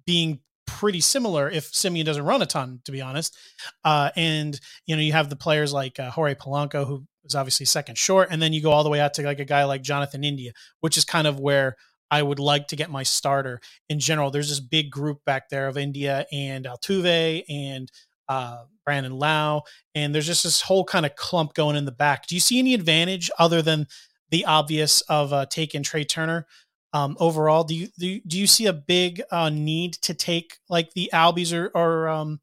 being 0.05 0.41
pretty 0.67 1.01
similar 1.01 1.49
if 1.49 1.73
Semien 1.73 2.05
doesn't 2.05 2.25
run 2.25 2.43
a 2.43 2.47
ton, 2.47 2.81
to 2.85 2.93
be 2.93 3.01
honest. 3.01 3.37
Uh, 3.85 4.11
and 4.17 4.61
you 4.85 4.97
know, 4.97 5.03
you 5.03 5.13
have 5.13 5.31
the 5.31 5.37
players 5.37 5.73
like 5.73 5.99
uh, 5.99 6.11
Jorge 6.11 6.35
Polanco, 6.35 6.87
who 6.87 7.07
is 7.25 7.35
obviously 7.35 7.67
second 7.67 7.99
short, 7.99 8.29
and 8.31 8.41
then 8.41 8.53
you 8.53 8.63
go 8.63 8.71
all 8.71 8.85
the 8.85 8.91
way 8.91 9.01
out 9.01 9.15
to 9.15 9.23
like 9.23 9.41
a 9.41 9.45
guy 9.45 9.65
like 9.65 9.83
Jonathan 9.83 10.25
India, 10.25 10.53
which 10.81 10.97
is 10.97 11.05
kind 11.05 11.27
of 11.27 11.39
where 11.41 11.77
I 12.11 12.23
would 12.23 12.39
like 12.41 12.69
to 12.69 12.77
get 12.77 12.91
my 12.91 13.03
starter 13.03 13.61
in 13.89 14.01
general. 14.01 14.31
There's 14.31 14.49
this 14.49 14.61
big 14.61 14.91
group 14.91 15.25
back 15.25 15.49
there 15.49 15.69
of 15.69 15.79
India 15.79 16.27
and 16.33 16.65
Altuve 16.65 17.45
and 17.49 17.91
uh, 18.29 18.65
Brandon 18.85 19.13
Lowe. 19.13 19.63
and 19.95 20.15
there's 20.15 20.27
just 20.27 20.45
this 20.45 20.63
whole 20.63 20.85
kind 20.85 21.05
of 21.05 21.15
clump 21.17 21.55
going 21.55 21.77
in 21.77 21.85
the 21.85 21.93
back. 21.93 22.27
Do 22.27 22.35
you 22.35 22.41
see 22.41 22.59
any 22.59 22.75
advantage 22.75 23.31
other 23.39 23.63
than 23.63 23.87
the 24.31 24.45
obvious 24.45 25.01
of 25.03 25.33
uh, 25.33 25.47
taking 25.47 25.83
Trea 25.83 26.05
Turner? 26.05 26.47
Um, 26.93 27.17
overall, 27.21 27.65
do 27.65 27.75
you, 27.75 27.89
do 27.99 28.07
you, 28.07 28.21
do 28.27 28.39
you 28.39 28.47
see 28.47 28.67
a 28.67 28.73
big 28.73 29.23
uh, 29.31 29.49
need 29.49 29.95
to 30.03 30.15
take 30.15 30.59
like 30.69 30.93
the 30.95 31.11
Albies 31.13 31.57
or, 31.57 31.71
or 31.75 32.09
um, 32.09 32.41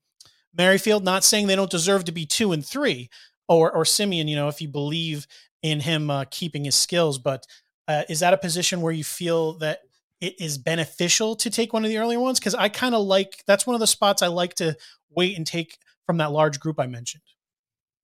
Merrifield? 0.58 1.04
Not 1.04 1.24
saying 1.24 1.48
they 1.48 1.56
don't 1.56 1.72
deserve 1.72 2.06
to 2.06 2.14
be 2.14 2.26
two 2.26 2.54
and 2.54 2.66
three, 2.66 3.10
or 3.48 3.72
or 3.72 3.84
Semien. 3.84 4.28
You 4.28 4.36
know, 4.36 4.48
if 4.48 4.62
you 4.62 4.68
believe 4.68 5.28
in 5.62 5.82
him 5.82 6.10
uh, 6.10 6.26
keeping 6.30 6.66
his 6.66 6.76
skills, 6.76 7.18
but 7.18 7.46
uh, 7.88 8.04
is 8.10 8.20
that 8.20 8.34
a 8.34 8.38
position 8.38 8.82
where 8.82 8.94
you 8.94 9.04
feel 9.04 9.54
that 9.54 9.82
it 10.20 10.40
is 10.40 10.58
beneficial 10.58 11.36
to 11.36 11.50
take 11.50 11.74
one 11.74 11.84
of 11.86 11.90
the 11.90 11.98
earlier 11.98 12.20
ones? 12.20 12.40
Because 12.40 12.56
I 12.56 12.70
kind 12.70 12.96
of 12.96 13.06
like 13.06 13.44
that's 13.46 13.66
one 13.66 13.76
of 13.76 13.80
the 13.80 13.88
spots 13.88 14.22
I 14.22 14.28
like 14.28 14.56
to 14.56 14.76
wait 15.10 15.38
and 15.38 15.46
take 15.46 15.78
from 16.06 16.18
that 16.18 16.32
large 16.32 16.60
group 16.60 16.80
I 16.80 16.88
mentioned. 16.88 17.24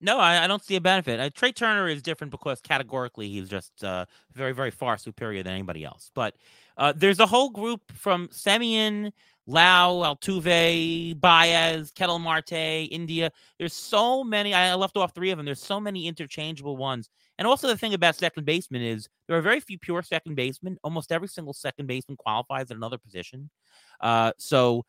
No, 0.04 0.20
I, 0.20 0.44
I 0.44 0.48
don't 0.48 0.64
see 0.64 0.76
a 0.76 0.82
benefit. 0.82 1.20
Uh, 1.20 1.30
Trea 1.30 1.54
Turner 1.54 1.88
is 1.88 2.02
different 2.02 2.32
because 2.32 2.60
categorically 2.60 3.30
he's 3.30 3.48
just 3.48 3.84
uh, 3.86 4.06
very, 4.34 4.52
very 4.52 4.70
far 4.70 4.98
superior 4.98 5.44
than 5.44 5.54
anybody 5.54 5.86
else. 5.86 6.12
But 6.14 6.36
uh, 6.76 6.92
there's 6.94 7.22
a 7.22 7.26
whole 7.26 7.50
group 7.50 7.90
from 7.94 8.28
Semien, 8.28 9.14
Lowe, 9.46 10.04
Altuve, 10.04 11.20
Baez, 11.20 11.92
Ketel 11.92 12.20
Marte, 12.20 12.54
India. 12.92 13.32
There's 13.60 13.74
so 13.74 14.24
many. 14.24 14.54
I 14.54 14.74
left 14.76 14.98
off 14.98 15.14
three 15.14 15.32
of 15.32 15.38
them. 15.38 15.46
There's 15.46 15.62
so 15.62 15.80
many 15.80 16.08
interchangeable 16.08 16.78
ones. 16.78 17.10
And 17.38 17.48
also 17.48 17.68
the 17.68 17.78
thing 17.78 17.94
about 17.94 18.16
second 18.16 18.46
baseman 18.46 18.82
is 18.82 19.10
there 19.28 19.38
are 19.38 19.42
very 19.42 19.60
few 19.60 19.78
pure 19.78 20.02
second 20.02 20.36
basemen. 20.36 20.78
Almost 20.84 21.12
every 21.12 21.28
single 21.28 21.54
second 21.54 21.88
baseman 21.88 22.18
qualifies 22.18 22.72
at 22.72 22.78
another 22.78 22.98
position. 22.98 23.50
Uh, 24.00 24.32
so 24.38 24.86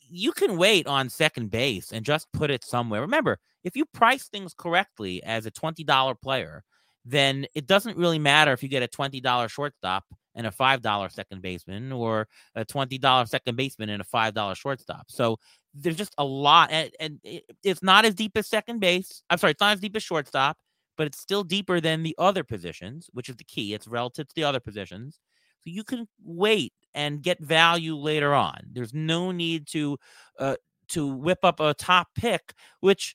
you 0.00 0.32
can 0.32 0.56
wait 0.56 0.86
on 0.86 1.08
second 1.08 1.50
base 1.50 1.92
and 1.92 2.04
just 2.04 2.30
put 2.32 2.50
it 2.50 2.64
somewhere. 2.64 3.00
Remember, 3.00 3.38
if 3.64 3.76
you 3.76 3.84
price 3.86 4.28
things 4.28 4.54
correctly 4.56 5.22
as 5.22 5.46
a 5.46 5.50
$20 5.50 6.20
player, 6.20 6.64
then 7.04 7.46
it 7.54 7.66
doesn't 7.66 7.96
really 7.96 8.18
matter 8.18 8.52
if 8.52 8.62
you 8.62 8.68
get 8.68 8.82
a 8.82 8.88
$20 8.88 9.48
shortstop 9.48 10.04
and 10.34 10.46
a 10.46 10.50
$5 10.50 11.12
second 11.12 11.42
baseman 11.42 11.92
or 11.92 12.28
a 12.54 12.64
$20 12.64 13.28
second 13.28 13.56
baseman 13.56 13.90
and 13.90 14.02
a 14.02 14.04
$5 14.04 14.56
shortstop. 14.56 15.06
So 15.08 15.38
there's 15.74 15.96
just 15.96 16.14
a 16.18 16.24
lot. 16.24 16.70
And, 16.70 16.90
and 17.00 17.20
it's 17.62 17.82
not 17.82 18.04
as 18.04 18.14
deep 18.14 18.32
as 18.36 18.48
second 18.48 18.80
base. 18.80 19.22
I'm 19.30 19.38
sorry, 19.38 19.52
it's 19.52 19.60
not 19.60 19.74
as 19.74 19.80
deep 19.80 19.96
as 19.96 20.02
shortstop, 20.02 20.58
but 20.96 21.06
it's 21.06 21.18
still 21.18 21.44
deeper 21.44 21.80
than 21.80 22.02
the 22.02 22.14
other 22.18 22.44
positions, 22.44 23.08
which 23.12 23.28
is 23.28 23.36
the 23.36 23.44
key. 23.44 23.74
It's 23.74 23.88
relative 23.88 24.28
to 24.28 24.34
the 24.34 24.44
other 24.44 24.60
positions. 24.60 25.20
So 25.64 25.70
you 25.70 25.84
can 25.84 26.08
wait 26.24 26.72
and 26.94 27.22
get 27.22 27.40
value 27.40 27.96
later 27.96 28.34
on. 28.34 28.58
There's 28.72 28.92
no 28.92 29.32
need 29.32 29.66
to 29.68 29.98
uh, 30.38 30.56
to 30.88 31.06
whip 31.06 31.38
up 31.44 31.60
a 31.60 31.72
top 31.74 32.08
pick, 32.14 32.52
which 32.80 33.14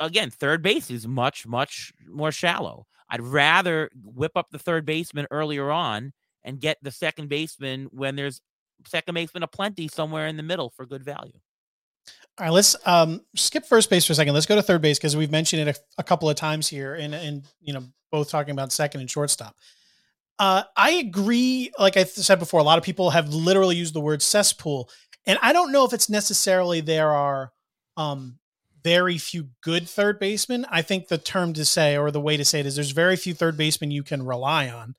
again, 0.00 0.30
third 0.30 0.62
base 0.62 0.90
is 0.90 1.06
much 1.06 1.46
much 1.46 1.92
more 2.08 2.32
shallow. 2.32 2.86
I'd 3.12 3.20
rather 3.20 3.90
whip 4.02 4.32
up 4.36 4.48
the 4.50 4.58
third 4.58 4.86
baseman 4.86 5.26
earlier 5.30 5.70
on 5.70 6.14
and 6.42 6.58
get 6.58 6.78
the 6.80 6.90
second 6.90 7.28
baseman 7.28 7.88
when 7.92 8.16
there's 8.16 8.40
second 8.86 9.14
baseman 9.14 9.42
aplenty 9.42 9.86
somewhere 9.86 10.26
in 10.26 10.38
the 10.38 10.42
middle 10.42 10.70
for 10.70 10.86
good 10.86 11.04
value. 11.04 11.38
All 12.38 12.46
right, 12.46 12.50
let's 12.50 12.74
um, 12.86 13.20
skip 13.36 13.66
first 13.66 13.90
base 13.90 14.06
for 14.06 14.14
a 14.14 14.16
second. 14.16 14.32
Let's 14.32 14.46
go 14.46 14.56
to 14.56 14.62
third 14.62 14.80
base 14.80 14.98
because 14.98 15.14
we've 15.14 15.30
mentioned 15.30 15.68
it 15.68 15.76
a, 15.76 16.00
a, 16.00 16.02
couple 16.02 16.30
of 16.30 16.36
times 16.36 16.66
here, 16.66 16.94
and 16.94 17.14
and 17.14 17.44
you 17.60 17.74
know 17.74 17.84
both 18.10 18.30
talking 18.30 18.52
about 18.52 18.72
second 18.72 19.02
and 19.02 19.10
shortstop. 19.10 19.54
Uh, 20.38 20.62
I 20.74 20.92
agree. 20.92 21.70
Like 21.78 21.98
I 21.98 22.04
said 22.04 22.38
before, 22.38 22.60
a 22.60 22.64
lot 22.64 22.78
of 22.78 22.84
people 22.84 23.10
have 23.10 23.28
literally 23.28 23.76
used 23.76 23.94
the 23.94 24.00
word 24.00 24.22
cesspool, 24.22 24.88
and 25.26 25.38
I 25.42 25.52
don't 25.52 25.70
know 25.70 25.84
if 25.84 25.92
it's 25.92 26.08
necessarily 26.08 26.80
there 26.80 27.10
are 27.10 27.52
um, 27.98 28.38
very 28.82 29.18
few 29.18 29.48
good 29.62 29.88
third 29.88 30.18
basemen. 30.18 30.66
I 30.70 30.82
think 30.82 31.08
the 31.08 31.18
term 31.18 31.52
to 31.54 31.64
say, 31.64 31.96
or 31.96 32.10
the 32.10 32.20
way 32.20 32.36
to 32.36 32.44
say 32.44 32.60
it, 32.60 32.66
is 32.66 32.74
there's 32.74 32.90
very 32.90 33.16
few 33.16 33.34
third 33.34 33.56
basemen 33.56 33.90
you 33.90 34.02
can 34.02 34.24
rely 34.24 34.68
on. 34.68 34.94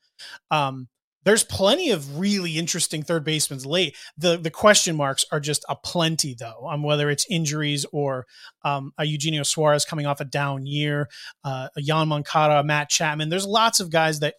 Um, 0.52 0.88
there's 1.26 1.44
plenty 1.44 1.92
of 1.92 2.20
really 2.20 2.58
interesting 2.58 3.04
third 3.04 3.24
basemen 3.24 3.60
late. 3.62 3.96
The 4.18 4.38
the 4.38 4.52
question 4.52 4.96
marks 4.96 5.26
are 5.32 5.40
just 5.40 5.64
a 5.70 5.76
plenty 5.76 6.36
though, 6.38 6.66
on 6.66 6.76
um, 6.76 6.84
whether 6.84 7.10
it's 7.10 7.26
injuries 7.30 7.86
or 7.92 8.26
um, 8.64 8.94
a 8.98 9.06
Eugenio 9.06 9.44
Suarez 9.44 9.86
coming 9.86 10.06
off 10.06 10.20
a 10.20 10.26
down 10.26 10.66
year, 10.66 11.10
uh, 11.44 11.70
a 11.78 11.82
Yoan 11.82 12.08
Moncada, 12.08 12.60
a 12.60 12.64
Matt 12.64 12.90
Chapman. 12.90 13.30
There's 13.30 13.46
lots 13.46 13.80
of 13.80 13.90
guys 13.90 14.20
that 14.20 14.36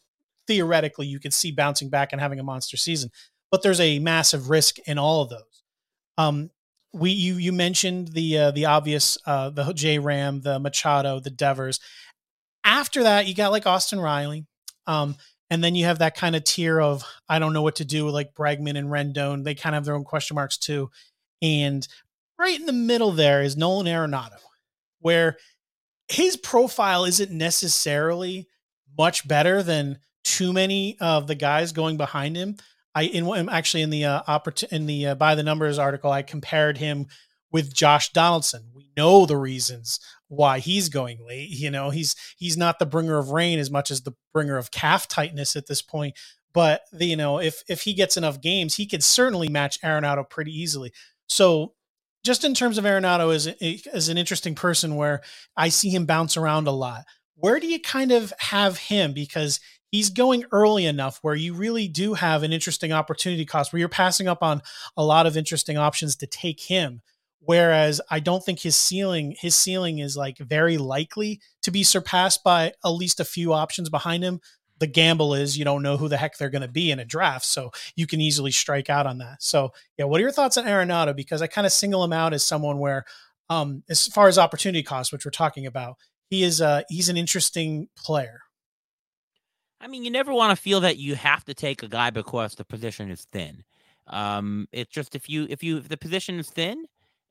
theoretically 0.46 1.06
you 1.06 1.18
could 1.18 1.32
see 1.32 1.52
bouncing 1.52 1.88
back 1.88 2.12
and 2.12 2.20
having 2.20 2.38
a 2.38 2.44
monster 2.44 2.76
season, 2.76 3.10
but 3.50 3.62
there's 3.62 3.80
a 3.80 3.98
massive 3.98 4.50
risk 4.50 4.76
in 4.86 4.98
all 4.98 5.22
of 5.22 5.30
those. 5.30 5.62
Um, 6.18 6.50
we 6.94 7.10
you 7.10 7.34
you 7.34 7.52
mentioned 7.52 8.08
the 8.08 8.38
uh, 8.38 8.50
the 8.52 8.66
obvious 8.66 9.18
uh, 9.26 9.50
the 9.50 9.72
J 9.72 9.98
Ram, 9.98 10.40
the 10.40 10.58
Machado, 10.58 11.20
the 11.20 11.30
Devers. 11.30 11.80
After 12.64 13.02
that, 13.02 13.26
you 13.26 13.34
got 13.34 13.50
like 13.50 13.66
Austin 13.66 14.00
Riley. 14.00 14.46
Um, 14.86 15.16
and 15.50 15.62
then 15.62 15.74
you 15.74 15.84
have 15.84 15.98
that 15.98 16.16
kind 16.16 16.34
of 16.36 16.44
tier 16.44 16.80
of 16.80 17.04
I 17.28 17.38
don't 17.38 17.52
know 17.52 17.62
what 17.62 17.76
to 17.76 17.84
do, 17.84 18.04
with 18.04 18.14
like 18.14 18.34
Bregman 18.34 18.78
and 18.78 18.88
Rendon. 18.88 19.44
They 19.44 19.54
kind 19.54 19.74
of 19.74 19.78
have 19.78 19.84
their 19.84 19.94
own 19.94 20.04
question 20.04 20.36
marks 20.36 20.56
too. 20.56 20.90
And 21.42 21.86
right 22.38 22.58
in 22.58 22.66
the 22.66 22.72
middle 22.72 23.10
there 23.10 23.42
is 23.42 23.56
Nolan 23.56 23.86
Arenado, 23.86 24.38
where 25.00 25.36
his 26.08 26.36
profile 26.36 27.04
isn't 27.04 27.30
necessarily 27.30 28.48
much 28.96 29.26
better 29.26 29.62
than 29.62 29.98
too 30.22 30.52
many 30.52 30.96
of 31.00 31.26
the 31.26 31.34
guys 31.34 31.72
going 31.72 31.96
behind 31.96 32.36
him. 32.36 32.56
I 32.94 33.02
in 33.04 33.48
actually 33.48 33.82
in 33.82 33.90
the 33.90 34.04
uh, 34.04 34.22
oppor- 34.28 34.72
in 34.72 34.86
the 34.86 35.08
uh, 35.08 35.14
by 35.14 35.34
the 35.34 35.42
numbers 35.42 35.78
article, 35.78 36.10
I 36.10 36.22
compared 36.22 36.78
him 36.78 37.06
with 37.50 37.74
Josh 37.74 38.10
Donaldson. 38.10 38.64
We 38.74 38.90
know 38.96 39.26
the 39.26 39.36
reasons 39.36 40.00
why 40.28 40.58
he's 40.58 40.88
going 40.88 41.24
late. 41.26 41.50
You 41.50 41.70
know, 41.70 41.90
he's 41.90 42.16
he's 42.36 42.56
not 42.56 42.78
the 42.78 42.86
bringer 42.86 43.18
of 43.18 43.30
rain 43.30 43.58
as 43.58 43.70
much 43.70 43.90
as 43.90 44.02
the 44.02 44.12
bringer 44.32 44.56
of 44.56 44.70
calf 44.70 45.08
tightness 45.08 45.56
at 45.56 45.66
this 45.66 45.82
point. 45.82 46.16
But 46.52 46.82
the, 46.92 47.06
you 47.06 47.16
know, 47.16 47.40
if 47.40 47.62
if 47.68 47.82
he 47.82 47.94
gets 47.94 48.16
enough 48.16 48.40
games, 48.40 48.76
he 48.76 48.86
could 48.86 49.02
certainly 49.04 49.48
match 49.48 49.80
Arenado 49.82 50.28
pretty 50.28 50.52
easily. 50.52 50.92
So 51.28 51.74
just 52.24 52.44
in 52.44 52.54
terms 52.54 52.78
of 52.78 52.84
Arenado 52.84 53.34
as 53.34 53.46
as 53.92 54.08
an 54.08 54.18
interesting 54.18 54.54
person, 54.54 54.96
where 54.96 55.20
I 55.56 55.68
see 55.68 55.90
him 55.90 56.06
bounce 56.06 56.36
around 56.36 56.66
a 56.66 56.72
lot. 56.72 57.04
Where 57.36 57.58
do 57.58 57.66
you 57.66 57.80
kind 57.80 58.12
of 58.12 58.32
have 58.38 58.78
him 58.78 59.12
because 59.12 59.58
he's 59.94 60.10
going 60.10 60.44
early 60.50 60.86
enough 60.86 61.20
where 61.22 61.36
you 61.36 61.54
really 61.54 61.86
do 61.86 62.14
have 62.14 62.42
an 62.42 62.52
interesting 62.52 62.92
opportunity 62.92 63.44
cost 63.44 63.72
where 63.72 63.78
you're 63.78 63.88
passing 63.88 64.26
up 64.26 64.42
on 64.42 64.60
a 64.96 65.04
lot 65.04 65.26
of 65.26 65.36
interesting 65.36 65.76
options 65.76 66.16
to 66.16 66.26
take 66.26 66.60
him 66.60 67.00
Whereas 67.46 68.00
I 68.10 68.20
don't 68.20 68.42
think 68.42 68.60
his 68.60 68.76
ceiling 68.76 69.36
his 69.38 69.54
ceiling 69.54 69.98
is 69.98 70.16
like 70.16 70.38
very 70.38 70.78
likely 70.78 71.40
to 71.62 71.70
be 71.70 71.82
surpassed 71.82 72.42
by 72.42 72.72
at 72.84 72.88
least 72.88 73.20
a 73.20 73.24
few 73.24 73.52
options 73.52 73.90
behind 73.90 74.24
him. 74.24 74.40
The 74.78 74.86
gamble 74.86 75.34
is 75.34 75.56
you 75.56 75.64
don't 75.64 75.82
know 75.82 75.96
who 75.96 76.08
the 76.08 76.16
heck 76.16 76.36
they're 76.36 76.50
going 76.50 76.62
to 76.62 76.68
be 76.68 76.90
in 76.90 76.98
a 76.98 77.04
draft, 77.04 77.44
so 77.44 77.70
you 77.96 78.06
can 78.06 78.20
easily 78.20 78.50
strike 78.50 78.90
out 78.90 79.06
on 79.06 79.18
that. 79.18 79.42
So 79.42 79.70
yeah, 79.98 80.06
what 80.06 80.20
are 80.20 80.22
your 80.22 80.32
thoughts 80.32 80.56
on 80.56 80.64
Arenado? 80.64 81.14
Because 81.14 81.42
I 81.42 81.46
kind 81.46 81.66
of 81.66 81.72
single 81.72 82.02
him 82.02 82.12
out 82.12 82.34
as 82.34 82.44
someone 82.44 82.78
where, 82.78 83.04
um, 83.50 83.84
as 83.88 84.08
far 84.08 84.26
as 84.26 84.38
opportunity 84.38 84.82
cost, 84.82 85.12
which 85.12 85.24
we're 85.24 85.30
talking 85.30 85.66
about, 85.66 85.96
he 86.30 86.42
is 86.42 86.60
uh 86.60 86.82
he's 86.88 87.08
an 87.08 87.16
interesting 87.16 87.88
player. 87.96 88.40
I 89.84 89.86
mean, 89.86 90.02
you 90.02 90.10
never 90.10 90.32
want 90.32 90.56
to 90.56 90.60
feel 90.60 90.80
that 90.80 90.96
you 90.96 91.14
have 91.14 91.44
to 91.44 91.52
take 91.52 91.82
a 91.82 91.88
guy 91.88 92.08
because 92.08 92.54
the 92.54 92.64
position 92.64 93.10
is 93.10 93.26
thin. 93.30 93.62
Um, 94.06 94.66
it's 94.72 94.90
just 94.90 95.14
if 95.14 95.28
you 95.28 95.46
if 95.50 95.62
you 95.62 95.76
if 95.76 95.88
the 95.88 95.98
position 95.98 96.38
is 96.38 96.48
thin, 96.48 96.86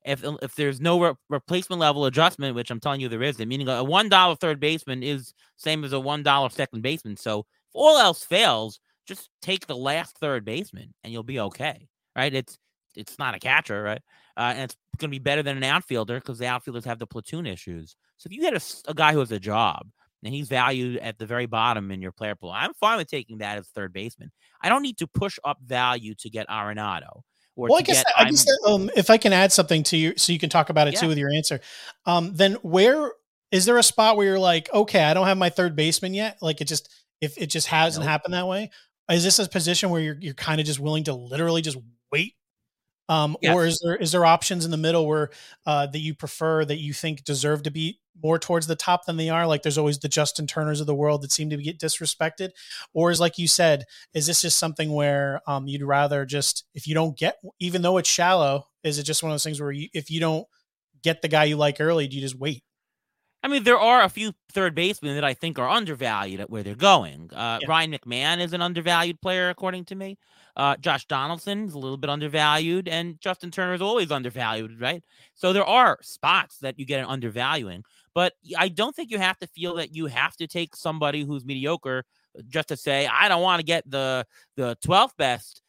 if 0.05 0.23
if 0.23 0.53
there's 0.55 0.79
no 0.79 1.01
re- 1.01 1.13
replacement 1.29 1.79
level 1.79 2.05
adjustment, 2.05 2.55
which 2.55 2.69
I'm 2.69 2.79
telling 2.79 3.01
you 3.01 3.09
there 3.09 3.23
isn't, 3.23 3.47
meaning 3.49 3.67
a 3.67 3.83
one 3.83 4.07
dollar 4.07 4.35
third 4.35 4.59
baseman 4.59 5.01
is 5.01 5.33
same 5.57 5.83
as 5.83 5.93
a 5.93 5.99
one 5.99 6.21
dollar 6.21 6.49
second 6.49 6.81
baseman. 6.81 7.17
So 7.17 7.39
if 7.39 7.45
all 7.73 7.97
else 7.97 8.23
fails, 8.23 8.79
just 9.07 9.29
take 9.41 9.65
the 9.65 9.75
last 9.75 10.19
third 10.19 10.45
baseman 10.45 10.93
and 11.03 11.11
you'll 11.11 11.23
be 11.23 11.39
okay, 11.39 11.87
right? 12.15 12.33
It's 12.33 12.59
it's 12.95 13.17
not 13.17 13.33
a 13.33 13.39
catcher, 13.39 13.81
right? 13.81 14.01
Uh, 14.37 14.53
and 14.55 14.63
it's 14.65 14.77
going 14.99 15.09
to 15.09 15.15
be 15.15 15.19
better 15.19 15.41
than 15.41 15.57
an 15.57 15.63
outfielder 15.63 16.19
because 16.19 16.37
the 16.37 16.45
outfielders 16.45 16.85
have 16.85 16.99
the 16.99 17.07
platoon 17.07 17.47
issues. 17.47 17.95
So 18.17 18.27
if 18.27 18.33
you 18.33 18.41
get 18.41 18.53
a, 18.53 18.91
a 18.91 18.93
guy 18.93 19.13
who 19.13 19.19
has 19.19 19.31
a 19.31 19.39
job 19.39 19.87
and 20.23 20.33
he's 20.33 20.47
valued 20.47 20.97
at 20.97 21.17
the 21.17 21.25
very 21.25 21.45
bottom 21.45 21.91
in 21.91 22.01
your 22.01 22.11
player 22.11 22.35
pool, 22.35 22.51
I'm 22.51 22.73
fine 22.73 22.97
with 22.97 23.09
taking 23.09 23.39
that 23.39 23.57
as 23.57 23.67
third 23.69 23.93
baseman. 23.93 24.31
I 24.61 24.69
don't 24.69 24.81
need 24.81 24.97
to 24.99 25.07
push 25.07 25.39
up 25.43 25.57
value 25.63 26.15
to 26.19 26.29
get 26.29 26.47
Arenado. 26.47 27.21
Or 27.55 27.67
well, 27.69 27.77
I 27.77 27.81
guess, 27.81 28.03
I 28.17 28.25
guess 28.25 28.45
um, 28.65 28.89
if 28.95 29.09
I 29.09 29.17
can 29.17 29.31
add 29.31 29.51
something 29.51 29.83
to 29.83 29.97
you, 29.97 30.13
so 30.17 30.33
you 30.33 30.39
can 30.39 30.49
talk 30.49 30.69
about 30.69 30.87
it 30.87 30.95
yeah. 30.95 31.01
too 31.01 31.07
with 31.07 31.19
your 31.19 31.29
answer. 31.29 31.59
Um, 32.05 32.33
then 32.33 32.53
where 32.63 33.11
is 33.51 33.65
there 33.65 33.77
a 33.77 33.83
spot 33.83 34.17
where 34.17 34.25
you're 34.25 34.39
like, 34.39 34.73
okay, 34.73 35.03
I 35.03 35.13
don't 35.13 35.27
have 35.27 35.37
my 35.37 35.51
third 35.51 35.75
baseman 35.75 36.15
yet? 36.15 36.37
Like 36.41 36.61
it 36.61 36.65
just 36.65 36.89
if 37.21 37.37
it 37.37 37.47
just 37.47 37.67
hasn't 37.67 38.03
nope. 38.03 38.09
happened 38.09 38.33
that 38.33 38.47
way. 38.47 38.71
Is 39.11 39.23
this 39.23 39.37
a 39.37 39.47
position 39.47 39.91
where 39.91 40.01
you're 40.01 40.17
you're 40.19 40.33
kind 40.33 40.59
of 40.59 40.65
just 40.65 40.79
willing 40.79 41.03
to 41.03 41.13
literally 41.13 41.61
just 41.61 41.77
wait 42.11 42.35
um. 43.09 43.37
Or 43.49 43.65
is 43.65 43.79
there 43.83 43.95
is 43.95 44.11
there 44.11 44.25
options 44.25 44.65
in 44.65 44.71
the 44.71 44.77
middle 44.77 45.07
where 45.07 45.29
uh, 45.65 45.87
that 45.87 45.99
you 45.99 46.13
prefer 46.15 46.65
that 46.65 46.79
you 46.79 46.93
think 46.93 47.23
deserve 47.23 47.63
to 47.63 47.71
be 47.71 47.99
more 48.21 48.37
towards 48.39 48.67
the 48.67 48.75
top 48.75 49.05
than 49.05 49.17
they 49.17 49.29
are? 49.29 49.45
Like 49.45 49.63
there's 49.63 49.77
always 49.77 49.99
the 49.99 50.07
Justin 50.07 50.47
Turners 50.47 50.79
of 50.79 50.87
the 50.87 50.95
world 50.95 51.21
that 51.21 51.31
seem 51.31 51.49
to 51.49 51.57
get 51.57 51.79
disrespected, 51.79 52.51
or 52.93 53.11
is 53.11 53.19
like 53.19 53.37
you 53.37 53.47
said, 53.47 53.83
is 54.13 54.27
this 54.27 54.41
just 54.41 54.57
something 54.57 54.93
where 54.93 55.41
um, 55.47 55.67
you'd 55.67 55.83
rather 55.83 56.25
just 56.25 56.65
if 56.73 56.87
you 56.87 56.93
don't 56.93 57.17
get 57.17 57.37
even 57.59 57.81
though 57.81 57.97
it's 57.97 58.09
shallow, 58.09 58.67
is 58.83 58.99
it 58.99 59.03
just 59.03 59.23
one 59.23 59.31
of 59.31 59.33
those 59.33 59.43
things 59.43 59.61
where 59.61 59.71
you, 59.71 59.89
if 59.93 60.09
you 60.09 60.19
don't 60.19 60.47
get 61.03 61.21
the 61.21 61.27
guy 61.27 61.43
you 61.43 61.57
like 61.57 61.81
early, 61.81 62.07
do 62.07 62.15
you 62.15 62.21
just 62.21 62.39
wait? 62.39 62.63
I 63.43 63.49
mean, 63.49 63.63
there 63.63 63.79
are 63.79 64.01
a 64.01 64.09
few 64.09 64.31
third 64.53 64.73
basemen 64.73 65.15
that 65.15 65.25
I 65.25 65.33
think 65.33 65.59
are 65.59 65.67
undervalued 65.67 66.39
at 66.39 66.49
where 66.49 66.63
they're 66.63 66.75
going. 66.75 67.29
Uh, 67.33 67.59
yeah. 67.61 67.67
Ryan 67.67 67.91
McMahon 67.91 68.39
is 68.39 68.53
an 68.53 68.61
undervalued 68.61 69.19
player, 69.19 69.49
according 69.49 69.83
to 69.85 69.95
me. 69.95 70.17
Uh, 70.55 70.77
Josh 70.77 71.05
Donaldson 71.05 71.65
is 71.65 71.73
a 71.73 71.79
little 71.79 71.97
bit 71.97 72.09
undervalued, 72.09 72.87
and 72.87 73.19
Justin 73.19 73.49
Turner 73.49 73.73
is 73.73 73.81
always 73.81 74.11
undervalued, 74.11 74.79
right? 74.79 75.03
So 75.33 75.51
there 75.51 75.65
are 75.65 75.97
spots 76.01 76.59
that 76.59 76.77
you 76.77 76.85
get 76.85 76.99
an 76.99 77.05
undervaluing, 77.05 77.83
but 78.13 78.33
I 78.57 78.69
don't 78.69 78.95
think 78.95 79.09
you 79.09 79.17
have 79.17 79.39
to 79.39 79.47
feel 79.47 79.75
that 79.75 79.95
you 79.95 80.05
have 80.05 80.35
to 80.37 80.47
take 80.47 80.75
somebody 80.75 81.23
who's 81.23 81.43
mediocre 81.43 82.05
just 82.47 82.67
to 82.69 82.77
say 82.77 83.07
I 83.07 83.27
don't 83.29 83.41
want 83.41 83.59
to 83.59 83.65
get 83.65 83.89
the 83.89 84.25
the 84.55 84.77
12th 84.85 85.17
best 85.17 85.61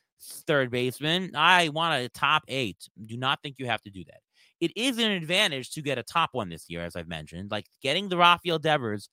third 0.47 0.71
baseman. 0.71 1.33
I 1.35 1.69
want 1.69 2.03
a 2.03 2.09
top 2.09 2.45
eight. 2.49 2.89
Do 3.05 3.17
not 3.17 3.41
think 3.43 3.59
you 3.59 3.67
have 3.67 3.83
to 3.83 3.91
do 3.91 4.05
that. 4.05 4.21
It 4.61 4.73
is 4.77 4.99
an 4.99 5.11
advantage 5.11 5.71
to 5.73 5.83
get 5.83 5.99
a 5.99 6.03
top 6.03 6.31
one 6.33 6.49
this 6.49 6.67
year, 6.69 6.83
as 6.83 6.97
I've 6.97 7.09
mentioned. 7.09 7.51
Like 7.51 7.67
getting 7.83 8.09
the 8.09 8.17
Rafael 8.17 8.59
Devers 8.59 9.09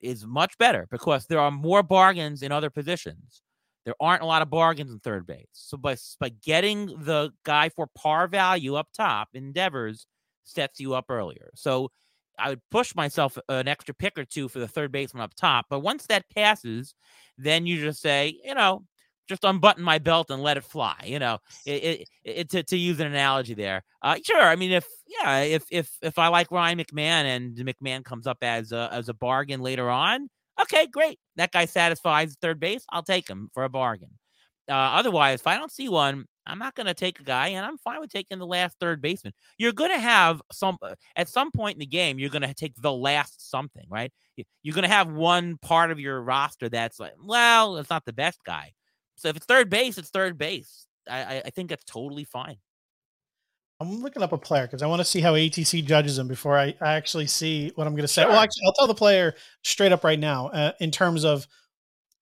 is 0.00 0.26
much 0.26 0.56
better 0.58 0.86
because 0.90 1.26
there 1.26 1.40
are 1.40 1.50
more 1.50 1.82
bargains 1.82 2.42
in 2.42 2.52
other 2.52 2.70
positions. 2.70 3.42
There 3.90 3.96
aren't 4.08 4.22
a 4.22 4.26
lot 4.26 4.40
of 4.40 4.48
bargains 4.48 4.92
in 4.92 5.00
third 5.00 5.26
base. 5.26 5.48
So 5.50 5.76
by, 5.76 5.96
by 6.20 6.28
getting 6.28 6.86
the 6.86 7.32
guy 7.44 7.70
for 7.70 7.88
par 7.88 8.28
value 8.28 8.76
up 8.76 8.86
top, 8.96 9.30
Endeavors 9.34 10.06
sets 10.44 10.78
you 10.78 10.94
up 10.94 11.06
earlier. 11.08 11.50
So 11.56 11.90
I 12.38 12.50
would 12.50 12.60
push 12.70 12.94
myself 12.94 13.36
an 13.48 13.66
extra 13.66 13.92
pick 13.92 14.16
or 14.16 14.24
two 14.24 14.46
for 14.46 14.60
the 14.60 14.68
third 14.68 14.92
baseman 14.92 15.24
up 15.24 15.34
top. 15.34 15.66
But 15.68 15.80
once 15.80 16.06
that 16.06 16.30
passes, 16.32 16.94
then 17.36 17.66
you 17.66 17.80
just 17.80 18.00
say, 18.00 18.38
you 18.44 18.54
know, 18.54 18.84
just 19.28 19.42
unbutton 19.42 19.82
my 19.82 19.98
belt 19.98 20.30
and 20.30 20.40
let 20.40 20.56
it 20.56 20.62
fly. 20.62 20.94
You 21.04 21.18
know, 21.18 21.38
it, 21.66 21.82
it, 21.82 22.08
it 22.22 22.50
to, 22.50 22.62
to 22.62 22.76
use 22.76 23.00
an 23.00 23.08
analogy 23.08 23.54
there. 23.54 23.82
Uh, 24.02 24.18
sure. 24.24 24.40
I 24.40 24.54
mean, 24.54 24.70
if 24.70 24.86
yeah, 25.08 25.40
if 25.40 25.64
if 25.72 25.90
if 26.00 26.16
I 26.16 26.28
like 26.28 26.52
Ryan 26.52 26.78
McMahon 26.78 27.24
and 27.24 27.56
McMahon 27.56 28.04
comes 28.04 28.28
up 28.28 28.38
as 28.42 28.70
a 28.70 28.88
as 28.92 29.08
a 29.08 29.14
bargain 29.14 29.60
later 29.60 29.90
on, 29.90 30.28
Okay, 30.62 30.86
great. 30.86 31.18
That 31.36 31.52
guy 31.52 31.64
satisfies 31.64 32.36
third 32.40 32.60
base. 32.60 32.84
I'll 32.90 33.02
take 33.02 33.28
him 33.28 33.48
for 33.54 33.64
a 33.64 33.68
bargain. 33.68 34.10
Uh, 34.68 34.74
otherwise, 34.74 35.40
if 35.40 35.46
I 35.46 35.56
don't 35.56 35.72
see 35.72 35.88
one, 35.88 36.26
I'm 36.46 36.58
not 36.58 36.74
going 36.74 36.86
to 36.86 36.94
take 36.94 37.20
a 37.20 37.24
guy, 37.24 37.48
and 37.48 37.64
I'm 37.64 37.78
fine 37.78 38.00
with 38.00 38.10
taking 38.10 38.38
the 38.38 38.46
last 38.46 38.76
third 38.80 39.00
baseman. 39.00 39.32
You're 39.58 39.72
going 39.72 39.90
to 39.90 39.98
have 39.98 40.42
some 40.52 40.78
uh, 40.82 40.94
at 41.16 41.28
some 41.28 41.50
point 41.50 41.74
in 41.76 41.80
the 41.80 41.86
game. 41.86 42.18
You're 42.18 42.30
going 42.30 42.42
to 42.42 42.54
take 42.54 42.74
the 42.76 42.92
last 42.92 43.50
something, 43.50 43.86
right? 43.88 44.12
You're 44.62 44.74
going 44.74 44.84
to 44.84 44.88
have 44.88 45.10
one 45.10 45.58
part 45.58 45.90
of 45.90 46.00
your 46.00 46.22
roster 46.22 46.68
that's 46.68 46.98
like, 46.98 47.12
well, 47.22 47.76
it's 47.76 47.90
not 47.90 48.04
the 48.04 48.12
best 48.12 48.38
guy. 48.44 48.72
So 49.16 49.28
if 49.28 49.36
it's 49.36 49.46
third 49.46 49.68
base, 49.70 49.98
it's 49.98 50.10
third 50.10 50.38
base. 50.38 50.86
I, 51.08 51.42
I 51.44 51.50
think 51.50 51.68
that's 51.68 51.84
totally 51.84 52.24
fine. 52.24 52.56
I'm 53.80 54.02
looking 54.02 54.22
up 54.22 54.32
a 54.32 54.38
player 54.38 54.66
because 54.66 54.82
I 54.82 54.86
want 54.86 55.00
to 55.00 55.04
see 55.04 55.20
how 55.20 55.32
ATC 55.32 55.84
judges 55.84 56.18
him 56.18 56.28
before 56.28 56.58
I, 56.58 56.74
I 56.82 56.94
actually 56.94 57.26
see 57.26 57.72
what 57.76 57.86
I'm 57.86 57.94
going 57.94 58.02
to 58.02 58.08
say. 58.08 58.22
Sure. 58.22 58.30
Well, 58.30 58.40
actually, 58.40 58.64
I'll 58.66 58.74
tell 58.74 58.86
the 58.86 58.94
player 58.94 59.34
straight 59.62 59.90
up 59.90 60.04
right 60.04 60.18
now 60.18 60.48
uh, 60.48 60.72
in 60.80 60.90
terms 60.90 61.24
of 61.24 61.46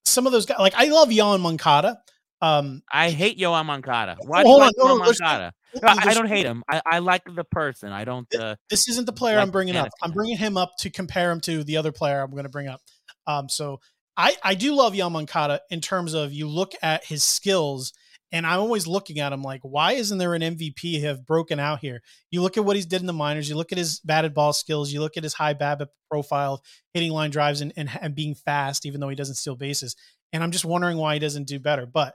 some 0.04 0.26
of 0.26 0.32
those 0.32 0.46
guys. 0.46 0.58
Like, 0.60 0.74
I 0.76 0.84
love 0.84 1.08
Yoan 1.08 1.40
Moncada. 1.40 1.98
Um, 2.40 2.82
I 2.92 3.10
hate 3.10 3.38
Yoan 3.38 3.66
Moncada. 3.66 4.16
Why 4.20 4.42
hold 4.42 4.62
on, 4.62 4.70
no, 4.76 4.98
Moncada? 4.98 5.52
I, 5.82 6.10
I, 6.10 6.14
don't 6.14 6.28
hate 6.28 6.46
him. 6.46 6.62
I, 6.70 6.80
I, 6.86 6.98
like 7.00 7.22
the 7.24 7.42
person. 7.42 7.90
I 7.90 8.04
don't. 8.04 8.32
Uh, 8.32 8.54
this 8.70 8.88
isn't 8.88 9.06
the 9.06 9.12
player 9.12 9.36
like 9.36 9.42
I'm 9.42 9.50
bringing 9.50 9.74
up. 9.74 9.88
I'm 10.00 10.12
bringing 10.12 10.36
him 10.36 10.56
up 10.56 10.76
to 10.78 10.90
compare 10.90 11.32
him 11.32 11.40
to 11.42 11.64
the 11.64 11.76
other 11.76 11.90
player 11.90 12.20
I'm 12.20 12.30
going 12.30 12.44
to 12.44 12.48
bring 12.48 12.68
up. 12.68 12.80
Um, 13.26 13.48
so 13.48 13.80
I, 14.16 14.36
I 14.44 14.54
do 14.54 14.74
love 14.74 14.92
Yoan 14.94 15.10
Moncada 15.10 15.60
in 15.70 15.80
terms 15.80 16.14
of 16.14 16.32
you 16.32 16.46
look 16.48 16.72
at 16.82 17.04
his 17.04 17.24
skills 17.24 17.92
and 18.30 18.46
I'm 18.46 18.60
always 18.60 18.86
looking 18.86 19.20
at 19.20 19.32
him 19.32 19.42
like, 19.42 19.60
why 19.62 19.92
isn't 19.92 20.18
there 20.18 20.34
an 20.34 20.42
MVP 20.42 21.02
have 21.02 21.24
broken 21.24 21.58
out 21.58 21.80
here? 21.80 22.02
You 22.30 22.42
look 22.42 22.56
at 22.56 22.64
what 22.64 22.76
he's 22.76 22.86
did 22.86 23.00
in 23.00 23.06
the 23.06 23.12
minors, 23.12 23.48
you 23.48 23.56
look 23.56 23.72
at 23.72 23.78
his 23.78 24.00
batted 24.00 24.34
ball 24.34 24.52
skills, 24.52 24.92
you 24.92 25.00
look 25.00 25.16
at 25.16 25.22
his 25.22 25.34
high 25.34 25.54
BABIP 25.54 25.88
profile, 26.10 26.62
hitting 26.92 27.10
line 27.10 27.30
drives 27.30 27.60
and, 27.60 27.72
and, 27.76 27.90
and 28.00 28.14
being 28.14 28.34
fast, 28.34 28.84
even 28.84 29.00
though 29.00 29.08
he 29.08 29.16
doesn't 29.16 29.36
steal 29.36 29.56
bases. 29.56 29.96
And 30.32 30.42
I'm 30.42 30.50
just 30.50 30.64
wondering 30.64 30.98
why 30.98 31.14
he 31.14 31.20
doesn't 31.20 31.46
do 31.46 31.58
better. 31.58 31.86
But 31.86 32.14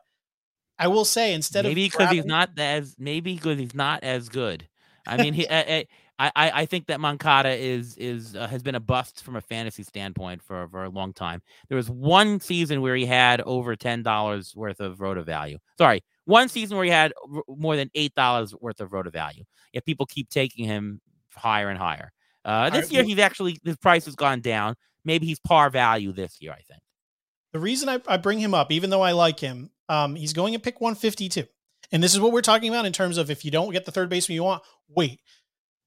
I 0.77 0.87
will 0.87 1.05
say 1.05 1.33
instead 1.33 1.65
maybe 1.65 1.85
of 1.85 1.91
because 1.91 2.11
he's 2.11 2.25
not 2.25 2.51
as 2.57 2.95
maybe 2.99 3.33
because 3.35 3.57
he's 3.57 3.75
not 3.75 4.03
as 4.03 4.29
good. 4.29 4.67
I 5.07 5.17
mean, 5.17 5.33
he 5.33 5.47
I, 6.23 6.31
I 6.35 6.51
I 6.61 6.65
think 6.65 6.87
that 6.87 6.99
Moncada 6.99 7.49
is 7.49 7.97
is 7.97 8.35
uh, 8.35 8.47
has 8.47 8.63
been 8.63 8.75
a 8.75 8.79
bust 8.79 9.23
from 9.23 9.35
a 9.35 9.41
fantasy 9.41 9.83
standpoint 9.83 10.41
for 10.41 10.67
for 10.69 10.85
a 10.85 10.89
long 10.89 11.13
time. 11.13 11.41
There 11.67 11.75
was 11.75 11.89
one 11.89 12.39
season 12.39 12.81
where 12.81 12.95
he 12.95 13.05
had 13.05 13.41
over 13.41 13.75
ten 13.75 14.03
dollars 14.03 14.55
worth 14.55 14.79
of 14.79 15.01
roto 15.01 15.23
value. 15.23 15.57
Sorry, 15.77 16.01
one 16.25 16.47
season 16.47 16.77
where 16.77 16.85
he 16.85 16.91
had 16.91 17.13
more 17.47 17.75
than 17.75 17.89
eight 17.93 18.15
dollars 18.15 18.55
worth 18.55 18.79
of 18.79 18.93
roto 18.93 19.09
value. 19.09 19.43
If 19.73 19.83
people 19.83 20.05
keep 20.05 20.29
taking 20.29 20.65
him 20.65 21.01
higher 21.35 21.69
and 21.69 21.77
higher, 21.77 22.11
uh, 22.45 22.69
this 22.69 22.91
year 22.91 23.03
he's 23.03 23.19
actually 23.19 23.59
his 23.63 23.77
price 23.77 24.05
has 24.05 24.15
gone 24.15 24.39
down. 24.39 24.75
Maybe 25.03 25.25
he's 25.25 25.39
par 25.39 25.69
value 25.69 26.13
this 26.13 26.41
year. 26.41 26.51
I 26.53 26.61
think. 26.61 26.81
The 27.51 27.59
reason 27.59 27.89
I, 27.89 28.01
I 28.07 28.17
bring 28.17 28.39
him 28.39 28.53
up, 28.53 28.71
even 28.71 28.89
though 28.89 29.01
I 29.01 29.11
like 29.11 29.39
him, 29.39 29.69
um, 29.89 30.15
he's 30.15 30.33
going 30.33 30.55
at 30.55 30.63
pick 30.63 30.81
152. 30.81 31.45
And 31.91 32.01
this 32.01 32.13
is 32.15 32.19
what 32.19 32.31
we're 32.31 32.41
talking 32.41 32.69
about 32.69 32.85
in 32.85 32.93
terms 32.93 33.17
of 33.19 33.29
if 33.29 33.45
you 33.45 33.51
don't 33.51 33.71
get 33.71 33.85
the 33.85 33.91
third 33.91 34.09
baseman 34.09 34.35
you 34.35 34.43
want, 34.43 34.63
wait. 34.89 35.21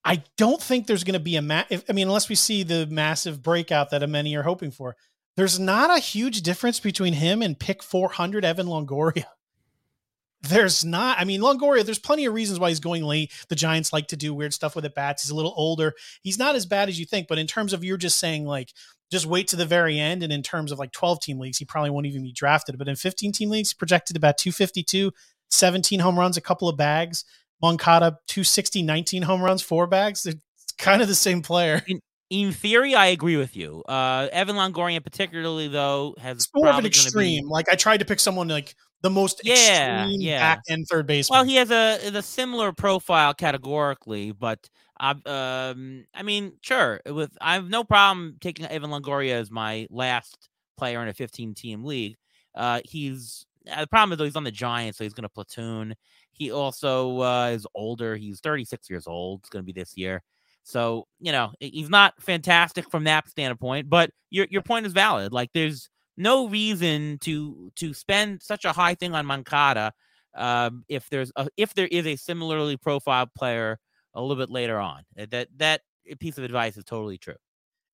I 0.07 0.23
don't 0.37 0.63
think 0.63 0.87
there's 0.87 1.03
going 1.03 1.15
to 1.15 1.21
be 1.21 1.35
a 1.35 1.43
ma- 1.43 1.65
if, 1.69 1.85
I 1.89 1.93
mean, 1.93 2.07
unless 2.07 2.29
we 2.29 2.37
see 2.37 2.63
the 2.63 2.87
massive 2.87 3.43
breakout 3.43 3.91
that 3.91 4.09
many 4.09 4.37
are 4.37 4.45
hoping 4.45 4.71
for. 4.71 4.97
There's 5.37 5.59
not 5.59 5.95
a 5.95 6.01
huge 6.01 6.43
difference 6.43 6.81
between 6.81 7.13
him 7.13 7.43
and 7.43 7.59
pick 7.59 7.83
400 7.83 8.45
Evan 8.45 8.69
Longoria. 8.69 9.25
There's 10.43 10.85
not. 10.85 11.19
I 11.19 11.25
mean, 11.25 11.41
Longoria, 11.41 11.85
there's 11.85 11.99
plenty 11.99 12.27
of 12.27 12.35
reasons 12.35 12.61
why 12.61 12.69
he's 12.69 12.79
going 12.79 13.03
late. 13.03 13.33
The 13.49 13.57
Giants 13.57 13.93
like 13.93 14.07
to 14.09 14.17
do 14.17 14.33
weird 14.33 14.55
stuff 14.55 14.77
with 14.77 14.85
the 14.85 14.91
bats. 14.91 15.23
He's 15.23 15.31
a 15.31 15.35
little 15.35 15.55
older. 15.57 15.95
He's 16.23 16.39
not 16.39 16.55
as 16.55 16.67
bad 16.67 16.89
as 16.89 17.01
you 17.01 17.07
think, 17.07 17.27
but 17.27 17.39
in 17.39 17.49
terms 17.49 17.73
of 17.73 17.83
you're 17.83 17.97
just 17.97 18.21
saying 18.21 18.45
like 18.45 18.73
just 19.11 19.27
wait 19.27 19.49
to 19.49 19.57
the 19.57 19.67
very 19.67 19.99
end. 19.99 20.23
And 20.23 20.33
in 20.33 20.43
terms 20.43 20.71
of 20.71 20.79
like 20.79 20.93
12 20.93 21.21
team 21.21 21.41
leagues, 21.41 21.59
he 21.59 21.65
probably 21.65 21.91
won't 21.91 22.07
even 22.07 22.23
be 22.23 22.33
drafted. 22.33 22.79
But 22.79 22.87
in 22.87 22.95
15 22.95 23.33
team 23.33 23.51
leagues, 23.51 23.75
projected 23.75 24.17
about 24.17 24.39
252, 24.39 25.11
17 25.51 26.01
home 26.01 26.19
runs, 26.19 26.37
a 26.37 26.43
couple 26.43 26.69
of 26.69 26.77
bags. 26.77 27.25
Moncada 27.63 28.19
260, 28.29 28.83
19 28.83 29.23
home 29.23 29.43
runs, 29.43 29.63
four 29.63 29.87
bags. 29.87 30.27
It's 30.27 30.73
kind 30.79 31.03
of 31.03 31.09
the 31.09 31.15
same 31.15 31.43
player. 31.43 31.83
In, 31.87 32.01
in 32.29 32.53
theory, 32.53 32.95
I 32.95 33.07
agree 33.07 33.37
with 33.37 33.57
you. 33.57 33.83
Uh, 33.89 34.29
Evan 34.33 34.57
Longoria, 34.57 35.03
particularly 35.03 35.69
though, 35.69 36.15
has 36.19 36.39
it's 36.39 36.49
more 36.55 36.69
of 36.69 36.79
an 36.79 36.87
extreme. 36.87 37.45
Be... 37.45 37.49
Like 37.49 37.69
I 37.71 37.77
tried 37.77 37.99
to 37.99 38.05
pick 38.05 38.21
someone 38.21 38.49
like 38.49 38.75
the 39.03 39.11
most 39.11 39.43
yeah, 39.45 40.03
extreme 40.03 40.21
yeah. 40.21 40.39
back 40.41 40.63
end 40.69 40.87
third 40.91 41.07
base. 41.07 41.31
Well, 41.31 41.45
he 41.45 41.57
has 41.57 41.71
a, 41.71 41.99
a 42.13 42.23
similar 42.23 42.73
profile 42.73 43.33
categorically, 43.35 44.33
but 44.33 44.69
um, 44.99 46.07
I 46.15 46.23
mean, 46.25 46.55
sure. 46.63 47.01
With 47.07 47.37
I 47.41 47.55
have 47.55 47.69
no 47.69 47.85
problem 47.85 48.37
taking 48.41 48.67
Evan 48.67 48.91
Longoria 48.91 49.33
as 49.33 49.51
my 49.51 49.87
last 49.91 50.49
player 50.77 51.03
in 51.03 51.09
a 51.09 51.15
15 51.15 51.55
team 51.55 51.85
league. 51.85 52.17
Uh, 52.55 52.81
he's 52.85 53.47
uh, 53.71 53.83
the 53.83 53.87
problem 53.87 54.13
is 54.13 54.19
though 54.19 54.25
he's 54.25 54.37
on 54.37 54.45
the 54.45 54.51
Giants, 54.51 54.99
so 54.99 55.05
he's 55.05 55.15
going 55.15 55.23
to 55.23 55.29
platoon. 55.29 55.95
He 56.37 56.53
also 56.53 57.21
uh, 57.23 57.49
is 57.49 57.67
older. 57.75 58.17
He's 58.17 58.41
36 58.41 58.91
years 58.91 59.07
old. 59.07 59.41
It's 59.41 59.49
going 59.49 59.65
to 59.65 59.73
be 59.73 59.79
this 59.79 59.97
year. 59.97 60.23
So 60.65 61.07
you 61.21 61.31
know 61.31 61.53
he's 61.61 61.89
not 61.89 62.21
fantastic 62.21 62.91
from 62.91 63.05
that 63.05 63.29
standpoint. 63.29 63.89
But 63.89 64.11
your 64.31 64.47
your 64.51 64.63
point 64.63 64.85
is 64.85 64.93
valid. 64.93 65.33
Like 65.33 65.51
there's 65.55 65.89
no 66.17 66.49
reason 66.49 67.19
to 67.21 67.71
to 67.77 67.95
spend 67.95 68.43
such 68.43 68.65
a 68.65 68.73
high 68.73 68.95
thing 68.95 69.15
on 69.15 69.27
Moncada 69.27 69.93
um, 70.35 70.85
if 70.89 71.09
there's 71.09 71.31
a, 71.37 71.49
if 71.57 71.73
there 71.75 71.87
is 71.87 72.07
a 72.07 72.17
similarly 72.17 72.77
profiled 72.77 73.33
player 73.35 73.79
a 74.15 74.21
little 74.21 74.37
bit 74.37 74.51
later 74.51 74.79
on. 74.79 75.03
Uh, 75.19 75.27
that 75.31 75.49
that 75.57 75.83
piece 76.19 76.37
of 76.37 76.45
advice 76.45 76.77
is 76.77 76.85
totally 76.85 77.19
true. 77.19 77.37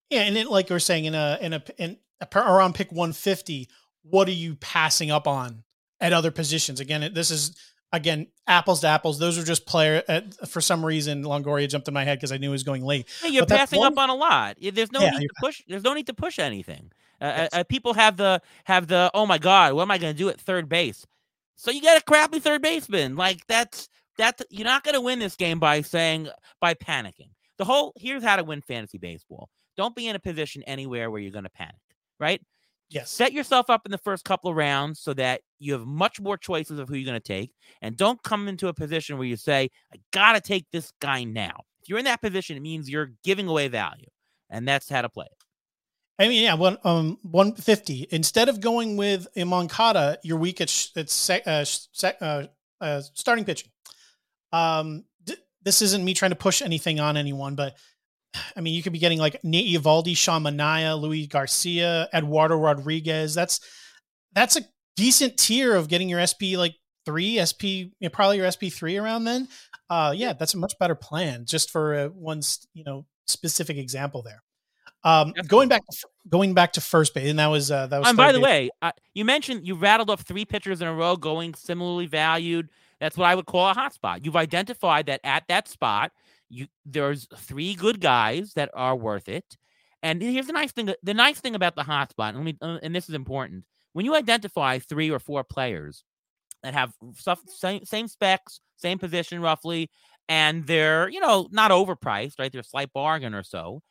Yeah, 0.09 0.21
and 0.21 0.38
it, 0.38 0.47
like 0.47 0.69
you're 0.69 0.79
saying 0.79 1.05
in 1.05 1.15
a 1.15 1.38
in 1.41 1.53
a 1.53 1.63
in 1.77 1.97
a, 2.19 2.27
around 2.38 2.75
pick 2.75 2.91
150, 2.91 3.69
what 4.03 4.27
are 4.27 4.31
you 4.31 4.55
passing 4.55 5.11
up 5.11 5.27
on 5.27 5.63
at 5.99 6.13
other 6.13 6.31
positions? 6.31 6.79
Again, 6.79 7.11
this 7.13 7.31
is 7.31 7.55
again 7.91 8.27
apples 8.47 8.81
to 8.81 8.88
apples. 8.88 9.19
Those 9.19 9.38
are 9.38 9.43
just 9.43 9.65
player. 9.65 10.03
At, 10.07 10.47
for 10.49 10.61
some 10.61 10.85
reason, 10.85 11.23
Longoria 11.23 11.67
jumped 11.67 11.88
in 11.88 11.93
my 11.93 12.03
head 12.03 12.17
because 12.17 12.31
I 12.31 12.38
knew 12.38 12.49
he 12.49 12.51
was 12.51 12.63
going 12.63 12.83
late. 12.83 13.07
Hey, 13.21 13.29
you're 13.29 13.45
but 13.45 13.57
passing 13.57 13.79
one, 13.79 13.93
up 13.93 13.99
on 13.99 14.09
a 14.09 14.15
lot. 14.15 14.57
There's 14.61 14.91
no 14.91 15.01
yeah, 15.01 15.11
need 15.11 15.27
to 15.27 15.33
push. 15.39 15.61
There's 15.67 15.83
no 15.83 15.93
need 15.93 16.07
to 16.07 16.13
push 16.13 16.39
anything. 16.39 16.91
Uh, 17.19 17.47
uh, 17.51 17.63
people 17.63 17.93
have 17.93 18.17
the 18.17 18.41
have 18.65 18.88
the 18.88 19.09
oh 19.13 19.25
my 19.25 19.38
god, 19.38 19.73
what 19.73 19.81
am 19.83 19.91
I 19.91 19.97
going 19.97 20.13
to 20.13 20.17
do 20.17 20.29
at 20.29 20.39
third 20.39 20.69
base? 20.69 21.05
So 21.55 21.71
you 21.71 21.81
got 21.81 21.97
a 21.97 22.03
crappy 22.03 22.39
third 22.39 22.61
baseman. 22.61 23.15
Like 23.15 23.45
that's 23.47 23.89
that 24.17 24.41
you're 24.49 24.65
not 24.65 24.83
going 24.83 24.95
to 24.95 25.01
win 25.01 25.19
this 25.19 25.35
game 25.35 25.59
by 25.59 25.81
saying 25.81 26.29
by 26.61 26.73
panicking. 26.73 27.29
The 27.57 27.65
whole 27.65 27.93
here's 27.95 28.23
how 28.23 28.35
to 28.35 28.43
win 28.43 28.61
fantasy 28.61 28.97
baseball. 28.97 29.49
Don't 29.75 29.95
be 29.95 30.07
in 30.07 30.15
a 30.15 30.19
position 30.19 30.63
anywhere 30.63 31.09
where 31.09 31.21
you're 31.21 31.31
going 31.31 31.43
to 31.43 31.49
panic, 31.49 31.75
right? 32.19 32.41
Yes. 32.89 33.11
Set 33.11 33.33
yourself 33.33 33.69
up 33.69 33.81
in 33.85 33.91
the 33.91 33.97
first 33.97 34.23
couple 34.23 34.49
of 34.49 34.55
rounds 34.55 34.99
so 35.01 35.13
that 35.15 35.41
you 35.59 35.73
have 35.73 35.85
much 35.85 36.21
more 36.21 36.38
choices 36.38 36.79
of 36.79 36.88
who 36.88 36.95
you're 36.95 37.05
going 37.05 37.19
to 37.19 37.27
take. 37.27 37.51
And 37.81 37.97
don't 37.97 38.21
come 38.23 38.47
into 38.47 38.69
a 38.69 38.73
position 38.73 39.17
where 39.17 39.27
you 39.27 39.35
say, 39.35 39.69
I 39.93 39.97
got 40.13 40.33
to 40.33 40.41
take 40.41 40.65
this 40.71 40.93
guy 41.01 41.25
now. 41.25 41.63
If 41.81 41.89
you're 41.89 41.99
in 41.99 42.05
that 42.05 42.21
position, 42.21 42.55
it 42.55 42.61
means 42.61 42.89
you're 42.89 43.11
giving 43.23 43.47
away 43.47 43.67
value. 43.67 44.07
And 44.49 44.65
that's 44.65 44.89
how 44.89 45.01
to 45.01 45.09
play 45.09 45.25
it. 45.25 45.43
I 46.19 46.27
mean, 46.29 46.41
yeah, 46.41 46.55
one 46.55 46.77
um, 46.83 47.19
one 47.21 47.53
fifty. 47.53 48.07
Instead 48.09 48.49
of 48.49 48.59
going 48.59 48.97
with 48.97 49.27
Moncada, 49.35 50.17
you're 50.23 50.39
weak 50.39 50.61
at 50.61 50.69
sh- 50.69 50.88
at 50.95 51.09
se- 51.11 51.43
uh, 51.45 51.63
se- 51.63 52.15
uh, 52.19 52.43
uh, 52.81 53.01
starting 53.13 53.45
pitching. 53.45 53.69
Um, 54.51 55.03
th- 55.27 55.38
this 55.63 55.83
isn't 55.83 56.03
me 56.03 56.15
trying 56.15 56.31
to 56.31 56.35
push 56.35 56.63
anything 56.63 56.99
on 56.99 57.17
anyone, 57.17 57.53
but 57.55 57.75
I 58.55 58.61
mean, 58.61 58.73
you 58.73 58.84
could 58.84 58.93
be 58.93 58.99
getting 58.99 59.19
like 59.19 59.43
Nate 59.43 59.73
Eovaldi, 59.75 60.15
Sean 60.15 60.43
Manaea, 60.43 60.99
Luis 60.99 61.28
Garcia, 61.28 62.07
Eduardo 62.13 62.55
Rodriguez. 62.55 63.34
That's 63.34 63.59
that's 64.34 64.55
a 64.55 64.61
decent 64.95 65.38
tier 65.38 65.75
of 65.75 65.88
getting 65.88 66.09
your 66.09 66.25
SP 66.25 66.55
like 66.55 66.75
three, 67.05 67.39
SP, 67.39 67.63
you 67.63 67.91
know, 68.01 68.09
probably 68.09 68.38
your 68.38 68.51
SP 68.51 68.67
three 68.69 68.97
around 68.97 69.23
then. 69.23 69.47
Uh, 69.89 70.13
yeah, 70.15 70.34
that's 70.34 70.53
a 70.53 70.57
much 70.57 70.78
better 70.80 70.95
plan 70.95 71.45
just 71.45 71.71
for 71.71 71.95
uh, 71.95 72.07
one, 72.09 72.41
you 72.73 72.84
know, 72.84 73.05
specific 73.25 73.78
example 73.78 74.21
there. 74.21 74.43
Um, 75.03 75.34
going 75.47 75.69
back, 75.69 75.84
going 76.28 76.53
back 76.53 76.73
to 76.73 76.82
first 76.82 77.13
base, 77.13 77.30
and 77.30 77.39
that 77.39 77.47
was 77.47 77.71
uh, 77.71 77.88
that 77.88 77.99
was. 77.99 78.09
And 78.09 78.17
by 78.17 78.34
the 78.34 78.39
base. 78.39 78.45
way, 78.45 78.69
uh, 78.82 78.91
you 79.13 79.23
mentioned 79.23 79.65
you 79.65 79.75
rattled 79.75 80.09
off 80.09 80.21
three 80.21 80.43
pitchers 80.43 80.82
in 80.82 80.88
a 80.88 80.93
row 80.93 81.15
going 81.15 81.53
similarly 81.53 82.07
valued. 82.07 82.69
That's 82.99 83.15
what 83.15 83.25
I 83.25 83.36
would 83.36 83.45
call 83.45 83.69
a 83.69 83.73
hot 83.73 83.93
spot. 83.93 84.25
You've 84.25 84.36
identified 84.36 85.05
that 85.05 85.21
at 85.23 85.43
that 85.47 85.67
spot, 85.69 86.11
you 86.49 86.67
there's 86.85 87.27
three 87.35 87.75
good 87.75 87.99
guys 87.99 88.53
that 88.53 88.69
are 88.73 88.95
worth 88.95 89.29
it. 89.29 89.57
And 90.03 90.21
here's 90.21 90.47
the 90.47 90.53
nice 90.53 90.71
thing: 90.71 90.93
the 91.03 91.13
nice 91.13 91.39
thing 91.39 91.55
about 91.55 91.75
the 91.75 91.83
hot 91.83 92.11
spot, 92.11 92.35
and, 92.35 92.43
me, 92.43 92.57
uh, 92.61 92.79
and 92.83 92.95
this 92.95 93.09
is 93.09 93.15
important. 93.15 93.65
When 93.93 94.05
you 94.05 94.15
identify 94.15 94.79
three 94.79 95.09
or 95.09 95.19
four 95.19 95.43
players 95.43 96.03
that 96.63 96.73
have 96.73 96.93
stuff, 97.15 97.39
same, 97.47 97.83
same 97.85 98.07
specs, 98.07 98.59
same 98.75 98.99
position 98.99 99.41
roughly, 99.41 99.89
and 100.29 100.65
they're 100.67 101.09
you 101.09 101.19
know 101.19 101.47
not 101.51 101.71
overpriced, 101.71 102.39
right? 102.39 102.51
They're 102.51 102.61
a 102.61 102.63
slight 102.63 102.93
bargain 102.93 103.33
or 103.33 103.43
so. 103.43 103.81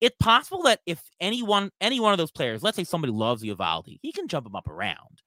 It's 0.00 0.16
possible 0.18 0.62
that 0.64 0.80
if 0.84 1.00
anyone, 1.20 1.70
any 1.80 2.00
one 2.00 2.12
of 2.12 2.18
those 2.18 2.32
players, 2.32 2.62
let's 2.62 2.76
say 2.76 2.82
somebody 2.82 3.12
loves 3.12 3.44
Eovaldi, 3.44 3.98
he 4.02 4.10
can 4.10 4.26
jump 4.26 4.46
him 4.46 4.56
up 4.56 4.68
around 4.68 5.22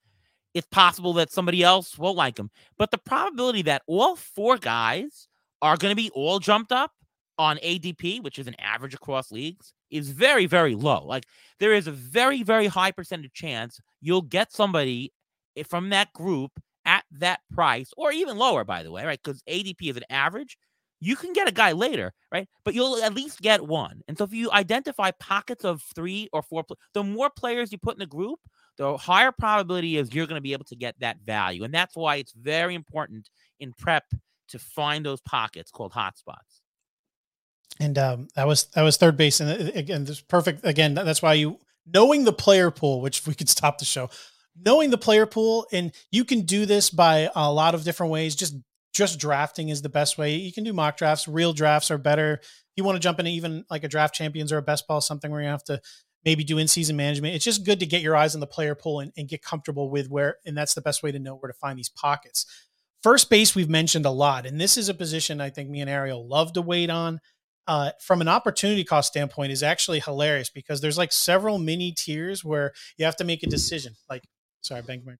it's 0.56 0.68
possible 0.72 1.12
that 1.14 1.32
somebody 1.32 1.62
else 1.62 1.98
won't 1.98 2.18
like 2.18 2.40
him. 2.40 2.50
But 2.78 2.90
the 2.90 2.98
probability 2.98 3.62
that 3.64 3.84
all 3.88 4.16
four 4.16 4.58
guys 4.58 5.28
are 5.62 5.78
going 5.78 5.92
to 5.92 5.96
be 5.96 6.10
all 6.12 6.40
jumped 6.40 6.72
up 6.72 6.92
on 7.38 7.58
ADP, 7.58 8.24
which 8.24 8.40
is 8.40 8.48
an 8.48 8.56
average 8.60 8.94
across 8.94 9.32
leagues, 9.32 9.74
is 9.92 10.10
very, 10.10 10.46
very 10.46 10.76
low. 10.76 11.06
Like 11.06 11.26
there 11.60 11.74
is 11.74 11.88
a 11.88 11.92
very, 11.92 12.44
very 12.44 12.68
high 12.68 12.92
percentage 12.92 13.34
chance 13.34 13.80
you'll 14.02 14.22
get 14.22 14.52
somebody 14.52 15.12
from 15.68 15.90
that 15.90 16.12
group 16.14 16.52
at 16.86 17.04
that 17.12 17.40
price 17.54 17.92
or 17.98 18.12
even 18.12 18.38
lower, 18.38 18.64
by 18.64 18.84
the 18.84 18.92
way, 18.92 19.06
right? 19.06 19.20
Because 19.22 19.42
ADP 19.50 19.90
is 19.90 19.98
an 19.98 20.04
average. 20.10 20.58
You 21.02 21.16
can 21.16 21.34
get 21.34 21.48
a 21.48 21.52
guy 21.52 21.72
later, 21.72 22.14
right? 22.32 22.48
But 22.64 22.74
you'll 22.74 23.04
at 23.04 23.14
least 23.14 23.42
get 23.42 23.66
one. 23.66 24.02
And 24.08 24.18
so 24.18 24.24
if 24.24 24.34
you 24.34 24.52
identify 24.52 25.12
pockets 25.20 25.66
of 25.66 25.84
three 25.96 26.30
or 26.32 26.42
four, 26.42 26.64
the 26.94 27.04
more 27.04 27.30
players 27.30 27.72
you 27.72 27.78
put 27.78 27.96
in 27.96 28.00
the 28.00 28.06
group, 28.06 28.40
the 28.78 28.98
higher 28.98 29.32
probability 29.32 29.98
is 29.98 30.14
you're 30.14 30.28
going 30.28 30.38
to 30.38 30.42
be 30.42 30.54
able 30.54 30.66
to 30.66 30.76
get 30.76 30.96
that 31.00 31.18
value. 31.26 31.64
And 31.64 31.74
that's 31.74 31.96
why 31.96 32.18
it's 32.18 32.34
very 32.34 32.76
important 32.76 33.30
in 33.60 33.74
prep 33.74 34.04
to 34.50 34.60
find 34.60 35.06
those 35.06 35.22
pockets 35.22 35.72
called 35.72 35.94
hotspots. 35.94 36.62
And 37.80 37.98
um, 37.98 38.28
that 38.36 38.48
was 38.48 38.66
that 38.76 38.84
was 38.84 38.98
third 38.98 39.18
base, 39.18 39.42
and 39.42 39.50
uh, 39.50 39.72
again, 39.76 40.06
this 40.06 40.22
perfect. 40.22 40.66
Again, 40.66 40.94
that's 40.94 41.22
why 41.22 41.34
you 41.34 41.60
knowing 41.86 42.24
the 42.24 42.34
player 42.34 42.72
pool, 42.72 43.02
which 43.02 43.28
we 43.28 43.34
could 43.34 43.50
stop 43.50 43.80
the 43.80 43.86
show, 43.86 44.10
knowing 44.64 44.92
the 44.92 44.98
player 44.98 45.26
pool, 45.26 45.68
and 45.74 45.92
you 46.10 46.24
can 46.24 46.42
do 46.42 46.66
this 46.66 46.90
by 46.90 47.30
a 47.36 47.52
lot 47.52 47.76
of 47.76 47.84
different 47.84 48.14
ways. 48.14 48.36
Just 48.36 48.56
just 48.94 49.20
drafting 49.20 49.68
is 49.68 49.82
the 49.82 49.90
best 49.90 50.18
way. 50.18 50.36
You 50.36 50.54
can 50.54 50.64
do 50.64 50.72
mock 50.72 50.96
drafts. 50.96 51.28
Real 51.28 51.52
drafts 51.52 51.92
are 51.92 51.98
better. 51.98 52.40
If 52.42 52.78
you 52.78 52.86
want 52.86 52.96
to 52.96 53.02
jump 53.02 53.20
into 53.20 53.32
even 53.32 53.66
like 53.70 53.84
a 53.84 53.90
draft 53.90 54.16
champions 54.16 54.54
or 54.54 54.58
a 54.58 54.62
best 54.62 54.88
ball, 54.88 55.02
something 55.02 55.30
where 55.30 55.42
you 55.42 55.50
have 55.50 55.66
to 55.66 55.82
maybe 56.24 56.44
do 56.44 56.58
in 56.58 56.68
season 56.68 56.96
management. 56.96 57.36
It's 57.36 57.46
just 57.46 57.66
good 57.66 57.80
to 57.82 57.86
get 57.86 58.02
your 58.02 58.16
eyes 58.16 58.34
on 58.34 58.42
the 58.42 58.48
player 58.48 58.74
pool 58.74 59.00
and, 59.00 59.14
and 59.16 59.28
get 59.28 59.44
comfortable 59.44 59.90
with 59.90 60.10
where, 60.10 60.38
and 60.46 60.58
that's 60.58 60.74
the 60.74 60.82
best 60.82 61.04
way 61.04 61.12
to 61.12 61.20
know 61.20 61.36
where 61.36 61.52
to 61.52 61.58
find 61.58 61.78
these 61.78 61.90
pockets. 61.90 62.46
First 63.06 63.30
base, 63.30 63.54
we've 63.54 63.70
mentioned 63.70 64.08
a 64.08 64.10
lot, 64.10 64.48
and 64.48 64.60
this 64.60 64.80
is 64.80 64.90
a 64.90 64.94
position 64.96 65.40
I 65.40 65.52
think 65.52 65.70
me 65.70 65.80
and 65.80 65.88
Ariel 65.88 66.28
love 66.28 66.54
to 66.54 66.62
wait 66.64 66.90
on 66.90 67.22
uh, 67.68 67.92
from 68.02 68.20
an 68.20 68.28
opportunity 68.28 68.84
cost 68.84 69.10
standpoint 69.10 69.52
is 69.52 69.62
actually 69.62 70.00
hilarious 70.00 70.50
because 70.50 70.82
there's 70.82 70.98
like 70.98 71.12
several 71.12 71.60
mini 71.60 71.92
tiers 71.92 72.44
where 72.44 72.74
you 72.98 73.06
have 73.06 73.16
to 73.18 73.24
make 73.24 73.44
a 73.44 73.46
decision. 73.46 73.94
Like, 74.10 74.24
sorry, 74.62 74.82
bank 74.82 75.06
my 75.06 75.18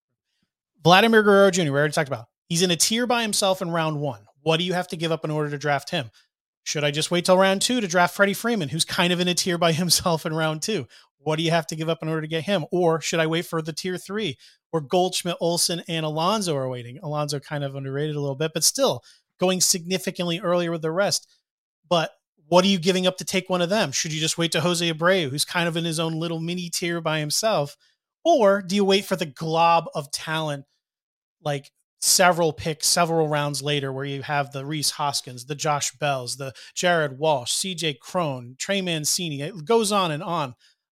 Vladimir 0.84 1.22
Guerrero 1.22 1.52
Jr. 1.52 1.62
We 1.66 1.70
already 1.70 1.94
talked 1.94 2.08
about. 2.08 2.26
He's 2.50 2.64
in 2.64 2.72
a 2.72 2.76
tier 2.76 3.06
by 3.06 3.22
himself 3.22 3.62
in 3.62 3.70
round 3.70 4.02
one. 4.02 4.26
What 4.42 4.58
do 4.58 4.64
you 4.64 4.74
have 4.74 4.88
to 4.88 4.98
give 4.98 5.12
up 5.12 5.24
in 5.24 5.30
order 5.30 5.52
to 5.52 5.58
draft 5.60 5.92
him? 5.92 6.10
Should 6.64 6.84
I 6.84 6.90
just 6.90 7.12
wait 7.12 7.26
till 7.26 7.38
round 7.38 7.62
two 7.62 7.82
to 7.82 7.88
draft 7.88 8.16
Freddie 8.16 8.34
Freeman, 8.34 8.70
who's 8.70 8.84
kind 8.84 9.14
of 9.14 9.20
in 9.20 9.28
a 9.28 9.36
tier 9.36 9.60
by 9.60 9.72
himself 9.74 10.26
in 10.26 10.34
round 10.34 10.64
two? 10.64 10.88
What 11.26 11.38
do 11.38 11.44
you 11.44 11.50
have 11.50 11.66
to 11.68 11.76
give 11.76 11.90
up 11.90 12.04
in 12.04 12.08
order 12.08 12.22
to 12.22 12.28
get 12.28 12.44
him? 12.44 12.66
Or 12.72 13.02
should 13.02 13.20
I 13.20 13.26
wait 13.26 13.48
for 13.48 13.60
the 13.60 13.74
tier 13.74 13.98
three 13.98 14.38
where 14.70 14.82
Goldschmidt, 14.82 15.38
Olson, 15.42 15.82
and 15.88 16.06
Alonso 16.06 16.56
are 16.56 16.70
waiting? 16.70 17.00
Alonso 17.02 17.40
kind 17.40 17.64
of 17.64 17.76
underrated 17.76 18.16
a 18.16 18.20
little 18.20 18.36
bit, 18.36 18.52
but 18.54 18.64
still 18.64 19.02
going 19.40 19.60
significantly 19.60 20.40
earlier 20.40 20.72
with 20.72 20.84
the 20.84 20.92
rest. 20.92 21.28
But 21.90 22.12
what 22.48 22.64
are 22.64 22.68
you 22.68 22.78
giving 22.78 23.08
up 23.08 23.18
to 23.18 23.26
take 23.26 23.50
one 23.50 23.64
of 23.64 23.70
them? 23.70 23.92
Should 23.92 24.14
you 24.14 24.22
just 24.22 24.38
wait 24.38 24.52
to 24.52 24.62
Jose 24.62 24.88
Abreu, 24.88 25.30
who's 25.30 25.46
kind 25.46 25.68
of 25.68 25.76
in 25.76 25.84
his 25.84 26.00
own 26.00 26.14
little 26.14 26.40
mini 26.40 26.70
tier 26.70 27.02
by 27.02 27.20
himself? 27.20 27.76
Or 28.24 28.62
do 28.62 28.76
you 28.76 28.86
wait 28.86 29.06
for 29.06 29.16
the 29.16 29.26
glob 29.26 29.86
of 29.96 30.12
talent, 30.12 30.66
like 31.44 31.72
several 32.02 32.54
picks, 32.54 32.86
several 32.86 33.28
rounds 33.28 33.64
later, 33.64 33.92
where 33.92 34.06
you 34.06 34.22
have 34.22 34.52
the 34.52 34.64
Rhys 34.64 34.92
Hoskins, 34.92 35.46
the 35.46 35.56
Josh 35.56 35.92
Bells, 35.94 36.38
the 36.38 36.54
Jared 36.76 37.18
Walsh, 37.18 37.52
CJ 37.52 37.98
Cron, 38.00 38.58
Trey 38.60 38.82
Mancini? 38.82 39.42
It 39.42 39.66
goes 39.66 39.92
on 39.92 40.12
and 40.12 40.22
on. 40.22 40.54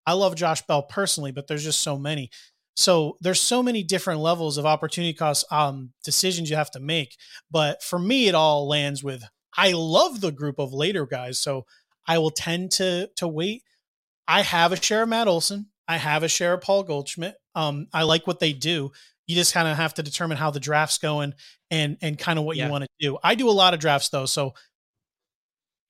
I 0.10 0.14
love 0.14 0.34
Josh 0.34 0.64
Bell 0.64 0.82
personally, 0.82 1.32
but 1.32 1.46
there's 1.46 1.64
just 1.64 1.82
so 1.82 1.96
many. 1.96 2.32
So 2.76 3.16
there's 3.22 3.40
so 3.40 3.62
many 3.62 3.84
different 3.84 4.22
levels 4.22 4.58
of 4.58 4.66
opportunity 4.66 5.14
cost 5.14 5.46
um, 5.52 5.92
decisions 6.04 6.50
you 6.50 6.56
have 6.56 6.72
to 6.72 6.80
make. 6.80 7.16
But 7.52 7.84
for 7.84 8.00
me, 8.00 8.28
it 8.28 8.34
all 8.34 8.68
lands 8.68 9.04
with 9.04 9.24
I 9.56 9.74
love 9.74 10.20
the 10.20 10.32
group 10.32 10.58
of 10.58 10.74
later 10.74 11.06
guys, 11.06 11.40
so 11.40 11.68
I 12.08 12.18
will 12.18 12.32
tend 12.32 12.72
to 12.72 13.12
to 13.18 13.28
wait. 13.28 13.62
I 14.28 14.42
have 14.42 14.72
a 14.72 14.82
share 14.82 15.04
of 15.04 15.10
Matt 15.10 15.28
Olson. 15.28 15.68
I 15.88 15.98
have 15.98 16.24
a 16.24 16.28
share 16.28 16.54
of 16.54 16.62
Paul 16.62 16.82
Goldschmidt. 16.82 17.36
Um, 17.54 17.86
I 17.94 18.02
like 18.02 18.26
what 18.26 18.40
they 18.40 18.54
do. 18.54 18.92
You 19.28 19.36
just 19.36 19.54
kind 19.54 19.68
of 19.68 19.78
have 19.78 19.94
to 19.96 20.04
determine 20.04 20.38
how 20.38 20.50
the 20.50 20.60
draft's 20.60 20.98
going 20.98 21.36
and 21.70 21.98
and 22.02 22.18
kind 22.18 22.40
of 22.40 22.46
what 22.46 22.58
yeah. 22.58 22.66
you 22.66 22.72
want 22.72 22.86
to 22.86 22.90
do. 23.00 23.20
I 23.24 23.36
do 23.36 23.48
a 23.48 23.52
lot 23.52 23.76
of 23.76 23.80
drafts 23.80 24.10
though, 24.10 24.26
so 24.26 24.56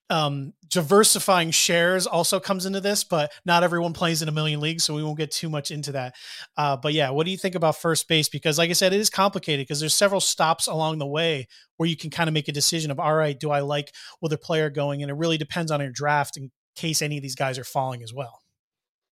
um, 0.09 0.53
diversifying 0.69 1.51
shares 1.51 2.07
also 2.07 2.39
comes 2.39 2.65
into 2.65 2.81
this, 2.81 3.03
but 3.03 3.31
not 3.45 3.63
everyone 3.63 3.93
plays 3.93 4.21
in 4.21 4.29
a 4.29 4.31
million 4.31 4.59
leagues, 4.59 4.83
so 4.83 4.95
we 4.95 5.03
won't 5.03 5.17
get 5.17 5.31
too 5.31 5.49
much 5.49 5.71
into 5.71 5.91
that. 5.91 6.15
Uh, 6.57 6.77
but 6.77 6.93
yeah, 6.93 7.09
what 7.09 7.25
do 7.25 7.31
you 7.31 7.37
think 7.37 7.55
about 7.55 7.75
first 7.77 8.07
base? 8.07 8.29
Because, 8.29 8.57
like 8.57 8.69
I 8.69 8.73
said, 8.73 8.93
it 8.93 8.99
is 8.99 9.09
complicated 9.09 9.67
because 9.67 9.79
there's 9.79 9.95
several 9.95 10.21
stops 10.21 10.67
along 10.67 10.99
the 10.99 11.07
way 11.07 11.47
where 11.77 11.87
you 11.87 11.97
can 11.97 12.09
kind 12.09 12.27
of 12.27 12.33
make 12.33 12.47
a 12.47 12.51
decision 12.51 12.91
of, 12.91 12.99
all 12.99 13.15
right, 13.15 13.39
do 13.39 13.51
I 13.51 13.61
like 13.61 13.93
where 14.19 14.29
the 14.29 14.37
player 14.37 14.69
going? 14.69 15.01
And 15.01 15.11
it 15.11 15.15
really 15.15 15.37
depends 15.37 15.71
on 15.71 15.79
your 15.79 15.91
draft 15.91 16.37
in 16.37 16.51
case 16.75 17.01
any 17.01 17.17
of 17.17 17.23
these 17.23 17.35
guys 17.35 17.57
are 17.57 17.63
falling 17.63 18.03
as 18.03 18.13
well. 18.13 18.41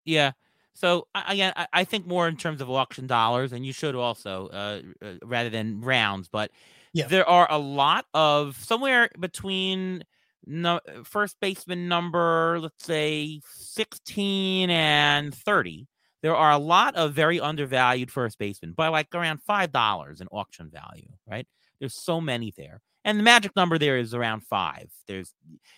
Yeah. 0.05 0.31
So 0.73 1.07
again, 1.15 1.53
I 1.73 1.85
think 1.85 2.05
more 2.05 2.27
in 2.27 2.37
terms 2.37 2.61
of 2.61 2.69
auction 2.69 3.07
dollars, 3.07 3.51
and 3.51 3.65
you 3.65 3.73
should 3.73 3.95
also, 3.95 4.47
uh, 4.47 4.81
uh, 5.03 5.13
rather 5.23 5.49
than 5.49 5.81
rounds. 5.81 6.27
But 6.27 6.51
yeah. 6.93 7.07
there 7.07 7.27
are 7.27 7.47
a 7.49 7.57
lot 7.57 8.05
of 8.13 8.55
somewhere 8.57 9.09
between 9.19 10.03
no 10.47 10.79
first 11.03 11.37
baseman 11.39 11.87
number, 11.87 12.59
let's 12.59 12.85
say 12.85 13.41
16 13.53 14.69
and 14.69 15.35
30, 15.35 15.87
there 16.23 16.35
are 16.35 16.51
a 16.51 16.57
lot 16.57 16.95
of 16.95 17.13
very 17.13 17.39
undervalued 17.39 18.11
first 18.11 18.39
basemen 18.39 18.73
by 18.73 18.87
like 18.87 19.13
around 19.13 19.41
five 19.43 19.71
dollars 19.71 20.21
in 20.21 20.27
auction 20.27 20.69
value, 20.71 21.09
right? 21.29 21.47
There's 21.79 21.95
so 21.95 22.19
many 22.19 22.53
there. 22.57 22.81
And 23.05 23.19
the 23.19 23.23
magic 23.23 23.55
number 23.55 23.77
there 23.77 23.97
is 23.97 24.13
around 24.13 24.41
five. 24.41 24.89
There's 25.07 25.33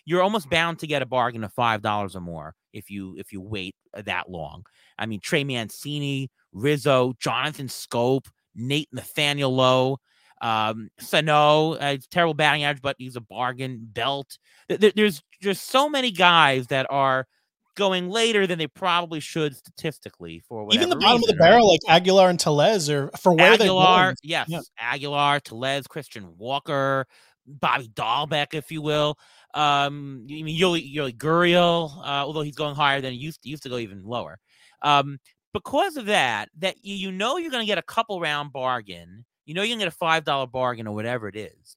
you're 0.05 0.24
almost 0.24 0.49
bound 0.49 0.80
to 0.80 0.88
get 0.88 1.01
a 1.01 1.05
bargain 1.05 1.43
of 1.43 1.53
five 1.53 1.82
dollars 1.82 2.15
or 2.15 2.22
more 2.22 2.55
if 2.74 2.89
you 2.89 3.15
if 3.17 3.32
you 3.34 3.41
wait 3.41 3.76
uh, 3.93 4.01
that 4.03 4.30
long. 4.30 4.65
I 4.97 5.05
mean 5.05 5.20
Trey 5.20 5.43
Mancini, 5.43 6.32
Rizzo, 6.53 7.13
Jonathan 7.20 7.67
Schoop, 7.67 8.26
Nate 8.55 8.89
Nathaniel 8.91 9.53
Lowe. 9.53 9.97
Um, 10.41 10.89
Sano, 10.99 11.73
uh, 11.73 11.97
terrible 12.11 12.33
batting 12.33 12.63
average, 12.63 12.81
but 12.81 12.95
he's 12.97 13.15
a 13.15 13.21
bargain. 13.21 13.79
Belt. 13.81 14.37
There's 14.67 15.21
just 15.41 15.69
so 15.69 15.89
many 15.89 16.11
guys 16.11 16.67
that 16.67 16.87
are 16.89 17.27
going 17.75 18.09
later 18.09 18.45
than 18.45 18.59
they 18.59 18.67
probably 18.67 19.19
should 19.19 19.55
statistically 19.55 20.41
for 20.47 20.67
even 20.71 20.89
the 20.89 20.95
bottom 20.97 21.21
reason, 21.21 21.29
of 21.29 21.37
the 21.37 21.41
barrel, 21.41 21.67
right? 21.67 21.79
like 21.87 21.95
Aguilar 22.01 22.29
and 22.29 22.39
Tellez, 22.39 22.89
or 22.89 23.09
for 23.19 23.33
where 23.33 23.53
Aguilar, 23.53 24.15
they 24.21 24.29
yes, 24.29 24.47
yeah. 24.49 24.61
Aguilar, 24.77 25.39
Tellez, 25.39 25.87
Christian 25.87 26.37
Walker, 26.37 27.05
Bobby 27.47 27.87
Dalbec, 27.87 28.53
if 28.53 28.71
you 28.71 28.81
will. 28.81 29.17
Um, 29.53 30.25
you 30.27 30.43
mean 30.43 30.59
Yuli, 30.59 30.93
Yuli 30.93 31.15
Gurriel, 31.15 31.97
uh, 31.99 32.25
although 32.25 32.41
he's 32.41 32.55
going 32.55 32.75
higher 32.75 33.01
than 33.01 33.13
he 33.13 33.19
used 33.19 33.41
to, 33.43 33.49
used 33.49 33.63
to 33.63 33.69
go 33.69 33.77
even 33.77 34.03
lower. 34.03 34.39
Um, 34.81 35.19
because 35.53 35.97
of 35.97 36.05
that, 36.05 36.49
that 36.59 36.75
you, 36.83 36.95
you 36.95 37.11
know 37.11 37.37
you're 37.37 37.51
going 37.51 37.63
to 37.63 37.67
get 37.67 37.77
a 37.77 37.83
couple 37.83 38.19
round 38.19 38.53
bargain 38.53 39.25
you 39.50 39.56
know 39.56 39.64
you 39.64 39.72
can 39.72 39.80
get 39.80 39.88
a 39.88 39.91
five 39.91 40.24
dollar 40.24 40.45
bargain 40.45 40.86
or 40.88 40.93
whatever 40.93 41.28
it 41.28 41.36
is. 41.36 41.76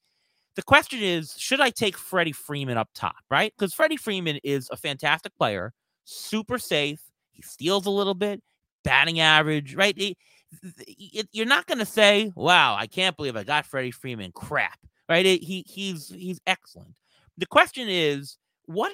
The 0.55 0.61
question 0.61 1.01
is, 1.01 1.33
should 1.39 1.59
I 1.59 1.71
take 1.71 1.97
Freddie 1.97 2.31
Freeman 2.31 2.77
up 2.77 2.89
top, 2.93 3.15
right? 3.31 3.51
Because 3.57 3.73
Freddie 3.73 3.97
Freeman 3.97 4.39
is 4.43 4.69
a 4.71 4.77
fantastic 4.77 5.35
player, 5.35 5.73
super 6.03 6.59
safe. 6.59 7.01
He 7.31 7.41
steals 7.41 7.87
a 7.87 7.89
little 7.89 8.13
bit, 8.13 8.43
batting 8.83 9.19
average, 9.19 9.73
right? 9.73 9.95
It, 9.97 11.27
you're 11.31 11.47
not 11.47 11.65
going 11.65 11.79
to 11.79 11.85
say, 11.85 12.31
"Wow, 12.35 12.75
I 12.75 12.85
can't 12.85 13.17
believe 13.17 13.35
I 13.35 13.43
got 13.43 13.65
Freddie 13.65 13.89
Freeman." 13.89 14.31
Crap, 14.33 14.77
right? 15.09 15.25
He 15.25 15.65
he's 15.67 16.09
he's 16.09 16.39
excellent. 16.45 16.93
The 17.39 17.47
question 17.47 17.87
is, 17.89 18.37
what 18.67 18.93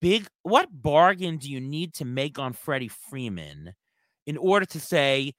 big 0.00 0.26
what 0.44 0.70
bargain 0.72 1.36
do 1.36 1.50
you 1.50 1.60
need 1.60 1.92
to 1.96 2.06
make 2.06 2.38
on 2.38 2.54
Freddie 2.54 2.88
Freeman 2.88 3.74
in 4.26 4.38
order 4.38 4.64
to 4.64 4.80
say 4.80 5.34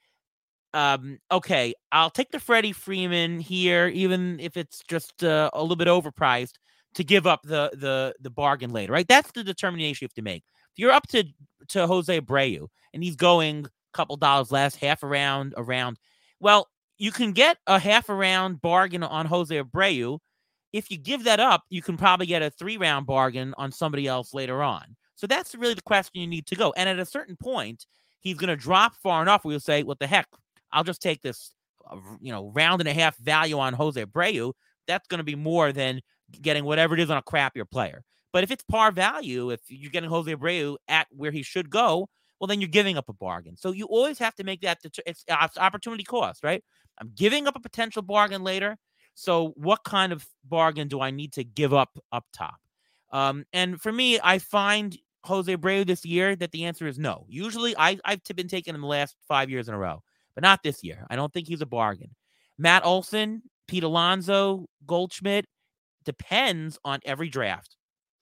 um, 0.76 1.20
okay, 1.32 1.74
I'll 1.92 2.10
take 2.10 2.32
the 2.32 2.40
Freddie 2.40 2.74
Freeman 2.74 3.40
here, 3.40 3.88
even 3.88 4.40
if 4.42 4.58
it's 4.58 4.84
just 4.88 5.24
uh, 5.24 5.50
a 5.54 5.62
little 5.62 5.78
bit 5.78 5.88
overpriced, 5.88 6.56
to 6.96 7.04
give 7.04 7.26
up 7.26 7.42
the 7.44 7.72
the 7.74 8.14
the 8.20 8.30
bargain 8.30 8.72
later, 8.72 8.94
right? 8.94 9.08
That's 9.08 9.32
the 9.32 9.44
determination 9.44 10.04
you 10.04 10.08
have 10.08 10.14
to 10.16 10.22
make. 10.22 10.44
If 10.74 10.80
you're 10.80 10.92
up 10.92 11.08
to 11.10 11.24
to 11.70 11.88
Jose 11.88 12.20
Abreu 12.22 12.68
and 12.94 13.04
he's 13.04 13.16
going 13.16 13.66
a 13.66 13.70
couple 13.98 14.18
dollars 14.18 14.52
less, 14.52 14.76
half 14.76 15.04
around 15.04 15.54
around, 15.58 15.98
well, 16.40 16.68
you 16.98 17.12
can 17.12 17.32
get 17.32 17.58
a 17.68 17.80
half 17.80 18.10
around 18.10 18.62
bargain 18.62 19.04
on 19.04 19.26
Jose 19.26 19.56
Abreu. 19.56 20.20
If 20.74 20.92
you 20.92 20.98
give 20.98 21.24
that 21.24 21.40
up, 21.40 21.64
you 21.70 21.82
can 21.82 21.96
probably 21.96 22.26
get 22.26 22.42
a 22.42 22.50
three 22.50 22.78
round 22.78 23.06
bargain 23.06 23.54
on 23.58 23.72
somebody 23.72 24.08
else 24.08 24.34
later 24.34 24.62
on. 24.62 24.84
So 25.16 25.26
that's 25.28 25.56
really 25.56 25.74
the 25.74 25.82
question 25.82 26.20
you 26.20 26.28
need 26.28 26.48
to 26.48 26.56
go. 26.56 26.74
And 26.76 26.90
at 26.90 27.00
a 27.00 27.06
certain 27.06 27.38
point, 27.38 27.86
he's 28.20 28.38
going 28.38 28.50
to 28.50 28.58
drop 28.58 28.94
far 29.02 29.22
enough 29.22 29.46
where 29.46 29.54
you'll 29.54 29.62
say, 29.62 29.84
"What 29.84 30.00
the 30.00 30.08
heck? 30.08 30.28
I'll 30.76 30.84
just 30.84 31.02
take 31.02 31.22
this, 31.22 31.56
uh, 31.90 31.98
you 32.22 32.32
know, 32.32 32.52
round 32.54 32.82
and 32.82 32.88
a 32.88 32.94
half 32.94 33.18
value 33.18 33.58
on 33.58 33.74
Jose 33.74 34.04
Abreu. 34.04 34.54
That's 34.88 35.08
going 35.08 35.20
to 35.20 35.24
be 35.24 35.36
more 35.36 35.72
than 35.72 36.02
getting 36.42 36.66
whatever 36.66 36.94
it 36.94 37.00
is 37.00 37.10
on 37.10 37.18
a 37.18 37.24
crappier 37.24 37.70
player. 37.70 38.04
But 38.34 38.44
if 38.44 38.52
it's 38.52 38.64
par 38.64 38.92
value, 38.92 39.50
if 39.50 39.62
you're 39.70 39.92
getting 39.92 40.10
Jose 40.10 40.32
Abreu 40.36 40.76
at 40.90 41.08
where 41.10 41.32
he 41.32 41.42
should 41.42 41.70
go, 41.70 42.10
well, 42.40 42.48
then 42.48 42.60
you're 42.60 42.68
giving 42.68 42.98
up 42.98 43.08
a 43.08 43.14
bargain. 43.14 43.56
So 43.56 43.72
you 43.72 43.86
always 43.86 44.20
have 44.20 44.36
to 44.36 44.44
make 44.44 44.62
that. 44.62 44.80
It's 45.06 45.24
opportunity 45.58 46.04
cost, 46.04 46.44
right? 46.44 46.62
I'm 47.00 47.12
giving 47.16 47.48
up 47.48 47.56
a 47.56 47.62
potential 47.62 48.02
bargain 48.02 48.44
later. 48.44 48.78
So 49.14 49.54
what 49.56 49.86
kind 49.86 50.12
of 50.12 50.28
bargain 50.44 50.90
do 50.90 51.00
I 51.00 51.12
need 51.12 51.32
to 51.34 51.46
give 51.46 51.74
up 51.74 51.98
up 52.12 52.26
top? 52.34 52.58
Um, 53.12 53.46
and 53.54 53.80
for 53.80 53.94
me, 53.94 54.20
I 54.22 54.40
find 54.40 54.98
Jose 55.24 55.56
Abreu 55.56 55.88
this 55.88 56.04
year 56.04 56.36
that 56.36 56.52
the 56.52 56.66
answer 56.66 56.86
is 56.88 57.00
no. 57.00 57.26
Usually, 57.30 57.74
I, 57.78 57.98
I've 58.04 58.22
been 58.36 58.50
taking 58.50 58.76
him 58.76 58.82
the 58.82 58.88
last 58.88 59.16
five 59.30 59.50
years 59.50 59.70
in 59.70 59.74
a 59.74 59.78
row 59.78 60.04
but 60.36 60.44
not 60.44 60.62
this 60.64 60.84
year. 60.84 61.06
I 61.10 61.16
don't 61.16 61.34
think 61.34 61.48
he's 61.48 61.62
a 61.62 61.66
bargain. 61.66 62.12
Matt 62.58 62.86
Olson, 62.86 63.42
Pete 63.68 63.84
Alonso, 63.84 64.68
Goldschmidt 64.86 65.46
depends 66.04 66.78
on 66.86 67.00
every 67.06 67.30
draft. 67.30 67.76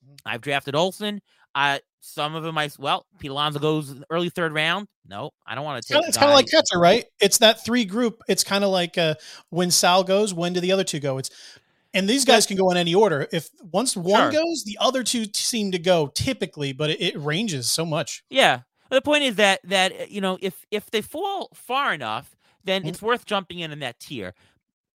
Mm-hmm. 0.06 0.16
I've 0.26 0.42
drafted 0.42 0.76
Olson. 0.76 1.22
Uh, 1.56 1.80
some 2.02 2.36
of 2.36 2.44
them, 2.44 2.58
I 2.58 2.70
well, 2.80 3.06
Pete 3.20 3.32
Alonso 3.32 3.60
goes 3.60 3.96
early 4.10 4.30
third 4.30 4.54
round. 4.54 4.88
No, 5.08 5.32
I 5.46 5.56
don't 5.56 5.64
want 5.64 5.84
to 5.84 5.94
take. 5.94 6.08
It's 6.08 6.18
kind 6.18 6.32
of 6.32 6.36
like 6.36 6.48
Ketzer, 6.48 6.80
right? 6.80 7.06
It's 7.20 7.38
that 7.40 7.64
three 7.64 7.86
group. 7.86 8.22
It's 8.28 8.44
kind 8.44 8.64
of 8.64 8.72
like 8.72 8.98
uh, 8.98 9.16
when 9.50 9.72
Sal 9.72 10.04
goes, 10.04 10.34
when 10.34 10.54
do 10.54 10.60
the 10.60 10.72
other 10.72 10.84
two 10.84 11.00
go? 11.00 11.18
It's 11.18 11.30
and 11.94 12.10
these 12.10 12.26
guys 12.26 12.46
can 12.46 12.58
go 12.58 12.72
in 12.72 12.78
any 12.78 12.96
order. 12.96 13.28
If 13.32 13.50
once 13.72 13.96
one 13.96 14.32
sure. 14.32 14.42
goes, 14.42 14.64
the 14.66 14.78
other 14.82 15.04
two 15.04 15.26
seem 15.34 15.72
to 15.72 15.80
go 15.80 16.08
typically, 16.08 16.74
but 16.74 16.90
it, 16.90 17.02
it 17.02 17.20
ranges 17.20 17.72
so 17.72 17.86
much. 17.86 18.24
Yeah, 18.30 18.62
the 18.94 19.02
point 19.02 19.24
is 19.24 19.36
that 19.36 19.60
that 19.64 20.12
you 20.12 20.22
know 20.22 20.38
if 20.42 20.66
if 20.72 20.90
they 20.92 21.02
fall 21.02 21.50
far 21.54 21.94
enough, 21.94 22.36
then 22.64 22.82
mm-hmm. 22.82 22.90
it's 22.90 23.02
worth 23.02 23.26
jumping 23.26 23.60
in 23.60 23.72
in 23.72 23.80
that 23.80 24.00
tier. 24.00 24.34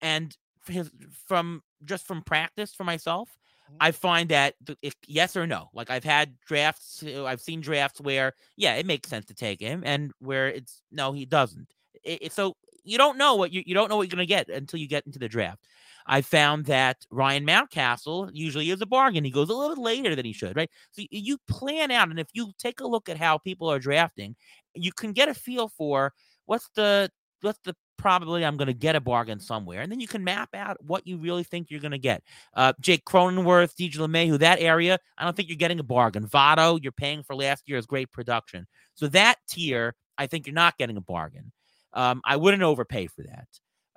And 0.01 0.35
his, 0.67 0.91
from 1.27 1.63
just 1.83 2.05
from 2.05 2.21
practice 2.21 2.73
for 2.73 2.83
myself, 2.83 3.29
mm-hmm. 3.65 3.77
I 3.79 3.91
find 3.91 4.29
that 4.29 4.55
if 4.81 4.93
yes 5.07 5.35
or 5.35 5.47
no, 5.47 5.69
like 5.73 5.89
I've 5.89 6.03
had 6.03 6.39
drafts, 6.45 7.03
uh, 7.03 7.25
I've 7.25 7.41
seen 7.41 7.61
drafts 7.61 7.99
where 7.99 8.33
yeah, 8.55 8.75
it 8.75 8.85
makes 8.85 9.09
sense 9.09 9.25
to 9.25 9.33
take 9.33 9.59
him, 9.59 9.83
and 9.85 10.11
where 10.19 10.47
it's 10.47 10.81
no, 10.91 11.11
he 11.11 11.25
doesn't. 11.25 11.73
It, 12.03 12.19
it, 12.23 12.33
so 12.33 12.55
you 12.83 12.97
don't 12.97 13.17
know 13.17 13.35
what 13.35 13.51
you 13.51 13.63
you 13.65 13.73
don't 13.73 13.89
know 13.89 13.97
what 13.97 14.03
you're 14.03 14.15
going 14.15 14.27
to 14.27 14.33
get 14.33 14.49
until 14.49 14.79
you 14.79 14.87
get 14.87 15.05
into 15.05 15.19
the 15.19 15.27
draft. 15.27 15.65
I 16.07 16.21
found 16.21 16.65
that 16.65 17.05
Ryan 17.11 17.45
Mountcastle 17.45 18.31
usually 18.33 18.69
is 18.69 18.81
a 18.81 18.85
bargain. 18.85 19.25
He 19.25 19.31
goes 19.31 19.49
a 19.49 19.53
little 19.53 19.75
bit 19.75 19.81
later 19.81 20.15
than 20.15 20.25
he 20.25 20.33
should, 20.33 20.55
right? 20.55 20.69
So 20.91 21.03
you 21.11 21.37
plan 21.47 21.91
out, 21.91 22.09
and 22.09 22.19
if 22.19 22.27
you 22.33 22.51
take 22.57 22.79
a 22.79 22.87
look 22.87 23.09
at 23.09 23.17
how 23.17 23.37
people 23.37 23.69
are 23.69 23.79
drafting, 23.79 24.35
you 24.73 24.91
can 24.91 25.11
get 25.11 25.29
a 25.29 25.33
feel 25.33 25.67
for 25.67 26.13
what's 26.45 26.69
the 26.75 27.11
what's 27.41 27.59
the 27.65 27.75
probably 27.97 28.45
I'm 28.45 28.57
going 28.57 28.67
to 28.67 28.73
get 28.73 28.95
a 28.95 29.01
bargain 29.01 29.39
somewhere. 29.39 29.81
And 29.81 29.91
then 29.91 29.99
you 29.99 30.07
can 30.07 30.23
map 30.23 30.49
out 30.53 30.77
what 30.83 31.05
you 31.05 31.17
really 31.17 31.43
think 31.43 31.69
you're 31.69 31.81
going 31.81 31.91
to 31.91 31.97
get. 31.97 32.23
Uh, 32.53 32.73
Jake 32.79 33.03
Cronenworth, 33.05 33.75
DJ 33.75 33.95
LeMahieu, 33.95 34.39
that 34.39 34.61
area, 34.61 34.99
I 35.17 35.23
don't 35.23 35.35
think 35.35 35.49
you're 35.49 35.57
getting 35.57 35.79
a 35.79 35.83
bargain. 35.83 36.27
Votto, 36.27 36.79
you're 36.81 36.91
paying 36.91 37.23
for 37.23 37.35
last 37.35 37.63
year's 37.67 37.85
great 37.85 38.11
production. 38.11 38.67
So 38.93 39.07
that 39.07 39.37
tier, 39.49 39.95
I 40.17 40.27
think 40.27 40.45
you're 40.45 40.53
not 40.53 40.77
getting 40.77 40.97
a 40.97 41.01
bargain. 41.01 41.51
Um, 41.93 42.21
I 42.23 42.35
wouldn't 42.35 42.63
overpay 42.63 43.07
for 43.07 43.23
that. 43.23 43.47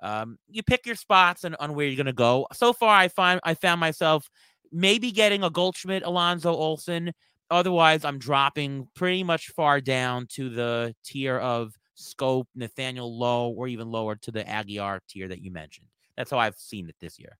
Um, 0.01 0.37
you 0.49 0.63
pick 0.63 0.85
your 0.85 0.95
spots 0.95 1.43
and 1.43 1.55
on 1.59 1.75
where 1.75 1.85
you're 1.85 1.95
going 1.95 2.05
to 2.05 2.13
go. 2.13 2.47
So 2.53 2.73
far, 2.73 2.95
I 2.95 3.07
find 3.07 3.39
I 3.43 3.53
found 3.53 3.79
myself 3.79 4.29
maybe 4.71 5.11
getting 5.11 5.43
a 5.43 5.49
Goldschmidt, 5.49 6.03
Alonso 6.03 6.51
Olson. 6.51 7.11
Otherwise, 7.49 8.05
I'm 8.05 8.17
dropping 8.17 8.87
pretty 8.95 9.23
much 9.23 9.49
far 9.49 9.81
down 9.81 10.25
to 10.35 10.49
the 10.49 10.95
tier 11.03 11.37
of 11.37 11.73
Schoop, 11.97 12.45
Nathaniel 12.55 13.17
Lowe, 13.17 13.49
or 13.49 13.67
even 13.67 13.91
lower 13.91 14.15
to 14.15 14.31
the 14.31 14.47
Aguilar 14.47 15.01
tier 15.07 15.27
that 15.27 15.41
you 15.41 15.51
mentioned. 15.51 15.87
That's 16.17 16.31
how 16.31 16.39
I've 16.39 16.55
seen 16.55 16.87
it 16.89 16.95
this 16.99 17.19
year. 17.19 17.37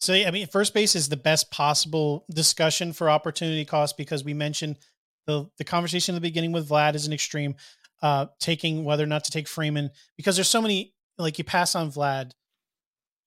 So, 0.00 0.12
I 0.12 0.30
mean, 0.30 0.46
first 0.46 0.74
base 0.74 0.94
is 0.94 1.08
the 1.08 1.16
best 1.16 1.50
possible 1.50 2.26
discussion 2.30 2.92
for 2.92 3.08
opportunity 3.08 3.64
cost 3.64 3.96
because 3.96 4.22
we 4.22 4.34
mentioned 4.34 4.78
the 5.26 5.48
the 5.56 5.64
conversation 5.64 6.14
in 6.14 6.16
the 6.16 6.28
beginning 6.28 6.52
with 6.52 6.68
Vlad 6.68 6.94
is 6.94 7.06
an 7.06 7.12
extreme, 7.12 7.54
uh, 8.02 8.26
taking 8.38 8.84
whether 8.84 9.02
or 9.02 9.06
not 9.06 9.24
to 9.24 9.30
take 9.30 9.48
Freeman 9.48 9.90
because 10.16 10.36
there's 10.36 10.48
so 10.48 10.60
many 10.60 10.93
like 11.18 11.38
you 11.38 11.44
pass 11.44 11.74
on 11.74 11.90
Vlad 11.90 12.32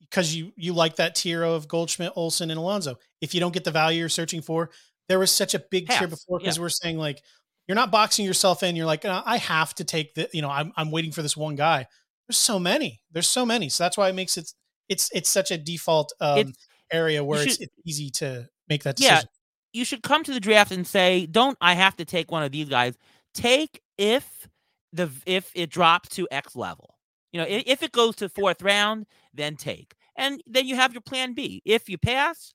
because 0.01 0.35
you 0.35 0.51
you 0.55 0.73
like 0.73 0.97
that 0.97 1.15
tier 1.15 1.43
of 1.43 1.67
Goldschmidt, 1.67 2.13
Olson, 2.15 2.51
and 2.51 2.59
Alonso. 2.59 2.97
If 3.21 3.33
you 3.33 3.39
don't 3.39 3.53
get 3.53 3.63
the 3.63 3.71
value 3.71 3.99
you're 3.99 4.09
searching 4.09 4.41
for, 4.41 4.69
there 5.09 5.19
was 5.19 5.31
such 5.31 5.53
a 5.53 5.59
big 5.59 5.87
tier 5.89 6.07
before 6.07 6.39
because 6.39 6.57
yeah. 6.57 6.61
we're 6.61 6.69
saying 6.69 6.97
like 6.97 7.21
you're 7.67 7.75
not 7.75 7.91
boxing 7.91 8.25
yourself 8.25 8.63
in. 8.63 8.75
You're 8.75 8.85
like, 8.85 9.05
I 9.05 9.37
have 9.37 9.75
to 9.75 9.83
take 9.83 10.15
the, 10.15 10.29
you 10.31 10.41
know, 10.41 10.49
I'm, 10.49 10.71
I'm 10.77 10.89
waiting 10.89 11.11
for 11.11 11.21
this 11.21 11.35
one 11.35 11.55
guy. 11.55 11.85
There's 12.27 12.37
so 12.37 12.59
many. 12.59 13.01
There's 13.11 13.29
so 13.29 13.45
many. 13.45 13.69
So 13.69 13.83
that's 13.83 13.97
why 13.97 14.09
it 14.09 14.15
makes 14.15 14.37
it, 14.37 14.51
it's, 14.87 15.09
it's 15.13 15.29
such 15.29 15.51
a 15.51 15.57
default 15.57 16.13
um, 16.21 16.53
area 16.91 17.23
where 17.23 17.39
should, 17.39 17.49
it's, 17.49 17.59
it's, 17.59 17.73
easy 17.85 18.09
to 18.11 18.47
make 18.69 18.83
that 18.83 18.95
decision. 18.95 19.17
Yeah. 19.17 19.79
You 19.79 19.85
should 19.85 20.01
come 20.01 20.23
to 20.23 20.33
the 20.33 20.39
draft 20.39 20.71
and 20.71 20.87
say, 20.87 21.25
don't 21.25 21.57
I 21.59 21.73
have 21.73 21.97
to 21.97 22.05
take 22.05 22.31
one 22.31 22.43
of 22.43 22.51
these 22.51 22.69
guys? 22.69 22.95
Take 23.33 23.81
if 23.97 24.47
the, 24.93 25.09
if 25.25 25.51
it 25.53 25.69
drops 25.69 26.09
to 26.09 26.27
X 26.31 26.55
level. 26.55 26.95
You 27.37 27.43
know, 27.43 27.63
if 27.67 27.83
it 27.83 27.91
goes 27.91 28.15
to 28.15 28.29
fourth 28.29 28.63
round, 28.63 29.05
then 29.31 29.55
take. 29.57 29.93
And 30.15 30.41
then 30.47 30.65
you 30.65 30.75
have 30.75 30.93
your 30.93 31.01
plan 31.01 31.33
B. 31.33 31.61
If 31.65 31.87
you 31.87 31.99
pass, 31.99 32.51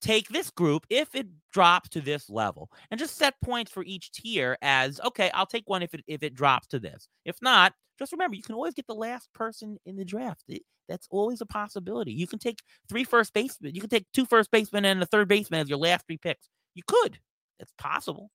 take 0.00 0.28
this 0.28 0.50
group 0.50 0.86
if 0.88 1.16
it 1.16 1.26
drops 1.52 1.88
to 1.90 2.00
this 2.00 2.30
level. 2.30 2.70
And 2.90 3.00
just 3.00 3.16
set 3.16 3.34
points 3.42 3.72
for 3.72 3.82
each 3.82 4.12
tier 4.12 4.56
as 4.62 5.00
okay 5.04 5.30
i'll 5.34 5.46
take 5.46 5.68
one 5.68 5.82
if 5.82 5.94
it 5.94 6.04
if 6.06 6.22
it 6.22 6.34
drops 6.34 6.68
to 6.68 6.78
this. 6.78 7.08
If 7.24 7.36
not 7.42 7.74
just 7.98 8.12
remember 8.12 8.36
you 8.36 8.42
can 8.42 8.54
always 8.54 8.74
get 8.74 8.86
the 8.86 8.94
last 8.94 9.28
person 9.34 9.78
in 9.84 9.96
the 9.96 10.04
draft. 10.04 10.44
It, 10.48 10.62
that's 10.88 11.08
always 11.10 11.40
a 11.40 11.46
possibility. 11.46 12.12
You 12.12 12.28
can 12.28 12.38
take 12.38 12.60
three 12.88 13.04
first 13.04 13.32
basemen 13.34 13.74
you 13.74 13.80
can 13.80 13.90
take 13.90 14.06
two 14.14 14.26
first 14.26 14.52
basemen 14.52 14.84
and 14.84 15.02
the 15.02 15.06
third 15.06 15.26
baseman 15.26 15.60
as 15.60 15.68
your 15.68 15.78
last 15.78 16.06
three 16.06 16.18
picks. 16.18 16.48
You 16.76 16.84
could. 16.86 17.18
It's 17.58 17.74
possible. 17.78 18.30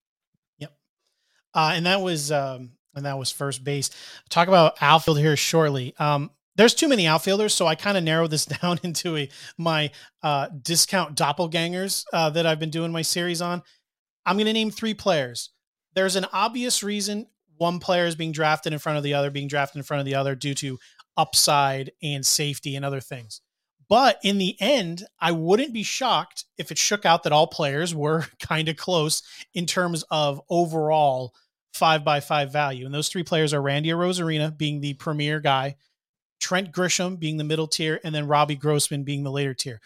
Yep. 0.59 0.75
Uh, 1.53 1.71
and 1.73 1.85
that 1.85 2.01
was 2.01 2.33
um 2.33 2.71
and 2.95 3.05
that 3.05 3.17
was 3.17 3.31
first 3.31 3.63
base 3.63 3.89
talk 4.29 4.47
about 4.47 4.75
outfield 4.81 5.19
here 5.19 5.35
shortly 5.35 5.93
um 5.99 6.29
there's 6.55 6.73
too 6.73 6.87
many 6.87 7.05
outfielders, 7.05 7.53
so 7.53 7.67
I 7.67 7.75
kind 7.75 7.97
of 7.97 8.03
narrowed 8.03 8.31
this 8.31 8.45
down 8.61 8.79
into 8.83 9.17
a 9.17 9.29
my 9.57 9.91
uh, 10.23 10.47
discount 10.61 11.15
doppelgangers 11.17 12.05
uh, 12.13 12.29
that 12.31 12.45
I've 12.45 12.59
been 12.59 12.69
doing 12.69 12.91
my 12.91 13.01
series 13.01 13.41
on. 13.41 13.61
I'm 14.25 14.37
going 14.37 14.47
to 14.47 14.53
name 14.53 14.71
three 14.71 14.93
players. 14.93 15.51
There's 15.93 16.15
an 16.15 16.25
obvious 16.33 16.81
reason 16.81 17.27
one 17.57 17.79
player 17.79 18.05
is 18.05 18.15
being 18.15 18.31
drafted 18.33 18.73
in 18.73 18.79
front 18.79 18.97
of 18.97 19.03
the 19.03 19.13
other, 19.13 19.31
being 19.31 19.47
drafted 19.47 19.77
in 19.77 19.83
front 19.83 19.99
of 19.99 20.05
the 20.05 20.15
other 20.15 20.35
due 20.35 20.53
to 20.55 20.77
upside 21.15 21.91
and 22.03 22.25
safety 22.25 22.75
and 22.75 22.83
other 22.83 22.99
things. 22.99 23.41
But 23.87 24.19
in 24.23 24.39
the 24.39 24.57
end, 24.59 25.05
I 25.19 25.31
wouldn't 25.31 25.73
be 25.73 25.83
shocked 25.83 26.45
if 26.57 26.71
it 26.71 26.77
shook 26.77 27.05
out 27.05 27.23
that 27.23 27.31
all 27.31 27.47
players 27.47 27.93
were 27.93 28.25
kind 28.39 28.67
of 28.67 28.77
close 28.77 29.21
in 29.53 29.65
terms 29.65 30.03
of 30.09 30.41
overall 30.49 31.33
five 31.75 32.05
by 32.05 32.21
five 32.21 32.51
value. 32.51 32.85
And 32.85 32.95
those 32.95 33.09
three 33.09 33.23
players 33.23 33.53
are 33.53 33.61
Randy 33.61 33.89
Arozarena 33.89 34.57
being 34.57 34.79
the 34.79 34.93
premier 34.93 35.41
guy, 35.41 35.75
Trent 36.39 36.71
Grisham 36.71 37.19
being 37.19 37.35
the 37.35 37.43
middle 37.43 37.67
tier, 37.67 37.99
and 38.03 38.15
then 38.15 38.27
Robbie 38.27 38.55
Grossman 38.55 39.03
being 39.03 39.23
the 39.23 39.31
later 39.31 39.53
tier. 39.53 39.81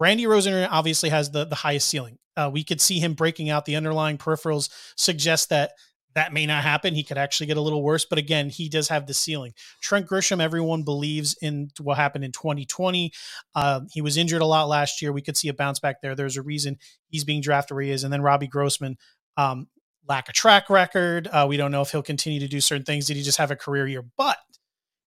Randy 0.00 0.24
Arozarena 0.24 0.68
obviously 0.70 1.10
has 1.10 1.30
the, 1.30 1.44
the 1.44 1.54
highest 1.54 1.88
ceiling. 1.88 2.18
Uh, 2.36 2.50
we 2.52 2.64
could 2.64 2.80
see 2.80 2.98
him 2.98 3.14
breaking 3.14 3.50
out. 3.50 3.64
The 3.64 3.76
underlying 3.76 4.18
peripherals 4.18 4.68
suggest 4.96 5.48
that 5.50 5.72
that 6.14 6.32
may 6.32 6.46
not 6.46 6.64
happen. 6.64 6.94
He 6.94 7.04
could 7.04 7.18
actually 7.18 7.46
get 7.46 7.56
a 7.56 7.60
little 7.60 7.82
worse, 7.84 8.04
but 8.04 8.18
again, 8.18 8.48
he 8.48 8.68
does 8.68 8.88
have 8.88 9.06
the 9.06 9.14
ceiling. 9.14 9.54
Trent 9.80 10.08
Grisham, 10.08 10.40
everyone 10.40 10.82
believes 10.82 11.36
in 11.40 11.70
what 11.80 11.98
happened 11.98 12.24
in 12.24 12.32
2020. 12.32 13.12
Uh, 13.54 13.82
he 13.92 14.00
was 14.00 14.16
injured 14.16 14.40
a 14.40 14.46
lot 14.46 14.68
last 14.68 15.00
year. 15.00 15.12
We 15.12 15.22
could 15.22 15.36
see 15.36 15.48
a 15.48 15.54
bounce 15.54 15.78
back 15.78 16.00
there. 16.02 16.16
There's 16.16 16.36
a 16.36 16.42
reason 16.42 16.78
he's 17.08 17.24
being 17.24 17.40
drafted 17.40 17.76
where 17.76 17.84
he 17.84 17.90
is. 17.90 18.02
And 18.02 18.12
then 18.12 18.22
Robbie 18.22 18.48
Grossman, 18.48 18.96
um, 19.36 19.68
lack 20.08 20.28
a 20.28 20.32
track 20.32 20.70
record. 20.70 21.28
Uh, 21.28 21.46
we 21.48 21.56
don't 21.56 21.70
know 21.70 21.82
if 21.82 21.90
he'll 21.90 22.02
continue 22.02 22.40
to 22.40 22.48
do 22.48 22.60
certain 22.60 22.84
things. 22.84 23.06
Did 23.06 23.16
he 23.16 23.22
just 23.22 23.38
have 23.38 23.50
a 23.50 23.56
career 23.56 23.86
year? 23.86 24.04
But 24.16 24.38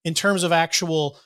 in 0.03 0.13
terms 0.13 0.43
of 0.43 0.51
actual 0.51 1.19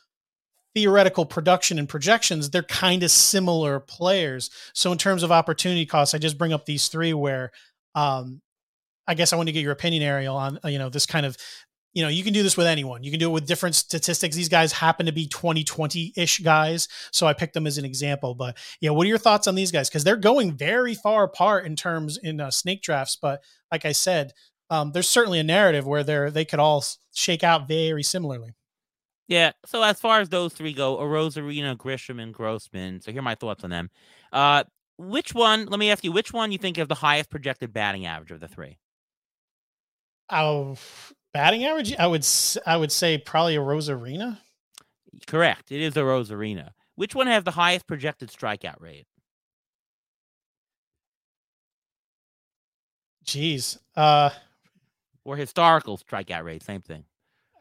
theoretical 0.73 1.26
production 1.26 1.80
and 1.80 1.88
projections, 1.88 2.49
they're 2.49 2.63
kind 2.63 3.03
of 3.03 3.11
similar 3.11 3.80
players. 3.80 4.49
So 4.73 4.91
in 4.91 4.97
terms 4.97 5.23
of 5.23 5.32
opportunity 5.32 5.86
costs, 5.86 6.13
I 6.13 6.17
just 6.17 6.38
bring 6.38 6.53
up 6.53 6.65
these 6.65 6.88
three 6.88 7.13
where 7.13 7.51
um, 7.95 8.41
I 9.07 9.13
guess 9.13 9.32
I 9.32 9.36
want 9.38 9.47
to 9.47 9.53
get 9.53 9.63
your 9.63 9.71
opinion, 9.71 10.03
Ariel, 10.03 10.36
on 10.36 10.59
uh, 10.63 10.67
you 10.67 10.80
know 10.80 10.89
this 10.89 11.05
kind 11.05 11.26
of 11.26 11.38
you 11.96 12.04
know 12.04 12.10
you 12.10 12.24
can 12.24 12.34
do 12.34 12.43
this 12.43 12.58
with 12.58 12.68
anyone. 12.68 13.04
You 13.04 13.10
can 13.10 13.20
do 13.20 13.30
it 13.30 13.34
with 13.34 13.48
different 13.48 13.74
statistics. 13.74 14.36
These 14.36 14.50
guys 14.50 14.74
happen 14.74 15.08
to 15.08 15.12
be 15.12 15.26
2020 15.26 16.14
ish 16.16 16.39
guys, 16.39 16.88
so 17.12 17.26
I 17.26 17.34
picked 17.34 17.56
them 17.56 17.66
as 17.66 17.80
an 17.80 17.86
example. 17.86 18.36
But 18.36 18.58
yeah, 18.82 18.91
what 18.91 19.06
are 19.06 19.10
your 19.10 19.18
thoughts 19.18 19.48
on 19.48 19.56
these 19.56 19.72
guys? 19.72 19.89
Because 19.89 20.04
they're 20.04 20.18
going 20.18 20.56
very 20.56 20.93
far 20.93 21.24
apart 21.24 21.66
in 21.66 21.76
terms 21.76 22.18
in 22.22 22.39
uh, 22.39 22.52
snake 22.52 22.84
drafts. 22.84 23.18
But 23.20 23.41
like 23.72 23.86
I 23.86 23.93
said, 23.93 24.34
um, 24.70 24.91
there's 24.91 25.10
certainly 25.10 25.39
a 25.39 25.43
narrative 25.43 25.88
where 25.88 26.04
they're 26.04 26.30
they 26.30 26.46
could 26.46 26.60
all 26.60 26.84
shake 27.14 27.43
out 27.43 27.68
very 27.68 28.04
similarly. 28.04 28.54
Yeah. 29.28 29.54
So 29.66 29.82
as 29.82 30.00
far 30.00 30.20
as 30.20 30.30
those 30.30 30.54
three 30.54 30.74
go, 30.74 30.98
Arozarena, 30.98 31.78
Grisham, 31.78 32.22
and 32.22 32.34
Grossman. 32.34 33.02
So 33.02 33.12
here 33.12 33.22
are 33.22 33.24
my 33.24 33.36
thoughts 33.36 33.64
on 33.64 33.70
them. 33.70 33.89
Uh, 34.32 34.66
which 34.98 35.34
one? 35.34 35.66
Let 35.66 35.80
me 35.80 35.91
ask 35.91 36.04
you, 36.04 36.12
which 36.12 36.34
one 36.34 36.52
you 36.52 36.58
think 36.58 36.78
has 36.78 36.88
the 36.88 36.96
highest 36.96 37.30
projected 37.30 37.74
batting 37.74 38.06
average 38.06 38.32
of 38.32 38.39
the 38.41 38.48
three? 38.48 38.78
Oh, 40.30 40.76
batting 41.36 41.65
average? 41.65 41.93
I 41.97 42.07
would 42.07 42.25
I 42.65 42.77
would 42.77 42.93
say 42.93 43.17
probably 43.17 43.57
Arozarena. 43.57 44.39
Correct. 45.27 45.69
It 45.69 45.81
is 45.81 45.93
Arozarena. 45.95 46.69
Which 46.95 47.13
one 47.13 47.27
has 47.27 47.43
the 47.43 47.51
highest 47.51 47.88
projected 47.88 48.29
strikeout 48.29 48.79
rate? 48.79 49.05
Jeez. 53.25 53.77
Uh, 53.97 54.29
or 55.25 55.36
historical 55.36 55.97
strikeout 55.97 56.45
rate, 56.45 56.63
same 56.63 56.81
thing. 56.81 57.03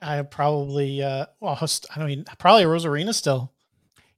I 0.00 0.22
probably 0.22 1.02
uh 1.02 1.26
well 1.40 1.58
I 1.60 1.98
don't 1.98 2.06
mean 2.06 2.24
probably 2.38 2.62
Arozarena 2.64 3.12
still. 3.12 3.50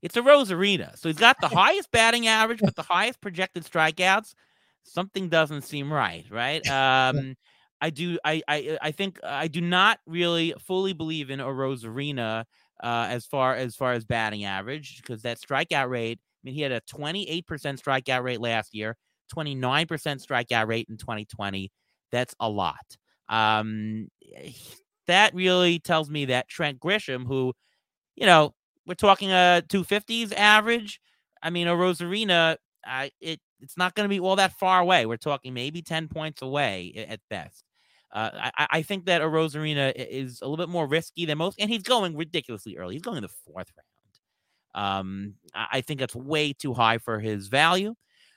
It's 0.02 0.16
Arozarena. 0.16 0.98
So 0.98 1.08
he's 1.08 1.16
got 1.18 1.40
the 1.40 1.48
highest 1.62 1.90
batting 1.92 2.26
average, 2.26 2.60
but 2.60 2.76
the 2.76 2.82
highest 2.82 3.22
projected 3.22 3.64
strikeouts. 3.64 4.34
Something 4.82 5.30
doesn't 5.30 5.62
seem 5.62 5.90
right, 5.90 6.26
right? 6.30 6.62
Um 6.70 7.36
I 7.80 7.90
do 7.90 8.18
I 8.24 8.42
I 8.48 8.78
I 8.82 8.90
think 8.92 9.18
I 9.24 9.48
do 9.48 9.60
not 9.60 9.98
really 10.06 10.54
fully 10.60 10.92
believe 10.92 11.30
in 11.30 11.40
Arozarena 11.40 12.44
uh 12.82 13.06
as 13.10 13.26
far 13.26 13.54
as 13.54 13.76
far 13.76 13.92
as 13.92 14.04
batting 14.04 14.44
average 14.44 15.00
because 15.02 15.22
that 15.22 15.38
strikeout 15.40 15.88
rate, 15.90 16.18
I 16.22 16.40
mean 16.44 16.54
he 16.54 16.62
had 16.62 16.72
a 16.72 16.80
28% 16.82 17.80
strikeout 17.82 18.22
rate 18.22 18.40
last 18.40 18.74
year, 18.74 18.96
29% 19.34 20.24
strikeout 20.26 20.66
rate 20.68 20.86
in 20.88 20.96
2020. 20.96 21.70
That's 22.12 22.34
a 22.40 22.48
lot. 22.48 22.96
Um, 23.28 24.08
that 25.06 25.34
really 25.34 25.78
tells 25.78 26.10
me 26.10 26.26
that 26.26 26.48
Trent 26.48 26.80
Grisham, 26.80 27.26
who, 27.26 27.52
you 28.16 28.26
know, 28.26 28.54
we're 28.86 28.94
talking 28.94 29.30
a 29.32 29.62
250s 29.68 30.32
average. 30.32 31.00
I 31.42 31.50
mean, 31.50 31.68
a 31.68 31.74
Arozarena, 31.74 32.56
uh, 32.88 33.08
it 33.20 33.40
it's 33.60 33.76
not 33.76 33.94
going 33.94 34.04
to 34.04 34.14
be 34.14 34.20
all 34.20 34.36
that 34.36 34.58
far 34.58 34.80
away. 34.80 35.06
We're 35.06 35.16
talking 35.16 35.54
maybe 35.54 35.82
10 35.82 36.08
points 36.08 36.42
away 36.42 37.06
at 37.08 37.20
best. 37.30 37.64
Uh, 38.12 38.50
I, 38.56 38.66
I, 38.70 38.82
think 38.82 39.06
that 39.06 39.20
Arozarena 39.20 39.92
is 39.96 40.40
a 40.40 40.44
little 40.44 40.64
bit 40.64 40.70
more 40.70 40.86
risky 40.86 41.26
than 41.26 41.38
most, 41.38 41.56
and 41.58 41.68
he's 41.68 41.82
going 41.82 42.16
ridiculously 42.16 42.76
early. 42.76 42.94
He's 42.94 43.02
going 43.02 43.16
in 43.16 43.22
the 43.22 43.28
fourth 43.28 43.72
round. 43.76 44.86
Um, 44.86 45.34
I 45.54 45.80
think 45.80 46.00
that's 46.00 46.14
way 46.14 46.52
too 46.52 46.72
high 46.72 46.98
for 46.98 47.18
his 47.18 47.48
value. 47.48 47.94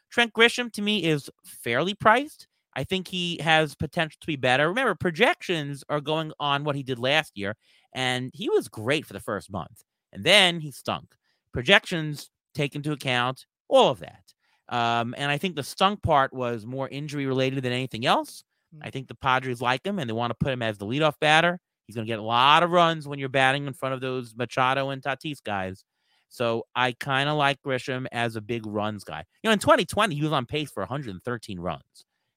Trent 0.09 0.33
Grisham 0.33 0.71
to 0.73 0.81
me 0.81 1.03
is 1.03 1.29
fairly 1.45 1.93
priced. 1.93 2.47
I 2.75 2.83
think 2.83 3.07
he 3.07 3.39
has 3.41 3.75
potential 3.75 4.17
to 4.21 4.27
be 4.27 4.37
better. 4.37 4.67
Remember, 4.67 4.95
projections 4.95 5.83
are 5.89 6.01
going 6.01 6.31
on 6.39 6.63
what 6.63 6.75
he 6.75 6.83
did 6.83 6.97
last 6.97 7.37
year, 7.37 7.55
and 7.93 8.31
he 8.33 8.49
was 8.49 8.67
great 8.67 9.05
for 9.05 9.13
the 9.13 9.19
first 9.19 9.51
month, 9.51 9.83
and 10.11 10.23
then 10.23 10.61
he 10.61 10.71
stunk. 10.71 11.15
Projections 11.53 12.29
take 12.53 12.75
into 12.75 12.91
account 12.91 13.45
all 13.67 13.91
of 13.91 13.99
that. 13.99 14.33
Um, 14.69 15.15
and 15.17 15.31
I 15.31 15.37
think 15.37 15.55
the 15.55 15.63
stunk 15.63 16.01
part 16.03 16.31
was 16.31 16.65
more 16.65 16.87
injury 16.87 17.25
related 17.25 17.63
than 17.63 17.73
anything 17.73 18.05
else. 18.05 18.43
Mm. 18.75 18.79
I 18.83 18.89
think 18.91 19.07
the 19.07 19.15
Padres 19.15 19.61
like 19.61 19.85
him 19.85 19.99
and 19.99 20.09
they 20.09 20.13
want 20.13 20.31
to 20.31 20.35
put 20.35 20.53
him 20.53 20.61
as 20.61 20.77
the 20.77 20.85
leadoff 20.85 21.15
batter. 21.19 21.59
He's 21.87 21.95
going 21.95 22.05
to 22.05 22.11
get 22.11 22.19
a 22.19 22.23
lot 22.23 22.61
of 22.61 22.69
runs 22.69 23.07
when 23.07 23.17
you're 23.17 23.29
batting 23.29 23.65
in 23.65 23.73
front 23.73 23.95
of 23.95 24.01
those 24.01 24.35
Machado 24.35 24.89
and 24.89 25.01
Tatis 25.01 25.43
guys. 25.43 25.83
So 26.29 26.67
I 26.75 26.91
kind 26.91 27.27
of 27.27 27.35
like 27.35 27.61
Grisham 27.65 28.05
as 28.11 28.35
a 28.35 28.41
big 28.41 28.67
runs 28.67 29.03
guy. 29.03 29.25
You 29.41 29.49
know, 29.49 29.53
in 29.53 29.59
2020, 29.59 30.13
he 30.13 30.21
was 30.21 30.31
on 30.31 30.45
pace 30.45 30.69
for 30.69 30.81
113 30.81 31.59
runs. 31.59 31.81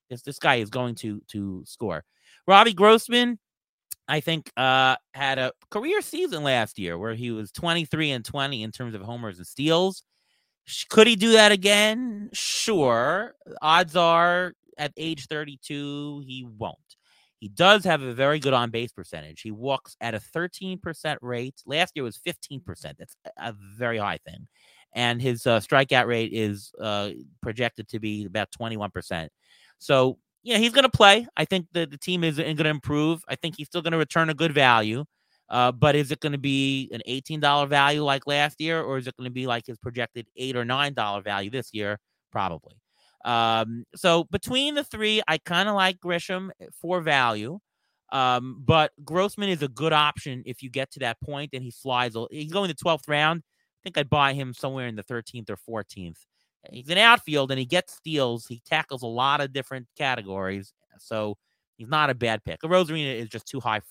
This 0.09 0.23
this 0.23 0.39
guy 0.39 0.55
is 0.55 0.71
going 0.71 0.95
to 0.95 1.21
to 1.29 1.63
score. 1.65 2.03
Robbie 2.47 2.73
Grossman, 2.73 3.37
I 4.07 4.19
think, 4.19 4.51
uh, 4.57 4.95
had 5.13 5.37
a 5.37 5.53
career 5.69 6.01
season 6.01 6.43
last 6.43 6.79
year 6.79 6.97
where 6.97 7.13
he 7.13 7.31
was 7.31 7.51
23 7.51 8.11
and 8.11 8.25
20 8.25 8.63
in 8.63 8.71
terms 8.71 8.95
of 8.95 9.01
homers 9.01 9.37
and 9.37 9.47
steals. 9.47 10.03
Could 10.89 11.07
he 11.07 11.15
do 11.15 11.33
that 11.33 11.51
again? 11.51 12.29
Sure. 12.33 13.35
Odds 13.61 13.95
are 13.95 14.53
at 14.77 14.93
age 14.97 15.27
32, 15.27 16.23
he 16.25 16.45
won't. 16.57 16.77
He 17.39 17.49
does 17.49 17.83
have 17.83 18.01
a 18.01 18.13
very 18.13 18.39
good 18.39 18.53
on 18.53 18.69
base 18.69 18.93
percentage. 18.93 19.41
He 19.41 19.51
walks 19.51 19.97
at 19.99 20.15
a 20.15 20.19
13% 20.19 21.17
rate. 21.21 21.61
Last 21.65 21.91
year 21.95 22.03
was 22.05 22.17
15%. 22.17 22.61
That's 22.97 23.15
a 23.37 23.53
very 23.77 23.97
high 23.97 24.19
thing. 24.25 24.47
And 24.95 25.21
his 25.21 25.45
uh, 25.45 25.59
strikeout 25.59 26.07
rate 26.07 26.31
is 26.31 26.71
uh, 26.79 27.09
projected 27.41 27.89
to 27.89 27.99
be 27.99 28.25
about 28.25 28.49
21%. 28.57 29.27
So, 29.79 30.19
yeah, 30.43 30.57
he's 30.57 30.71
going 30.71 30.83
to 30.83 30.89
play. 30.89 31.27
I 31.35 31.43
think 31.45 31.67
the, 31.73 31.85
the 31.85 31.97
team 31.97 32.23
is 32.23 32.37
going 32.37 32.55
to 32.55 32.69
improve. 32.69 33.21
I 33.27 33.35
think 33.35 33.55
he's 33.57 33.67
still 33.67 33.81
going 33.81 33.91
to 33.91 33.97
return 33.97 34.29
a 34.29 34.33
good 34.33 34.53
value. 34.53 35.03
Uh, 35.53 35.71
but 35.71 35.95
is 35.95 36.09
it 36.09 36.19
going 36.19 36.31
to 36.31 36.39
be 36.39 36.89
an 36.91 37.03
$18 37.07 37.69
value 37.69 38.03
like 38.03 38.25
last 38.25 38.59
year, 38.59 38.81
or 38.81 38.97
is 38.97 39.05
it 39.05 39.15
going 39.15 39.29
to 39.29 39.33
be 39.33 39.45
like 39.45 39.67
his 39.67 39.77
projected 39.77 40.25
eight 40.35 40.55
or 40.55 40.65
nine 40.65 40.95
dollar 40.95 41.21
value 41.21 41.51
this 41.51 41.69
year? 41.73 41.99
Probably. 42.31 42.73
Um, 43.23 43.83
so 43.95 44.23
between 44.31 44.73
the 44.73 44.83
three, 44.83 45.21
I 45.27 45.37
kind 45.37 45.69
of 45.69 45.75
like 45.75 45.99
Grisham 45.99 46.49
eh, 46.59 46.65
for 46.81 47.01
value. 47.01 47.59
Um, 48.11 48.63
but 48.65 48.93
Grossman 49.05 49.49
is 49.49 49.61
a 49.61 49.67
good 49.67 49.93
option 49.93 50.41
if 50.47 50.63
you 50.63 50.71
get 50.71 50.89
to 50.93 50.99
that 51.01 51.21
point 51.21 51.51
and 51.53 51.63
he 51.63 51.69
flies. 51.69 52.15
He's 52.31 52.51
going 52.51 52.67
the 52.67 52.73
12th 52.73 53.07
round. 53.07 53.43
I 53.45 53.79
think 53.83 53.99
I'd 53.99 54.09
buy 54.09 54.33
him 54.33 54.55
somewhere 54.55 54.87
in 54.87 54.95
the 54.95 55.03
13th 55.03 55.51
or 55.51 55.83
14th. 55.83 56.17
He's 56.71 56.89
an 56.89 56.97
outfield 56.97 57.51
and 57.51 57.59
he 57.59 57.65
gets 57.65 57.93
steals. 57.93 58.47
He 58.47 58.63
tackles 58.65 59.03
a 59.03 59.07
lot 59.07 59.39
of 59.39 59.53
different 59.53 59.85
categories. 59.99 60.73
So 60.97 61.37
he's 61.77 61.89
not 61.89 62.09
a 62.09 62.15
bad 62.15 62.43
pick. 62.43 62.63
A 62.63 62.67
Arozarena 62.67 63.15
is 63.15 63.29
just 63.29 63.47
too 63.47 63.59
high 63.59 63.81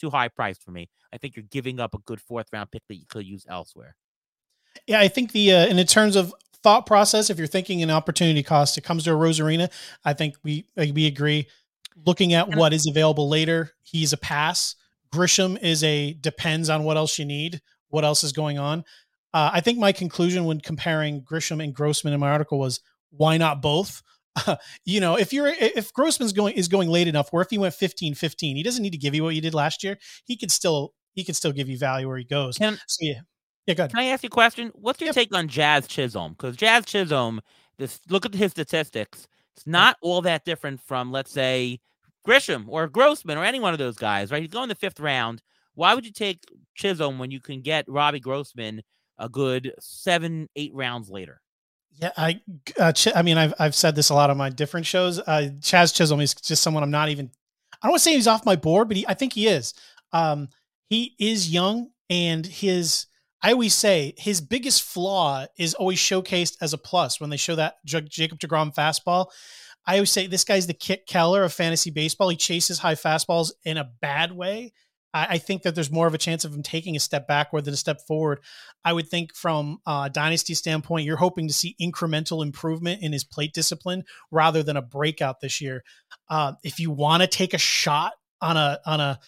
too 0.00 0.10
high 0.10 0.28
priced 0.28 0.62
for 0.62 0.70
me. 0.70 0.88
I 1.12 1.18
think 1.18 1.36
you're 1.36 1.44
giving 1.50 1.80
up 1.80 1.94
a 1.94 1.98
good 1.98 2.20
fourth 2.20 2.46
round 2.52 2.70
pick 2.70 2.82
that 2.88 2.96
you 2.96 3.06
could 3.08 3.26
use 3.26 3.44
elsewhere. 3.48 3.96
Yeah, 4.86 5.00
I 5.00 5.08
think 5.08 5.32
the 5.32 5.52
uh, 5.52 5.66
and 5.66 5.80
in 5.80 5.86
terms 5.86 6.16
of 6.16 6.34
thought 6.62 6.86
process, 6.86 7.30
if 7.30 7.38
you're 7.38 7.46
thinking 7.46 7.82
an 7.82 7.90
opportunity 7.90 8.42
cost, 8.42 8.78
it 8.78 8.84
comes 8.84 9.04
to 9.04 9.10
Arozarena. 9.10 9.70
I 10.04 10.12
think 10.12 10.36
we 10.42 10.66
we 10.76 11.06
agree. 11.06 11.48
Looking 12.06 12.32
at 12.34 12.56
what 12.56 12.72
is 12.72 12.86
available 12.86 13.28
later, 13.28 13.72
he's 13.82 14.12
a 14.12 14.16
pass. 14.16 14.76
Grisham 15.12 15.60
is 15.60 15.82
a 15.82 16.12
depends 16.14 16.70
on 16.70 16.84
what 16.84 16.96
else 16.96 17.18
you 17.18 17.24
need, 17.24 17.60
what 17.88 18.04
else 18.04 18.24
is 18.24 18.32
going 18.32 18.58
on. 18.58 18.84
Uh, 19.34 19.50
I 19.52 19.60
think 19.60 19.78
my 19.78 19.92
conclusion 19.92 20.44
when 20.44 20.60
comparing 20.60 21.22
Grisham 21.22 21.62
and 21.62 21.74
Grossman 21.74 22.14
in 22.14 22.20
my 22.20 22.30
article 22.30 22.58
was 22.58 22.80
why 23.10 23.36
not 23.36 23.60
both? 23.60 24.02
you 24.84 25.00
know, 25.00 25.16
if 25.16 25.32
you're 25.32 25.48
if 25.48 25.92
Grossman's 25.92 26.32
going 26.32 26.54
is 26.54 26.68
going 26.68 26.88
late 26.88 27.08
enough, 27.08 27.32
where 27.32 27.42
if 27.42 27.50
he 27.50 27.58
went 27.58 27.74
15 27.74 28.14
15, 28.14 28.56
he 28.56 28.62
doesn't 28.62 28.82
need 28.82 28.92
to 28.92 28.98
give 28.98 29.14
you 29.14 29.24
what 29.24 29.34
you 29.34 29.40
did 29.40 29.54
last 29.54 29.82
year. 29.82 29.98
He 30.24 30.36
could 30.36 30.50
still 30.52 30.92
he 31.14 31.24
can 31.24 31.34
still 31.34 31.52
give 31.52 31.68
you 31.68 31.76
value 31.78 32.08
where 32.08 32.18
he 32.18 32.24
goes. 32.24 32.58
Can, 32.58 32.78
so 32.86 32.98
yeah. 33.00 33.20
Yeah, 33.66 33.74
go 33.74 33.82
ahead. 33.84 33.90
Can 33.90 34.00
I 34.00 34.04
ask 34.06 34.22
you 34.22 34.28
a 34.28 34.30
question? 34.30 34.72
What's 34.74 35.00
your 35.00 35.08
yep. 35.08 35.14
take 35.14 35.34
on 35.34 35.48
Jazz 35.48 35.86
Chisholm? 35.86 36.32
Because 36.32 36.56
Jazz 36.56 36.86
Chisholm, 36.86 37.40
this 37.78 38.00
look 38.08 38.24
at 38.24 38.34
his 38.34 38.52
statistics. 38.52 39.28
It's 39.56 39.66
not 39.66 39.96
all 40.00 40.22
that 40.22 40.44
different 40.44 40.80
from, 40.80 41.12
let's 41.12 41.30
say, 41.30 41.78
Grisham 42.26 42.66
or 42.68 42.88
Grossman 42.88 43.38
or 43.38 43.44
any 43.44 43.60
one 43.60 43.72
of 43.72 43.78
those 43.78 43.96
guys, 43.96 44.30
right? 44.30 44.42
He's 44.42 44.50
going 44.50 44.68
the 44.68 44.74
fifth 44.74 45.00
round. 45.00 45.42
Why 45.74 45.94
would 45.94 46.04
you 46.04 46.12
take 46.12 46.44
Chisholm 46.74 47.18
when 47.18 47.30
you 47.30 47.40
can 47.40 47.60
get 47.60 47.84
Robbie 47.88 48.20
Grossman 48.20 48.82
a 49.18 49.28
good 49.28 49.72
seven, 49.78 50.48
eight 50.56 50.72
rounds 50.74 51.10
later? 51.10 51.40
Yeah, 52.00 52.12
I, 52.16 52.40
uh, 52.78 52.92
Ch- 52.92 53.14
I 53.14 53.22
mean, 53.22 53.36
I've 53.36 53.52
I've 53.58 53.74
said 53.74 53.94
this 53.94 54.08
a 54.10 54.14
lot 54.14 54.30
on 54.30 54.36
my 54.38 54.48
different 54.48 54.86
shows. 54.86 55.18
Uh, 55.18 55.50
Jazz 55.58 55.92
Chisholm 55.92 56.20
is 56.20 56.34
just 56.34 56.62
someone 56.62 56.82
I'm 56.82 56.90
not 56.90 57.10
even. 57.10 57.30
I 57.82 57.86
don't 57.86 57.92
want 57.92 58.00
to 58.00 58.04
say 58.04 58.14
he's 58.14 58.26
off 58.26 58.46
my 58.46 58.56
board, 58.56 58.88
but 58.88 58.96
he, 58.96 59.06
I 59.06 59.14
think 59.14 59.32
he 59.34 59.46
is. 59.46 59.74
Um, 60.12 60.48
he 60.88 61.14
is 61.18 61.50
young, 61.50 61.90
and 62.08 62.46
his 62.46 63.06
I 63.42 63.52
always 63.52 63.74
say 63.74 64.14
his 64.16 64.40
biggest 64.40 64.82
flaw 64.82 65.46
is 65.58 65.74
always 65.74 65.98
showcased 65.98 66.56
as 66.60 66.72
a 66.72 66.78
plus 66.78 67.20
when 67.20 67.30
they 67.30 67.36
show 67.36 67.56
that 67.56 67.76
J- 67.84 68.00
Jacob 68.02 68.38
Degrom 68.38 68.74
fastball. 68.74 69.26
I 69.86 69.94
always 69.94 70.10
say 70.10 70.26
this 70.26 70.44
guy's 70.44 70.66
the 70.66 70.74
Kit 70.74 71.06
Keller 71.06 71.42
of 71.42 71.52
fantasy 71.52 71.90
baseball. 71.90 72.28
He 72.28 72.36
chases 72.36 72.78
high 72.78 72.94
fastballs 72.94 73.50
in 73.64 73.76
a 73.76 73.90
bad 74.00 74.32
way, 74.32 74.72
I, 75.12 75.38
think 75.38 75.62
that 75.62 75.74
there's 75.74 75.90
more 75.90 76.06
of 76.06 76.14
a 76.14 76.18
chance 76.18 76.44
of 76.44 76.54
him 76.54 76.62
taking 76.62 76.94
a 76.94 77.00
step 77.00 77.26
backward 77.26 77.64
than 77.64 77.74
a 77.74 77.76
step 77.76 78.00
forward. 78.06 78.40
I 78.84 78.92
would 78.92 79.08
think 79.08 79.34
from 79.34 79.78
a 79.86 80.08
dynasty 80.12 80.54
standpoint, 80.54 81.04
you're 81.04 81.16
hoping 81.16 81.48
to 81.48 81.54
see 81.54 81.74
incremental 81.80 82.44
improvement 82.44 83.02
in 83.02 83.12
his 83.12 83.24
plate 83.24 83.52
discipline 83.52 84.04
rather 84.30 84.62
than 84.62 84.76
a 84.76 84.82
breakout 84.82 85.40
this 85.40 85.60
year. 85.60 85.82
Uh, 86.28 86.52
if 86.62 86.78
you 86.78 86.90
want 86.90 87.22
to 87.22 87.26
take 87.26 87.54
a 87.54 87.58
shot 87.58 88.12
on 88.40 88.56
a 88.56 88.78
on 88.86 89.00
a 89.00 89.18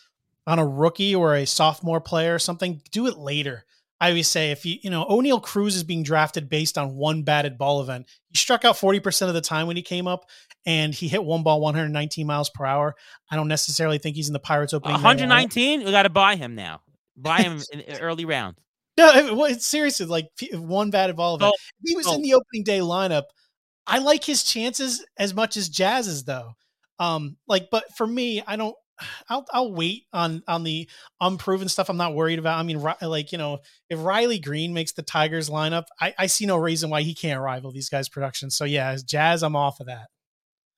on 0.46 0.58
a 0.58 0.66
rookie 0.66 1.14
or 1.14 1.34
a 1.34 1.46
sophomore 1.46 2.00
player 2.00 2.34
or 2.34 2.38
something, 2.38 2.80
do 2.90 3.06
it 3.06 3.16
later. 3.16 3.64
I 4.02 4.08
always 4.08 4.26
say 4.26 4.50
if 4.50 4.66
you, 4.66 4.78
you 4.82 4.90
know, 4.90 5.04
Oneil 5.04 5.40
Cruz 5.40 5.76
is 5.76 5.84
being 5.84 6.02
drafted 6.02 6.48
based 6.48 6.76
on 6.76 6.96
one 6.96 7.22
batted 7.22 7.56
ball 7.56 7.80
event. 7.80 8.08
He 8.30 8.36
struck 8.36 8.64
out 8.64 8.74
40% 8.74 9.28
of 9.28 9.34
the 9.34 9.40
time 9.40 9.68
when 9.68 9.76
he 9.76 9.82
came 9.82 10.08
up 10.08 10.24
and 10.66 10.92
he 10.92 11.06
hit 11.06 11.22
one 11.22 11.44
ball 11.44 11.60
119 11.60 12.26
miles 12.26 12.50
per 12.50 12.66
hour. 12.66 12.96
I 13.30 13.36
don't 13.36 13.46
necessarily 13.46 13.98
think 13.98 14.16
he's 14.16 14.26
in 14.26 14.32
the 14.32 14.40
Pirates 14.40 14.74
opening. 14.74 14.94
119? 14.94 15.84
We 15.84 15.90
got 15.92 16.02
to 16.02 16.10
buy 16.10 16.34
him 16.34 16.56
now. 16.56 16.80
Buy 17.16 17.42
him 17.42 17.62
in 17.72 17.84
early 18.00 18.24
round. 18.24 18.56
No, 18.98 19.44
it's 19.44 19.68
seriously 19.68 20.06
like 20.06 20.26
one 20.52 20.90
batted 20.90 21.14
ball 21.14 21.36
event. 21.36 21.52
Oh, 21.54 21.58
if 21.84 21.90
he 21.90 21.94
was 21.94 22.08
oh. 22.08 22.16
in 22.16 22.22
the 22.22 22.34
opening 22.34 22.64
day 22.64 22.80
lineup, 22.80 23.26
I 23.86 23.98
like 23.98 24.24
his 24.24 24.42
chances 24.42 25.06
as 25.16 25.32
much 25.32 25.56
as 25.56 25.68
Jazz's 25.68 26.24
though. 26.24 26.54
Um, 26.98 27.36
like, 27.46 27.68
but 27.70 27.84
for 27.96 28.06
me, 28.08 28.42
I 28.44 28.56
don't 28.56 28.74
I'll 29.28 29.46
I'll 29.52 29.72
wait 29.72 30.06
on 30.12 30.42
on 30.46 30.64
the 30.64 30.88
unproven 31.20 31.68
stuff. 31.68 31.88
I'm 31.88 31.96
not 31.96 32.14
worried 32.14 32.38
about. 32.38 32.58
I 32.58 32.62
mean, 32.62 32.80
like 33.02 33.32
you 33.32 33.38
know, 33.38 33.58
if 33.88 34.02
Riley 34.02 34.38
Green 34.38 34.72
makes 34.74 34.92
the 34.92 35.02
Tigers 35.02 35.50
lineup, 35.50 35.84
I, 36.00 36.14
I 36.18 36.26
see 36.26 36.46
no 36.46 36.56
reason 36.56 36.90
why 36.90 37.02
he 37.02 37.14
can't 37.14 37.40
rival 37.40 37.72
these 37.72 37.88
guys' 37.88 38.08
production. 38.08 38.50
So 38.50 38.64
yeah, 38.64 38.90
as 38.90 39.02
Jazz, 39.02 39.42
I'm 39.42 39.56
off 39.56 39.80
of 39.80 39.86
that. 39.86 40.08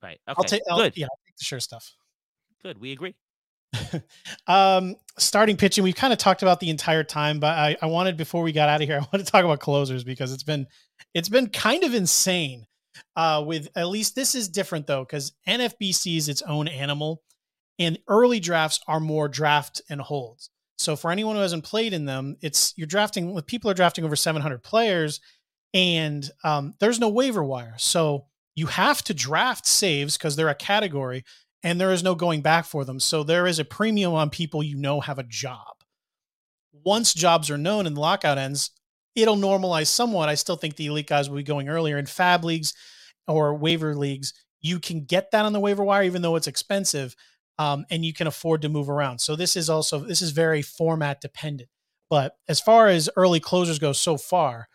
Right. 0.03 0.21
Okay. 0.29 0.35
I'll 0.37 0.45
take. 0.45 0.63
Good. 0.69 0.97
Yeah, 0.97 1.07
I'll 1.07 1.19
take 1.27 1.37
the 1.39 1.45
sure 1.45 1.61
stuff. 1.61 1.95
Good. 2.63 2.81
We 2.81 2.93
agree. 2.93 3.15
um, 4.47 4.97
starting 5.19 5.57
pitching, 5.57 5.85
we've 5.85 5.95
kind 5.95 6.13
of 6.13 6.19
talked 6.19 6.43
about 6.43 6.61
the 6.61 6.71
entire 6.71 7.05
time, 7.05 7.41
but 7.41 7.59
I, 7.59 7.77
I 7.83 7.87
wanted 7.87 8.17
before 8.17 8.43
we 8.43 8.53
got 8.53 8.69
out 8.69 8.83
of 8.83 8.89
here, 8.89 8.97
I 9.01 9.01
want 9.01 9.25
to 9.25 9.31
talk 9.31 9.45
about 9.45 9.61
closers 9.61 10.05
because 10.05 10.33
it's 10.33 10.43
been 10.43 10.67
it's 11.13 11.29
been 11.29 11.49
kind 11.49 11.85
of 11.85 11.95
insane. 11.95 12.67
Uh, 13.17 13.43
with 13.45 13.69
at 13.77 13.89
least 13.89 14.15
this 14.15 14.35
is 14.35 14.49
different 14.49 14.87
though, 14.87 15.05
because 15.05 15.33
NFBC 15.49 16.17
is 16.17 16.29
its 16.29 16.43
own 16.43 16.69
animal 16.69 17.23
and 17.79 17.99
early 18.09 18.41
drafts 18.41 18.81
are 18.87 19.01
more 19.01 19.29
draft 19.29 19.83
and 19.89 20.01
holds. 20.01 20.51
So 20.79 20.97
for 20.97 21.11
anyone 21.11 21.37
who 21.37 21.43
hasn't 21.43 21.65
played 21.65 21.93
in 21.93 22.05
them, 22.05 22.37
it's 22.41 22.75
you're 22.77 22.87
drafting 22.87 23.41
people 23.43 23.71
are 23.71 23.75
drafting 23.75 24.05
over 24.05 24.17
700 24.17 24.63
players, 24.63 25.21
and 25.73 26.29
um, 26.43 26.75
there's 26.81 27.01
no 27.01 27.09
waiver 27.09 27.45
wire. 27.45 27.75
So 27.79 28.27
you 28.55 28.67
have 28.67 29.03
to 29.05 29.15
draft 29.15 29.67
saves 29.67 30.17
because 30.17 30.37
they're 30.37 30.49
a 30.49 30.55
category, 30.55 31.25
and 31.63 31.81
there 31.81 31.93
is 31.93 32.03
no 32.03 32.15
going 32.15 32.43
back 32.43 32.65
for 32.65 32.85
them. 32.85 33.01
So 33.01 33.23
there 33.23 33.47
is 33.47 33.59
a 33.59 33.65
premium 33.65 34.15
on 34.15 34.31
people 34.31 34.63
you 34.63 34.77
know 34.77 35.01
have 35.01 35.19
a 35.19 35.25
job. 35.25 35.77
Once 36.73 37.15
jobs 37.15 37.51
are 37.51 37.59
known 37.59 37.87
and 37.87 37.97
the 37.97 38.01
lockout 38.01 38.37
ends, 38.37 38.71
it'll 39.15 39.37
normalize 39.37 39.87
somewhat. 39.87 40.29
I 40.29 40.35
still 40.35 40.57
think 40.57 40.77
the 40.77 40.87
elite 40.87 41.07
guys 41.07 41.31
will 41.31 41.37
be 41.37 41.45
going 41.45 41.69
earlier 41.69 41.97
in 41.97 42.07
fab 42.07 42.45
leagues 42.45 42.75
or 43.27 43.55
waiver 43.55 43.95
leagues, 43.95 44.33
you 44.61 44.79
can 44.79 45.05
get 45.05 45.31
that 45.31 45.45
on 45.45 45.53
the 45.53 45.61
waiver 45.61 45.85
wire, 45.85 46.03
even 46.03 46.23
though 46.23 46.37
it's 46.37 46.47
expensive, 46.47 47.15
um, 47.59 47.85
and 47.91 48.05
you 48.05 48.13
can 48.13 48.27
afford 48.27 48.63
to 48.63 48.69
move 48.69 48.89
around. 48.89 49.21
So 49.21 49.37
this 49.37 49.57
is 49.57 49.71
also 49.71 50.01
this 50.01 50.23
is 50.23 50.31
very 50.31 50.63
format 50.63 51.21
dependent. 51.21 51.69
But 52.11 52.37
as 52.49 52.61
far 52.61 52.89
as 52.89 53.11
early 53.17 53.41
closers 53.41 53.79
go 53.79 53.93
so 53.93 54.17
far, 54.17 54.69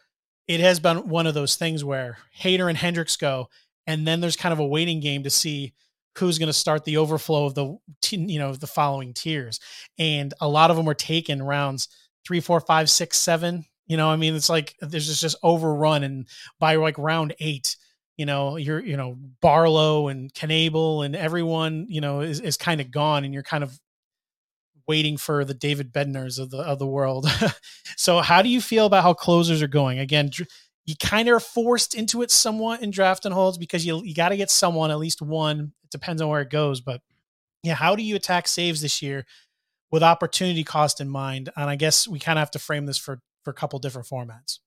it 0.48 0.60
has 0.60 0.80
been 0.80 1.08
one 1.08 1.28
of 1.28 1.34
those 1.34 1.56
things 1.56 1.84
where 1.84 2.18
Hader 2.42 2.70
and 2.70 2.78
Hendriks 2.78 3.20
go, 3.20 3.50
and 3.86 4.08
then 4.08 4.20
there's 4.20 4.36
kind 4.36 4.54
of 4.54 4.60
a 4.60 4.66
waiting 4.66 5.00
game 5.00 5.24
to 5.24 5.30
see 5.30 5.74
who's 6.18 6.40
going 6.40 6.48
to 6.48 6.54
start 6.54 6.84
the 6.84 6.98
overflow 6.98 7.46
of 7.46 7.56
the 7.56 7.78
you 8.12 8.40
know 8.40 8.54
the 8.54 8.68
following 8.68 9.14
tiers. 9.14 9.60
And 9.98 10.34
a 10.42 10.48
lot 10.48 10.72
of 10.72 10.78
them 10.78 10.86
were 10.86 10.94
taken 10.94 11.44
rounds 11.44 11.88
three, 12.26 12.40
four, 12.40 12.60
five, 12.60 12.90
six, 12.90 13.18
seven. 13.18 13.66
You 13.88 13.98
know, 13.98 14.10
I 14.10 14.18
mean, 14.18 14.36
it's 14.36 14.50
like 14.50 14.76
there's 14.82 15.08
just 15.08 15.22
just 15.22 15.38
overrun, 15.44 16.04
and 16.04 16.28
by 16.60 16.76
like 16.76 16.98
round 16.98 17.36
eight, 17.40 17.76
you 18.20 18.26
know, 18.26 18.58
you're 18.58 18.82
you 18.82 18.98
know 18.98 19.16
Barlow 19.42 20.10
and 20.10 20.34
Knebel 20.34 21.06
and 21.06 21.16
everyone 21.16 21.86
you 21.88 22.02
know 22.02 22.20
is 22.20 22.42
is 22.42 22.58
kind 22.58 22.82
of 22.82 22.92
gone, 22.92 23.24
and 23.24 23.34
you're 23.34 23.44
kind 23.44 23.64
of 23.64 23.80
waiting 24.90 25.16
for 25.16 25.46
the 25.46 25.54
David 25.54 25.94
Bednars 25.94 26.38
of 26.38 26.52
the 26.52 26.58
of 26.58 26.80
the 26.80 26.86
world. 26.86 27.30
so 27.96 28.20
how 28.20 28.42
do 28.42 28.50
you 28.50 28.60
feel 28.60 28.86
about 28.86 29.04
how 29.04 29.14
closers 29.14 29.62
are 29.62 29.70
going? 29.70 30.00
Again, 30.00 30.32
you 30.86 30.96
kind 31.00 31.30
of 31.30 31.36
are 31.36 31.40
forced 31.40 31.96
into 31.96 32.22
it 32.22 32.30
somewhat 32.30 32.82
in 32.82 32.92
draft 32.92 33.24
and 33.24 33.34
holds 33.34 33.58
because 33.58 33.86
you 33.86 34.04
you 34.04 34.14
got 34.14 34.30
to 34.30 34.38
get 34.38 34.52
someone 34.52 34.92
at 34.92 35.00
least 35.00 35.22
one. 35.22 35.72
It 35.86 35.90
depends 35.90 36.22
on 36.22 36.28
where 36.28 36.42
it 36.42 36.50
goes, 36.50 36.82
but 36.82 37.00
yeah, 37.64 37.76
how 37.76 37.96
do 37.96 38.04
you 38.04 38.18
attack 38.18 38.50
saves 38.50 38.82
this 38.82 39.02
year 39.02 39.26
with 39.92 40.04
opportunity 40.04 40.66
cost 40.66 41.00
in 41.00 41.08
mind? 41.08 41.48
And 41.56 41.70
I 41.70 41.78
guess 41.78 42.06
we 42.06 42.20
kind 42.20 42.38
of 42.38 42.42
have 42.42 42.52
to 42.52 42.60
frame 42.60 42.86
this 42.86 42.98
for 42.98 43.22
for 43.46 43.52
a 43.52 43.54
couple 43.54 43.80
different 43.80 44.10
formats. 44.10 44.60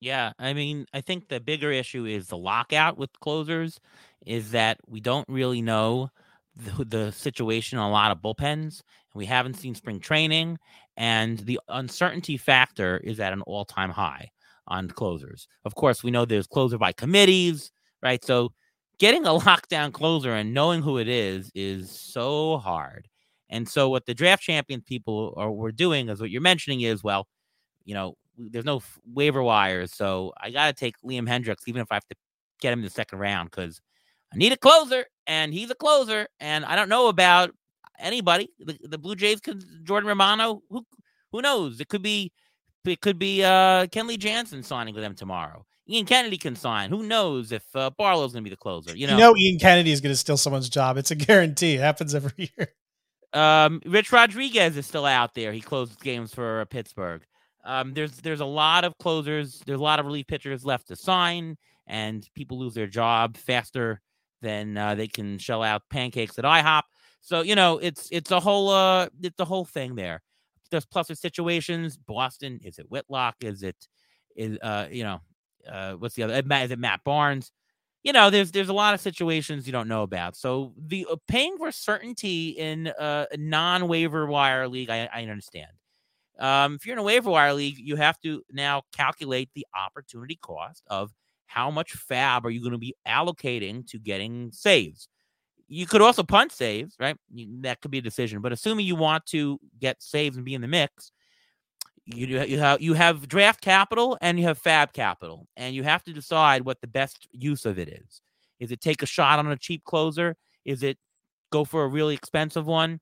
Yeah, 0.00 0.32
I 0.38 0.52
mean, 0.52 0.86
I 0.92 1.00
think 1.00 1.28
the 1.28 1.40
bigger 1.40 1.72
issue 1.72 2.04
is 2.04 2.28
the 2.28 2.36
lockout 2.36 2.98
with 2.98 3.18
closers 3.20 3.80
is 4.26 4.50
that 4.50 4.78
we 4.86 5.00
don't 5.00 5.28
really 5.28 5.62
know 5.62 6.10
the, 6.54 6.84
the 6.84 7.12
situation 7.12 7.78
on 7.78 7.88
a 7.88 7.92
lot 7.92 8.10
of 8.10 8.18
bullpens. 8.18 8.82
We 9.14 9.26
haven't 9.26 9.54
seen 9.54 9.72
mm-hmm. 9.72 9.78
spring 9.78 10.00
training, 10.00 10.58
and 10.96 11.38
the 11.38 11.60
uncertainty 11.68 12.36
factor 12.36 12.98
is 12.98 13.20
at 13.20 13.32
an 13.32 13.42
all 13.42 13.64
time 13.64 13.90
high 13.90 14.30
on 14.68 14.88
closers. 14.88 15.48
Of 15.64 15.74
course, 15.74 16.02
we 16.02 16.10
know 16.10 16.24
there's 16.24 16.46
closer 16.46 16.76
by 16.76 16.92
committees, 16.92 17.70
right? 18.02 18.22
So 18.24 18.52
getting 18.98 19.24
a 19.24 19.30
lockdown 19.38 19.92
closer 19.92 20.32
and 20.34 20.52
knowing 20.52 20.82
who 20.82 20.98
it 20.98 21.08
is 21.08 21.50
is 21.54 21.90
so 21.90 22.58
hard. 22.58 23.08
And 23.48 23.68
so 23.68 23.88
what 23.88 24.06
the 24.06 24.14
draft 24.14 24.42
champion 24.42 24.82
people 24.82 25.32
are 25.36 25.52
were 25.52 25.72
doing 25.72 26.08
is 26.08 26.20
what 26.20 26.30
you're 26.30 26.40
mentioning 26.40 26.80
is 26.80 27.02
well, 27.02 27.28
you 27.84 27.94
know, 27.94 28.16
there's 28.36 28.64
no 28.64 28.82
waiver 29.12 29.42
wires, 29.42 29.92
so 29.94 30.32
I 30.40 30.50
got 30.50 30.66
to 30.66 30.72
take 30.72 30.94
Liam 31.02 31.28
Hendriks 31.28 31.62
even 31.66 31.82
if 31.82 31.88
I 31.90 31.94
have 31.94 32.06
to 32.08 32.16
get 32.60 32.72
him 32.72 32.80
in 32.80 32.84
the 32.84 32.90
second 32.90 33.18
round 33.18 33.50
because 33.50 33.80
I 34.32 34.36
need 34.36 34.52
a 34.52 34.56
closer, 34.56 35.06
and 35.26 35.52
he's 35.52 35.70
a 35.70 35.74
closer, 35.74 36.26
and 36.40 36.64
I 36.64 36.76
don't 36.76 36.88
know 36.88 37.08
about 37.08 37.50
anybody. 37.98 38.50
The, 38.58 38.78
the 38.82 38.98
Blue 38.98 39.16
Jays 39.16 39.40
could 39.40 39.64
Jordan 39.84 40.08
Romano. 40.08 40.62
Who 40.70 40.84
who 41.32 41.42
knows? 41.42 41.80
It 41.80 41.88
could 41.88 42.02
be 42.02 42.32
it 42.84 43.00
could 43.00 43.18
be 43.18 43.42
uh 43.42 43.86
Kenley 43.86 44.18
Jansen 44.18 44.62
signing 44.62 44.94
with 44.94 45.02
them 45.02 45.14
tomorrow. 45.14 45.64
Ian 45.88 46.06
Kennedy 46.06 46.36
can 46.36 46.56
sign. 46.56 46.90
Who 46.90 47.04
knows 47.04 47.52
if 47.52 47.64
uh, 47.74 47.90
Barlow's 47.90 48.32
going 48.32 48.42
to 48.42 48.50
be 48.50 48.54
the 48.54 48.56
closer? 48.56 48.96
You 48.96 49.06
know, 49.06 49.14
you 49.14 49.20
know 49.20 49.36
Ian 49.36 49.58
Kennedy 49.60 49.92
is 49.92 50.00
going 50.00 50.12
to 50.12 50.16
steal 50.16 50.36
someone's 50.36 50.68
job. 50.68 50.96
It's 50.96 51.12
a 51.12 51.14
guarantee. 51.14 51.74
It 51.74 51.80
happens 51.80 52.14
every 52.14 52.50
year. 52.58 52.68
Um, 53.32 53.80
Rich 53.86 54.12
Rodriguez 54.12 54.76
is 54.76 54.86
still 54.86 55.04
out 55.04 55.34
there. 55.34 55.52
He 55.52 55.60
closed 55.60 56.00
games 56.00 56.34
for 56.34 56.64
Pittsburgh. 56.66 57.22
Um, 57.66 57.94
there's 57.94 58.12
there's 58.20 58.40
a 58.40 58.46
lot 58.46 58.84
of 58.84 58.96
closers. 58.98 59.62
There's 59.66 59.80
a 59.80 59.82
lot 59.82 59.98
of 59.98 60.06
relief 60.06 60.26
pitchers 60.26 60.64
left 60.64 60.88
to 60.88 60.96
sign, 60.96 61.56
and 61.86 62.26
people 62.34 62.58
lose 62.58 62.74
their 62.74 62.86
job 62.86 63.36
faster 63.36 64.00
than 64.40 64.76
uh, 64.78 64.94
they 64.94 65.08
can 65.08 65.38
shell 65.38 65.62
out 65.62 65.82
pancakes 65.90 66.38
at 66.38 66.44
IHOP. 66.44 66.82
So 67.20 67.42
you 67.42 67.54
know, 67.56 67.78
it's 67.78 68.08
it's 68.12 68.30
a 68.30 68.40
whole 68.40 68.70
uh, 68.70 69.08
it's 69.22 69.40
a 69.40 69.44
whole 69.44 69.64
thing 69.64 69.96
there. 69.96 70.22
There's 70.70 70.86
pluses 70.86 71.18
situations. 71.18 71.96
Boston 71.96 72.60
is 72.62 72.78
it 72.78 72.90
Whitlock? 72.90 73.36
Is 73.42 73.62
it 73.62 73.76
is 74.36 74.58
uh 74.62 74.86
you 74.90 75.04
know 75.04 75.20
uh 75.68 75.94
what's 75.94 76.14
the 76.14 76.22
other? 76.22 76.34
Is 76.34 76.70
it 76.70 76.78
Matt 76.78 77.00
Barnes? 77.04 77.50
You 78.04 78.12
know, 78.12 78.30
there's 78.30 78.52
there's 78.52 78.68
a 78.68 78.72
lot 78.72 78.94
of 78.94 79.00
situations 79.00 79.66
you 79.66 79.72
don't 79.72 79.88
know 79.88 80.04
about. 80.04 80.36
So 80.36 80.72
the 80.78 81.06
uh, 81.10 81.16
paying 81.26 81.58
for 81.58 81.72
certainty 81.72 82.50
in 82.50 82.86
uh, 82.86 83.26
a 83.32 83.36
non 83.36 83.88
waiver 83.88 84.26
wire 84.26 84.68
league, 84.68 84.90
I, 84.90 85.08
I 85.12 85.22
understand. 85.22 85.72
Um, 86.38 86.74
if 86.74 86.84
you're 86.84 86.94
in 86.94 86.98
a 86.98 87.02
waiver 87.02 87.30
wire 87.30 87.54
league, 87.54 87.78
you 87.78 87.96
have 87.96 88.20
to 88.20 88.42
now 88.52 88.82
calculate 88.94 89.50
the 89.54 89.66
opportunity 89.74 90.38
cost 90.40 90.82
of 90.88 91.12
how 91.46 91.70
much 91.70 91.92
fab 91.92 92.44
are 92.44 92.50
you 92.50 92.60
going 92.60 92.72
to 92.72 92.78
be 92.78 92.94
allocating 93.06 93.86
to 93.88 93.98
getting 93.98 94.50
saves? 94.52 95.08
You 95.68 95.86
could 95.86 96.02
also 96.02 96.22
punt 96.22 96.52
saves, 96.52 96.94
right? 97.00 97.16
You, 97.32 97.62
that 97.62 97.80
could 97.80 97.90
be 97.90 97.98
a 97.98 98.02
decision. 98.02 98.40
But 98.40 98.52
assuming 98.52 98.86
you 98.86 98.96
want 98.96 99.26
to 99.26 99.58
get 99.80 100.02
saves 100.02 100.36
and 100.36 100.44
be 100.44 100.54
in 100.54 100.60
the 100.60 100.68
mix, 100.68 101.10
you 102.04 102.26
you 102.26 102.58
have 102.60 102.80
you 102.80 102.94
have 102.94 103.26
draft 103.26 103.60
capital 103.60 104.16
and 104.20 104.38
you 104.38 104.44
have 104.46 104.58
fab 104.58 104.92
capital, 104.92 105.48
and 105.56 105.74
you 105.74 105.82
have 105.82 106.04
to 106.04 106.12
decide 106.12 106.64
what 106.64 106.80
the 106.80 106.86
best 106.86 107.26
use 107.32 107.64
of 107.66 107.78
it 107.78 107.88
is. 107.88 108.20
Is 108.60 108.70
it 108.70 108.80
take 108.80 109.02
a 109.02 109.06
shot 109.06 109.38
on 109.38 109.50
a 109.50 109.56
cheap 109.56 109.82
closer? 109.84 110.36
Is 110.64 110.82
it 110.82 110.98
go 111.50 111.64
for 111.64 111.82
a 111.84 111.88
really 111.88 112.14
expensive 112.14 112.66
one? 112.66 113.00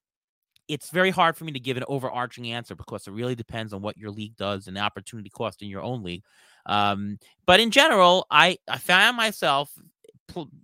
It's 0.68 0.90
very 0.90 1.10
hard 1.10 1.36
for 1.36 1.44
me 1.44 1.52
to 1.52 1.60
give 1.60 1.76
an 1.76 1.84
overarching 1.88 2.50
answer 2.50 2.74
because 2.74 3.06
it 3.06 3.12
really 3.12 3.34
depends 3.34 3.72
on 3.72 3.82
what 3.82 3.98
your 3.98 4.10
league 4.10 4.36
does 4.36 4.66
and 4.66 4.76
the 4.76 4.80
opportunity 4.80 5.30
cost 5.30 5.62
in 5.62 5.68
your 5.68 5.82
own 5.82 6.02
league. 6.02 6.24
Um, 6.66 7.18
but 7.46 7.60
in 7.60 7.70
general, 7.70 8.26
I, 8.30 8.58
I 8.68 8.78
found 8.78 9.16
myself 9.16 9.70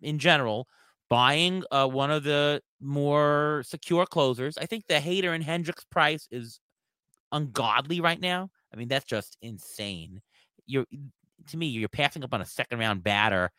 in 0.03 0.19
general 0.19 0.67
buying 1.11 1.65
uh, 1.71 1.87
one 1.87 2.11
of 2.11 2.25
the 2.25 2.63
more 2.81 3.63
secure 3.67 4.07
closers. 4.07 4.57
I 4.57 4.67
think 4.67 4.87
the 4.87 4.95
Hader 4.95 5.35
and 5.35 5.45
Hendriks 5.45 5.85
price 5.91 6.29
is 6.31 6.61
ungodly 7.33 8.01
right 8.01 8.21
now. 8.21 8.49
I 8.73 8.77
mean, 8.77 8.89
that's 8.89 9.05
just 9.05 9.37
insane. 9.43 10.23
You're 10.67 10.87
to 11.49 11.57
me, 11.57 11.67
you're 11.67 11.89
passing 11.89 12.23
up 12.23 12.35
on 12.35 12.41
a 12.41 12.47
second 12.47 12.79
round 12.79 13.03
batter. 13.03 13.51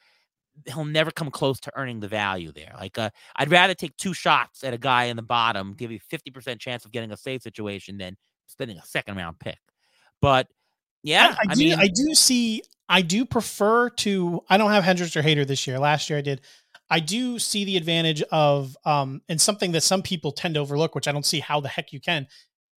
He'll 0.68 0.86
never 0.86 1.12
come 1.12 1.32
close 1.32 1.60
to 1.62 1.72
earning 1.76 2.00
the 2.00 2.08
value 2.08 2.52
there. 2.52 2.74
Like, 2.80 2.98
uh, 2.98 3.10
I'd 3.36 3.52
rather 3.52 3.74
take 3.74 3.96
two 3.98 4.14
shots 4.14 4.64
at 4.64 4.74
a 4.74 4.78
guy 4.78 5.06
in 5.06 5.16
the 5.16 5.22
bottom, 5.22 5.74
give 5.74 5.92
you 5.92 6.00
50% 6.12 6.60
chance 6.60 6.86
of 6.86 6.92
getting 6.92 7.12
a 7.12 7.18
save 7.18 7.42
situation 7.42 7.98
than 7.98 8.18
spending 8.48 8.78
a 8.78 8.86
second 8.86 9.16
round 9.18 9.40
pick. 9.40 9.58
But 10.22 10.48
yeah, 11.04 11.36
I, 11.40 11.50
I, 11.50 11.52
I 11.52 11.54
do. 11.56 11.60
Mean, 11.60 11.80
I 11.80 11.88
do 11.88 12.14
see. 12.14 12.64
I 12.88 13.02
do 13.02 13.26
prefer 13.26 13.90
to. 13.90 14.42
I 14.50 14.58
don't 14.58 14.72
have 14.72 14.84
Hendriks 14.84 15.16
or 15.16 15.24
Hader 15.24 15.48
this 15.48 15.66
year. 15.66 15.80
Last 15.80 16.10
year 16.10 16.20
I 16.20 16.22
did. 16.22 16.42
I 16.90 17.00
do 17.00 17.40
see 17.40 17.64
the 17.64 17.78
advantage 17.78 18.22
of, 18.34 18.76
um, 18.84 19.22
and 19.30 19.40
something 19.40 19.72
that 19.72 19.82
some 19.82 20.02
people 20.02 20.34
tend 20.34 20.56
to 20.56 20.60
overlook, 20.60 20.94
which 20.94 21.08
I 21.08 21.14
don't 21.14 21.26
see 21.26 21.40
how 21.40 21.62
the 21.62 21.70
heck 21.70 21.94
you 21.94 22.02
can. 22.02 22.28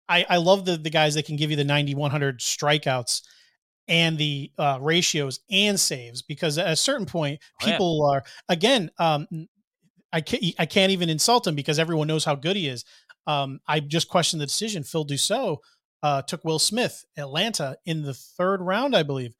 I, 0.06 0.26
I 0.28 0.36
love 0.36 0.66
the 0.66 0.76
the 0.76 0.90
guys 0.90 1.14
that 1.14 1.24
can 1.24 1.36
give 1.36 1.50
you 1.50 1.56
the 1.56 1.64
90, 1.64 1.94
100 1.94 2.40
strikeouts 2.40 3.22
and 3.88 4.16
the 4.16 4.52
uh, 4.58 4.78
ratios 4.80 5.40
and 5.50 5.78
saves 5.78 6.22
because 6.22 6.58
at 6.58 6.70
a 6.70 6.76
certain 6.76 7.06
point, 7.06 7.40
people 7.60 8.02
oh, 8.02 8.12
yeah. 8.12 8.16
are 8.16 8.24
again. 8.48 8.90
Um, 8.98 9.48
I 10.12 10.20
can't 10.20 10.42
I 10.58 10.66
can't 10.66 10.92
even 10.92 11.08
insult 11.08 11.46
him 11.46 11.54
because 11.54 11.78
everyone 11.78 12.06
knows 12.06 12.24
how 12.24 12.34
good 12.34 12.56
he 12.56 12.68
is. 12.68 12.84
Um, 13.26 13.60
I 13.66 13.80
just 13.80 14.08
questioned 14.08 14.42
the 14.42 14.46
decision. 14.46 14.82
Phil 14.82 15.06
Dussault 15.06 15.58
uh, 16.02 16.22
took 16.22 16.44
Will 16.44 16.58
Smith, 16.58 17.04
Atlanta, 17.16 17.76
in 17.84 18.02
the 18.02 18.14
third 18.14 18.60
round, 18.60 18.94
I 18.94 19.02
believe. 19.02 19.34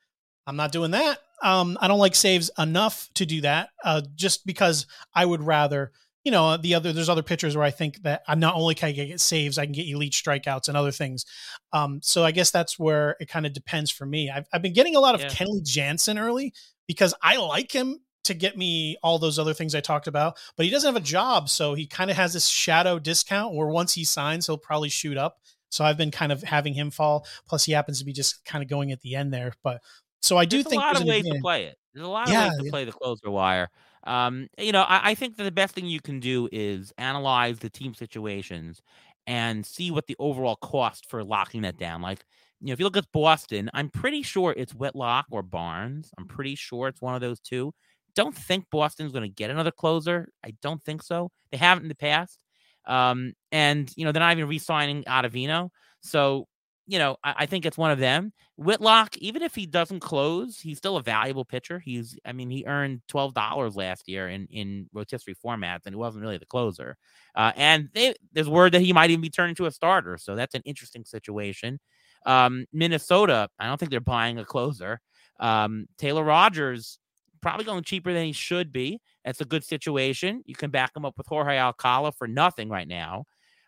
I'm 0.46 0.56
not 0.56 0.72
doing 0.72 0.92
that. 0.92 1.18
Um, 1.42 1.76
I 1.80 1.88
don't 1.88 1.98
like 1.98 2.14
saves 2.14 2.50
enough 2.58 3.08
to 3.14 3.26
do 3.26 3.40
that, 3.42 3.70
uh, 3.84 4.02
just 4.14 4.46
because 4.46 4.86
I 5.14 5.24
would 5.24 5.42
rather, 5.42 5.92
you 6.24 6.30
know, 6.30 6.56
the 6.56 6.74
other 6.74 6.92
there's 6.92 7.08
other 7.08 7.22
pitchers 7.22 7.56
where 7.56 7.64
I 7.64 7.70
think 7.70 8.02
that 8.02 8.22
I'm 8.28 8.40
not 8.40 8.54
only 8.54 8.74
can 8.74 8.88
I 8.90 8.92
get 8.92 9.20
saves, 9.20 9.58
I 9.58 9.64
can 9.64 9.72
get 9.72 9.88
elite 9.88 10.12
strikeouts 10.12 10.68
and 10.68 10.76
other 10.76 10.92
things. 10.92 11.24
Um, 11.72 12.00
so 12.02 12.24
I 12.24 12.30
guess 12.30 12.50
that's 12.50 12.78
where 12.78 13.16
it 13.20 13.28
kind 13.28 13.46
of 13.46 13.52
depends 13.52 13.90
for 13.90 14.06
me. 14.06 14.30
I've, 14.30 14.46
I've 14.52 14.62
been 14.62 14.72
getting 14.72 14.96
a 14.96 15.00
lot 15.00 15.14
of 15.14 15.22
yeah. 15.22 15.28
Kenley 15.28 15.64
Jansen 15.64 16.18
early 16.18 16.52
because 16.86 17.14
I 17.22 17.36
like 17.36 17.72
him 17.72 17.98
to 18.24 18.34
get 18.34 18.56
me 18.56 18.96
all 19.02 19.18
those 19.18 19.38
other 19.38 19.54
things 19.54 19.74
I 19.74 19.80
talked 19.80 20.06
about, 20.06 20.38
but 20.56 20.64
he 20.64 20.70
doesn't 20.70 20.86
have 20.86 21.00
a 21.00 21.04
job, 21.04 21.48
so 21.48 21.74
he 21.74 21.86
kind 21.86 22.08
of 22.10 22.16
has 22.16 22.32
this 22.34 22.46
shadow 22.46 23.00
discount 23.00 23.54
where 23.54 23.66
once 23.66 23.94
he 23.94 24.04
signs, 24.04 24.46
he'll 24.46 24.58
probably 24.58 24.88
shoot 24.88 25.16
up. 25.16 25.38
So 25.70 25.84
I've 25.84 25.96
been 25.96 26.10
kind 26.10 26.30
of 26.30 26.42
having 26.42 26.74
him 26.74 26.90
fall. 26.90 27.26
Plus, 27.48 27.64
he 27.64 27.72
happens 27.72 27.98
to 27.98 28.04
be 28.04 28.12
just 28.12 28.44
kind 28.44 28.62
of 28.62 28.68
going 28.68 28.92
at 28.92 29.00
the 29.00 29.16
end 29.16 29.32
there. 29.32 29.54
But 29.64 29.80
so 30.20 30.36
I 30.36 30.44
do 30.44 30.62
think 30.62 30.82
there's 30.82 30.82
think 30.82 30.82
a 30.82 30.86
lot 30.86 31.00
of 31.00 31.08
ways 31.08 31.24
to 31.24 31.40
play 31.40 31.64
it. 31.64 31.76
There's 31.94 32.06
a 32.06 32.10
lot 32.10 32.28
of 32.28 32.32
yeah, 32.32 32.48
ways 32.48 32.58
to 32.58 32.64
yeah. 32.64 32.70
play 32.70 32.84
the 32.84 32.92
closer 32.92 33.30
wire. 33.30 33.70
Um, 34.04 34.48
you 34.58 34.72
know, 34.72 34.82
I, 34.82 35.10
I 35.10 35.14
think 35.14 35.36
that 35.36 35.44
the 35.44 35.50
best 35.50 35.74
thing 35.74 35.86
you 35.86 36.00
can 36.00 36.20
do 36.20 36.48
is 36.52 36.92
analyze 36.98 37.58
the 37.58 37.70
team 37.70 37.94
situations 37.94 38.82
and 39.26 39.64
see 39.64 39.90
what 39.90 40.06
the 40.06 40.16
overall 40.18 40.56
cost 40.56 41.08
for 41.08 41.22
locking 41.22 41.62
that 41.62 41.78
down. 41.78 42.02
Like, 42.02 42.24
you 42.60 42.68
know, 42.68 42.72
if 42.72 42.78
you 42.78 42.84
look 42.84 42.96
at 42.96 43.10
Boston, 43.12 43.70
I'm 43.74 43.88
pretty 43.88 44.22
sure 44.22 44.54
it's 44.56 44.74
Whitlock 44.74 45.26
or 45.30 45.42
Barnes. 45.42 46.10
I'm 46.18 46.26
pretty 46.26 46.54
sure 46.54 46.88
it's 46.88 47.00
one 47.00 47.14
of 47.14 47.20
those 47.20 47.40
two. 47.40 47.72
Don't 48.14 48.36
think 48.36 48.66
Boston's 48.70 49.12
going 49.12 49.28
to 49.28 49.34
get 49.34 49.50
another 49.50 49.70
closer. 49.70 50.28
I 50.44 50.54
don't 50.60 50.82
think 50.82 51.02
so. 51.02 51.30
They 51.50 51.58
haven't 51.58 51.84
in 51.84 51.88
the 51.88 51.94
past. 51.94 52.42
Um, 52.86 53.32
and 53.52 53.90
you 53.96 54.04
know, 54.04 54.12
they're 54.12 54.20
not 54.20 54.32
even 54.32 54.48
re-signing 54.48 55.04
Ottavino. 55.04 55.70
So 56.02 56.46
you 56.86 56.98
know, 56.98 57.16
I, 57.22 57.34
I, 57.38 57.46
think 57.46 57.64
it's 57.64 57.78
one 57.78 57.90
of 57.90 57.98
them. 57.98 58.32
Whitlock, 58.56 59.16
even 59.18 59.42
if 59.42 59.54
he 59.54 59.66
doesn't 59.66 60.00
close, 60.00 60.58
he's 60.58 60.78
still 60.78 60.96
a 60.96 61.02
valuable 61.02 61.44
pitcher. 61.44 61.78
He's, 61.78 62.18
I 62.24 62.32
mean, 62.32 62.50
he 62.50 62.64
earned 62.66 63.02
twelve 63.08 63.34
dollars 63.34 63.76
last 63.76 64.08
year 64.08 64.28
in 64.28 64.46
in 64.50 64.88
rotisserie 64.92 65.36
formats, 65.44 65.86
and 65.86 65.94
he 65.94 65.98
wasn't 65.98 66.22
really 66.22 66.38
the 66.38 66.46
closer. 66.46 66.96
Uh, 67.34 67.52
and 67.56 67.88
they, 67.94 68.14
there's 68.32 68.48
word 68.48 68.72
that 68.72 68.82
he 68.82 68.92
might 68.92 69.10
even 69.10 69.20
be 69.20 69.30
turned 69.30 69.50
into 69.50 69.66
a 69.66 69.70
starter, 69.70 70.18
so 70.18 70.34
that's 70.34 70.54
an 70.54 70.62
interesting 70.64 71.04
situation. 71.04 71.78
Um, 72.26 72.66
Minnesota, 72.72 73.48
I 73.58 73.66
don't 73.66 73.78
think 73.78 73.90
they're 73.90 74.00
buying 74.00 74.38
a 74.38 74.44
closer. 74.44 75.00
Um, 75.40 75.86
Taylor 75.98 76.24
Rogers 76.24 76.98
probably 77.40 77.64
going 77.64 77.82
cheaper 77.82 78.12
than 78.12 78.24
he 78.24 78.32
should 78.32 78.72
be. 78.72 79.00
That's 79.24 79.40
a 79.40 79.44
good 79.44 79.64
situation. 79.64 80.42
You 80.46 80.54
can 80.54 80.70
back 80.70 80.96
him 80.96 81.04
up 81.04 81.18
with 81.18 81.26
Jorge 81.26 81.58
Alcala 81.58 82.12
for 82.12 82.28
nothing 82.28 82.68
right 82.68 82.86
now. 82.88 83.24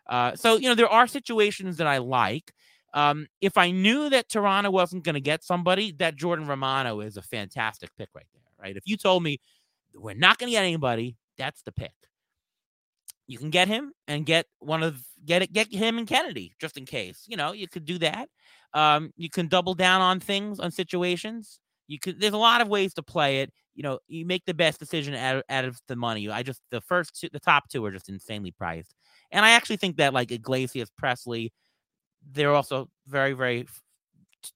Uh, 0.07 0.35
so 0.35 0.55
you 0.55 0.69
know 0.69 0.75
there 0.75 0.89
are 0.89 1.07
situations 1.07 1.77
that 1.77 1.87
I 1.87 1.97
like. 1.97 2.53
Um, 2.95 3.27
if 3.41 3.57
I 3.57 3.71
knew 3.71 4.09
that 4.09 4.29
Toronto 4.29 4.71
wasn't 4.71 5.03
going 5.03 5.15
to 5.15 5.21
get 5.21 5.43
somebody, 5.43 5.91
that 5.99 6.15
Jordan 6.15 6.47
Romano 6.47 7.01
is 7.01 7.17
a 7.17 7.21
fantastic 7.21 7.89
pick 7.97 8.07
right 8.15 8.25
there, 8.33 8.41
right? 8.57 8.77
If 8.77 8.83
you 8.85 8.95
told 8.95 9.21
me 9.21 9.39
we're 9.93 10.15
not 10.15 10.37
going 10.37 10.47
to 10.47 10.51
get 10.51 10.63
anybody, 10.63 11.17
that's 11.37 11.61
the 11.61 11.73
pick. 11.73 11.91
You 13.27 13.37
can 13.37 13.49
get 13.49 13.67
him 13.67 13.91
and 14.07 14.25
get 14.25 14.45
one 14.59 14.81
of 14.81 15.01
get 15.25 15.41
it 15.41 15.51
get 15.51 15.73
him 15.73 15.97
and 15.97 16.07
Kennedy 16.07 16.53
just 16.59 16.77
in 16.77 16.85
case. 16.85 17.23
You 17.27 17.35
know, 17.35 17.51
you 17.51 17.67
could 17.67 17.83
do 17.83 17.97
that. 17.97 18.29
Um, 18.73 19.11
you 19.17 19.29
can 19.29 19.47
double 19.47 19.73
down 19.73 20.01
on 20.01 20.19
things 20.19 20.59
on 20.59 20.71
situations. 20.71 21.59
You 21.87 21.99
could. 21.99 22.21
There's 22.21 22.33
a 22.33 22.37
lot 22.37 22.61
of 22.61 22.67
ways 22.67 22.93
to 22.93 23.03
play 23.03 23.41
it. 23.41 23.51
You 23.73 23.83
know, 23.83 23.99
you 24.07 24.25
make 24.25 24.45
the 24.45 24.53
best 24.53 24.79
decision 24.79 25.15
out 25.15 25.37
of, 25.37 25.43
out 25.49 25.65
of 25.65 25.81
the 25.87 25.95
money. 25.95 26.29
I 26.29 26.43
just 26.43 26.61
the 26.71 26.81
first 26.81 27.19
two, 27.19 27.29
the 27.33 27.39
top 27.39 27.67
two 27.67 27.83
are 27.83 27.91
just 27.91 28.09
insanely 28.09 28.51
priced, 28.51 28.93
and 29.31 29.43
I 29.43 29.51
actually 29.51 29.77
think 29.77 29.97
that 29.97 30.13
like 30.13 30.31
Iglesias, 30.31 30.91
Pressly, 31.01 31.49
they're 32.31 32.53
also 32.53 32.89
very, 33.07 33.33
very, 33.33 33.67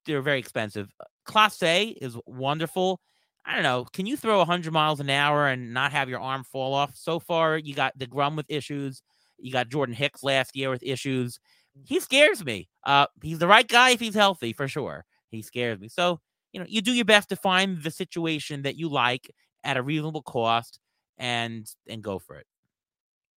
they're 0.05 0.21
very 0.21 0.39
expensive. 0.39 0.89
Clase 1.27 1.95
is 2.01 2.17
wonderful. 2.25 2.99
I 3.45 3.53
don't 3.53 3.63
know. 3.63 3.85
Can 3.93 4.05
you 4.05 4.17
throw 4.17 4.37
100 4.39 4.71
miles 4.71 4.99
an 4.99 5.09
hour 5.09 5.47
and 5.47 5.73
not 5.73 5.91
have 5.91 6.09
your 6.09 6.19
arm 6.19 6.43
fall 6.43 6.73
off? 6.73 6.95
So 6.95 7.19
far, 7.19 7.57
you 7.57 7.73
got 7.73 7.97
deGrom 7.97 8.35
with 8.35 8.45
issues. 8.49 9.01
You 9.37 9.51
got 9.51 9.69
Jordan 9.69 9.95
Hicks 9.95 10.23
last 10.23 10.55
year 10.55 10.69
with 10.69 10.83
issues. 10.83 11.39
He 11.85 11.99
scares 11.99 12.43
me. 12.43 12.69
Uh, 12.83 13.07
he's 13.21 13.39
the 13.39 13.47
right 13.47 13.67
guy 13.67 13.91
if 13.91 13.99
he's 13.99 14.15
healthy, 14.15 14.53
for 14.53 14.67
sure. 14.67 15.05
He 15.29 15.41
scares 15.41 15.79
me. 15.79 15.87
So, 15.87 16.19
you 16.51 16.59
know, 16.59 16.65
you 16.67 16.81
do 16.81 16.91
your 16.91 17.05
best 17.05 17.29
to 17.29 17.35
find 17.35 17.81
the 17.81 17.91
situation 17.91 18.63
that 18.63 18.75
you 18.75 18.89
like 18.89 19.31
at 19.63 19.77
a 19.77 19.83
reasonable 19.83 20.23
cost 20.23 20.79
and 21.17 21.67
and 21.87 22.01
go 22.01 22.19
for 22.19 22.37
it. 22.37 22.45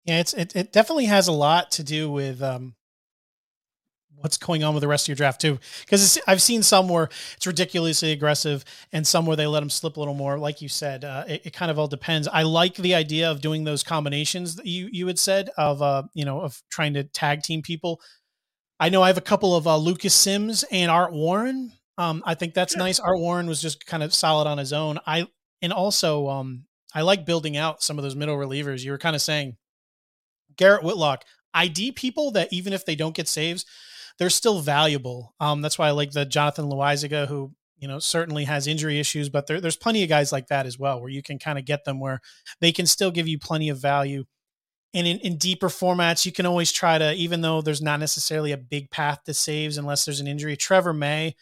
Yeah, 0.04 0.20
it's 0.20 0.34
it, 0.34 0.56
it 0.56 0.72
definitely 0.72 1.06
has 1.06 1.28
a 1.28 1.32
lot 1.32 1.70
to 1.72 1.84
do 1.84 2.10
with 2.10 2.42
um 2.42 2.74
what's 4.22 4.36
going 4.36 4.64
on 4.64 4.74
with 4.74 4.80
the 4.80 4.88
rest 4.88 5.04
of 5.04 5.08
your 5.08 5.16
draft 5.16 5.40
too. 5.40 5.58
Because 5.80 6.18
I've 6.26 6.42
seen 6.42 6.62
some 6.62 6.88
where 6.88 7.08
it's 7.36 7.46
ridiculously 7.46 8.12
aggressive, 8.12 8.64
and 8.92 9.06
some 9.06 9.26
where 9.26 9.36
they 9.36 9.46
let 9.46 9.60
them 9.60 9.70
slip 9.70 9.96
a 9.96 10.00
little 10.00 10.14
more. 10.14 10.38
Like 10.38 10.62
you 10.62 10.68
said, 10.68 11.04
uh, 11.04 11.24
it, 11.28 11.46
it, 11.46 11.52
kind 11.52 11.70
of 11.70 11.78
all 11.78 11.88
depends. 11.88 12.28
I 12.28 12.42
like 12.42 12.76
the 12.76 12.94
idea 12.94 13.30
of 13.30 13.40
doing 13.40 13.64
those 13.64 13.82
combinations 13.82 14.56
that 14.56 14.66
you 14.66 14.88
you 14.92 15.06
had 15.06 15.18
said 15.18 15.50
of 15.56 15.82
uh 15.82 16.04
you 16.14 16.24
know 16.24 16.40
of 16.40 16.62
trying 16.70 16.94
to 16.94 17.04
tag 17.04 17.42
team 17.42 17.62
people. 17.62 18.00
I 18.80 18.88
know 18.88 19.02
I 19.02 19.08
have 19.08 19.18
a 19.18 19.22
couple 19.22 19.54
of 19.54 19.66
uh, 19.66 19.76
Lucas 19.76 20.14
Sims 20.14 20.64
and 20.72 20.90
Art 20.90 21.12
Warren. 21.12 21.72
Um, 21.98 22.22
I 22.26 22.34
think 22.34 22.54
that's 22.54 22.76
nice. 22.76 22.98
Art 22.98 23.18
Warren 23.18 23.46
was 23.46 23.62
just 23.62 23.86
kind 23.86 24.02
of 24.02 24.12
solid 24.12 24.48
on 24.48 24.58
his 24.58 24.72
own. 24.72 24.98
I 25.06 25.28
and 25.60 25.72
also 25.72 26.28
um, 26.28 26.64
I 26.94 27.02
like 27.02 27.24
building 27.24 27.56
out 27.56 27.82
some 27.82 27.98
of 27.98 28.02
those 28.02 28.16
middle 28.16 28.36
relievers. 28.36 28.82
You 28.82 28.90
were 28.90 28.98
kind 28.98 29.16
of 29.16 29.22
saying 29.22 29.56
Garrett 30.56 30.84
Whitlock. 30.84 31.24
ID 31.54 31.92
people 31.92 32.30
that 32.32 32.52
even 32.52 32.72
if 32.72 32.86
they 32.86 32.94
don't 32.94 33.14
get 33.14 33.28
saves, 33.28 33.66
they're 34.18 34.30
still 34.30 34.60
valuable. 34.60 35.34
Um, 35.40 35.62
that's 35.62 35.78
why 35.78 35.88
I 35.88 35.92
like 35.92 36.12
the 36.12 36.24
Jonathan 36.24 36.66
Loaisiga, 36.66 37.26
who 37.28 37.52
you 37.78 37.88
know 37.88 37.98
certainly 37.98 38.44
has 38.44 38.66
injury 38.66 39.00
issues, 39.00 39.28
but 39.28 39.46
there, 39.46 39.60
there's 39.60 39.76
plenty 39.76 40.02
of 40.02 40.08
guys 40.08 40.32
like 40.32 40.48
that 40.48 40.66
as 40.66 40.78
well, 40.78 41.00
where 41.00 41.10
you 41.10 41.22
can 41.22 41.38
kind 41.38 41.58
of 41.58 41.64
get 41.64 41.84
them 41.84 42.00
where 42.00 42.20
they 42.60 42.72
can 42.72 42.86
still 42.86 43.10
give 43.10 43.28
you 43.28 43.38
plenty 43.38 43.68
of 43.68 43.78
value. 43.78 44.24
And 44.94 45.06
in, 45.06 45.18
in 45.20 45.38
deeper 45.38 45.68
formats, 45.68 46.26
you 46.26 46.32
can 46.32 46.44
always 46.44 46.70
try 46.70 46.98
to, 46.98 47.14
even 47.14 47.40
though 47.40 47.62
there's 47.62 47.80
not 47.80 47.98
necessarily 47.98 48.52
a 48.52 48.58
big 48.58 48.90
path 48.90 49.20
to 49.24 49.32
saves 49.32 49.78
unless 49.78 50.04
there's 50.04 50.20
an 50.20 50.26
injury. 50.26 50.54
Trevor 50.54 50.92
May, 50.92 51.34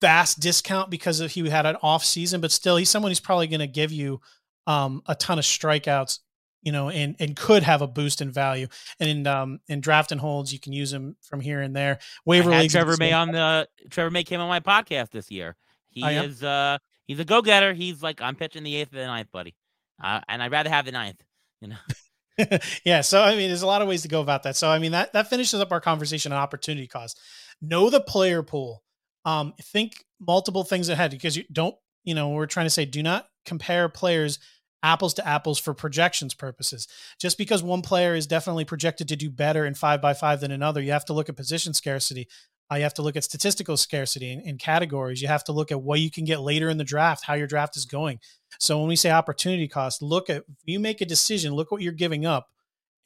vast 0.00 0.38
discount 0.38 0.88
because 0.88 1.18
of, 1.18 1.32
he 1.32 1.48
had 1.48 1.66
an 1.66 1.76
off 1.82 2.04
season, 2.04 2.40
but 2.40 2.52
still, 2.52 2.76
he's 2.76 2.90
someone 2.90 3.10
who's 3.10 3.18
probably 3.18 3.48
going 3.48 3.58
to 3.58 3.66
give 3.66 3.90
you 3.90 4.20
um, 4.68 5.02
a 5.06 5.16
ton 5.16 5.40
of 5.40 5.44
strikeouts 5.44 6.20
you 6.62 6.72
know, 6.72 6.88
and 6.88 7.16
and 7.18 7.36
could 7.36 7.62
have 7.62 7.82
a 7.82 7.86
boost 7.86 8.20
in 8.20 8.30
value. 8.30 8.66
And 8.98 9.08
in 9.08 9.26
um 9.26 9.60
in 9.68 9.80
draft 9.80 10.12
and 10.12 10.20
holds, 10.20 10.52
you 10.52 10.58
can 10.58 10.72
use 10.72 10.90
them 10.90 11.16
from 11.22 11.40
here 11.40 11.60
and 11.60 11.74
there. 11.74 11.98
Waiver 12.24 12.50
league. 12.50 12.70
Trevor 12.70 12.96
May 12.98 13.12
on 13.12 13.32
the 13.32 13.68
Trevor 13.90 14.10
May 14.10 14.24
came 14.24 14.40
on 14.40 14.48
my 14.48 14.60
podcast 14.60 15.10
this 15.10 15.30
year. 15.30 15.56
He 15.88 16.02
oh, 16.04 16.08
yeah? 16.08 16.22
is 16.22 16.42
uh 16.42 16.78
he's 17.06 17.20
a 17.20 17.24
go 17.24 17.42
getter. 17.42 17.72
He's 17.72 18.02
like 18.02 18.20
I'm 18.20 18.36
pitching 18.36 18.62
the 18.62 18.76
eighth 18.76 18.92
or 18.92 18.98
the 18.98 19.06
ninth, 19.06 19.30
buddy, 19.32 19.54
uh, 20.02 20.20
and 20.28 20.42
I'd 20.42 20.52
rather 20.52 20.70
have 20.70 20.84
the 20.84 20.92
ninth. 20.92 21.22
You 21.60 21.68
know. 21.68 22.58
yeah. 22.84 23.00
So 23.00 23.22
I 23.22 23.36
mean, 23.36 23.48
there's 23.48 23.62
a 23.62 23.66
lot 23.66 23.82
of 23.82 23.88
ways 23.88 24.02
to 24.02 24.08
go 24.08 24.20
about 24.20 24.42
that. 24.44 24.56
So 24.56 24.68
I 24.68 24.78
mean, 24.78 24.92
that 24.92 25.12
that 25.12 25.30
finishes 25.30 25.60
up 25.60 25.72
our 25.72 25.80
conversation 25.80 26.32
on 26.32 26.38
opportunity 26.38 26.86
cost. 26.86 27.20
Know 27.60 27.90
the 27.90 28.00
player 28.00 28.42
pool. 28.42 28.82
Um, 29.24 29.54
think 29.60 30.04
multiple 30.20 30.64
things 30.64 30.88
ahead 30.88 31.10
because 31.10 31.36
you 31.36 31.44
don't. 31.52 31.74
You 32.04 32.14
know, 32.14 32.30
we're 32.30 32.46
trying 32.46 32.66
to 32.66 32.70
say 32.70 32.84
do 32.84 33.02
not 33.02 33.26
compare 33.44 33.88
players 33.88 34.38
apples 34.82 35.14
to 35.14 35.26
apples 35.26 35.58
for 35.58 35.74
projections 35.74 36.34
purposes. 36.34 36.86
Just 37.20 37.38
because 37.38 37.62
one 37.62 37.82
player 37.82 38.14
is 38.14 38.26
definitely 38.26 38.64
projected 38.64 39.08
to 39.08 39.16
do 39.16 39.30
better 39.30 39.66
in 39.66 39.74
five 39.74 40.00
by 40.00 40.14
five 40.14 40.40
than 40.40 40.50
another, 40.50 40.80
you 40.80 40.92
have 40.92 41.04
to 41.06 41.12
look 41.12 41.28
at 41.28 41.36
position 41.36 41.74
scarcity. 41.74 42.28
Uh, 42.70 42.76
you 42.76 42.82
have 42.82 42.94
to 42.94 43.02
look 43.02 43.16
at 43.16 43.24
statistical 43.24 43.76
scarcity 43.76 44.30
in, 44.30 44.40
in, 44.40 44.58
categories. 44.58 45.22
You 45.22 45.28
have 45.28 45.44
to 45.44 45.52
look 45.52 45.72
at 45.72 45.82
what 45.82 46.00
you 46.00 46.10
can 46.10 46.26
get 46.26 46.42
later 46.42 46.68
in 46.68 46.76
the 46.76 46.84
draft, 46.84 47.24
how 47.24 47.32
your 47.32 47.46
draft 47.46 47.76
is 47.78 47.86
going. 47.86 48.20
So 48.58 48.78
when 48.78 48.88
we 48.88 48.96
say 48.96 49.10
opportunity 49.10 49.68
cost, 49.68 50.02
look 50.02 50.28
at 50.28 50.44
you 50.64 50.78
make 50.78 51.00
a 51.00 51.06
decision, 51.06 51.54
look 51.54 51.72
what 51.72 51.80
you're 51.80 51.92
giving 51.92 52.26
up, 52.26 52.48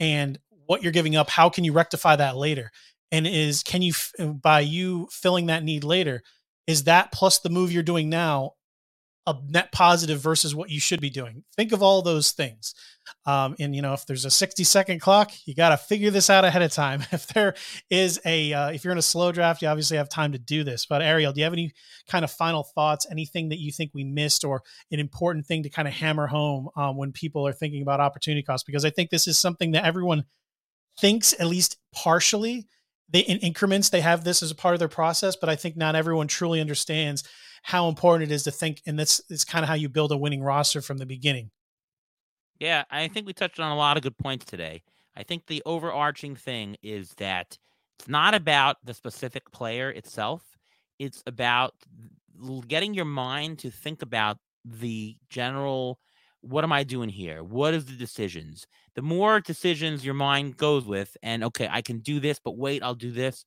and 0.01 0.39
what 0.67 0.83
you're 0.83 0.93
giving 0.93 1.15
up. 1.15 1.31
How 1.31 1.49
can 1.49 1.63
you 1.63 1.73
rectify 1.73 2.17
that 2.17 2.37
later? 2.37 2.73
And 3.13 3.27
is 3.27 3.63
can 3.63 3.83
you 3.83 3.93
by 4.19 4.61
you 4.61 5.07
filling 5.13 5.47
that 5.47 5.63
need 5.63 5.85
later? 5.85 6.23
Is 6.67 6.85
that 6.85 7.13
plus 7.13 7.39
the 7.39 7.51
move 7.51 7.71
you're 7.71 7.83
doing 7.83 8.09
now 8.09 8.53
a 9.27 9.37
net 9.49 9.71
positive 9.71 10.21
versus 10.21 10.55
what 10.55 10.69
you 10.71 10.81
should 10.81 11.01
be 11.01 11.11
doing. 11.11 11.45
Think 11.57 11.73
of 11.73 11.83
all 11.83 12.03
those 12.03 12.33
things. 12.33 12.75
Um, 13.25 13.55
and 13.61 13.75
you 13.75 13.81
know, 13.81 13.93
if 13.93 14.05
there's 14.05 14.25
a 14.25 14.31
60 14.31 14.65
second 14.65 15.01
clock, 15.01 15.31
you 15.45 15.55
got 15.55 15.69
to 15.69 15.77
figure 15.77 16.11
this 16.11 16.29
out 16.29 16.45
ahead 16.45 16.63
of 16.63 16.73
time. 16.73 17.03
If 17.13 17.29
there 17.29 17.55
is 17.89 18.21
a, 18.25 18.53
uh, 18.53 18.71
if 18.71 18.85
you're 18.85 18.93
in 18.93 18.99
a 18.99 19.03
slow 19.03 19.31
draft, 19.31 19.63
you 19.63 19.69
obviously 19.69 19.97
have 19.97 20.09
time 20.09 20.33
to 20.33 20.39
do 20.39 20.65
this. 20.65 20.87
But 20.87 21.03
Ariel, 21.03 21.33
do 21.33 21.41
you 21.41 21.45
have 21.45 21.53
any 21.53 21.73
kind 22.09 22.25
of 22.25 22.33
final 22.33 22.65
thoughts? 22.65 23.07
Anything 23.11 23.51
that 23.51 23.59
you 23.59 23.71
think 23.71 23.93
we 23.95 24.03
missed, 24.03 24.45
or 24.45 24.63
an 24.91 24.99
important 24.99 25.47
thing 25.47 25.63
to 25.63 25.69
kind 25.69 25.87
of 25.87 25.95
hammer 25.95 26.27
home 26.27 26.69
um, 26.75 26.97
when 26.97 27.13
people 27.13 27.47
are 27.47 27.53
thinking 27.53 27.83
about 27.83 28.01
opportunity 28.01 28.43
costs? 28.43 28.65
Because 28.65 28.85
I 28.85 28.91
think 28.91 29.11
this 29.11 29.29
is 29.29 29.39
something 29.39 29.73
that 29.73 29.85
everyone 29.85 30.25
thinks, 30.99 31.33
at 31.39 31.47
least 31.47 31.79
partially. 31.95 32.67
They 33.09 33.21
in 33.21 33.39
increments 33.39 33.91
they 33.91 34.01
have 34.01 34.25
this 34.25 34.43
as 34.43 34.51
a 34.51 34.57
part 34.57 34.75
of 34.75 34.79
their 34.79 34.89
process, 34.89 35.37
but 35.37 35.49
I 35.49 35.57
think 35.57 35.77
not 35.77 35.95
everyone 35.95 36.29
truly 36.29 36.61
understands 36.61 37.25
how 37.63 37.89
important 37.89 38.31
it 38.31 38.35
is 38.35 38.43
to 38.45 38.51
think, 38.51 38.83
and 38.87 38.99
this 38.99 39.21
is 39.31 39.45
kind 39.45 39.65
of 39.65 39.69
how 39.69 39.75
you 39.75 39.89
build 39.89 40.13
a 40.13 40.17
winning 40.17 40.43
roster 40.43 40.83
from 40.83 40.99
the 40.99 41.07
beginning. 41.07 41.51
Yeah, 42.59 42.85
I 42.91 43.09
think 43.09 43.27
we 43.27 43.33
touched 43.33 43.59
on 43.59 43.73
a 43.73 43.77
lot 43.77 43.97
of 43.97 44.03
good 44.03 44.19
points 44.19 44.45
today. 44.45 44.83
I 45.17 45.23
think 45.23 45.47
the 45.47 45.63
overarching 45.67 46.37
thing 46.37 46.77
is 46.83 47.11
that 47.19 47.59
it's 47.99 48.09
not 48.09 48.35
about 48.35 48.77
the 48.85 48.95
specific 48.95 49.51
player 49.53 49.91
itself. 49.91 50.43
It's 50.99 51.23
about 51.27 51.75
getting 52.69 52.95
your 52.95 53.05
mind 53.05 53.59
to 53.61 53.71
think 53.71 54.03
about 54.03 54.39
the 54.65 55.17
general 55.29 55.99
what 56.43 56.65
am 56.65 56.73
I 56.73 56.83
doing 56.83 57.09
here? 57.09 57.45
What 57.45 57.73
is 57.73 57.85
the 57.85 57.93
decisions? 57.93 58.67
The 58.97 59.03
more 59.03 59.41
decisions 59.41 60.05
your 60.05 60.15
mind 60.15 60.57
goes 60.57 60.85
with, 60.85 61.17
and 61.23 61.45
okay, 61.45 61.69
I 61.71 61.83
can 61.83 62.01
do 62.01 62.19
this, 62.19 62.41
but 62.45 62.59
wait, 62.59 62.83
I'll 62.83 62.97
do 62.97 63.13
this. 63.13 63.45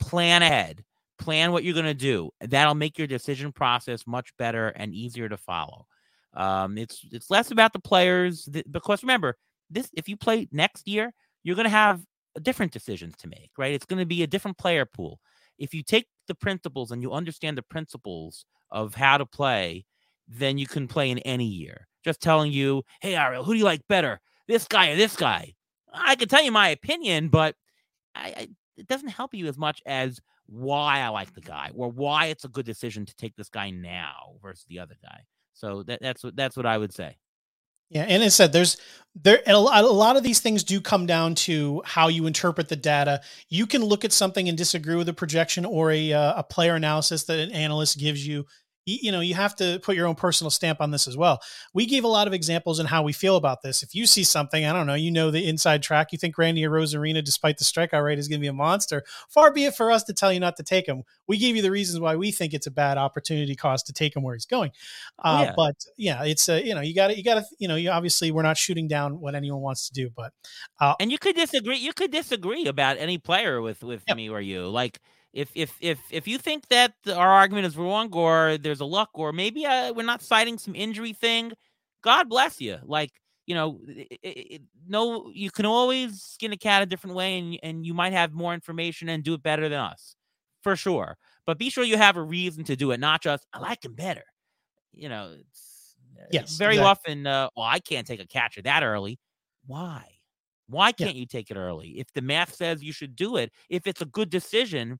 Plan 0.00 0.42
ahead 0.42 0.82
plan 1.18 1.52
what 1.52 1.64
you're 1.64 1.74
going 1.74 1.84
to 1.86 1.94
do. 1.94 2.30
That'll 2.40 2.74
make 2.74 2.98
your 2.98 3.06
decision 3.06 3.52
process 3.52 4.06
much 4.06 4.36
better 4.36 4.68
and 4.68 4.94
easier 4.94 5.28
to 5.28 5.36
follow. 5.36 5.86
Um, 6.34 6.78
it's 6.78 7.00
it's 7.12 7.30
less 7.30 7.50
about 7.50 7.72
the 7.72 7.78
players 7.78 8.48
th- 8.52 8.66
because 8.70 9.02
remember 9.02 9.36
this 9.70 9.88
if 9.94 10.08
you 10.08 10.16
play 10.16 10.48
next 10.50 10.88
year, 10.88 11.12
you're 11.42 11.56
going 11.56 11.64
to 11.64 11.70
have 11.70 12.02
different 12.42 12.72
decisions 12.72 13.14
to 13.18 13.28
make, 13.28 13.50
right? 13.56 13.72
It's 13.72 13.86
going 13.86 14.00
to 14.00 14.06
be 14.06 14.22
a 14.22 14.26
different 14.26 14.58
player 14.58 14.84
pool. 14.84 15.20
If 15.58 15.72
you 15.72 15.82
take 15.82 16.06
the 16.26 16.34
principles 16.34 16.90
and 16.90 17.00
you 17.00 17.12
understand 17.12 17.56
the 17.56 17.62
principles 17.62 18.44
of 18.70 18.94
how 18.94 19.18
to 19.18 19.26
play, 19.26 19.84
then 20.26 20.58
you 20.58 20.66
can 20.66 20.88
play 20.88 21.10
in 21.10 21.18
any 21.20 21.46
year. 21.46 21.86
Just 22.04 22.20
telling 22.20 22.52
you, 22.52 22.82
hey 23.00 23.14
Ariel, 23.14 23.44
who 23.44 23.52
do 23.52 23.58
you 23.58 23.64
like 23.64 23.86
better, 23.88 24.20
this 24.48 24.66
guy 24.66 24.90
or 24.90 24.96
this 24.96 25.16
guy? 25.16 25.54
I 25.92 26.16
can 26.16 26.28
tell 26.28 26.42
you 26.42 26.50
my 26.50 26.70
opinion, 26.70 27.28
but 27.28 27.54
I, 28.14 28.26
I, 28.36 28.48
it 28.76 28.88
doesn't 28.88 29.08
help 29.08 29.32
you 29.32 29.46
as 29.46 29.56
much 29.56 29.80
as 29.86 30.20
why 30.46 31.00
I 31.00 31.08
like 31.08 31.34
the 31.34 31.40
guy 31.40 31.70
or 31.74 31.90
why 31.90 32.26
it's 32.26 32.44
a 32.44 32.48
good 32.48 32.66
decision 32.66 33.06
to 33.06 33.16
take 33.16 33.36
this 33.36 33.48
guy 33.48 33.70
now 33.70 34.34
versus 34.42 34.64
the 34.68 34.78
other 34.78 34.96
guy. 35.02 35.20
So 35.54 35.82
that, 35.84 36.00
that's 36.02 36.24
what 36.24 36.36
that's 36.36 36.56
what 36.56 36.66
I 36.66 36.78
would 36.78 36.92
say. 36.92 37.16
Yeah, 37.90 38.06
and 38.08 38.22
it 38.22 38.32
said 38.32 38.52
there's 38.52 38.76
there 39.14 39.40
a 39.46 39.56
lot 39.56 40.16
of 40.16 40.22
these 40.22 40.40
things 40.40 40.64
do 40.64 40.80
come 40.80 41.06
down 41.06 41.34
to 41.36 41.82
how 41.84 42.08
you 42.08 42.26
interpret 42.26 42.68
the 42.68 42.76
data. 42.76 43.20
You 43.48 43.66
can 43.66 43.84
look 43.84 44.04
at 44.04 44.12
something 44.12 44.48
and 44.48 44.58
disagree 44.58 44.96
with 44.96 45.08
a 45.08 45.14
projection 45.14 45.64
or 45.64 45.92
a 45.92 46.12
uh, 46.12 46.40
a 46.40 46.42
player 46.42 46.74
analysis 46.74 47.24
that 47.24 47.38
an 47.38 47.52
analyst 47.52 47.98
gives 47.98 48.26
you 48.26 48.46
you 48.86 49.10
know 49.10 49.20
you 49.20 49.34
have 49.34 49.54
to 49.56 49.80
put 49.82 49.96
your 49.96 50.06
own 50.06 50.14
personal 50.14 50.50
stamp 50.50 50.80
on 50.80 50.90
this 50.90 51.08
as 51.08 51.16
well 51.16 51.40
we 51.72 51.86
gave 51.86 52.04
a 52.04 52.08
lot 52.08 52.26
of 52.26 52.32
examples 52.32 52.78
in 52.78 52.86
how 52.86 53.02
we 53.02 53.12
feel 53.12 53.36
about 53.36 53.62
this 53.62 53.82
if 53.82 53.94
you 53.94 54.06
see 54.06 54.24
something 54.24 54.64
i 54.64 54.72
don't 54.72 54.86
know 54.86 54.94
you 54.94 55.10
know 55.10 55.30
the 55.30 55.48
inside 55.48 55.82
track 55.82 56.12
you 56.12 56.18
think 56.18 56.36
randy 56.36 56.62
arozarena 56.62 57.22
despite 57.24 57.56
the 57.58 57.64
strikeout 57.64 58.04
rate 58.04 58.18
is 58.18 58.28
going 58.28 58.38
to 58.38 58.44
be 58.44 58.48
a 58.48 58.52
monster 58.52 59.02
far 59.28 59.52
be 59.52 59.64
it 59.64 59.74
for 59.74 59.90
us 59.90 60.04
to 60.04 60.12
tell 60.12 60.32
you 60.32 60.40
not 60.40 60.56
to 60.56 60.62
take 60.62 60.86
him 60.86 61.02
we 61.26 61.38
gave 61.38 61.56
you 61.56 61.62
the 61.62 61.70
reasons 61.70 61.98
why 61.98 62.14
we 62.14 62.30
think 62.30 62.52
it's 62.52 62.66
a 62.66 62.70
bad 62.70 62.98
opportunity 62.98 63.54
cost 63.54 63.86
to 63.86 63.92
take 63.92 64.14
him 64.14 64.22
where 64.22 64.34
he's 64.34 64.46
going 64.46 64.70
oh, 65.24 65.36
uh, 65.36 65.42
yeah. 65.42 65.52
but 65.56 65.76
yeah 65.96 66.24
it's 66.24 66.48
a 66.48 66.64
you 66.64 66.74
know 66.74 66.80
you 66.80 66.94
got 66.94 67.08
to 67.08 67.16
you 67.16 67.24
got 67.24 67.34
to 67.34 67.44
you 67.58 67.68
know 67.68 67.76
you 67.76 67.90
obviously 67.90 68.30
we're 68.30 68.42
not 68.42 68.56
shooting 68.56 68.88
down 68.88 69.20
what 69.20 69.34
anyone 69.34 69.60
wants 69.60 69.88
to 69.88 69.94
do 69.94 70.10
but 70.14 70.32
uh, 70.80 70.94
and 71.00 71.10
you 71.10 71.18
could 71.18 71.36
disagree 71.36 71.78
you 71.78 71.92
could 71.92 72.10
disagree 72.10 72.66
about 72.66 72.98
any 72.98 73.18
player 73.18 73.60
with 73.60 73.82
with 73.82 74.02
yep. 74.06 74.16
me 74.16 74.28
or 74.28 74.40
you 74.40 74.68
like 74.68 75.00
if 75.34 75.50
if 75.54 75.76
if 75.80 75.98
if 76.10 76.28
you 76.28 76.38
think 76.38 76.68
that 76.68 76.94
our 77.08 77.28
argument 77.28 77.66
is 77.66 77.76
wrong 77.76 78.08
or 78.14 78.56
there's 78.56 78.80
a 78.80 78.84
luck 78.84 79.10
or 79.14 79.32
maybe 79.32 79.66
uh, 79.66 79.92
we're 79.92 80.06
not 80.06 80.22
citing 80.22 80.58
some 80.58 80.74
injury 80.76 81.12
thing, 81.12 81.52
God 82.02 82.28
bless 82.28 82.60
you. 82.60 82.78
Like 82.84 83.10
you 83.44 83.54
know, 83.54 83.80
it, 83.88 84.18
it, 84.22 84.62
no, 84.88 85.30
you 85.34 85.50
can 85.50 85.66
always 85.66 86.22
skin 86.22 86.52
a 86.52 86.56
cat 86.56 86.82
a 86.82 86.86
different 86.86 87.16
way, 87.16 87.38
and 87.38 87.58
and 87.62 87.84
you 87.84 87.94
might 87.94 88.12
have 88.12 88.32
more 88.32 88.54
information 88.54 89.08
and 89.08 89.24
do 89.24 89.34
it 89.34 89.42
better 89.42 89.68
than 89.68 89.80
us, 89.80 90.14
for 90.62 90.76
sure. 90.76 91.16
But 91.46 91.58
be 91.58 91.68
sure 91.68 91.84
you 91.84 91.98
have 91.98 92.16
a 92.16 92.22
reason 92.22 92.62
to 92.64 92.76
do 92.76 92.92
it, 92.92 93.00
not 93.00 93.20
just 93.20 93.44
I 93.52 93.58
like 93.58 93.84
him 93.84 93.94
better. 93.94 94.24
You 94.92 95.08
know, 95.08 95.34
it's, 95.36 95.96
uh, 96.16 96.26
yes, 96.30 96.56
very 96.56 96.74
exactly. 96.74 96.90
often. 96.90 97.26
Uh, 97.26 97.48
well, 97.56 97.66
I 97.66 97.80
can't 97.80 98.06
take 98.06 98.20
a 98.20 98.26
catcher 98.26 98.62
that 98.62 98.84
early. 98.84 99.18
Why? 99.66 100.04
Why 100.68 100.92
can't 100.92 101.16
yeah. 101.16 101.20
you 101.20 101.26
take 101.26 101.50
it 101.50 101.56
early? 101.56 101.98
If 101.98 102.12
the 102.14 102.22
math 102.22 102.54
says 102.54 102.84
you 102.84 102.92
should 102.92 103.16
do 103.16 103.36
it, 103.36 103.50
if 103.68 103.86
it's 103.88 104.00
a 104.00 104.06
good 104.06 104.30
decision, 104.30 104.98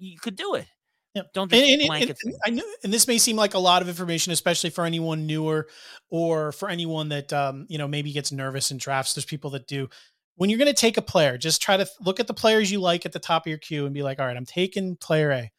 you 0.00 0.18
could 0.18 0.36
do 0.36 0.54
it. 0.54 0.66
Yep. 1.14 1.32
Don't 1.32 1.50
just 1.50 1.62
and, 1.62 1.82
and, 1.82 2.10
and, 2.10 2.34
I 2.46 2.50
know, 2.50 2.62
and 2.84 2.92
this 2.92 3.08
may 3.08 3.18
seem 3.18 3.34
like 3.34 3.54
a 3.54 3.58
lot 3.58 3.82
of 3.82 3.88
information, 3.88 4.32
especially 4.32 4.70
for 4.70 4.84
anyone 4.84 5.26
newer 5.26 5.66
or 6.08 6.52
for 6.52 6.68
anyone 6.68 7.08
that 7.08 7.32
um, 7.32 7.66
you 7.68 7.78
know 7.78 7.88
maybe 7.88 8.12
gets 8.12 8.30
nervous 8.30 8.70
in 8.70 8.78
drafts. 8.78 9.14
There's 9.14 9.24
people 9.24 9.50
that 9.50 9.66
do. 9.66 9.88
When 10.36 10.48
you're 10.48 10.58
going 10.58 10.68
to 10.68 10.72
take 10.72 10.96
a 10.96 11.02
player, 11.02 11.36
just 11.36 11.60
try 11.60 11.76
to 11.76 11.86
look 12.00 12.20
at 12.20 12.26
the 12.26 12.34
players 12.34 12.70
you 12.70 12.80
like 12.80 13.04
at 13.04 13.12
the 13.12 13.18
top 13.18 13.44
of 13.44 13.50
your 13.50 13.58
queue 13.58 13.84
and 13.84 13.94
be 13.94 14.02
like, 14.02 14.20
all 14.20 14.26
right, 14.26 14.36
I'm 14.36 14.46
taking 14.46 14.96
player 14.96 15.30
A. 15.32 15.50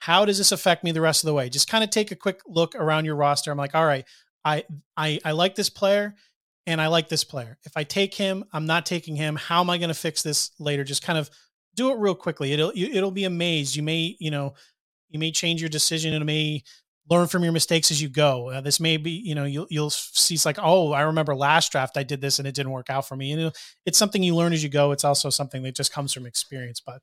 How 0.00 0.24
does 0.24 0.36
this 0.36 0.52
affect 0.52 0.84
me 0.84 0.92
the 0.92 1.00
rest 1.00 1.22
of 1.22 1.28
the 1.28 1.34
way? 1.34 1.48
Just 1.48 1.70
kind 1.70 1.84
of 1.84 1.90
take 1.90 2.10
a 2.10 2.16
quick 2.16 2.40
look 2.46 2.74
around 2.74 3.04
your 3.04 3.16
roster. 3.16 3.52
I'm 3.52 3.56
like, 3.56 3.74
all 3.74 3.86
right, 3.86 4.04
I 4.44 4.64
I 4.96 5.20
I 5.24 5.30
like 5.30 5.54
this 5.54 5.70
player 5.70 6.16
and 6.66 6.80
I 6.80 6.88
like 6.88 7.08
this 7.08 7.22
player. 7.24 7.56
If 7.64 7.76
I 7.76 7.84
take 7.84 8.14
him, 8.14 8.44
I'm 8.52 8.66
not 8.66 8.84
taking 8.84 9.14
him. 9.16 9.36
How 9.36 9.60
am 9.60 9.70
I 9.70 9.78
going 9.78 9.88
to 9.88 9.94
fix 9.94 10.22
this 10.22 10.50
later? 10.58 10.82
Just 10.82 11.02
kind 11.02 11.18
of 11.18 11.30
do 11.74 11.90
it 11.90 11.98
real 11.98 12.14
quickly. 12.14 12.52
It'll 12.52 12.72
it'll 12.74 13.10
be 13.10 13.24
amazed. 13.24 13.76
You 13.76 13.82
may 13.82 14.16
you 14.18 14.30
know 14.30 14.54
you 15.08 15.18
may 15.18 15.30
change 15.30 15.60
your 15.60 15.70
decision 15.70 16.12
it 16.12 16.24
may 16.24 16.62
learn 17.10 17.28
from 17.28 17.42
your 17.42 17.52
mistakes 17.52 17.90
as 17.90 18.00
you 18.00 18.08
go. 18.08 18.48
Uh, 18.50 18.60
this 18.60 18.80
may 18.80 18.96
be 18.96 19.10
you 19.10 19.34
know 19.34 19.44
you'll 19.44 19.66
you'll 19.70 19.90
see 19.90 20.34
it's 20.34 20.46
like 20.46 20.58
oh 20.60 20.92
I 20.92 21.02
remember 21.02 21.34
last 21.34 21.72
draft 21.72 21.96
I 21.96 22.02
did 22.02 22.20
this 22.20 22.38
and 22.38 22.48
it 22.48 22.54
didn't 22.54 22.72
work 22.72 22.90
out 22.90 23.06
for 23.06 23.16
me. 23.16 23.32
And 23.32 23.52
it's 23.86 23.98
something 23.98 24.22
you 24.22 24.34
learn 24.34 24.52
as 24.52 24.62
you 24.62 24.70
go. 24.70 24.92
It's 24.92 25.04
also 25.04 25.30
something 25.30 25.62
that 25.62 25.76
just 25.76 25.92
comes 25.92 26.12
from 26.12 26.26
experience. 26.26 26.80
But 26.84 27.02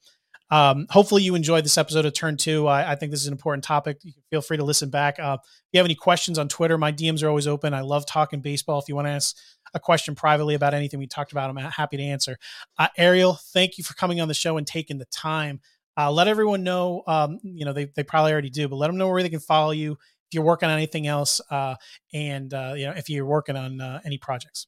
um, 0.52 0.86
hopefully 0.90 1.24
you 1.24 1.34
enjoyed 1.36 1.64
this 1.64 1.78
episode 1.78 2.06
of 2.06 2.14
Turn 2.14 2.36
Two. 2.36 2.68
I, 2.68 2.92
I, 2.92 2.96
think 2.96 3.12
this 3.12 3.22
is 3.22 3.28
an 3.28 3.34
important 3.34 3.64
topic. 3.64 4.00
You 4.04 4.12
can 4.12 4.22
feel 4.30 4.42
free 4.42 4.58
to 4.58 4.66
listen 4.66 4.90
back. 4.90 5.18
Uh, 5.18 5.38
if 5.40 5.48
you 5.72 5.78
have 5.78 5.86
any 5.86 5.96
questions 5.96 6.38
on 6.38 6.50
Twitter, 6.50 6.78
my 6.78 6.92
DMs 6.92 7.24
are 7.24 7.30
always 7.30 7.48
open. 7.48 7.74
I 7.74 7.80
love 7.80 8.06
talking 8.06 8.42
baseball. 8.42 8.78
If 8.78 8.90
you 8.90 8.96
want 8.96 9.08
to 9.08 9.12
ask 9.12 9.38
a 9.74 9.80
question 9.80 10.16
privately 10.16 10.56
about 10.56 10.74
anything 10.74 11.00
we 11.00 11.08
talked 11.08 11.32
about, 11.32 11.50
I'm 11.50 11.58
happy 11.58 11.98
to 11.98 12.04
answer. 12.04 12.38
Uh, 12.78 12.88
Ariel, 12.98 13.34
thank 13.54 13.78
you 13.78 13.84
for 13.84 13.94
coming 13.94 14.22
on 14.22 14.28
the 14.28 14.34
show 14.34 14.58
and 14.58 14.68
taking 14.68 14.98
the 14.98 15.06
time. 15.06 15.60
Uh, 15.98 16.12
let 16.12 16.28
everyone 16.28 16.64
know, 16.64 17.04
um, 17.08 17.40
you 17.44 17.66
know, 17.66 17.74
they, 17.74 17.86
they 17.96 18.04
probably 18.04 18.32
already 18.32 18.50
do, 18.50 18.68
but 18.68 18.78
let 18.78 18.88
them 18.88 18.98
know 18.98 19.10
where 19.10 19.24
they 19.24 19.30
can 19.30 19.40
follow 19.40 19.72
you 19.72 19.92
if 19.94 20.34
you're 20.34 20.44
working 20.44 20.70
on 20.70 20.76
anything 20.76 21.08
else 21.08 21.42
uh, 21.50 21.76
and, 22.14 22.54
uh, 22.54 22.74
you 22.76 22.86
know, 22.86 22.94
if 22.94 23.10
you're 23.10 23.26
working 23.26 23.58
on 23.58 23.82
uh, 23.82 24.00
any 24.06 24.18
projects. 24.18 24.68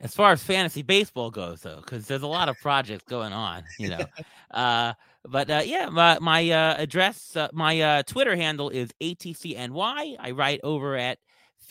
As 0.00 0.14
far 0.14 0.32
as 0.32 0.42
fantasy 0.42 0.82
baseball 0.82 1.30
goes, 1.30 1.60
though, 1.60 1.76
because 1.76 2.06
there's 2.06 2.22
a 2.22 2.28
lot 2.28 2.48
of 2.48 2.58
projects 2.60 3.04
going 3.08 3.32
on, 3.32 3.62
you 3.78 3.88
know. 3.88 4.04
uh, 4.50 4.94
but 5.24 5.48
uh, 5.48 5.62
yeah, 5.64 5.88
my, 5.88 6.18
my 6.18 6.50
uh, 6.50 6.74
address, 6.76 7.36
uh, 7.36 7.48
my 7.52 7.80
uh, 7.80 8.02
Twitter 8.02 8.34
handle 8.34 8.68
is 8.68 8.90
ATCNY. 9.00 10.16
I 10.18 10.30
write 10.32 10.60
over 10.64 10.96
at 10.96 11.18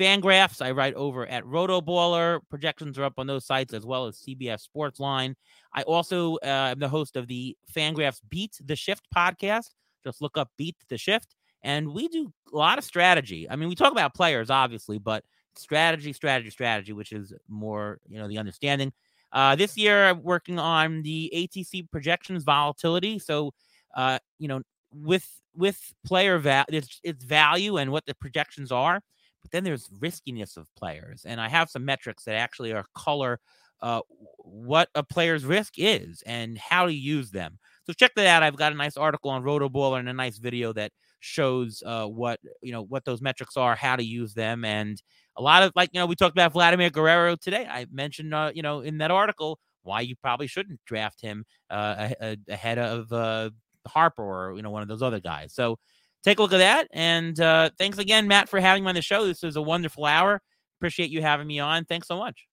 Fangraphs. 0.01 0.63
I 0.63 0.71
write 0.71 0.95
over 0.95 1.27
at 1.27 1.43
Rotoballer. 1.43 2.39
Projections 2.49 2.97
are 2.97 3.03
up 3.03 3.19
on 3.19 3.27
those 3.27 3.45
sites 3.45 3.71
as 3.71 3.85
well 3.85 4.07
as 4.07 4.17
CBS 4.17 4.67
Sportsline. 4.67 5.35
I 5.75 5.83
also 5.83 6.37
uh, 6.37 6.71
am 6.71 6.79
the 6.79 6.89
host 6.89 7.15
of 7.15 7.27
the 7.27 7.55
Fangraphs 7.71 8.19
Beat 8.27 8.57
the 8.65 8.75
Shift 8.75 9.05
podcast. 9.15 9.75
Just 10.03 10.19
look 10.19 10.39
up 10.39 10.49
Beat 10.57 10.75
the 10.89 10.97
Shift. 10.97 11.35
And 11.61 11.93
we 11.93 12.07
do 12.07 12.33
a 12.51 12.57
lot 12.57 12.79
of 12.79 12.83
strategy. 12.83 13.47
I 13.47 13.55
mean, 13.55 13.69
we 13.69 13.75
talk 13.75 13.91
about 13.91 14.15
players, 14.15 14.49
obviously, 14.49 14.97
but 14.97 15.23
strategy, 15.55 16.13
strategy, 16.13 16.49
strategy, 16.49 16.93
which 16.93 17.11
is 17.11 17.31
more, 17.47 17.99
you 18.07 18.17
know, 18.17 18.27
the 18.27 18.39
understanding. 18.39 18.91
Uh, 19.31 19.55
this 19.55 19.77
year, 19.77 20.09
I'm 20.09 20.23
working 20.23 20.57
on 20.57 21.03
the 21.03 21.31
ATC 21.35 21.91
projections 21.91 22.43
volatility. 22.43 23.19
So, 23.19 23.53
uh, 23.95 24.17
you 24.39 24.47
know, 24.47 24.63
with 24.91 25.29
with 25.55 25.93
player 26.03 26.39
value, 26.39 26.65
it's, 26.69 26.99
it's 27.03 27.23
value 27.23 27.77
and 27.77 27.91
what 27.91 28.07
the 28.07 28.15
projections 28.15 28.71
are, 28.71 29.01
but 29.41 29.51
then 29.51 29.63
there's 29.63 29.89
riskiness 29.99 30.57
of 30.57 30.67
players, 30.75 31.23
and 31.25 31.39
I 31.41 31.49
have 31.49 31.69
some 31.69 31.85
metrics 31.85 32.23
that 32.25 32.35
actually 32.35 32.73
are 32.73 32.85
color 32.95 33.39
uh, 33.81 34.01
what 34.37 34.89
a 34.95 35.03
player's 35.03 35.43
risk 35.45 35.73
is 35.77 36.21
and 36.25 36.57
how 36.57 36.85
to 36.85 36.93
use 36.93 37.31
them. 37.31 37.57
So 37.85 37.93
check 37.93 38.11
that 38.15 38.27
out. 38.27 38.43
I've 38.43 38.55
got 38.55 38.71
a 38.71 38.75
nice 38.75 38.95
article 38.95 39.31
on 39.31 39.43
Rotoballer 39.43 39.99
and 39.99 40.07
a 40.09 40.13
nice 40.13 40.37
video 40.37 40.71
that 40.73 40.91
shows 41.19 41.81
uh, 41.85 42.05
what 42.05 42.39
you 42.61 42.71
know 42.71 42.83
what 42.83 43.05
those 43.05 43.21
metrics 43.21 43.57
are, 43.57 43.75
how 43.75 43.95
to 43.95 44.03
use 44.03 44.33
them, 44.33 44.63
and 44.65 45.01
a 45.37 45.41
lot 45.41 45.63
of 45.63 45.71
like 45.75 45.89
you 45.93 45.99
know 45.99 46.05
we 46.05 46.15
talked 46.15 46.35
about 46.35 46.53
Vladimir 46.53 46.89
Guerrero 46.89 47.35
today. 47.35 47.67
I 47.69 47.87
mentioned 47.91 48.33
uh, 48.33 48.51
you 48.53 48.61
know 48.61 48.81
in 48.81 48.99
that 48.99 49.11
article 49.11 49.59
why 49.83 50.01
you 50.01 50.15
probably 50.15 50.47
shouldn't 50.47 50.79
draft 50.85 51.21
him 51.21 51.43
uh, 51.69 52.09
ahead 52.47 52.77
of 52.77 53.11
uh, 53.11 53.49
Harper 53.87 54.23
or 54.23 54.55
you 54.55 54.61
know 54.61 54.69
one 54.69 54.83
of 54.83 54.87
those 54.87 55.01
other 55.01 55.19
guys. 55.19 55.53
So 55.53 55.77
take 56.23 56.39
a 56.39 56.41
look 56.41 56.53
at 56.53 56.57
that. 56.57 56.87
And 56.91 57.39
uh, 57.39 57.69
thanks 57.77 57.97
again, 57.97 58.27
Matt, 58.27 58.49
for 58.49 58.59
having 58.59 58.83
me 58.83 58.89
on 58.89 58.95
the 58.95 59.01
show. 59.01 59.25
This 59.25 59.43
was 59.43 59.55
a 59.55 59.61
wonderful 59.61 60.05
hour. 60.05 60.41
Appreciate 60.79 61.09
you 61.09 61.21
having 61.21 61.47
me 61.47 61.59
on. 61.59 61.85
Thanks 61.85 62.07
so 62.07 62.17
much. 62.17 62.47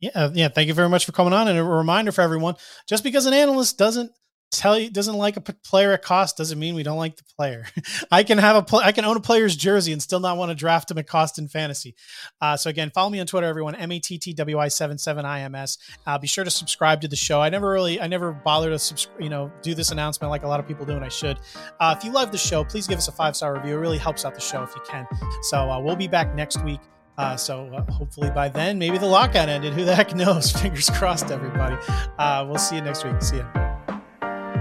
Yeah, 0.00 0.30
yeah. 0.34 0.48
Thank 0.48 0.68
you 0.68 0.74
very 0.74 0.88
much 0.88 1.06
for 1.06 1.12
coming 1.12 1.32
on. 1.32 1.48
And 1.48 1.58
a 1.58 1.64
reminder 1.64 2.12
for 2.12 2.20
everyone: 2.20 2.56
just 2.88 3.02
because 3.02 3.26
an 3.26 3.32
analyst 3.32 3.78
doesn't 3.78 4.10
tell 4.50 4.78
you 4.78 4.90
doesn't 4.90 5.16
like 5.16 5.36
a 5.36 5.40
player 5.40 5.92
at 5.92 6.02
cost 6.02 6.36
doesn't 6.36 6.58
mean 6.58 6.74
we 6.74 6.82
don't 6.82 6.98
like 6.98 7.16
the 7.16 7.24
player. 7.36 7.66
I 8.10 8.22
can 8.22 8.38
have 8.38 8.56
a 8.56 8.62
pl- 8.62 8.80
I 8.80 8.92
can 8.92 9.04
own 9.04 9.16
a 9.16 9.20
player's 9.20 9.56
jersey 9.56 9.92
and 9.92 10.00
still 10.00 10.20
not 10.20 10.36
want 10.36 10.50
to 10.50 10.54
draft 10.54 10.90
him 10.90 10.98
at 10.98 11.06
cost 11.06 11.38
in 11.38 11.48
fantasy. 11.48 11.94
Uh, 12.40 12.56
so 12.56 12.70
again, 12.70 12.90
follow 12.94 13.10
me 13.10 13.20
on 13.20 13.26
Twitter, 13.26 13.46
everyone. 13.46 13.74
M 13.74 13.92
A 13.92 13.98
T 13.98 14.18
T 14.18 14.32
W 14.32 14.58
I 14.58 14.68
seven 14.68 14.98
seven 14.98 15.24
I 15.24 15.40
M 15.40 15.54
S. 15.54 15.78
Uh, 16.06 16.18
be 16.18 16.26
sure 16.26 16.44
to 16.44 16.50
subscribe 16.50 17.00
to 17.00 17.08
the 17.08 17.16
show. 17.16 17.40
I 17.40 17.48
never 17.48 17.70
really 17.70 18.00
I 18.00 18.06
never 18.06 18.32
bother 18.32 18.70
to 18.70 18.78
subs- 18.78 19.08
you 19.18 19.28
know 19.28 19.50
do 19.62 19.74
this 19.74 19.90
announcement 19.90 20.30
like 20.30 20.42
a 20.44 20.48
lot 20.48 20.60
of 20.60 20.66
people 20.66 20.86
do, 20.86 20.92
and 20.92 21.04
I 21.04 21.08
should. 21.08 21.38
Uh, 21.80 21.94
if 21.96 22.04
you 22.04 22.12
love 22.12 22.32
the 22.32 22.38
show, 22.38 22.64
please 22.64 22.86
give 22.86 22.98
us 22.98 23.08
a 23.08 23.12
five 23.12 23.36
star 23.36 23.54
review. 23.54 23.74
It 23.74 23.80
really 23.80 23.98
helps 23.98 24.24
out 24.24 24.34
the 24.34 24.40
show 24.40 24.62
if 24.62 24.74
you 24.74 24.82
can. 24.88 25.06
So 25.42 25.70
uh, 25.70 25.80
we'll 25.80 25.96
be 25.96 26.08
back 26.08 26.34
next 26.34 26.62
week. 26.64 26.80
Uh, 27.18 27.36
so 27.36 27.66
uh, 27.74 27.90
hopefully 27.92 28.30
by 28.30 28.48
then, 28.48 28.78
maybe 28.78 28.98
the 28.98 29.06
lockout 29.06 29.48
ended. 29.48 29.72
Who 29.72 29.84
the 29.84 29.94
heck 29.94 30.14
knows? 30.14 30.52
Fingers 30.60 30.90
crossed, 30.90 31.30
everybody. 31.30 31.76
Uh, 32.18 32.44
we'll 32.46 32.58
see 32.58 32.76
you 32.76 32.82
next 32.82 33.04
week. 33.04 33.22
See 33.22 33.36
you. 33.36 33.75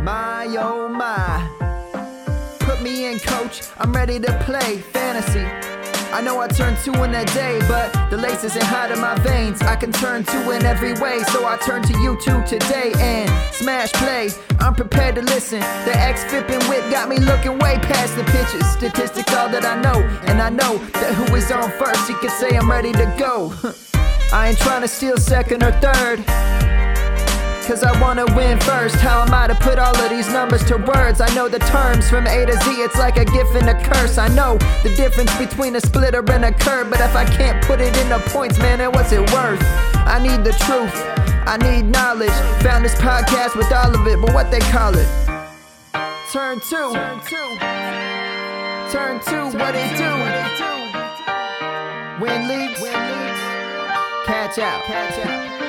My 0.05 0.45
oh 0.59 0.87
my. 0.87 1.49
Put 2.59 2.79
me 2.83 3.07
in, 3.07 3.17
coach. 3.17 3.63
I'm 3.79 3.91
ready 3.91 4.19
to 4.19 4.31
play 4.45 4.77
fantasy. 4.93 5.43
I 6.13 6.21
know 6.21 6.39
I 6.39 6.47
turn 6.47 6.77
two 6.83 6.93
in 7.03 7.15
a 7.15 7.25
day, 7.25 7.59
but 7.67 7.91
the 8.11 8.17
lace 8.17 8.43
isn't 8.43 8.65
hot 8.65 8.91
in 8.91 9.01
my 9.01 9.17
veins. 9.21 9.63
I 9.63 9.75
can 9.75 9.91
turn 9.91 10.23
two 10.23 10.51
in 10.51 10.63
every 10.63 10.93
way, 10.93 11.23
so 11.33 11.47
I 11.47 11.57
turn 11.57 11.81
to 11.81 11.99
you 12.03 12.19
two 12.21 12.39
today 12.43 12.93
and 12.99 13.27
smash 13.51 13.93
play. 13.93 14.29
I'm 14.59 14.75
prepared 14.75 15.15
to 15.15 15.23
listen. 15.23 15.59
The 15.59 15.97
X 15.97 16.23
flipping 16.25 16.61
whip 16.69 16.87
got 16.91 17.09
me 17.09 17.17
looking 17.17 17.57
way 17.57 17.79
past 17.79 18.15
the 18.15 18.25
pitches. 18.25 18.63
Statistics 18.73 19.33
all 19.33 19.49
that 19.49 19.65
I 19.65 19.81
know, 19.81 20.03
and 20.29 20.39
I 20.39 20.51
know 20.51 20.77
that 21.01 21.15
who 21.15 21.33
is 21.33 21.51
on 21.51 21.71
first, 21.79 22.07
he 22.07 22.13
can 22.13 22.29
say 22.29 22.55
I'm 22.55 22.69
ready 22.69 22.91
to 22.91 23.15
go. 23.17 23.55
I 24.31 24.49
ain't 24.49 24.59
trying 24.59 24.83
to 24.83 24.87
steal 24.87 25.17
second 25.17 25.63
or 25.63 25.71
third. 25.71 26.23
Cause 27.67 27.83
I 27.83 27.99
wanna 27.99 28.25
win 28.35 28.59
first. 28.59 28.95
How 28.97 29.23
am 29.23 29.33
I 29.33 29.47
to 29.47 29.55
put 29.55 29.79
all 29.79 29.95
of 29.95 30.09
these 30.11 30.31
numbers 30.31 30.63
to 30.65 30.77
words? 30.77 31.19
I 31.19 31.33
know 31.33 31.49
the 31.49 31.57
terms 31.57 32.07
from 32.07 32.27
A 32.27 32.45
to 32.45 32.53
Z, 32.53 32.69
it's 32.69 32.95
like 32.95 33.17
a 33.17 33.25
gift 33.25 33.55
and 33.55 33.67
a 33.67 33.73
curse. 33.83 34.19
I 34.19 34.27
know 34.29 34.59
the 34.83 34.93
difference 34.95 35.35
between 35.35 35.75
a 35.75 35.81
splitter 35.81 36.23
and 36.31 36.45
a 36.45 36.51
curve, 36.51 36.91
but 36.91 36.99
if 36.99 37.15
I 37.15 37.25
can't 37.25 37.65
put 37.65 37.81
it 37.81 37.97
into 37.97 38.19
points, 38.29 38.59
man, 38.59 38.77
then 38.77 38.91
what's 38.91 39.11
it 39.11 39.19
worth? 39.33 39.59
I 40.05 40.19
need 40.21 40.43
the 40.43 40.53
truth, 40.53 40.93
I 41.47 41.57
need 41.57 41.89
knowledge. 41.89 42.37
Found 42.61 42.85
this 42.85 42.93
podcast 42.95 43.55
with 43.55 43.71
all 43.73 43.93
of 43.93 44.05
it, 44.05 44.21
but 44.21 44.31
what 44.35 44.51
they 44.51 44.59
call 44.59 44.93
it? 44.95 45.07
Turn 46.31 46.59
two. 46.69 46.93
Turn 46.93 47.19
two. 47.25 47.57
Turn 48.93 49.19
two, 49.25 49.57
what 49.57 49.73
it 49.73 49.97
do? 49.97 50.11
Win 52.23 52.47
leagues. 52.47 52.79
Catch 54.27 54.59
out. 54.59 54.83
Catch 54.83 55.25
out. 55.25 55.64